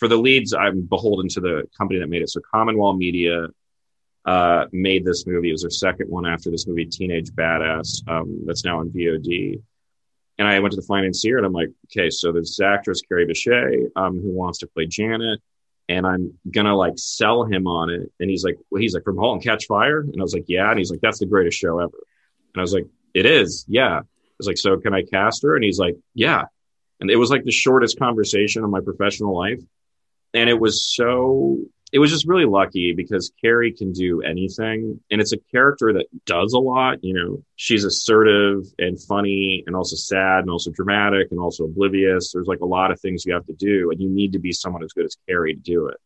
for 0.03 0.09
the 0.09 0.17
leads, 0.17 0.53
I'm 0.53 0.81
beholden 0.81 1.29
to 1.29 1.39
the 1.39 1.63
company 1.77 2.01
that 2.01 2.09
made 2.09 2.23
it. 2.23 2.29
So 2.29 2.41
Commonwealth 2.53 2.97
Media 2.97 3.47
uh, 4.25 4.65
made 4.73 5.05
this 5.05 5.25
movie. 5.25 5.47
It 5.47 5.53
was 5.53 5.61
their 5.61 5.69
second 5.69 6.09
one 6.09 6.25
after 6.25 6.51
this 6.51 6.67
movie, 6.67 6.85
Teenage 6.85 7.31
Badass, 7.31 8.05
um, 8.05 8.41
that's 8.45 8.65
now 8.65 8.81
on 8.81 8.89
VOD. 8.89 9.61
And 10.37 10.45
I 10.45 10.59
went 10.59 10.73
to 10.73 10.81
the 10.81 10.85
financier 10.85 11.37
and 11.37 11.45
I'm 11.45 11.53
like, 11.53 11.69
okay, 11.85 12.09
so 12.09 12.33
there's 12.33 12.57
this 12.57 12.59
actress, 12.59 13.01
Kerry 13.01 13.25
Bishé, 13.25 13.91
um, 13.95 14.19
who 14.19 14.31
wants 14.31 14.59
to 14.59 14.67
play 14.67 14.87
Janet. 14.87 15.39
And 15.87 16.05
I'm 16.05 16.37
gonna 16.51 16.75
like 16.75 16.97
sell 16.97 17.45
him 17.45 17.65
on 17.65 17.89
it. 17.89 18.11
And 18.19 18.29
he's 18.29 18.43
like, 18.43 18.57
well, 18.69 18.81
he's 18.81 18.93
like 18.93 19.05
from 19.05 19.15
Halt 19.15 19.35
and 19.35 19.43
Catch 19.43 19.67
Fire. 19.67 20.01
And 20.01 20.19
I 20.19 20.21
was 20.21 20.33
like, 20.33 20.49
yeah. 20.49 20.69
And 20.69 20.79
he's 20.79 20.91
like, 20.91 20.99
that's 20.99 21.19
the 21.19 21.27
greatest 21.27 21.57
show 21.57 21.79
ever. 21.79 21.97
And 22.53 22.59
I 22.59 22.61
was 22.61 22.73
like, 22.73 22.87
it 23.13 23.25
is, 23.25 23.63
yeah. 23.69 23.99
I 23.99 24.35
was 24.37 24.47
like, 24.47 24.57
so 24.57 24.77
can 24.81 24.93
I 24.93 25.03
cast 25.03 25.43
her? 25.43 25.55
And 25.55 25.63
he's 25.63 25.79
like, 25.79 25.95
yeah. 26.13 26.43
And 26.99 27.09
it 27.09 27.15
was 27.15 27.29
like 27.29 27.45
the 27.45 27.51
shortest 27.51 27.97
conversation 27.97 28.65
of 28.65 28.69
my 28.69 28.81
professional 28.81 29.33
life 29.33 29.61
and 30.33 30.49
it 30.49 30.59
was 30.59 30.93
so 30.93 31.57
it 31.93 31.99
was 31.99 32.09
just 32.09 32.27
really 32.27 32.45
lucky 32.45 32.91
because 32.91 33.31
Kerry 33.39 33.71
can 33.71 33.93
do 33.93 34.23
anything. 34.23 34.99
And 35.11 35.21
it's 35.21 35.31
a 35.31 35.37
character 35.51 35.93
that 35.93 36.07
does 36.25 36.53
a 36.53 36.59
lot. 36.59 37.03
You 37.03 37.13
know, 37.13 37.43
she's 37.55 37.83
assertive 37.85 38.65
and 38.79 38.99
funny 38.99 39.63
and 39.67 39.75
also 39.75 39.95
sad 39.95 40.39
and 40.39 40.49
also 40.49 40.71
dramatic 40.71 41.27
and 41.29 41.39
also 41.39 41.65
oblivious. 41.65 42.31
There's 42.33 42.47
like 42.47 42.61
a 42.61 42.65
lot 42.65 42.89
of 42.89 42.99
things 42.99 43.25
you 43.25 43.35
have 43.35 43.45
to 43.45 43.53
do, 43.53 43.91
and 43.91 44.01
you 44.01 44.09
need 44.09 44.33
to 44.33 44.39
be 44.39 44.51
someone 44.51 44.83
as 44.83 44.91
good 44.91 45.05
as 45.05 45.17
Kerry 45.29 45.53
to 45.53 45.59
do 45.59 45.87
it. 45.87 45.97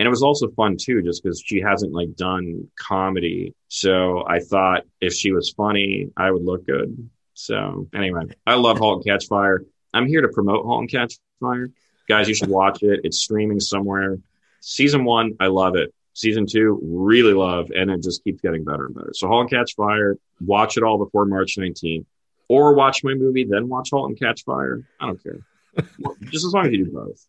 And 0.00 0.06
it 0.06 0.10
was 0.10 0.24
also 0.24 0.48
fun 0.48 0.76
too, 0.76 1.02
just 1.02 1.22
because 1.22 1.40
she 1.44 1.60
hasn't 1.60 1.92
like 1.92 2.16
done 2.16 2.68
comedy. 2.76 3.54
So 3.68 4.24
I 4.26 4.40
thought 4.40 4.86
if 5.00 5.12
she 5.12 5.30
was 5.30 5.50
funny, 5.50 6.08
I 6.16 6.32
would 6.32 6.42
look 6.42 6.66
good. 6.66 7.08
So 7.34 7.88
anyway, 7.94 8.22
I 8.44 8.54
love 8.54 8.78
*Halt 8.78 8.96
and 8.96 9.06
Catch 9.06 9.28
Fire*. 9.28 9.62
I'm 9.94 10.06
here 10.06 10.22
to 10.22 10.28
promote 10.28 10.64
*Halt 10.64 10.80
and 10.80 10.90
Catch 10.90 11.14
Fire*. 11.38 11.70
Guys, 12.08 12.28
you 12.28 12.34
should 12.34 12.48
watch 12.48 12.82
it. 12.82 13.00
It's 13.04 13.18
streaming 13.18 13.60
somewhere. 13.60 14.18
Season 14.60 15.04
one, 15.04 15.36
I 15.40 15.46
love 15.46 15.76
it. 15.76 15.94
Season 16.14 16.46
two, 16.46 16.80
really 16.82 17.34
love, 17.34 17.70
and 17.74 17.90
it 17.90 18.02
just 18.02 18.24
keeps 18.24 18.40
getting 18.40 18.64
better 18.64 18.86
and 18.86 18.94
better. 18.94 19.12
So 19.14 19.28
*Halt 19.28 19.42
and 19.42 19.50
Catch 19.50 19.76
Fire*, 19.76 20.18
watch 20.40 20.76
it 20.76 20.82
all 20.82 20.98
before 20.98 21.26
March 21.26 21.56
19th, 21.56 22.06
or 22.48 22.74
watch 22.74 23.04
my 23.04 23.14
movie, 23.14 23.44
then 23.44 23.68
watch 23.68 23.90
*Halt 23.92 24.08
and 24.08 24.18
Catch 24.18 24.44
Fire*. 24.44 24.82
I 25.00 25.06
don't 25.06 25.22
care. 25.22 25.40
just 26.24 26.44
as 26.44 26.52
long 26.52 26.66
as 26.66 26.72
you 26.72 26.86
do 26.86 26.90
both. 26.90 27.24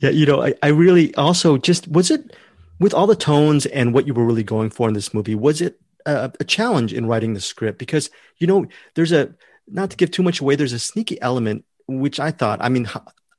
Yeah, 0.00 0.10
you 0.10 0.26
know, 0.26 0.42
I, 0.42 0.54
I 0.62 0.68
really 0.68 1.14
also 1.14 1.56
just 1.56 1.88
was 1.88 2.10
it 2.10 2.36
with 2.78 2.94
all 2.94 3.06
the 3.06 3.16
tones 3.16 3.66
and 3.66 3.92
what 3.92 4.06
you 4.06 4.14
were 4.14 4.24
really 4.24 4.44
going 4.44 4.70
for 4.70 4.88
in 4.88 4.94
this 4.94 5.12
movie, 5.12 5.34
was 5.34 5.60
it 5.60 5.80
a, 6.06 6.32
a 6.38 6.44
challenge 6.44 6.92
in 6.92 7.06
writing 7.06 7.34
the 7.34 7.40
script? 7.40 7.78
Because, 7.78 8.10
you 8.38 8.46
know, 8.46 8.66
there's 8.94 9.12
a, 9.12 9.34
not 9.66 9.90
to 9.90 9.96
give 9.96 10.10
too 10.10 10.22
much 10.22 10.40
away, 10.40 10.56
there's 10.56 10.72
a 10.72 10.78
sneaky 10.78 11.20
element, 11.20 11.64
which 11.86 12.20
I 12.20 12.30
thought, 12.30 12.58
I 12.62 12.68
mean, 12.68 12.88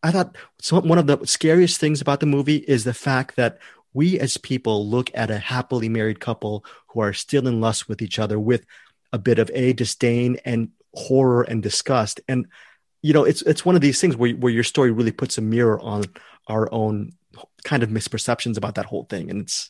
I 0.01 0.11
thought 0.11 0.35
one 0.69 0.97
of 0.97 1.07
the 1.07 1.25
scariest 1.25 1.79
things 1.79 2.01
about 2.01 2.19
the 2.19 2.25
movie 2.25 2.57
is 2.57 2.83
the 2.83 2.93
fact 2.93 3.35
that 3.35 3.59
we 3.93 4.19
as 4.19 4.37
people 4.37 4.87
look 4.87 5.11
at 5.13 5.31
a 5.31 5.37
happily 5.37 5.89
married 5.89 6.19
couple 6.19 6.63
who 6.87 7.01
are 7.01 7.13
still 7.13 7.47
in 7.47 7.59
lust 7.59 7.89
with 7.89 8.01
each 8.01 8.19
other 8.19 8.39
with 8.39 8.65
a 9.11 9.17
bit 9.17 9.39
of 9.39 9.49
a 9.53 9.73
disdain 9.73 10.37
and 10.45 10.69
horror 10.93 11.43
and 11.43 11.63
disgust. 11.63 12.21
And 12.27 12.47
you 13.01 13.13
know, 13.13 13.23
it's 13.23 13.41
it's 13.43 13.65
one 13.65 13.75
of 13.75 13.81
these 13.81 13.99
things 13.99 14.15
where 14.15 14.31
where 14.31 14.51
your 14.51 14.63
story 14.63 14.91
really 14.91 15.11
puts 15.11 15.37
a 15.37 15.41
mirror 15.41 15.79
on 15.79 16.05
our 16.47 16.71
own 16.71 17.13
kind 17.63 17.83
of 17.83 17.89
misperceptions 17.89 18.57
about 18.57 18.75
that 18.75 18.85
whole 18.85 19.03
thing, 19.03 19.29
and 19.29 19.41
it's 19.41 19.69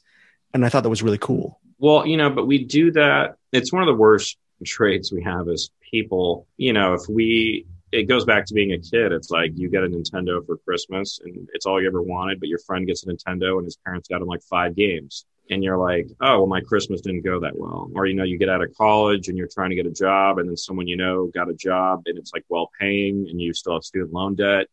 and 0.53 0.65
I 0.65 0.69
thought 0.69 0.83
that 0.83 0.89
was 0.89 1.03
really 1.03 1.19
cool. 1.19 1.59
Well, 1.77 2.05
you 2.05 2.17
know, 2.17 2.29
but 2.29 2.47
we 2.47 2.63
do 2.63 2.91
that. 2.91 3.35
It's 3.51 3.71
one 3.71 3.83
of 3.83 3.87
the 3.87 3.95
worst 3.95 4.37
traits 4.65 5.13
we 5.13 5.23
have 5.23 5.47
as 5.47 5.69
people. 5.91 6.47
You 6.57 6.73
know, 6.73 6.93
if 6.93 7.01
we 7.07 7.67
it 7.91 8.03
goes 8.03 8.25
back 8.25 8.45
to 8.45 8.53
being 8.53 8.73
a 8.73 8.79
kid. 8.79 9.11
It's 9.11 9.29
like 9.29 9.51
you 9.55 9.69
get 9.69 9.83
a 9.83 9.87
Nintendo 9.87 10.45
for 10.45 10.57
Christmas 10.57 11.19
and 11.23 11.49
it's 11.53 11.65
all 11.65 11.81
you 11.81 11.87
ever 11.87 12.01
wanted, 12.01 12.39
but 12.39 12.49
your 12.49 12.59
friend 12.59 12.85
gets 12.85 13.03
a 13.03 13.07
Nintendo 13.07 13.57
and 13.57 13.65
his 13.65 13.77
parents 13.77 14.07
got 14.07 14.21
him 14.21 14.27
like 14.27 14.43
five 14.43 14.75
games 14.75 15.25
and 15.49 15.63
you're 15.63 15.77
like, 15.77 16.07
oh, 16.21 16.39
well, 16.39 16.47
my 16.47 16.61
Christmas 16.61 17.01
didn't 17.01 17.23
go 17.23 17.39
that 17.39 17.57
well. 17.57 17.89
Or, 17.95 18.05
you 18.05 18.13
know, 18.13 18.23
you 18.23 18.37
get 18.37 18.49
out 18.49 18.61
of 18.61 18.75
college 18.75 19.27
and 19.27 19.37
you're 19.37 19.47
trying 19.47 19.71
to 19.71 19.75
get 19.75 19.87
a 19.87 19.91
job, 19.91 20.37
and 20.37 20.47
then 20.47 20.57
someone 20.57 20.87
you 20.87 20.95
know 20.95 21.27
got 21.33 21.49
a 21.49 21.53
job 21.53 22.03
and 22.05 22.17
it's 22.17 22.31
like 22.33 22.45
well 22.49 22.69
paying, 22.79 23.27
and 23.29 23.41
you 23.41 23.53
still 23.53 23.73
have 23.73 23.83
student 23.83 24.13
loan 24.13 24.35
debt, 24.35 24.67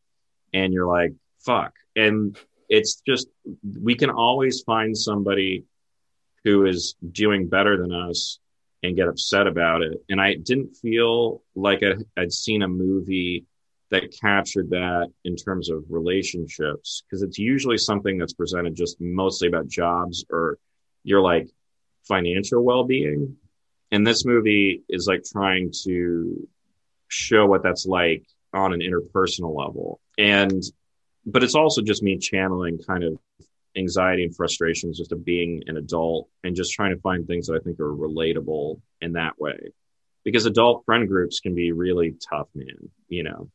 and 0.52 0.72
you're 0.72 0.86
like, 0.86 1.14
fuck. 1.40 1.72
And 1.94 2.36
it's 2.68 3.00
just, 3.06 3.28
we 3.80 3.94
can 3.94 4.10
always 4.10 4.60
find 4.62 4.96
somebody 4.96 5.64
who 6.44 6.66
is 6.66 6.94
doing 7.10 7.48
better 7.48 7.76
than 7.76 7.92
us 7.92 8.38
and 8.82 8.96
get 8.96 9.08
upset 9.08 9.46
about 9.46 9.82
it. 9.82 10.02
And 10.08 10.20
I 10.20 10.34
didn't 10.34 10.74
feel 10.76 11.42
like 11.54 11.82
I, 11.82 11.94
I'd 12.20 12.32
seen 12.32 12.62
a 12.62 12.68
movie 12.68 13.46
that 13.90 14.16
captured 14.20 14.70
that 14.70 15.12
in 15.24 15.36
terms 15.36 15.70
of 15.70 15.84
relationships 15.88 17.02
because 17.04 17.22
it's 17.22 17.38
usually 17.38 17.78
something 17.78 18.18
that's 18.18 18.32
presented 18.32 18.74
just 18.74 19.00
mostly 19.00 19.48
about 19.48 19.68
jobs 19.68 20.24
or 20.30 20.58
your 21.04 21.20
like 21.20 21.48
financial 22.02 22.62
well-being 22.62 23.36
and 23.92 24.06
this 24.06 24.24
movie 24.24 24.82
is 24.88 25.06
like 25.06 25.22
trying 25.24 25.72
to 25.84 26.48
show 27.08 27.46
what 27.46 27.62
that's 27.62 27.86
like 27.86 28.24
on 28.52 28.72
an 28.72 28.80
interpersonal 28.80 29.56
level 29.56 30.00
and 30.18 30.62
but 31.24 31.42
it's 31.44 31.54
also 31.54 31.82
just 31.82 32.02
me 32.02 32.18
channeling 32.18 32.78
kind 32.78 33.04
of 33.04 33.18
anxiety 33.76 34.24
and 34.24 34.34
frustrations 34.34 34.98
just 34.98 35.12
of 35.12 35.24
being 35.24 35.62
an 35.66 35.76
adult 35.76 36.28
and 36.44 36.56
just 36.56 36.72
trying 36.72 36.94
to 36.94 37.00
find 37.00 37.26
things 37.26 37.46
that 37.46 37.54
i 37.54 37.58
think 37.58 37.78
are 37.78 37.94
relatable 37.94 38.80
in 39.00 39.12
that 39.12 39.38
way 39.38 39.58
because 40.26 40.44
adult 40.44 40.84
friend 40.84 41.06
groups 41.06 41.38
can 41.38 41.54
be 41.54 41.70
really 41.70 42.16
tough, 42.28 42.48
man. 42.52 42.90
You 43.08 43.22
know, 43.22 43.50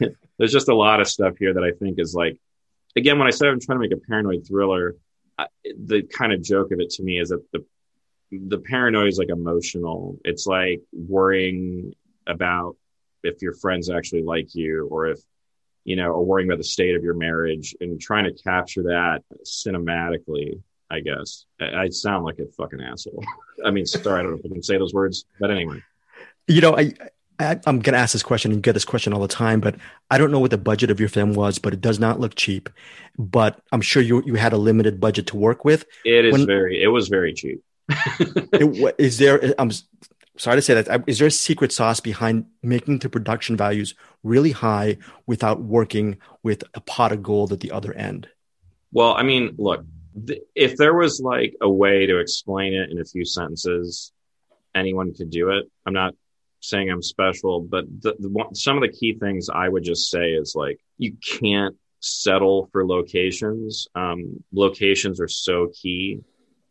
there's 0.36 0.52
just 0.52 0.68
a 0.68 0.74
lot 0.74 1.00
of 1.00 1.06
stuff 1.06 1.34
here 1.38 1.54
that 1.54 1.62
I 1.62 1.70
think 1.70 2.00
is 2.00 2.16
like, 2.16 2.36
again, 2.96 3.16
when 3.16 3.28
I 3.28 3.30
said 3.30 3.46
I'm 3.46 3.60
trying 3.60 3.78
to 3.78 3.88
make 3.88 3.96
a 3.96 4.08
paranoid 4.08 4.44
thriller, 4.44 4.96
I, 5.38 5.46
the 5.64 6.02
kind 6.02 6.32
of 6.32 6.42
joke 6.42 6.72
of 6.72 6.80
it 6.80 6.90
to 6.90 7.04
me 7.04 7.20
is 7.20 7.28
that 7.28 7.44
the 7.52 7.64
the 8.32 8.58
paranoia 8.58 9.06
is 9.06 9.18
like 9.18 9.28
emotional. 9.28 10.18
It's 10.24 10.48
like 10.48 10.82
worrying 10.92 11.94
about 12.26 12.76
if 13.22 13.40
your 13.40 13.54
friends 13.54 13.88
actually 13.88 14.24
like 14.24 14.56
you 14.56 14.88
or 14.90 15.06
if 15.06 15.20
you 15.84 15.96
know, 15.96 16.12
or 16.12 16.24
worrying 16.24 16.48
about 16.48 16.58
the 16.58 16.64
state 16.64 16.94
of 16.94 17.02
your 17.02 17.14
marriage 17.14 17.74
and 17.80 18.00
trying 18.00 18.24
to 18.24 18.42
capture 18.42 18.84
that 18.84 19.22
cinematically 19.44 20.60
I 20.92 21.00
guess. 21.00 21.46
I, 21.58 21.74
I 21.74 21.88
sound 21.88 22.24
like 22.24 22.38
a 22.38 22.46
fucking 22.46 22.80
asshole. 22.80 23.24
I 23.64 23.70
mean, 23.70 23.86
sorry, 23.86 24.20
I 24.20 24.22
don't 24.22 24.32
know 24.32 24.38
if 24.38 24.44
I 24.44 24.48
can 24.48 24.62
say 24.62 24.76
those 24.76 24.92
words, 24.92 25.24
but 25.40 25.50
anyway. 25.50 25.82
You 26.46 26.60
know, 26.60 26.76
I, 26.76 26.92
I 27.40 27.52
am 27.66 27.80
going 27.80 27.94
to 27.94 27.98
ask 27.98 28.12
this 28.12 28.22
question 28.22 28.52
and 28.52 28.62
get 28.62 28.74
this 28.74 28.84
question 28.84 29.14
all 29.14 29.20
the 29.20 29.28
time, 29.28 29.60
but 29.60 29.76
I 30.10 30.18
don't 30.18 30.30
know 30.30 30.38
what 30.38 30.50
the 30.50 30.58
budget 30.58 30.90
of 30.90 31.00
your 31.00 31.08
film 31.08 31.32
was, 31.32 31.58
but 31.58 31.72
it 31.72 31.80
does 31.80 31.98
not 31.98 32.20
look 32.20 32.34
cheap. 32.34 32.68
But 33.18 33.58
I'm 33.72 33.80
sure 33.80 34.02
you 34.02 34.22
you 34.26 34.34
had 34.34 34.52
a 34.52 34.58
limited 34.58 35.00
budget 35.00 35.26
to 35.28 35.36
work 35.36 35.64
with. 35.64 35.86
It 36.04 36.26
is 36.26 36.32
when, 36.32 36.46
very. 36.46 36.82
It 36.82 36.88
was 36.88 37.08
very 37.08 37.32
cheap. 37.32 37.62
it, 37.88 38.94
is 38.98 39.16
there? 39.16 39.54
I'm 39.58 39.70
sorry 40.36 40.56
to 40.56 40.62
say 40.62 40.80
that. 40.80 41.04
Is 41.06 41.18
there 41.18 41.28
a 41.28 41.30
secret 41.30 41.72
sauce 41.72 42.00
behind 42.00 42.46
making 42.62 42.98
the 42.98 43.08
production 43.08 43.56
values 43.56 43.94
really 44.22 44.52
high 44.52 44.98
without 45.26 45.62
working 45.62 46.18
with 46.42 46.64
a 46.74 46.80
pot 46.80 47.12
of 47.12 47.22
gold 47.22 47.52
at 47.52 47.60
the 47.60 47.70
other 47.70 47.92
end? 47.94 48.28
Well, 48.92 49.14
I 49.14 49.22
mean, 49.22 49.54
look, 49.58 49.84
if 50.54 50.76
there 50.76 50.94
was 50.94 51.20
like 51.20 51.54
a 51.60 51.68
way 51.68 52.06
to 52.06 52.18
explain 52.18 52.74
it 52.74 52.90
in 52.90 53.00
a 53.00 53.04
few 53.04 53.24
sentences, 53.24 54.12
anyone 54.74 55.14
could 55.14 55.30
do 55.30 55.50
it. 55.50 55.70
I'm 55.86 55.94
not 55.94 56.14
saying 56.60 56.90
I'm 56.90 57.02
special, 57.02 57.60
but 57.60 57.84
the, 58.02 58.14
the, 58.18 58.44
some 58.54 58.76
of 58.76 58.82
the 58.82 58.96
key 58.96 59.14
things 59.18 59.48
I 59.48 59.68
would 59.68 59.84
just 59.84 60.10
say 60.10 60.30
is 60.30 60.54
like 60.54 60.78
you 60.98 61.16
can't 61.40 61.76
settle 62.00 62.68
for 62.72 62.86
locations. 62.86 63.88
Um, 63.94 64.42
locations 64.52 65.20
are 65.20 65.28
so 65.28 65.70
key. 65.74 66.20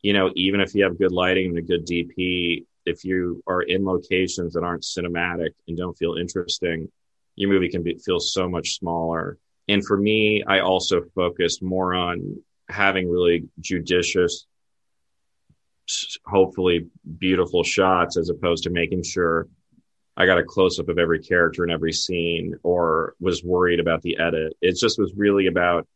You 0.02 0.14
know, 0.14 0.32
even 0.36 0.62
if 0.62 0.74
you 0.74 0.84
have 0.84 0.98
good 0.98 1.12
lighting 1.12 1.50
and 1.50 1.58
a 1.58 1.62
good 1.62 1.86
DP, 1.86 2.66
if 2.86 3.04
you 3.04 3.44
are 3.48 3.62
in 3.62 3.86
locations 3.86 4.54
that 4.54 4.64
aren't 4.64 4.84
cinematic 4.84 5.52
and 5.68 5.78
don't 5.78 5.98
feel 5.98 6.16
interesting, 6.16 6.90
your 7.36 7.50
movie 7.50 7.70
can 7.70 7.84
be, 7.84 7.98
feel 7.98 8.20
so 8.20 8.50
much 8.50 8.78
smaller. 8.78 9.38
And 9.68 9.86
for 9.86 9.98
me, 9.98 10.44
I 10.44 10.60
also 10.60 11.02
focused 11.16 11.62
more 11.64 11.94
on 11.94 12.42
having 12.68 13.10
really 13.10 13.48
judicious, 13.60 14.48
hopefully 16.26 16.88
beautiful 17.18 17.64
shots 17.64 18.18
as 18.18 18.30
opposed 18.30 18.64
to 18.64 18.70
making 18.70 19.04
sure 19.04 19.48
I 20.18 20.26
got 20.26 20.40
a 20.40 20.44
close 20.44 20.80
up 20.80 20.90
of 20.90 21.00
every 21.00 21.20
character 21.20 21.64
in 21.64 21.72
every 21.72 21.94
scene 21.94 22.56
or 22.64 23.16
was 23.20 23.44
worried 23.44 23.80
about 23.80 24.02
the 24.02 24.18
edit. 24.18 24.54
It 24.62 24.78
just 24.78 25.00
was 25.00 25.14
really 25.16 25.48
about 25.48 25.88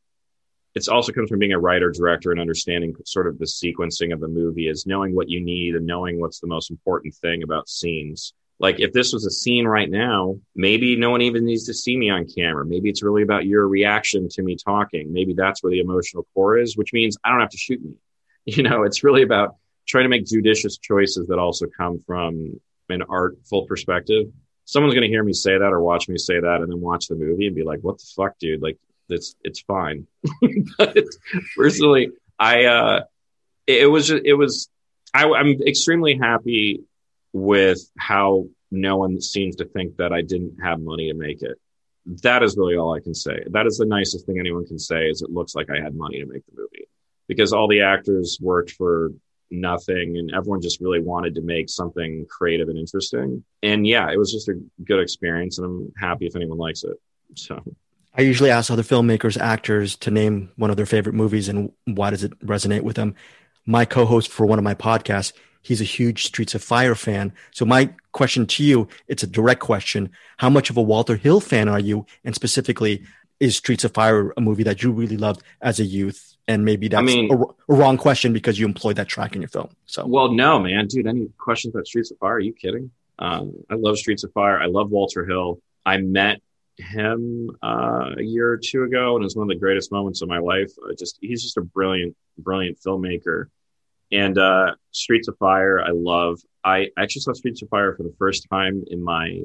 it 0.76 0.88
also 0.90 1.12
comes 1.12 1.30
from 1.30 1.40
being 1.40 1.54
a 1.54 1.60
writer 1.60 1.92
director 1.92 2.32
and 2.32 2.40
understanding 2.40 2.94
sort 3.06 3.28
of 3.28 3.40
the 3.40 3.46
sequencing 3.46 4.14
of 4.14 4.20
the 4.20 4.28
movie 4.28 4.68
is 4.68 4.86
knowing 4.86 5.16
what 5.16 5.30
you 5.30 5.42
need 5.42 5.76
and 5.76 5.86
knowing 5.86 6.20
what's 6.20 6.40
the 6.40 6.48
most 6.48 6.70
important 6.70 7.16
thing 7.16 7.44
about 7.44 7.70
scenes 7.70 8.34
like 8.60 8.80
if 8.80 8.94
this 8.94 9.12
was 9.12 9.26
a 9.26 9.32
scene 9.32 9.68
right 9.68 9.90
now, 9.90 10.40
maybe 10.56 10.96
no 10.96 11.10
one 11.10 11.22
even 11.22 11.46
needs 11.46 11.66
to 11.66 11.74
see 11.74 11.98
me 11.98 12.10
on 12.10 12.26
camera. 12.26 12.66
Maybe 12.66 12.90
it's 12.90 13.04
really 13.04 13.22
about 13.22 13.46
your 13.46 13.68
reaction 13.68 14.30
to 14.30 14.42
me 14.42 14.56
talking. 14.56 15.12
Maybe 15.12 15.34
that's 15.34 15.62
where 15.62 15.72
the 15.72 15.82
emotional 15.82 16.26
core 16.34 16.58
is, 16.58 16.78
which 16.78 16.94
means 16.94 17.18
I 17.24 17.32
don't 17.32 17.42
have 17.42 17.50
to 17.50 17.58
shoot 17.58 17.84
me. 17.84 17.94
You 18.48 18.62
know, 18.62 18.84
it's 18.84 19.04
really 19.04 19.24
about 19.24 19.56
trying 19.88 20.04
to 20.04 20.10
make 20.10 20.28
judicious 20.28 20.78
choices 20.78 21.30
that 21.30 21.40
also 21.40 21.66
come 21.66 21.98
from 22.06 22.60
an 22.90 23.02
artful 23.02 23.66
perspective. 23.66 24.28
Someone's 24.66 24.94
going 24.94 25.02
to 25.02 25.10
hear 25.10 25.24
me 25.24 25.34
say 25.34 25.58
that 25.58 25.74
or 25.74 25.82
watch 25.82 26.08
me 26.08 26.20
say 26.20 26.40
that 26.40 26.62
and 26.62 26.72
then 26.72 26.80
watch 26.80 27.08
the 27.08 27.16
movie 27.16 27.48
and 27.48 27.56
be 27.56 27.64
like, 27.64 27.80
what 27.80 27.98
the 27.98 28.06
fuck, 28.16 28.38
dude? 28.38 28.62
Like, 28.62 28.78
it's, 29.10 29.36
it's 29.44 29.62
fine. 29.62 30.08
but 30.78 30.98
personally, 31.56 32.12
I, 32.40 32.66
uh, 32.66 33.04
it, 33.68 33.90
was 33.90 34.08
just, 34.08 34.24
it 34.26 34.34
was, 34.34 34.70
I, 35.14 35.26
I'm 35.30 35.62
extremely 35.62 36.18
happy 36.18 36.84
with 37.34 37.80
how 37.98 38.46
no 38.72 38.98
one 38.98 39.22
seems 39.22 39.58
to 39.58 39.66
think 39.66 39.98
that 39.98 40.14
I 40.14 40.22
didn't 40.22 40.58
have 40.64 40.80
money 40.80 41.10
to 41.10 41.14
make 41.14 41.42
it. 41.42 41.60
That 42.24 42.44
is 42.44 42.56
really 42.58 42.76
all 42.76 42.96
I 42.96 43.00
can 43.00 43.16
say. 43.16 43.44
That 43.50 43.66
is 43.66 43.78
the 43.78 43.86
nicest 43.86 44.26
thing 44.26 44.40
anyone 44.40 44.66
can 44.66 44.80
say 44.80 45.08
is 45.10 45.22
it 45.22 45.32
looks 45.32 45.56
like 45.56 45.70
I 45.70 45.82
had 45.82 45.96
money 45.96 46.20
to 46.20 46.26
make 46.26 46.46
the 46.46 46.62
movie 46.62 46.88
because 47.28 47.54
all 47.54 47.68
the 47.68 47.82
actors 47.82 48.38
worked 48.40 48.72
for 48.72 49.12
nothing 49.50 50.18
and 50.18 50.34
everyone 50.34 50.62
just 50.62 50.82
really 50.82 51.02
wanted 51.02 51.36
to 51.36 51.42
make 51.42 51.70
something 51.70 52.26
creative 52.30 52.70
and 52.70 52.78
interesting. 52.78 53.44
And 53.64 53.88
yeah, 53.88 54.12
it 54.12 54.18
was 54.18 54.32
just 54.32 54.50
a 54.50 54.62
good 54.84 55.00
experience 55.00 55.58
and 55.58 55.66
I'm 55.66 55.94
happy 55.98 56.28
if 56.28 56.36
anyone 56.36 56.58
likes 56.58 56.84
it. 56.84 56.98
So 57.36 57.62
I 58.18 58.22
usually 58.22 58.50
ask 58.50 58.72
other 58.72 58.84
filmmakers, 58.84 59.40
actors 59.40 59.96
to 59.98 60.12
name 60.12 60.52
one 60.56 60.70
of 60.70 60.78
their 60.78 60.86
favorite 60.86 61.14
movies 61.16 61.50
and 61.50 61.72
why 61.86 62.10
does 62.12 62.24
it 62.24 62.38
resonate 62.40 62.82
with 62.82 62.96
them. 62.96 63.16
My 63.66 63.84
co-host 63.84 64.30
for 64.32 64.46
one 64.46 64.58
of 64.58 64.64
my 64.64 64.76
podcasts, 64.76 65.34
he's 65.62 65.82
a 65.82 65.86
huge 65.86 66.26
Streets 66.26 66.56
of 66.56 66.64
Fire 66.64 66.96
fan. 66.96 67.34
So 67.52 67.66
my 67.66 67.94
question 68.14 68.46
to 68.48 68.64
you, 68.64 68.88
it's 69.08 69.24
a 69.24 69.28
direct 69.28 69.60
question. 69.60 70.12
How 70.38 70.50
much 70.50 70.70
of 70.70 70.78
a 70.78 70.82
Walter 70.82 71.18
Hill 71.18 71.42
fan 71.42 71.68
are 71.68 71.80
you? 71.80 72.06
And 72.24 72.34
specifically, 72.34 73.04
is 73.40 73.58
Streets 73.58 73.84
of 73.84 73.94
Fire 73.94 74.32
a 74.38 74.42
movie 74.42 74.64
that 74.64 74.82
you 74.82 74.92
really 74.92 75.18
loved 75.18 75.44
as 75.62 75.80
a 75.80 75.84
youth? 75.84 76.38
And 76.48 76.64
maybe 76.64 76.88
that's 76.88 77.02
I 77.02 77.04
mean- 77.04 77.34
a, 77.34 77.42
a 77.74 77.76
wrong 77.76 77.98
question 77.98 78.32
because 78.32 78.58
you 78.60 78.66
employed 78.66 78.96
that 78.98 79.08
track 79.10 79.36
in 79.36 79.42
your 79.42 79.50
film. 79.50 79.70
So 79.88 80.06
Well, 80.06 80.32
no, 80.32 80.60
man, 80.60 80.88
dude. 80.88 81.08
Any 81.08 81.28
questions 81.38 81.74
about 81.74 81.88
Streets 81.88 82.12
of 82.12 82.18
Fire? 82.20 82.36
Are 82.36 82.40
you 82.40 82.54
kidding? 82.54 82.92
Um, 83.18 83.54
I 83.70 83.76
love 83.76 83.98
Streets 83.98 84.24
of 84.24 84.32
Fire. 84.32 84.60
I 84.60 84.68
love 84.68 84.90
Walter 84.92 85.26
Hill. 85.26 85.60
I 85.86 85.98
met 85.98 86.42
him 86.78 87.50
uh, 87.64 88.12
a 88.18 88.24
year 88.24 88.50
or 88.50 88.58
two 88.58 88.84
ago, 88.84 89.16
and 89.16 89.24
it 89.24 89.26
was 89.26 89.36
one 89.36 89.50
of 89.50 89.50
the 89.50 89.60
greatest 89.60 89.92
moments 89.92 90.22
of 90.22 90.30
my 90.30 90.40
life. 90.40 90.72
Just 90.98 91.18
he's 91.22 91.44
just 91.44 91.58
a 91.58 91.62
brilliant, 91.62 92.16
brilliant 92.38 92.78
filmmaker. 92.86 93.46
And 94.12 94.38
uh, 94.38 94.76
Streets 94.92 95.28
of 95.28 95.38
Fire, 95.38 95.82
I 95.82 95.90
love. 95.92 96.40
I 96.64 96.90
actually 96.98 97.22
saw 97.22 97.34
Streets 97.34 97.62
of 97.62 97.70
Fire 97.70 97.96
for 97.96 98.04
the 98.04 98.14
first 98.18 98.48
time 98.52 98.84
in 98.88 99.04
my 99.04 99.42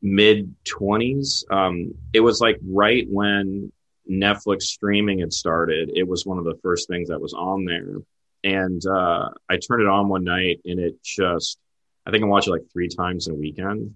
mid 0.00 0.54
twenties. 0.64 1.44
Um, 1.50 1.94
it 2.12 2.20
was 2.20 2.40
like 2.40 2.58
right 2.62 3.06
when 3.08 3.72
Netflix 4.10 4.62
streaming 4.62 5.20
had 5.20 5.32
started. 5.32 5.92
It 5.94 6.06
was 6.06 6.26
one 6.26 6.38
of 6.38 6.44
the 6.44 6.58
first 6.62 6.88
things 6.88 7.08
that 7.08 7.20
was 7.20 7.32
on 7.32 7.64
there, 7.64 7.96
and 8.44 8.84
uh, 8.86 9.30
I 9.48 9.56
turned 9.56 9.82
it 9.82 9.88
on 9.88 10.08
one 10.08 10.24
night, 10.24 10.60
and 10.64 10.80
it 10.80 11.02
just. 11.02 11.58
I 12.04 12.10
think 12.10 12.24
I 12.24 12.26
watched 12.26 12.48
it 12.48 12.50
like 12.50 12.72
three 12.72 12.88
times 12.88 13.28
in 13.28 13.34
a 13.34 13.36
weekend, 13.36 13.94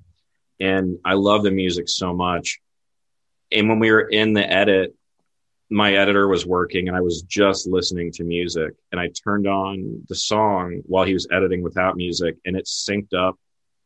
and 0.61 0.99
I 1.05 1.15
love 1.15 1.43
the 1.43 1.51
music 1.51 1.89
so 1.89 2.15
much. 2.15 2.61
And 3.53 3.69
when 3.69 3.79
we 3.79 3.91
were 3.91 4.09
in 4.09 4.33
the 4.33 4.51
edit, 4.51 4.95
my 5.69 5.95
editor 5.95 6.29
was 6.29 6.47
working 6.47 6.89
and 6.89 6.97
I 6.97 7.01
was 7.01 7.23
just 7.23 7.67
listening 7.67 8.13
to 8.13 8.25
music 8.25 8.75
and 8.93 9.01
I 9.01 9.09
turned 9.09 9.47
on 9.47 10.05
the 10.09 10.15
song 10.15 10.83
while 10.87 11.05
he 11.05 11.15
was 11.15 11.27
editing 11.33 11.63
without 11.63 11.97
music 11.97 12.37
and 12.45 12.57
it 12.57 12.67
synced 12.67 13.15
up 13.15 13.37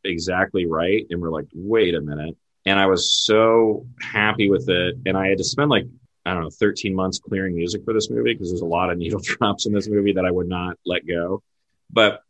exactly 0.05 0.67
right. 0.67 1.07
And 1.11 1.21
we're 1.21 1.31
like, 1.31 1.47
wait 1.55 1.95
a 1.95 2.01
minute. 2.01 2.37
And 2.67 2.79
I 2.79 2.87
was 2.87 3.13
so 3.13 3.87
happy 4.01 4.51
with 4.51 4.69
it. 4.69 4.97
And 5.07 5.17
I 5.17 5.29
had 5.29 5.39
to 5.39 5.45
spend 5.45 5.71
like, 5.71 5.87
I 6.27 6.35
don't 6.35 6.43
know, 6.43 6.51
13 6.51 6.95
months 6.95 7.19
clearing 7.19 7.57
music 7.57 7.85
for 7.85 7.95
this 7.95 8.11
movie 8.11 8.35
because 8.35 8.51
there's 8.51 8.61
a 8.61 8.67
lot 8.67 8.91
of 8.91 8.99
needle 8.99 9.21
drops 9.25 9.65
in 9.67 9.73
this 9.73 9.89
movie 9.89 10.13
that 10.13 10.27
I 10.27 10.31
would 10.31 10.49
not 10.49 10.79
let 10.85 11.07
go. 11.07 11.43
But 11.91 12.23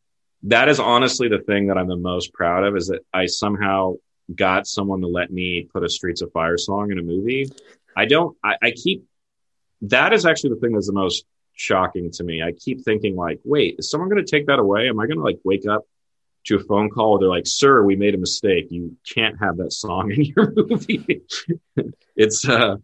that 0.44 0.68
is 0.68 0.78
honestly 0.78 1.28
the 1.28 1.40
thing 1.40 1.66
that 1.66 1.76
I'm 1.76 1.88
the 1.88 1.96
most 1.96 2.32
proud 2.32 2.64
of 2.64 2.76
is 2.76 2.88
that 2.88 3.00
I 3.12 3.26
somehow 3.26 3.96
got 4.34 4.66
someone 4.66 5.00
to 5.00 5.06
let 5.06 5.30
me 5.30 5.68
put 5.72 5.84
a 5.84 5.88
Streets 5.88 6.22
of 6.22 6.32
Fire 6.32 6.58
song 6.58 6.90
in 6.90 6.98
a 6.98 7.02
movie. 7.02 7.46
I 7.96 8.06
don't, 8.06 8.36
I, 8.42 8.56
I 8.62 8.70
keep, 8.70 9.04
that 9.82 10.12
is 10.12 10.26
actually 10.26 10.50
the 10.50 10.60
thing 10.60 10.72
that's 10.72 10.86
the 10.86 10.92
most 10.92 11.24
shocking 11.54 12.10
to 12.12 12.24
me. 12.24 12.42
I 12.42 12.52
keep 12.52 12.84
thinking 12.84 13.16
like, 13.16 13.40
wait, 13.44 13.76
is 13.78 13.90
someone 13.90 14.08
going 14.08 14.24
to 14.24 14.30
take 14.30 14.46
that 14.46 14.58
away? 14.58 14.88
Am 14.88 15.00
I 15.00 15.06
going 15.06 15.18
to 15.18 15.24
like 15.24 15.40
wake 15.44 15.66
up 15.66 15.84
to 16.46 16.56
a 16.56 16.60
phone 16.60 16.90
call 16.90 17.12
where 17.12 17.20
they're 17.20 17.28
like, 17.28 17.46
sir, 17.46 17.82
we 17.82 17.96
made 17.96 18.14
a 18.14 18.18
mistake. 18.18 18.66
You 18.70 18.96
can't 19.12 19.38
have 19.40 19.58
that 19.58 19.72
song 19.72 20.10
in 20.10 20.24
your 20.24 20.52
movie. 20.56 21.22
it's, 22.16 22.48
uh, 22.48 22.76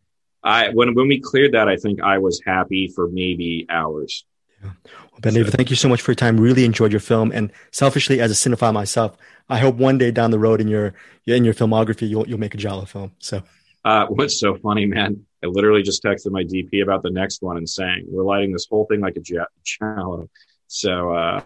I, 0.43 0.71
when, 0.71 0.95
when 0.95 1.09
we 1.09 1.21
cleared 1.21 1.53
that, 1.53 1.69
I 1.69 1.77
think 1.77 2.01
I 2.03 2.19
was 2.19 2.41
happy 2.45 2.93
for 2.95 3.09
maybe 3.09 3.67
hours. 3.69 4.25
Well, 4.63 4.75
BenDavid, 5.21 5.51
thank 5.51 5.71
you 5.71 5.77
so 5.77 5.89
much 5.89 6.01
for 6.03 6.11
your 6.13 6.17
time. 6.17 6.39
Really 6.39 6.65
enjoyed 6.65 6.93
your 6.93 7.01
film, 7.01 7.31
and 7.33 7.53
selfishly, 7.73 8.21
as 8.21 8.31
a 8.31 8.35
cinephile 8.35 8.73
myself, 8.73 9.17
I 9.49 9.59
hope 9.59 9.77
one 9.77 9.99
day 9.99 10.11
down 10.11 10.31
the 10.31 10.39
road 10.39 10.61
in 10.61 10.69
your 10.69 10.95
in 11.27 11.45
your 11.45 11.55
filmography, 11.55 12.09
you'll 12.09 12.27
you'll 12.29 12.41
make 12.41 12.55
a 12.55 12.59
Giallo 12.59 12.85
film. 12.87 13.13
So, 13.19 13.43
Uh, 13.85 14.07
what's 14.07 14.41
so 14.41 14.57
funny, 14.57 14.87
man? 14.87 15.25
I 15.45 15.47
literally 15.47 15.83
just 15.83 16.03
texted 16.03 16.31
my 16.33 16.43
DP 16.43 16.83
about 16.83 17.03
the 17.03 17.11
next 17.11 17.43
one 17.43 17.57
and 17.57 17.69
saying 17.69 18.07
we're 18.09 18.25
lighting 18.25 18.53
this 18.53 18.67
whole 18.69 18.87
thing 18.87 19.01
like 19.01 19.17
a 19.17 19.21
ja- 19.25 19.45
giallo. 19.65 20.29
So, 20.67 21.13
uh, 21.13 21.41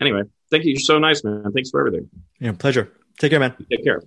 anyway, 0.00 0.22
thank 0.50 0.64
you. 0.64 0.72
You're 0.72 0.80
so 0.80 0.98
nice, 0.98 1.22
man. 1.22 1.52
Thanks 1.52 1.70
for 1.70 1.80
everything. 1.86 2.08
yeah, 2.40 2.52
pleasure. 2.52 2.90
Take 3.20 3.30
care, 3.30 3.40
man. 3.40 3.54
Take 3.70 3.84
care. 3.84 4.02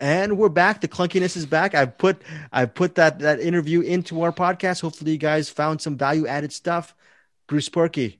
And 0.00 0.36
we're 0.36 0.48
back. 0.48 0.80
The 0.80 0.88
clunkiness 0.88 1.36
is 1.36 1.46
back. 1.46 1.74
I 1.76 1.86
put 1.86 2.20
I 2.52 2.66
put 2.66 2.96
that 2.96 3.20
that 3.20 3.40
interview 3.40 3.80
into 3.82 4.20
our 4.22 4.32
podcast. 4.32 4.80
Hopefully, 4.82 5.12
you 5.12 5.18
guys 5.18 5.48
found 5.48 5.80
some 5.80 5.96
value 5.96 6.26
added 6.26 6.52
stuff. 6.52 6.94
Bruce 7.52 7.68
Purkey, 7.68 8.16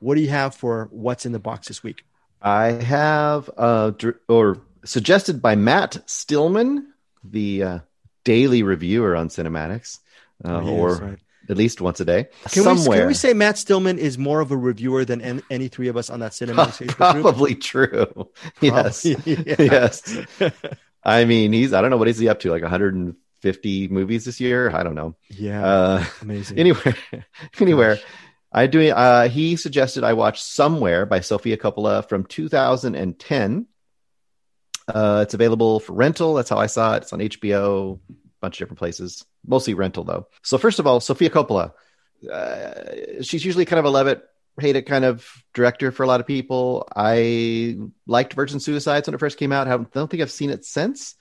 what 0.00 0.16
do 0.16 0.20
you 0.20 0.28
have 0.28 0.54
for 0.54 0.88
what's 0.90 1.24
in 1.24 1.32
the 1.32 1.38
box 1.38 1.68
this 1.68 1.82
week? 1.82 2.04
I 2.42 2.72
have, 2.72 3.48
uh, 3.56 3.92
or 4.28 4.60
suggested 4.84 5.40
by 5.40 5.54
Matt 5.56 5.96
Stillman, 6.04 6.92
the 7.24 7.62
uh, 7.62 7.78
daily 8.24 8.62
reviewer 8.62 9.16
on 9.16 9.30
Cinematics, 9.30 10.00
uh, 10.44 10.60
Oh, 10.62 10.76
or 10.76 10.94
right. 10.96 11.18
at 11.48 11.56
least 11.56 11.80
once 11.80 12.00
a 12.00 12.04
day. 12.04 12.24
Can 12.50 12.64
we, 12.66 12.76
somewhere. 12.76 12.98
can 12.98 13.06
we 13.08 13.14
say 13.14 13.32
Matt 13.32 13.56
Stillman 13.56 13.96
is 13.98 14.18
more 14.18 14.40
of 14.40 14.50
a 14.50 14.56
reviewer 14.58 15.06
than 15.06 15.22
an, 15.22 15.42
any 15.48 15.68
three 15.68 15.88
of 15.88 15.96
us 15.96 16.10
on 16.10 16.20
that 16.20 16.32
Cinematics? 16.32 16.76
Group? 16.86 16.90
Probably 17.22 17.54
true. 17.54 18.28
Yes. 18.60 19.06
Probably, 19.10 19.34
yeah. 19.46 19.54
yes. 19.58 20.20
I 21.02 21.24
mean, 21.24 21.54
he's, 21.54 21.72
I 21.72 21.80
don't 21.80 21.88
know, 21.88 21.96
what 21.96 22.08
is 22.08 22.18
he 22.18 22.28
up 22.28 22.40
to? 22.40 22.50
Like 22.50 22.60
150 22.60 23.88
movies 23.88 24.26
this 24.26 24.38
year? 24.38 24.70
I 24.70 24.82
don't 24.82 24.94
know. 24.94 25.16
Yeah, 25.30 25.64
Uh, 25.64 26.04
amazing. 26.20 26.58
anywhere, 26.58 26.94
anywhere. 27.58 27.98
I 28.56 28.66
do. 28.66 28.90
Uh, 28.90 29.28
he 29.28 29.56
suggested 29.56 30.02
I 30.02 30.14
watch 30.14 30.40
Somewhere 30.42 31.04
by 31.04 31.20
Sofia 31.20 31.58
Coppola 31.58 32.08
from 32.08 32.24
2010. 32.24 33.66
Uh, 34.88 35.20
it's 35.22 35.34
available 35.34 35.78
for 35.78 35.92
rental. 35.92 36.32
That's 36.32 36.48
how 36.48 36.56
I 36.56 36.66
saw 36.66 36.94
it. 36.94 37.02
It's 37.02 37.12
on 37.12 37.18
HBO, 37.18 37.98
a 37.98 38.12
bunch 38.40 38.56
of 38.56 38.58
different 38.60 38.78
places, 38.78 39.26
mostly 39.46 39.74
rental 39.74 40.04
though. 40.04 40.28
So 40.42 40.56
first 40.56 40.78
of 40.78 40.86
all, 40.86 41.00
Sofia 41.00 41.28
Coppola. 41.28 41.72
Uh, 42.32 43.20
she's 43.20 43.44
usually 43.44 43.66
kind 43.66 43.78
of 43.78 43.84
a 43.84 43.90
love 43.90 44.06
it, 44.06 44.24
hate 44.58 44.74
it 44.74 44.86
kind 44.86 45.04
of 45.04 45.30
director 45.52 45.92
for 45.92 46.04
a 46.04 46.06
lot 46.06 46.20
of 46.20 46.26
people. 46.26 46.88
I 46.96 47.76
liked 48.06 48.32
Virgin 48.32 48.58
Suicides 48.58 49.06
when 49.06 49.14
it 49.14 49.20
first 49.20 49.36
came 49.38 49.52
out. 49.52 49.68
I 49.68 49.76
don't 49.76 50.10
think 50.10 50.22
I've 50.22 50.30
seen 50.30 50.48
it 50.48 50.64
since, 50.64 51.14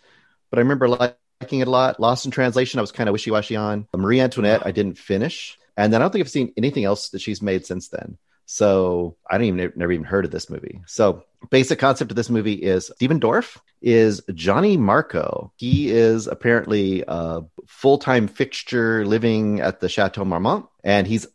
but 0.50 0.58
I 0.58 0.62
remember 0.62 0.88
liking 0.88 1.60
it 1.60 1.68
a 1.68 1.72
lot. 1.72 2.00
Lost 2.00 2.24
in 2.24 2.32
Translation, 2.32 2.80
I 2.80 2.82
was 2.82 2.94
kind 2.94 3.10
of 3.10 3.14
wishy 3.14 3.30
washy 3.30 3.58
on. 3.58 3.90
Marie 3.94 4.22
Antoinette, 4.22 4.66
I 4.66 4.72
didn't 4.72 4.98
finish, 4.98 5.58
and 5.78 5.92
then 5.92 6.02
I 6.02 6.06
don't 6.06 6.12
think 6.12 6.24
I've 6.24 6.32
seen 6.32 6.54
anything 6.58 6.86
else 6.86 7.10
that 7.10 7.22
she's 7.22 7.42
made 7.42 7.66
since 7.66 7.90
then. 7.90 8.18
So 8.48 9.18
I 9.30 9.38
don't 9.38 9.48
even 9.48 9.74
never 9.76 9.92
even 9.92 10.06
heard 10.06 10.26
of 10.26 10.32
this 10.32 10.50
movie. 10.50 10.82
So 10.86 11.24
basic 11.50 11.80
concept 11.80 12.12
of 12.12 12.16
this 12.16 12.30
movie 12.30 12.54
is 12.54 12.92
Stephen 12.96 13.20
Dorff 13.20 13.58
is 13.82 14.22
Johnny 14.34 14.78
Marco. 14.78 15.52
He 15.56 15.90
is 15.90 16.28
apparently 16.28 17.04
a 17.08 17.42
full-time 17.66 18.28
fixture 18.28 19.06
living 19.06 19.62
at 19.62 19.80
the 19.80 19.90
Chateau 19.90 20.26
Marmont, 20.26 20.68
and 20.84 21.08
he's 21.08 21.28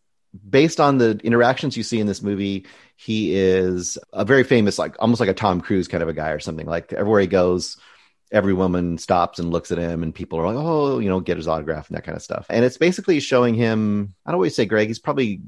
based 0.48 0.78
on 0.78 0.98
the 0.98 1.20
interactions 1.24 1.76
you 1.76 1.82
see 1.82 1.98
in 1.98 2.06
this 2.06 2.22
movie. 2.22 2.66
He 2.96 3.34
is 3.34 3.98
a 4.12 4.24
very 4.24 4.44
famous, 4.44 4.78
like 4.78 4.94
almost 5.00 5.20
like 5.20 5.28
a 5.28 5.34
Tom 5.34 5.60
Cruise 5.60 5.88
kind 5.88 6.02
of 6.02 6.08
a 6.08 6.12
guy 6.12 6.30
or 6.30 6.38
something. 6.38 6.66
Like 6.66 6.92
everywhere 6.92 7.22
he 7.22 7.26
goes, 7.26 7.76
every 8.32 8.52
woman 8.52 8.96
stops 8.98 9.38
and 9.38 9.50
looks 9.50 9.72
at 9.72 9.78
him 9.78 10.02
and 10.02 10.14
people 10.14 10.38
are 10.38 10.46
like 10.46 10.56
oh 10.56 10.98
you 10.98 11.08
know 11.08 11.20
get 11.20 11.36
his 11.36 11.48
autograph 11.48 11.88
and 11.88 11.96
that 11.96 12.04
kind 12.04 12.16
of 12.16 12.22
stuff 12.22 12.46
and 12.48 12.64
it's 12.64 12.78
basically 12.78 13.18
showing 13.20 13.54
him 13.54 14.14
i 14.24 14.30
don't 14.30 14.36
always 14.36 14.54
say 14.54 14.64
greg 14.64 14.88
he's 14.88 14.98
probably 14.98 15.40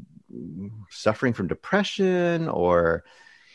suffering 0.90 1.32
from 1.32 1.46
depression 1.46 2.48
or 2.48 3.04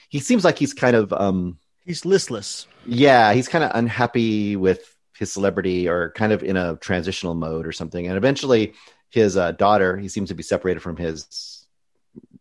he 0.10 0.20
seems 0.20 0.44
like 0.44 0.58
he's 0.58 0.74
kind 0.74 0.96
of 0.96 1.12
um 1.14 1.58
He's 1.86 2.06
listless. 2.06 2.68
yeah 2.86 3.34
he's 3.34 3.48
kind 3.48 3.64
of 3.64 3.72
unhappy 3.74 4.56
with 4.56 4.96
his 5.18 5.32
celebrity 5.32 5.88
or 5.88 6.12
kind 6.12 6.32
of 6.32 6.44
in 6.44 6.58
a 6.58 6.76
transitional 6.78 7.34
mode 7.34 7.66
or 7.66 7.72
something 7.72 8.06
and 8.08 8.18
eventually 8.18 8.74
his 9.10 9.38
uh, 9.38 9.52
daughter 9.54 9.98
he 9.98 10.10
seems 10.10 10.30
to 10.30 10.36
be 10.36 10.44
separated 10.44 10.82
from 10.82 10.98
his 10.98 11.66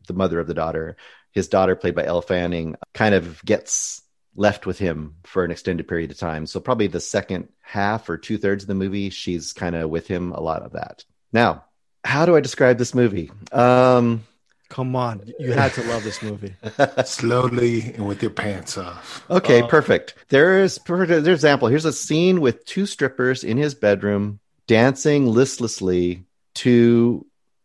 the 0.07 0.15
mother 0.15 0.39
of 0.41 0.47
the 0.47 0.55
daughter 0.55 0.97
his 1.33 1.49
daughter 1.49 1.75
played 1.77 1.95
by 1.95 2.05
elle 2.05 2.23
fanning 2.23 2.77
kind 2.93 3.15
of 3.15 3.43
gets 3.45 4.03
left 4.37 4.67
with 4.67 4.79
him 4.79 5.17
for 5.25 5.45
an 5.45 5.51
extended 5.51 5.89
period 5.89 6.11
of 6.11 6.19
time 6.19 6.47
so 6.47 6.61
probably 6.61 6.87
the 6.87 7.01
second 7.01 7.49
half 7.61 8.09
or 8.09 8.17
two-thirds 8.17 8.65
of 8.65 8.69
the 8.69 8.75
movie 8.75 9.11
she's 9.11 9.53
kind 9.53 9.75
of 9.75 9.91
with 9.91 10.07
him 10.07 10.33
a 10.33 10.41
lot 10.41 10.63
of 10.63 10.73
that 10.73 11.05
now 11.33 11.65
how 12.05 12.27
do 12.27 12.37
i 12.37 12.41
describe 12.41 12.79
this 12.79 12.95
movie 12.95 13.31
um 13.53 14.23
Come 14.69 14.97
on, 14.97 15.23
you 15.39 15.53
had 15.53 15.73
to 15.75 15.83
love 15.85 16.03
this 16.03 16.23
movie. 16.23 16.55
Slowly 17.05 17.95
and 17.95 18.07
with 18.07 18.21
your 18.21 18.33
pants 18.33 18.77
off. 18.77 19.25
Okay, 19.31 19.63
perfect. 19.63 20.15
There's 20.29 20.79
for 20.79 21.07
there's 21.07 21.29
example. 21.29 21.69
Here's 21.69 21.85
a 21.85 21.93
scene 21.93 22.41
with 22.41 22.65
two 22.65 22.85
strippers 22.87 23.45
in 23.45 23.59
his 23.59 23.75
bedroom 23.75 24.41
dancing 24.67 25.27
listlessly 25.27 26.25
to 26.55 27.25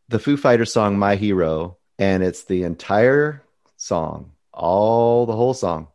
the 0.09 0.19
Foo 0.19 0.37
Fighters 0.37 0.71
song 0.71 0.99
"My 0.99 1.15
Hero," 1.15 1.77
and 1.97 2.21
it's 2.21 2.43
the 2.43 2.63
entire 2.63 3.41
song, 3.77 4.31
all 4.53 5.25
the 5.25 5.35
whole 5.35 5.55
song. 5.55 5.87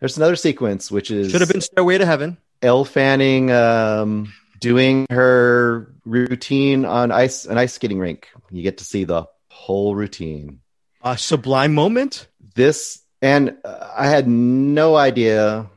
There's 0.00 0.16
another 0.16 0.36
sequence 0.36 0.90
which 0.90 1.10
is 1.10 1.30
Should 1.30 1.40
have 1.40 1.50
been 1.50 1.60
Stairway 1.60 1.98
to 1.98 2.06
Heaven. 2.06 2.38
Elle 2.62 2.84
Fanning 2.84 3.50
um, 3.50 4.32
doing 4.58 5.06
her 5.10 5.92
routine 6.04 6.84
on 6.84 7.12
ice 7.12 7.44
an 7.46 7.56
ice 7.58 7.74
skating 7.74 7.98
rink. 7.98 8.28
You 8.50 8.62
get 8.62 8.78
to 8.78 8.84
see 8.84 9.04
the 9.04 9.26
whole 9.48 9.94
routine 9.94 10.60
A 11.02 11.16
sublime 11.18 11.74
moment. 11.74 12.26
this 12.54 13.02
and 13.22 13.56
uh, 13.64 13.90
i 13.94 14.08
had 14.08 14.26
no 14.26 14.96
idea 14.96 15.68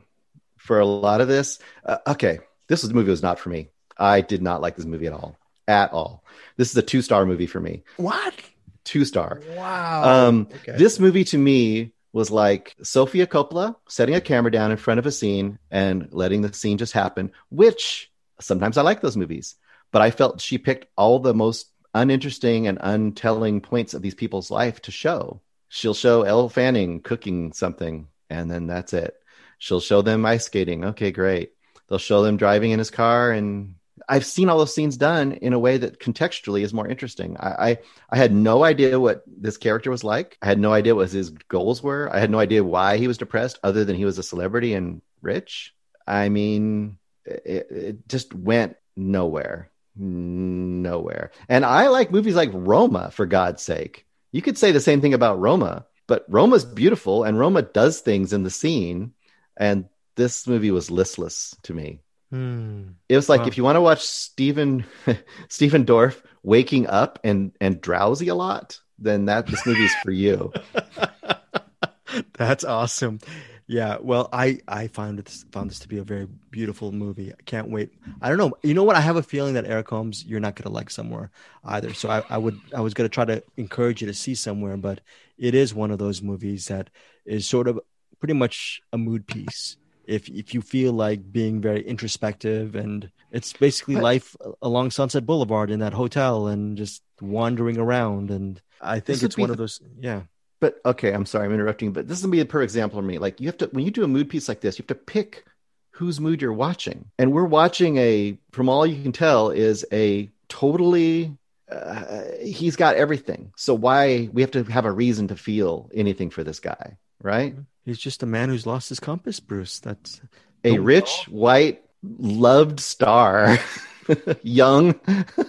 for 0.56 0.80
a 0.80 0.86
lot 0.86 1.20
of 1.20 1.28
this 1.28 1.58
uh, 1.84 1.98
okay 2.06 2.38
this 2.68 2.82
was, 2.82 2.94
movie 2.94 3.10
was 3.10 3.22
not 3.22 3.38
for 3.38 3.50
me 3.50 3.68
I 3.96 4.22
did 4.22 4.42
not 4.42 4.60
like 4.60 4.74
this 4.76 4.86
movie 4.86 5.06
at 5.06 5.12
all. 5.12 5.36
At 5.68 5.92
all. 5.92 6.24
This 6.56 6.70
is 6.70 6.76
a 6.76 6.82
two 6.82 7.00
star 7.00 7.24
movie 7.26 7.46
for 7.46 7.60
me. 7.60 7.84
What? 7.96 8.34
Two 8.82 9.04
star. 9.04 9.40
Wow. 9.56 10.28
Um, 10.28 10.48
Okay. 10.62 10.76
This 10.76 10.98
movie 10.98 11.22
to 11.24 11.38
me 11.38 11.92
was 12.14 12.30
like 12.30 12.76
Sofia 12.80 13.26
Coppola 13.26 13.74
setting 13.88 14.14
a 14.14 14.20
camera 14.20 14.50
down 14.50 14.70
in 14.70 14.76
front 14.76 15.00
of 15.00 15.06
a 15.06 15.10
scene 15.10 15.58
and 15.68 16.08
letting 16.12 16.42
the 16.42 16.54
scene 16.54 16.78
just 16.78 16.92
happen, 16.92 17.32
which 17.50 18.08
sometimes 18.40 18.78
I 18.78 18.82
like 18.82 19.00
those 19.00 19.16
movies. 19.16 19.56
But 19.90 20.00
I 20.00 20.12
felt 20.12 20.40
she 20.40 20.56
picked 20.56 20.86
all 20.96 21.18
the 21.18 21.34
most 21.34 21.70
uninteresting 21.92 22.68
and 22.68 22.78
untelling 22.80 23.60
points 23.60 23.94
of 23.94 24.02
these 24.02 24.14
people's 24.14 24.48
life 24.48 24.80
to 24.82 24.92
show. 24.92 25.42
She'll 25.68 25.92
show 25.92 26.22
Elle 26.22 26.48
Fanning 26.48 27.00
cooking 27.00 27.52
something, 27.52 28.06
and 28.30 28.48
then 28.48 28.68
that's 28.68 28.92
it. 28.92 29.16
She'll 29.58 29.80
show 29.80 30.00
them 30.00 30.24
ice 30.24 30.44
skating. 30.44 30.84
Okay, 30.84 31.10
great. 31.10 31.52
They'll 31.88 31.98
show 31.98 32.22
them 32.22 32.36
driving 32.36 32.70
in 32.70 32.78
his 32.78 32.90
car, 32.92 33.32
and 33.32 33.74
I've 34.08 34.26
seen 34.26 34.48
all 34.48 34.58
those 34.58 34.74
scenes 34.74 34.96
done 34.96 35.32
in 35.32 35.52
a 35.52 35.58
way 35.58 35.78
that 35.78 36.00
contextually 36.00 36.62
is 36.62 36.74
more 36.74 36.86
interesting. 36.86 37.36
I, 37.38 37.48
I 37.70 37.78
I 38.10 38.16
had 38.16 38.32
no 38.32 38.64
idea 38.64 39.00
what 39.00 39.22
this 39.26 39.56
character 39.56 39.90
was 39.90 40.04
like. 40.04 40.38
I 40.42 40.46
had 40.46 40.58
no 40.58 40.72
idea 40.72 40.94
what 40.94 41.10
his 41.10 41.30
goals 41.30 41.82
were. 41.82 42.10
I 42.12 42.18
had 42.18 42.30
no 42.30 42.38
idea 42.38 42.64
why 42.64 42.98
he 42.98 43.08
was 43.08 43.18
depressed, 43.18 43.58
other 43.62 43.84
than 43.84 43.96
he 43.96 44.04
was 44.04 44.18
a 44.18 44.22
celebrity 44.22 44.74
and 44.74 45.02
rich. 45.22 45.74
I 46.06 46.28
mean, 46.28 46.98
it, 47.24 47.66
it 47.70 48.08
just 48.08 48.34
went 48.34 48.76
nowhere, 48.96 49.70
nowhere. 49.96 51.32
And 51.48 51.64
I 51.64 51.88
like 51.88 52.12
movies 52.12 52.36
like 52.36 52.50
Roma, 52.52 53.10
for 53.10 53.26
God's 53.26 53.62
sake. 53.62 54.06
You 54.32 54.42
could 54.42 54.58
say 54.58 54.72
the 54.72 54.80
same 54.80 55.00
thing 55.00 55.14
about 55.14 55.40
Roma, 55.40 55.86
but 56.06 56.24
Roma's 56.28 56.64
beautiful, 56.64 57.24
and 57.24 57.38
Roma 57.38 57.62
does 57.62 58.00
things 58.00 58.32
in 58.32 58.42
the 58.42 58.50
scene. 58.50 59.14
And 59.56 59.86
this 60.16 60.46
movie 60.46 60.70
was 60.70 60.90
listless 60.90 61.56
to 61.62 61.74
me. 61.74 62.00
Hmm. 62.34 62.82
It 63.08 63.14
was 63.14 63.28
like 63.28 63.42
Wow. 63.42 63.46
if 63.46 63.56
you 63.56 63.62
want 63.62 63.76
to 63.76 63.80
watch 63.80 64.04
Stephen 64.04 64.84
Stephen 65.48 65.84
Dorff 65.86 66.20
waking 66.42 66.88
up 66.88 67.20
and 67.22 67.52
and 67.60 67.80
drowsy 67.80 68.26
a 68.26 68.34
lot, 68.34 68.80
then 68.98 69.26
that 69.26 69.46
this 69.46 69.64
movie 69.64 69.84
is 69.84 69.94
for 70.02 70.10
you. 70.10 70.52
That's 72.36 72.64
awesome. 72.64 73.20
Yeah, 73.68 73.98
well, 74.00 74.28
I 74.32 74.58
I 74.66 74.88
found 74.88 75.20
this 75.20 75.44
found 75.52 75.70
this 75.70 75.78
to 75.80 75.88
be 75.88 75.98
a 75.98 76.02
very 76.04 76.26
beautiful 76.50 76.90
movie. 76.90 77.32
I 77.32 77.42
can't 77.44 77.70
wait. 77.70 77.92
I 78.20 78.28
don't 78.28 78.38
know. 78.38 78.52
You 78.64 78.74
know 78.74 78.82
what? 78.84 78.96
I 78.96 79.00
have 79.00 79.16
a 79.16 79.22
feeling 79.22 79.54
that 79.54 79.66
Eric 79.66 79.88
Holmes, 79.88 80.24
you're 80.24 80.40
not 80.40 80.56
gonna 80.56 80.74
like 80.74 80.90
somewhere 80.90 81.30
either. 81.64 81.94
So 81.94 82.10
I, 82.10 82.24
I 82.28 82.38
would 82.38 82.58
I 82.74 82.80
was 82.80 82.94
gonna 82.94 83.08
try 83.08 83.26
to 83.26 83.44
encourage 83.56 84.00
you 84.00 84.08
to 84.08 84.14
see 84.14 84.34
somewhere, 84.34 84.76
but 84.76 85.02
it 85.38 85.54
is 85.54 85.72
one 85.72 85.92
of 85.92 85.98
those 86.00 86.20
movies 86.20 86.66
that 86.66 86.90
is 87.24 87.46
sort 87.46 87.68
of 87.68 87.78
pretty 88.18 88.34
much 88.34 88.82
a 88.92 88.98
mood 88.98 89.26
piece. 89.28 89.76
If 90.06 90.28
if 90.28 90.54
you 90.54 90.60
feel 90.60 90.92
like 90.92 91.32
being 91.32 91.60
very 91.60 91.82
introspective 91.86 92.74
and 92.74 93.10
it's 93.30 93.52
basically 93.52 93.94
But- 93.94 94.04
life 94.04 94.36
along 94.62 94.90
Sunset 94.90 95.26
Boulevard 95.26 95.70
in 95.70 95.80
that 95.80 95.92
hotel 95.94 96.46
and 96.46 96.76
just 96.76 97.02
wandering 97.20 97.78
around 97.78 98.30
and 98.30 98.60
I 98.80 99.00
think 99.00 99.22
it's 99.22 99.38
one 99.38 99.48
the- 99.48 99.52
of 99.52 99.58
those 99.58 99.80
yeah. 99.98 100.22
But 100.60 100.80
okay, 100.86 101.12
I'm 101.12 101.26
sorry, 101.26 101.44
I'm 101.46 101.52
interrupting, 101.52 101.92
but 101.92 102.08
this 102.08 102.18
is 102.18 102.24
gonna 102.24 102.32
be 102.32 102.40
a 102.40 102.46
per 102.46 102.62
example 102.62 102.98
for 102.98 103.04
me. 103.04 103.18
Like 103.18 103.40
you 103.40 103.48
have 103.48 103.58
to 103.58 103.66
when 103.72 103.84
you 103.84 103.90
do 103.90 104.04
a 104.04 104.08
mood 104.08 104.28
piece 104.30 104.48
like 104.48 104.60
this, 104.60 104.78
you 104.78 104.82
have 104.82 104.88
to 104.88 104.94
pick 104.94 105.44
whose 105.90 106.20
mood 106.20 106.40
you're 106.42 106.52
watching. 106.52 107.10
And 107.18 107.32
we're 107.32 107.44
watching 107.44 107.98
a, 107.98 108.36
from 108.50 108.68
all 108.68 108.84
you 108.84 109.00
can 109.00 109.12
tell, 109.12 109.50
is 109.50 109.86
a 109.92 110.28
totally 110.48 111.36
uh, 111.70 112.22
he's 112.42 112.76
got 112.76 112.96
everything. 112.96 113.52
So 113.56 113.74
why 113.74 114.28
we 114.32 114.42
have 114.42 114.50
to 114.52 114.64
have 114.64 114.84
a 114.84 114.90
reason 114.92 115.28
to 115.28 115.36
feel 115.36 115.90
anything 115.94 116.30
for 116.30 116.42
this 116.44 116.60
guy, 116.60 116.98
right? 117.22 117.54
He's 117.84 117.98
just 117.98 118.22
a 118.22 118.26
man 118.26 118.48
who's 118.48 118.66
lost 118.66 118.88
his 118.88 119.00
compass, 119.00 119.40
Bruce. 119.40 119.78
That's 119.80 120.20
A 120.64 120.70
Don't 120.70 120.78
we 120.78 120.84
rich, 120.84 121.26
white, 121.28 121.82
loved 122.02 122.80
star, 122.80 123.58
young, 124.42 124.98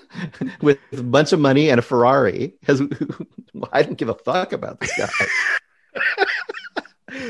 with 0.62 0.80
a 0.92 1.04
bunch 1.04 1.32
of 1.32 1.40
money 1.40 1.70
and 1.70 1.80
a 1.80 1.82
Ferrari. 1.82 2.56
Has 2.64 2.82
I 3.72 3.82
didn't 3.84 3.98
give 3.98 4.10
a 4.10 4.16
fuck 4.16 4.52
about 4.52 4.80
this 4.80 4.92
guy. 4.98 5.08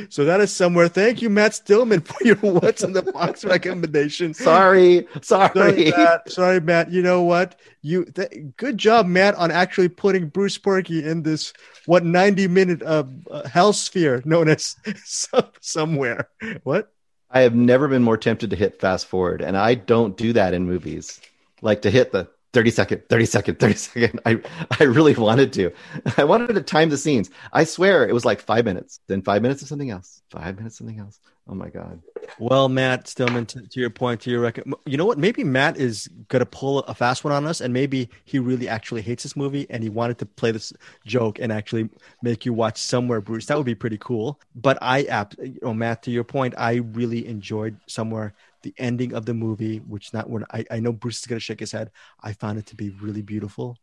So 0.10 0.26
that 0.26 0.40
is 0.42 0.54
somewhere. 0.54 0.88
Thank 0.88 1.22
you, 1.22 1.30
Matt 1.30 1.54
Stillman, 1.54 2.02
for 2.02 2.24
your 2.24 2.36
what's 2.38 2.84
in 2.84 2.94
the 2.94 3.02
box 3.02 3.44
recommendation. 3.46 4.34
Sorry, 4.34 5.08
Sorry, 5.22 5.52
sorry. 5.54 5.92
Matt. 5.92 6.32
Sorry, 6.32 6.60
Matt. 6.60 6.92
You 6.92 7.02
know 7.02 7.24
what? 7.24 7.60
You 7.82 8.06
th- 8.06 8.56
good 8.58 8.78
job, 8.78 9.06
Matt, 9.06 9.36
on 9.36 9.52
actually 9.52 9.90
putting 9.90 10.28
Bruce 10.28 10.58
Purkey 10.58 11.04
in 11.04 11.24
this 11.24 11.54
what 11.86 12.04
ninety 12.04 12.48
minute 12.48 12.82
uh, 12.84 13.04
uh, 13.30 13.48
hell 13.48 13.74
sphere 13.74 14.22
known 14.26 14.50
as 14.50 14.76
some, 15.04 15.48
somewhere. 15.62 16.30
What? 16.64 16.92
I 17.30 17.42
have 17.42 17.56
never 17.56 17.88
been 17.88 18.04
more 18.04 18.18
tempted 18.18 18.50
to 18.52 18.56
hit 18.56 18.80
fast 18.80 19.08
forward, 19.08 19.42
and 19.42 19.58
I 19.58 19.76
don't 19.76 20.16
do 20.16 20.34
that 20.34 20.54
in 20.54 20.66
movies. 20.66 21.20
Like 21.62 21.82
to 21.84 21.92
hit 21.92 22.12
the 22.12 22.30
30 22.56 22.72
second, 22.72 23.02
30 23.10 23.26
second, 23.26 23.60
30 23.60 23.74
second. 23.76 24.20
I, 24.26 24.40
I 24.80 24.84
really 24.86 25.14
wanted 25.14 25.52
to. 25.54 25.72
I 26.18 26.24
wanted 26.24 26.54
to 26.54 26.62
time 26.62 26.90
the 26.90 26.98
scenes. 26.98 27.30
I 27.52 27.66
swear 27.66 28.08
it 28.08 28.14
was 28.14 28.24
like 28.24 28.40
five 28.40 28.64
minutes, 28.64 29.02
then 29.08 29.22
five 29.22 29.42
minutes 29.42 29.62
of 29.62 29.68
something 29.68 29.92
else, 29.92 30.22
five 30.32 30.56
minutes, 30.56 30.78
something 30.78 30.98
else. 30.98 31.20
Oh 31.48 31.54
my 31.54 31.70
God. 31.70 32.02
Well, 32.40 32.70
Matt 32.70 33.08
Stillman, 33.08 33.46
to, 33.48 33.62
to 33.62 33.80
your 33.80 33.90
point, 33.90 34.22
to 34.22 34.32
your 34.32 34.40
record, 34.40 34.74
you 34.86 34.98
know 34.98 35.06
what? 35.06 35.20
Maybe 35.20 35.44
Matt 35.44 35.78
is 35.78 36.08
gonna 36.30 36.46
pull 36.46 36.80
a 36.80 36.96
fast 36.96 37.26
one 37.26 37.34
on 37.34 37.46
us, 37.46 37.60
and 37.60 37.74
maybe 37.74 38.10
he 38.24 38.40
really 38.40 38.68
actually 38.68 39.02
hates 39.02 39.24
this 39.24 39.36
movie, 39.36 39.68
and 39.70 39.84
he 39.84 39.90
wanted 39.90 40.18
to 40.20 40.26
play 40.26 40.52
this 40.52 40.74
joke 41.06 41.38
and 41.40 41.52
actually 41.52 41.90
make 42.24 42.46
you 42.46 42.54
watch 42.54 42.80
somewhere, 42.80 43.22
Bruce. 43.22 43.46
That 43.46 43.58
would 43.58 43.66
be 43.66 43.76
pretty 43.76 43.98
cool. 44.00 44.40
But 44.56 44.80
I, 44.82 45.28
know, 45.62 45.74
Matt, 45.74 46.02
to 46.04 46.12
your 46.12 46.24
point, 46.24 46.56
I 46.58 46.76
really 46.76 47.28
enjoyed 47.28 47.78
somewhere 47.86 48.34
the 48.66 48.74
ending 48.78 49.14
of 49.14 49.26
the 49.26 49.34
movie, 49.34 49.78
which 49.78 50.12
not 50.12 50.28
when 50.28 50.44
I, 50.52 50.66
I 50.72 50.80
know 50.80 50.92
Bruce 50.92 51.20
is 51.20 51.28
gonna 51.28 51.40
shake 51.40 51.60
his 51.60 51.72
head. 51.72 51.92
I 52.22 52.34
found 52.34 52.58
it 52.58 52.66
to 52.68 52.76
be 52.76 52.90
really 52.90 53.22
beautiful 53.22 53.78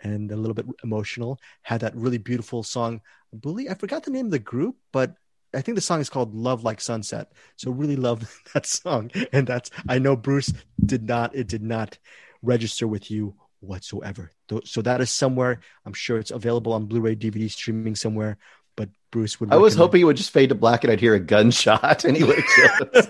and 0.00 0.30
a 0.30 0.36
little 0.36 0.54
bit 0.54 0.66
emotional. 0.84 1.40
Had 1.62 1.80
that 1.80 1.96
really 1.96 2.16
beautiful 2.16 2.62
song. 2.62 3.00
I 3.34 3.36
believe 3.36 3.70
I 3.70 3.74
forgot 3.74 4.04
the 4.04 4.12
name 4.12 4.26
of 4.26 4.30
the 4.30 4.38
group, 4.38 4.76
but 4.92 5.16
I 5.52 5.62
think 5.62 5.74
the 5.74 5.82
song 5.82 6.00
is 6.00 6.08
called 6.08 6.32
Love 6.32 6.62
Like 6.62 6.80
Sunset. 6.80 7.32
So 7.56 7.72
really 7.72 7.96
love 7.96 8.32
that 8.54 8.66
song. 8.66 9.10
And 9.32 9.48
that's 9.48 9.70
I 9.88 9.98
know 9.98 10.14
Bruce 10.14 10.52
did 10.84 11.08
not 11.08 11.34
it 11.34 11.48
did 11.48 11.62
not 11.62 11.98
register 12.40 12.86
with 12.86 13.10
you 13.10 13.34
whatsoever. 13.58 14.30
So 14.64 14.80
that 14.82 15.00
is 15.00 15.10
somewhere. 15.10 15.60
I'm 15.84 15.92
sure 15.92 16.18
it's 16.18 16.30
available 16.30 16.72
on 16.72 16.86
Blu-ray 16.86 17.16
DVD 17.16 17.50
streaming 17.50 17.96
somewhere. 17.96 18.38
But 18.76 18.90
Bruce 19.10 19.40
would 19.40 19.52
I 19.52 19.56
was 19.56 19.74
hoping 19.74 20.00
it 20.00 20.04
would 20.04 20.16
just 20.16 20.30
fade 20.30 20.48
to 20.50 20.54
black 20.54 20.84
and 20.84 20.92
I'd 20.92 21.00
hear 21.00 21.14
a 21.14 21.20
gunshot 21.20 22.04
and 22.06 22.16
he 22.16 22.24
would 22.24 22.44
kill 22.54 22.88
us. 22.94 23.06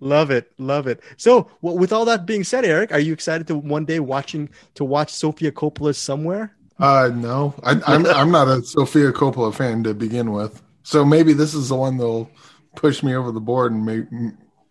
Love 0.00 0.30
it, 0.30 0.52
love 0.58 0.86
it. 0.86 1.00
So 1.16 1.50
well, 1.60 1.76
with 1.76 1.92
all 1.92 2.04
that 2.04 2.24
being 2.26 2.44
said, 2.44 2.64
Eric, 2.64 2.92
are 2.92 3.00
you 3.00 3.12
excited 3.12 3.46
to 3.48 3.56
one 3.56 3.84
day 3.84 3.98
watching 4.00 4.48
to 4.74 4.84
watch 4.84 5.12
Sofia 5.12 5.50
Coppola's 5.52 5.98
somewhere? 5.98 6.54
Uh, 6.78 7.10
no, 7.14 7.54
I, 7.64 7.80
I'm 7.86 8.06
I'm 8.20 8.30
not 8.30 8.46
a 8.48 8.62
Sofia 8.62 9.12
Coppola 9.12 9.54
fan 9.54 9.82
to 9.84 9.94
begin 9.94 10.32
with. 10.32 10.62
So 10.84 11.04
maybe 11.04 11.32
this 11.32 11.52
is 11.54 11.68
the 11.70 11.74
one 11.76 11.96
that'll 11.96 12.30
push 12.76 13.02
me 13.02 13.14
over 13.14 13.32
the 13.32 13.40
board 13.40 13.72
and 13.72 13.84
make 13.84 14.04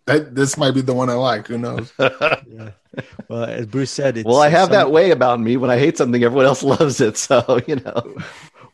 that 0.06 0.34
this 0.34 0.56
might 0.56 0.72
be 0.72 0.80
the 0.80 0.94
one 0.94 1.10
I 1.10 1.14
like. 1.14 1.46
Who 1.48 1.58
knows? 1.58 1.92
Yeah. 2.50 2.70
Well, 3.28 3.44
as 3.44 3.66
Bruce 3.66 3.90
said, 3.90 4.16
it's 4.16 4.26
well, 4.26 4.40
I 4.40 4.48
have 4.48 4.64
some- 4.64 4.72
that 4.72 4.90
way 4.90 5.10
about 5.10 5.38
me. 5.38 5.56
When 5.58 5.70
I 5.70 5.78
hate 5.78 5.98
something, 5.98 6.24
everyone 6.24 6.46
else 6.46 6.62
loves 6.64 7.00
it. 7.00 7.16
So, 7.18 7.60
you 7.68 7.76
know. 7.76 8.16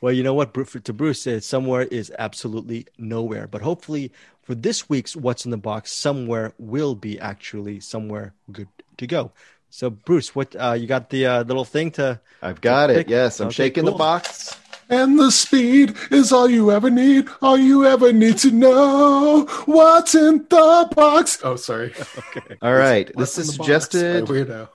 Well, 0.04 0.12
you 0.12 0.22
know 0.22 0.34
what? 0.34 0.52
To 0.52 0.92
Bruce, 0.92 1.26
uh, 1.26 1.40
somewhere 1.40 1.84
is 1.84 2.12
absolutely 2.18 2.86
nowhere. 2.98 3.46
But 3.46 3.62
hopefully, 3.62 4.12
for 4.42 4.54
this 4.54 4.86
week's 4.86 5.16
What's 5.16 5.46
in 5.46 5.50
the 5.50 5.56
Box, 5.56 5.92
somewhere 5.92 6.52
will 6.58 6.94
be 6.94 7.18
actually 7.18 7.80
somewhere 7.80 8.34
good 8.52 8.68
to 8.98 9.06
go. 9.06 9.32
So, 9.70 9.88
Bruce, 9.88 10.34
what 10.34 10.54
uh, 10.56 10.72
you 10.72 10.86
got 10.86 11.08
the 11.08 11.24
uh, 11.24 11.44
little 11.44 11.64
thing 11.64 11.90
to? 11.92 12.20
I've 12.42 12.60
got 12.60 12.90
it. 12.90 12.96
pick? 12.96 13.08
Yes, 13.08 13.40
I'm 13.40 13.46
Okay, 13.46 13.54
shaking 13.54 13.86
the 13.86 13.92
box. 13.92 14.58
And 14.88 15.18
the 15.18 15.30
speed 15.30 15.96
is 16.10 16.32
all 16.32 16.48
you 16.48 16.70
ever 16.70 16.90
need. 16.90 17.28
All 17.40 17.56
you 17.56 17.86
ever 17.86 18.12
need 18.12 18.38
to 18.38 18.50
know 18.50 19.46
what's 19.66 20.14
in 20.14 20.38
the 20.50 20.88
box. 20.94 21.38
Oh, 21.42 21.56
sorry. 21.56 21.92
Okay. 22.36 22.56
All 22.62 22.74
right. 22.74 23.14
What's 23.14 23.36
This 23.36 23.48
is 23.48 23.58
in 23.58 23.64
the 23.64 23.68
box 23.68 23.68
by 23.68 23.98
suggested. 23.98 24.68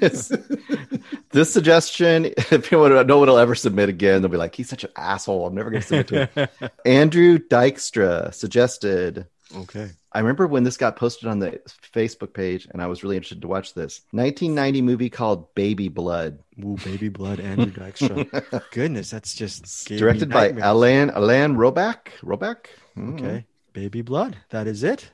Weirdo. 0.00 1.08
this 1.30 1.52
suggestion, 1.52 2.26
if 2.26 2.72
anyone, 2.72 3.06
no 3.06 3.18
one 3.18 3.28
will 3.28 3.38
ever 3.38 3.54
submit 3.54 3.88
again, 3.88 4.22
they'll 4.22 4.30
be 4.30 4.36
like, 4.36 4.54
he's 4.54 4.68
such 4.68 4.84
an 4.84 4.90
asshole. 4.96 5.46
I'm 5.46 5.54
never 5.54 5.70
going 5.70 5.82
to 5.82 5.86
submit 5.86 6.08
to 6.08 6.26
him. 6.26 6.70
Andrew 6.84 7.38
Dykstra 7.38 8.32
suggested. 8.32 9.26
Okay. 9.54 9.90
I 10.12 10.20
remember 10.20 10.46
when 10.46 10.64
this 10.64 10.76
got 10.76 10.96
posted 10.96 11.28
on 11.28 11.38
the 11.38 11.60
Facebook 11.94 12.32
page, 12.32 12.66
and 12.70 12.80
I 12.80 12.86
was 12.86 13.02
really 13.02 13.16
interested 13.16 13.42
to 13.42 13.48
watch 13.48 13.74
this 13.74 14.02
1990 14.12 14.82
movie 14.82 15.10
called 15.10 15.54
Baby 15.54 15.88
Blood, 15.88 16.38
Ooh, 16.64 16.76
baby 16.84 17.08
blood, 17.08 17.40
Andrew 17.40 17.70
Dykstra. 17.70 18.70
Goodness, 18.72 19.10
that's 19.10 19.34
just 19.34 19.86
directed 19.86 20.30
by 20.30 20.52
Alan 20.52 21.10
Alain 21.10 21.54
Robak. 21.54 22.08
Robak. 22.22 22.66
Hmm. 22.94 23.14
Okay, 23.14 23.46
baby 23.72 24.02
blood. 24.02 24.36
That 24.50 24.66
is 24.66 24.82
it. 24.82 25.10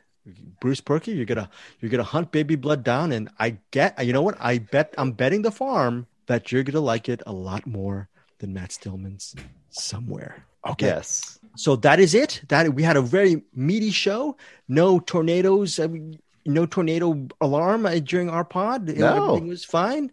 Bruce 0.60 0.80
Purkey, 0.80 1.14
you're 1.14 1.26
gonna 1.26 1.50
you're 1.80 1.90
gonna 1.90 2.02
hunt 2.02 2.32
baby 2.32 2.56
blood 2.56 2.82
down, 2.84 3.12
and 3.12 3.28
I 3.38 3.58
get. 3.72 4.02
You 4.04 4.12
know 4.12 4.22
what? 4.22 4.36
I 4.40 4.58
bet 4.58 4.94
I'm 4.96 5.12
betting 5.12 5.42
the 5.42 5.50
farm 5.50 6.06
that 6.26 6.50
you're 6.50 6.62
gonna 6.62 6.80
like 6.80 7.08
it 7.08 7.22
a 7.26 7.32
lot 7.32 7.66
more 7.66 8.08
than 8.38 8.54
Matt 8.54 8.72
Stillman's 8.72 9.34
somewhere. 9.70 10.46
Okay. 10.66 10.86
Yes. 10.86 11.38
So 11.56 11.76
that 11.76 12.00
is 12.00 12.14
it. 12.14 12.42
That 12.48 12.74
we 12.74 12.82
had 12.82 12.96
a 12.96 13.02
very 13.02 13.42
meaty 13.54 13.90
show. 13.90 14.36
No 14.68 14.98
tornadoes. 14.98 15.78
I 15.78 15.86
mean, 15.86 16.18
no 16.46 16.66
tornado 16.66 17.26
alarm 17.40 17.86
uh, 17.86 17.98
during 17.98 18.28
our 18.28 18.44
pod. 18.44 18.88
No. 18.88 19.26
everything 19.26 19.48
was 19.48 19.64
fine. 19.64 20.10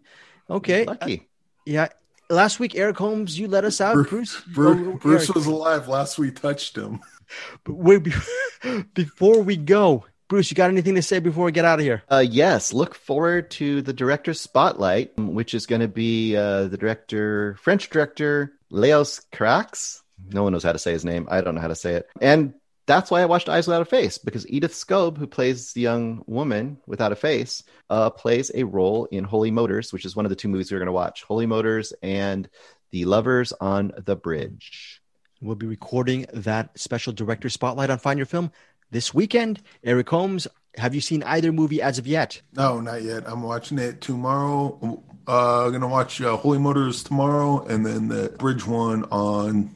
Okay, 0.49 0.85
Lucky. 0.85 1.27
yeah. 1.65 1.89
Last 2.29 2.59
week, 2.59 2.75
Eric 2.75 2.97
Holmes, 2.97 3.37
you 3.37 3.47
let 3.47 3.65
us 3.65 3.81
out. 3.81 3.93
Bruce, 4.07 4.39
Bruce, 4.53 4.87
oh, 4.87 4.97
Bruce 4.97 5.29
was 5.29 5.47
alive 5.47 5.87
last 5.87 6.17
we 6.17 6.31
touched 6.31 6.77
him. 6.77 7.01
but 7.65 7.73
wait, 7.73 8.07
before 8.93 9.41
we 9.41 9.57
go, 9.57 10.05
Bruce, 10.29 10.49
you 10.49 10.55
got 10.55 10.69
anything 10.69 10.95
to 10.95 11.01
say 11.01 11.19
before 11.19 11.45
we 11.45 11.51
get 11.51 11.65
out 11.65 11.79
of 11.79 11.85
here? 11.85 12.03
Uh, 12.09 12.23
yes, 12.25 12.71
look 12.71 12.95
forward 12.95 13.51
to 13.51 13.81
the 13.81 13.91
director's 13.91 14.39
spotlight, 14.39 15.11
which 15.17 15.53
is 15.53 15.65
going 15.65 15.81
to 15.81 15.89
be 15.89 16.37
uh, 16.37 16.67
the 16.67 16.77
director, 16.77 17.57
French 17.61 17.89
director 17.89 18.53
Leos 18.69 19.21
Carax. 19.33 20.00
No 20.29 20.43
one 20.43 20.53
knows 20.53 20.63
how 20.63 20.71
to 20.71 20.79
say 20.79 20.91
his 20.91 21.05
name. 21.05 21.27
I 21.29 21.41
don't 21.41 21.55
know 21.55 21.61
how 21.61 21.67
to 21.67 21.75
say 21.75 21.95
it. 21.95 22.07
And 22.19 22.53
that's 22.87 23.11
why 23.11 23.21
I 23.21 23.25
watched 23.25 23.49
Eyes 23.49 23.67
Without 23.67 23.81
a 23.81 23.85
Face 23.85 24.17
because 24.17 24.49
Edith 24.49 24.75
Scob, 24.75 25.17
who 25.17 25.27
plays 25.27 25.73
the 25.73 25.81
young 25.81 26.23
woman 26.25 26.77
without 26.87 27.11
a 27.11 27.15
face, 27.15 27.63
uh, 27.89 28.09
plays 28.09 28.51
a 28.53 28.63
role 28.63 29.05
in 29.05 29.23
Holy 29.23 29.51
Motors, 29.51 29.93
which 29.93 30.05
is 30.05 30.15
one 30.15 30.25
of 30.25 30.29
the 30.29 30.35
two 30.35 30.47
movies 30.47 30.71
we're 30.71 30.79
going 30.79 30.87
to 30.87 30.91
watch 30.91 31.23
Holy 31.23 31.45
Motors 31.45 31.93
and 32.01 32.49
The 32.91 33.05
Lovers 33.05 33.53
on 33.53 33.91
the 33.97 34.15
Bridge. 34.15 35.01
We'll 35.41 35.55
be 35.55 35.67
recording 35.67 36.25
that 36.33 36.77
special 36.77 37.13
director 37.13 37.49
spotlight 37.49 37.89
on 37.89 37.97
Find 37.99 38.19
Your 38.19 38.25
Film 38.25 38.51
this 38.91 39.13
weekend. 39.13 39.61
Eric 39.83 40.09
Holmes, 40.09 40.47
have 40.75 40.93
you 40.93 41.01
seen 41.01 41.23
either 41.23 41.51
movie 41.51 41.81
as 41.81 41.97
of 41.97 42.07
yet? 42.07 42.41
No, 42.53 42.79
not 42.79 43.03
yet. 43.03 43.23
I'm 43.25 43.41
watching 43.41 43.79
it 43.79 44.01
tomorrow. 44.01 45.01
Uh, 45.27 45.69
gonna 45.69 45.87
watch 45.87 46.21
uh, 46.21 46.35
Holy 46.35 46.57
Motors 46.57 47.03
tomorrow, 47.03 47.65
and 47.65 47.85
then 47.85 48.07
the 48.07 48.29
Bridge 48.37 48.65
one 48.65 49.03
on 49.05 49.73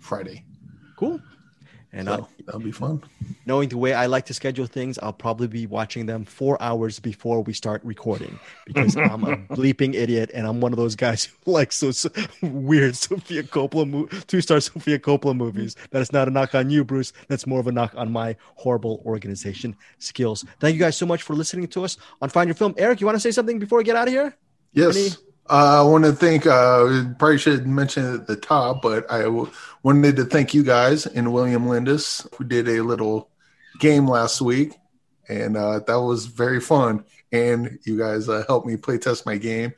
Friday. 0.00 0.44
Cool. 0.96 1.20
And 1.92 2.06
So 2.06 2.12
uh, 2.14 2.24
that'll 2.46 2.60
be 2.60 2.70
fun. 2.70 3.02
knowing 3.46 3.68
the 3.68 3.76
way 3.76 3.94
I 3.94 4.06
like 4.06 4.24
to 4.26 4.34
schedule 4.34 4.66
things, 4.66 4.96
I'll 5.02 5.12
probably 5.12 5.48
be 5.48 5.66
watching 5.66 6.06
them 6.06 6.24
four 6.24 6.56
hours 6.62 7.00
before 7.00 7.42
we 7.42 7.52
start 7.52 7.82
recording 7.84 8.38
because 8.64 8.96
I'm 9.10 9.24
a 9.24 9.36
bleeping 9.56 9.94
idiot 9.96 10.30
and 10.32 10.46
I'm 10.46 10.60
one 10.60 10.72
of 10.72 10.76
those 10.76 10.94
guys 10.94 11.24
who 11.44 11.50
likes 11.50 11.80
those 11.80 12.06
weird 12.42 12.94
Sofia 12.94 13.42
Coppola, 13.42 13.90
mo- 13.90 14.06
two 14.28 14.40
star 14.40 14.60
Sofia 14.60 15.00
Coppola 15.00 15.36
movies. 15.36 15.74
That 15.90 16.00
is 16.00 16.12
not 16.12 16.28
a 16.28 16.30
knock 16.30 16.54
on 16.54 16.70
you, 16.70 16.84
Bruce. 16.84 17.12
That's 17.26 17.44
more 17.44 17.58
of 17.58 17.66
a 17.66 17.72
knock 17.72 17.92
on 17.96 18.12
my 18.12 18.36
horrible 18.54 19.02
organization 19.04 19.74
skills. 19.98 20.44
Thank 20.60 20.74
you 20.74 20.80
guys 20.80 20.96
so 20.96 21.06
much 21.06 21.22
for 21.24 21.34
listening 21.34 21.66
to 21.68 21.84
us 21.84 21.96
on 22.22 22.28
Find 22.28 22.46
Your 22.46 22.54
Film. 22.54 22.72
Eric, 22.78 23.00
you 23.00 23.06
want 23.06 23.16
to 23.16 23.20
say 23.20 23.32
something 23.32 23.58
before 23.58 23.78
we 23.78 23.84
get 23.84 23.96
out 23.96 24.06
of 24.06 24.14
here? 24.14 24.36
Yes. 24.74 24.96
Any- 24.96 25.29
Uh, 25.50 25.80
I 25.80 25.82
want 25.82 26.04
to 26.04 26.12
thank, 26.12 26.46
uh, 26.46 27.06
probably 27.18 27.36
should 27.36 27.66
mention 27.66 28.04
it 28.04 28.14
at 28.20 28.26
the 28.28 28.36
top, 28.36 28.82
but 28.82 29.10
I 29.10 29.22
w- 29.22 29.50
wanted 29.82 30.14
to 30.16 30.24
thank 30.24 30.54
you 30.54 30.62
guys 30.62 31.06
and 31.06 31.32
William 31.32 31.66
Lindis 31.66 32.24
who 32.36 32.44
did 32.44 32.68
a 32.68 32.82
little 32.82 33.28
game 33.80 34.06
last 34.06 34.40
week. 34.40 34.74
And 35.28 35.56
uh, 35.56 35.80
that 35.80 36.00
was 36.00 36.26
very 36.26 36.60
fun. 36.60 37.04
And 37.32 37.80
you 37.84 37.98
guys 37.98 38.28
uh, 38.28 38.44
helped 38.46 38.64
me 38.64 38.76
play 38.76 38.98
test 38.98 39.26
my 39.26 39.38
game. 39.38 39.74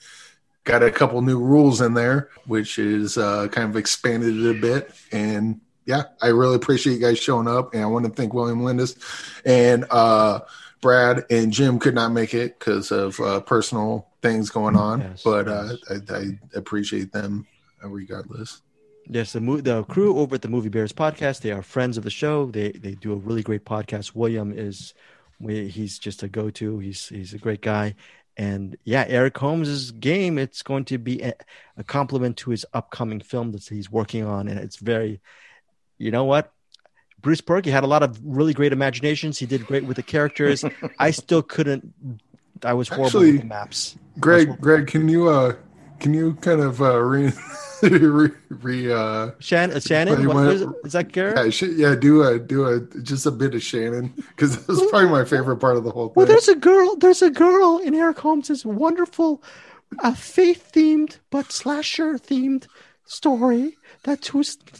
Got 0.65 0.83
a 0.83 0.91
couple 0.91 1.23
new 1.23 1.41
rules 1.41 1.81
in 1.81 1.95
there, 1.95 2.29
which 2.47 2.79
is 2.79 3.17
uh, 3.17 3.49
kind 3.49 3.71
of 3.71 3.77
expanded 3.77 4.37
it 4.37 4.59
a 4.59 4.61
bit. 4.61 4.93
And 5.11 5.63
yeah, 5.87 6.03
I 6.21 6.29
really 6.29 6.57
appreciate 6.57 6.95
you 6.95 7.01
guys 7.01 7.19
showing 7.19 7.49
up. 7.49 7.73
And 7.73 7.83
I 7.83 7.87
want 7.87 8.05
to 8.05 8.13
thank 8.13 8.35
William 8.35 8.61
Lindis 8.61 8.95
and 9.47 9.87
uh, 9.91 10.41
Brad 10.83 11.25
and 11.31 11.51
Jim 11.51 11.79
could 11.79 11.95
not 11.95 12.13
make 12.13 12.35
it 12.35 12.59
because 12.59 12.91
of 12.91 13.19
uh, 13.21 13.41
personal 13.41 14.12
things 14.23 14.51
going 14.51 14.77
on, 14.77 15.01
Yes, 15.01 15.23
but 15.23 15.49
uh, 15.49 15.75
I, 15.91 16.15
I 16.15 16.25
appreciate 16.55 17.13
them 17.13 17.47
uh, 17.85 17.89
regardless. 17.89 18.63
Yes, 19.09 19.33
the 19.33 19.41
mo- 19.41 19.61
the 19.61 19.83
crew 19.85 20.17
over 20.19 20.37
at 20.37 20.43
the 20.43 20.49
Movie 20.49 20.69
Bears 20.69 20.93
podcast, 20.93 21.41
they 21.41 21.51
are 21.51 21.63
friends 21.63 21.99
of 21.99 22.05
the 22.05 22.11
show. 22.11 22.47
They 22.47 22.71
they 22.73 22.95
do 22.95 23.13
a 23.13 23.17
really 23.17 23.43
great 23.43 23.65
podcast. 23.65 24.15
William 24.15 24.53
is 24.57 24.95
we- 25.41 25.69
he's 25.69 25.99
just 25.99 26.23
a 26.23 26.29
go-to. 26.29 26.79
He's 26.79 27.09
he's 27.09 27.35
a 27.35 27.39
great 27.39 27.61
guy. 27.63 27.97
And 28.37 28.77
yeah, 28.85 29.05
Eric 29.09 29.37
Holmes's 29.37 29.91
game, 29.91 30.39
it's 30.39 30.63
going 30.63 30.87
to 30.87 30.97
be 30.99 31.21
a, 31.21 31.35
a 31.77 31.85
compliment 31.85 32.39
to 32.39 32.51
his 32.51 32.65
upcoming 32.73 33.21
film 33.21 33.53
that 33.53 33.69
he's 33.69 33.91
working 33.91 34.25
on 34.25 34.49
and 34.49 34.59
it's 34.59 34.77
very 34.77 35.21
you 35.99 36.11
know 36.11 36.25
what? 36.25 36.53
Bruce 37.21 37.41
Purkey 37.41 37.71
had 37.71 37.85
a 37.85 37.87
lot 37.87 38.03
of 38.03 38.19
really 38.25 38.53
great 38.55 38.73
imaginations. 38.73 39.39
He 39.39 39.47
did 39.47 39.67
great 39.67 39.85
with 39.85 39.97
the 39.97 40.03
characters. 40.03 40.65
I 40.99 41.11
still 41.13 41.43
couldn't 41.43 41.93
I 42.65 42.75
was 42.75 42.89
horrible 42.89 43.07
Actually, 43.07 43.33
with 43.33 43.41
the 43.43 43.47
maps. 43.47 43.97
Greg, 44.21 44.61
Greg, 44.61 44.87
can 44.87 45.09
you 45.09 45.29
uh, 45.29 45.55
can 46.01 46.15
you 46.15 46.35
kind 46.35 46.61
of 46.61 46.83
uh, 46.83 46.99
re, 47.01 47.33
re, 47.83 48.31
re 48.51 48.93
uh, 48.93 49.31
Shan- 49.39 49.73
uh, 49.73 49.81
Shannon, 49.81 50.17
play 50.17 50.27
what, 50.27 50.47
is, 50.49 50.63
is 50.85 50.93
that 50.93 51.13
Garrett? 51.13 51.37
yeah, 51.37 51.51
sh- 51.51 51.77
yeah, 51.77 51.95
do 51.95 52.23
a 52.23 52.39
do 52.39 52.67
a 52.67 52.81
just 53.03 53.25
a 53.25 53.31
bit 53.31 53.55
of 53.55 53.63
Shannon 53.63 54.13
because 54.17 54.57
that 54.57 54.69
was 54.69 54.83
probably 54.91 55.09
my 55.09 55.25
favorite 55.25 55.59
part 55.59 55.77
of 55.77 55.85
the 55.85 55.91
whole 55.91 56.09
thing. 56.09 56.15
Well, 56.17 56.27
there's 56.27 56.49
a 56.49 56.57
girl. 56.57 56.97
There's 56.97 57.23
a 57.23 57.31
girl 57.31 57.79
in 57.79 57.95
Eric 57.95 58.19
Holmes's 58.19 58.67
wonderful, 58.67 59.43
uh, 60.01 60.15
faith-themed 60.15 61.19
but 61.31 61.53
slasher-themed 61.53 62.67
story 63.05 63.77
that 64.05 64.25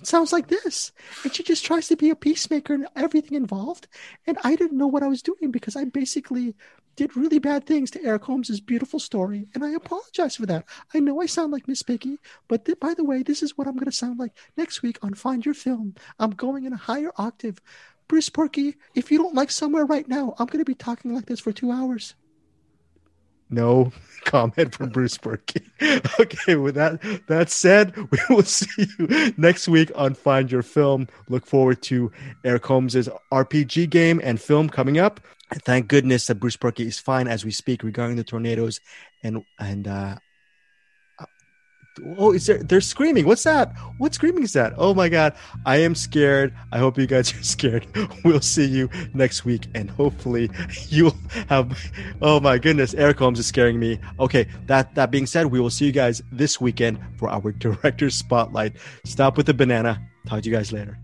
sounds 0.03 0.33
like 0.33 0.49
this, 0.49 0.91
and 1.23 1.35
she 1.35 1.43
just 1.43 1.65
tries 1.65 1.87
to 1.89 1.97
be 1.97 2.11
a 2.11 2.17
peacemaker 2.17 2.75
and 2.75 2.89
everything 2.97 3.37
involved. 3.37 3.87
And 4.27 4.39
I 4.43 4.57
didn't 4.57 4.79
know 4.79 4.89
what 4.89 5.03
I 5.03 5.09
was 5.09 5.23
doing 5.23 5.51
because 5.51 5.77
I 5.77 5.85
basically 5.85 6.55
did 6.97 7.17
really 7.17 7.39
bad 7.39 7.67
things 7.67 7.91
to 7.93 8.05
Eric 8.05 8.25
Holmes's 8.25 8.61
beautiful 8.61 9.01
story, 9.01 9.49
and 9.55 9.65
I 9.65 9.71
apologize 9.71 10.37
for 10.37 10.47
that. 10.47 10.65
I 10.93 11.01
know 11.01 11.21
I 11.21 11.27
sound 11.27 11.53
like 11.53 11.69
Miss 11.69 11.83
Piggy, 11.83 12.19
but 12.49 12.65
th- 12.65 12.81
by 12.81 12.95
the 12.95 13.05
way, 13.05 13.23
this 13.23 13.43
is 13.43 13.57
what 13.57 13.67
I'm 13.67 13.77
going 13.77 13.91
to 13.91 13.93
sound 13.93 14.19
like 14.19 14.33
next 14.57 14.83
week 14.83 14.99
on 15.03 15.15
Find 15.15 15.45
Your 15.45 15.55
Film. 15.55 15.95
I'm 16.19 16.33
going 16.33 16.65
in 16.65 16.73
a 16.73 16.77
higher 16.77 17.13
octave. 17.17 17.61
Bruce 18.09 18.29
Purkey, 18.29 18.75
if 18.95 19.11
you 19.11 19.19
don't 19.19 19.35
like 19.35 19.51
somewhere 19.51 19.87
right 19.87 20.07
now, 20.07 20.35
I'm 20.39 20.47
going 20.47 20.59
to 20.59 20.65
be 20.65 20.75
talking 20.75 21.15
like 21.15 21.27
this 21.27 21.41
for 21.41 21.53
two 21.53 21.73
hours. 21.73 22.15
No 23.53 23.93
comment 24.25 24.75
from 24.75 24.89
Bruce 24.89 25.19
Purkey. 25.19 25.63
okay, 26.21 26.57
with 26.57 26.75
that 26.75 27.01
that 27.29 27.51
said, 27.51 27.97
we 28.11 28.19
will 28.29 28.43
see 28.43 28.87
you 28.99 29.35
next 29.37 29.69
week 29.69 29.93
on 29.95 30.15
Find 30.15 30.51
Your 30.51 30.63
Film. 30.63 31.07
Look 31.29 31.47
forward 31.47 31.83
to 31.83 32.11
Eric 32.45 32.67
Holmes's 32.67 33.09
RPG 33.33 33.91
game 33.91 34.21
and 34.25 34.41
film 34.41 34.69
coming 34.69 34.99
up. 34.99 35.21
Thank 35.65 35.89
goodness 35.89 36.27
that 36.27 36.37
Bruce 36.37 36.57
Purkey 36.57 36.87
is 36.87 36.99
fine 36.99 37.29
as 37.29 37.45
we 37.45 37.51
speak 37.51 37.83
regarding 37.83 38.17
the 38.17 38.25
tornadoes 38.25 38.81
and 39.23 39.45
and 39.61 39.87
uh 39.87 40.17
Oh, 42.17 42.33
is 42.33 42.47
there? 42.47 42.59
They're 42.59 42.81
screaming. 42.81 43.27
What's 43.27 43.43
that? 43.45 43.75
What 43.99 44.15
screaming 44.15 44.43
is 44.43 44.53
that? 44.55 44.73
Oh 44.77 44.95
my 44.95 45.09
god, 45.09 45.35
I 45.67 45.77
am 45.79 45.95
scared. 45.95 46.55
I 46.73 46.79
hope 46.79 46.99
you 46.99 47.07
guys 47.07 47.35
are 47.39 47.43
scared. 47.43 47.87
We'll 48.25 48.41
see 48.41 48.65
you 48.65 48.89
next 49.15 49.45
week, 49.45 49.67
and 49.75 49.91
hopefully 49.91 50.51
you'll 50.89 51.17
have. 51.49 51.79
Oh 52.23 52.41
my 52.41 52.59
goodness, 52.59 52.95
Eric 52.95 53.19
Holmes 53.19 53.39
is 53.39 53.47
scaring 53.47 53.79
me. 53.79 54.01
Okay, 54.19 54.47
that 54.67 54.95
that 54.95 55.11
being 55.11 55.27
said, 55.27 55.47
we 55.47 55.61
will 55.61 55.71
see 55.71 55.87
you 55.87 55.93
guys 55.93 56.23
this 56.33 56.61
weekend 56.61 56.99
for 57.19 57.29
our 57.29 57.53
director's 57.59 58.15
spotlight. 58.15 58.77
Stop 59.05 59.37
with 59.37 59.47
the 59.47 59.55
banana. 59.55 60.01
Talk 60.27 60.43
to 60.43 60.49
you 60.49 60.55
guys 60.55 60.73
later. 60.73 60.99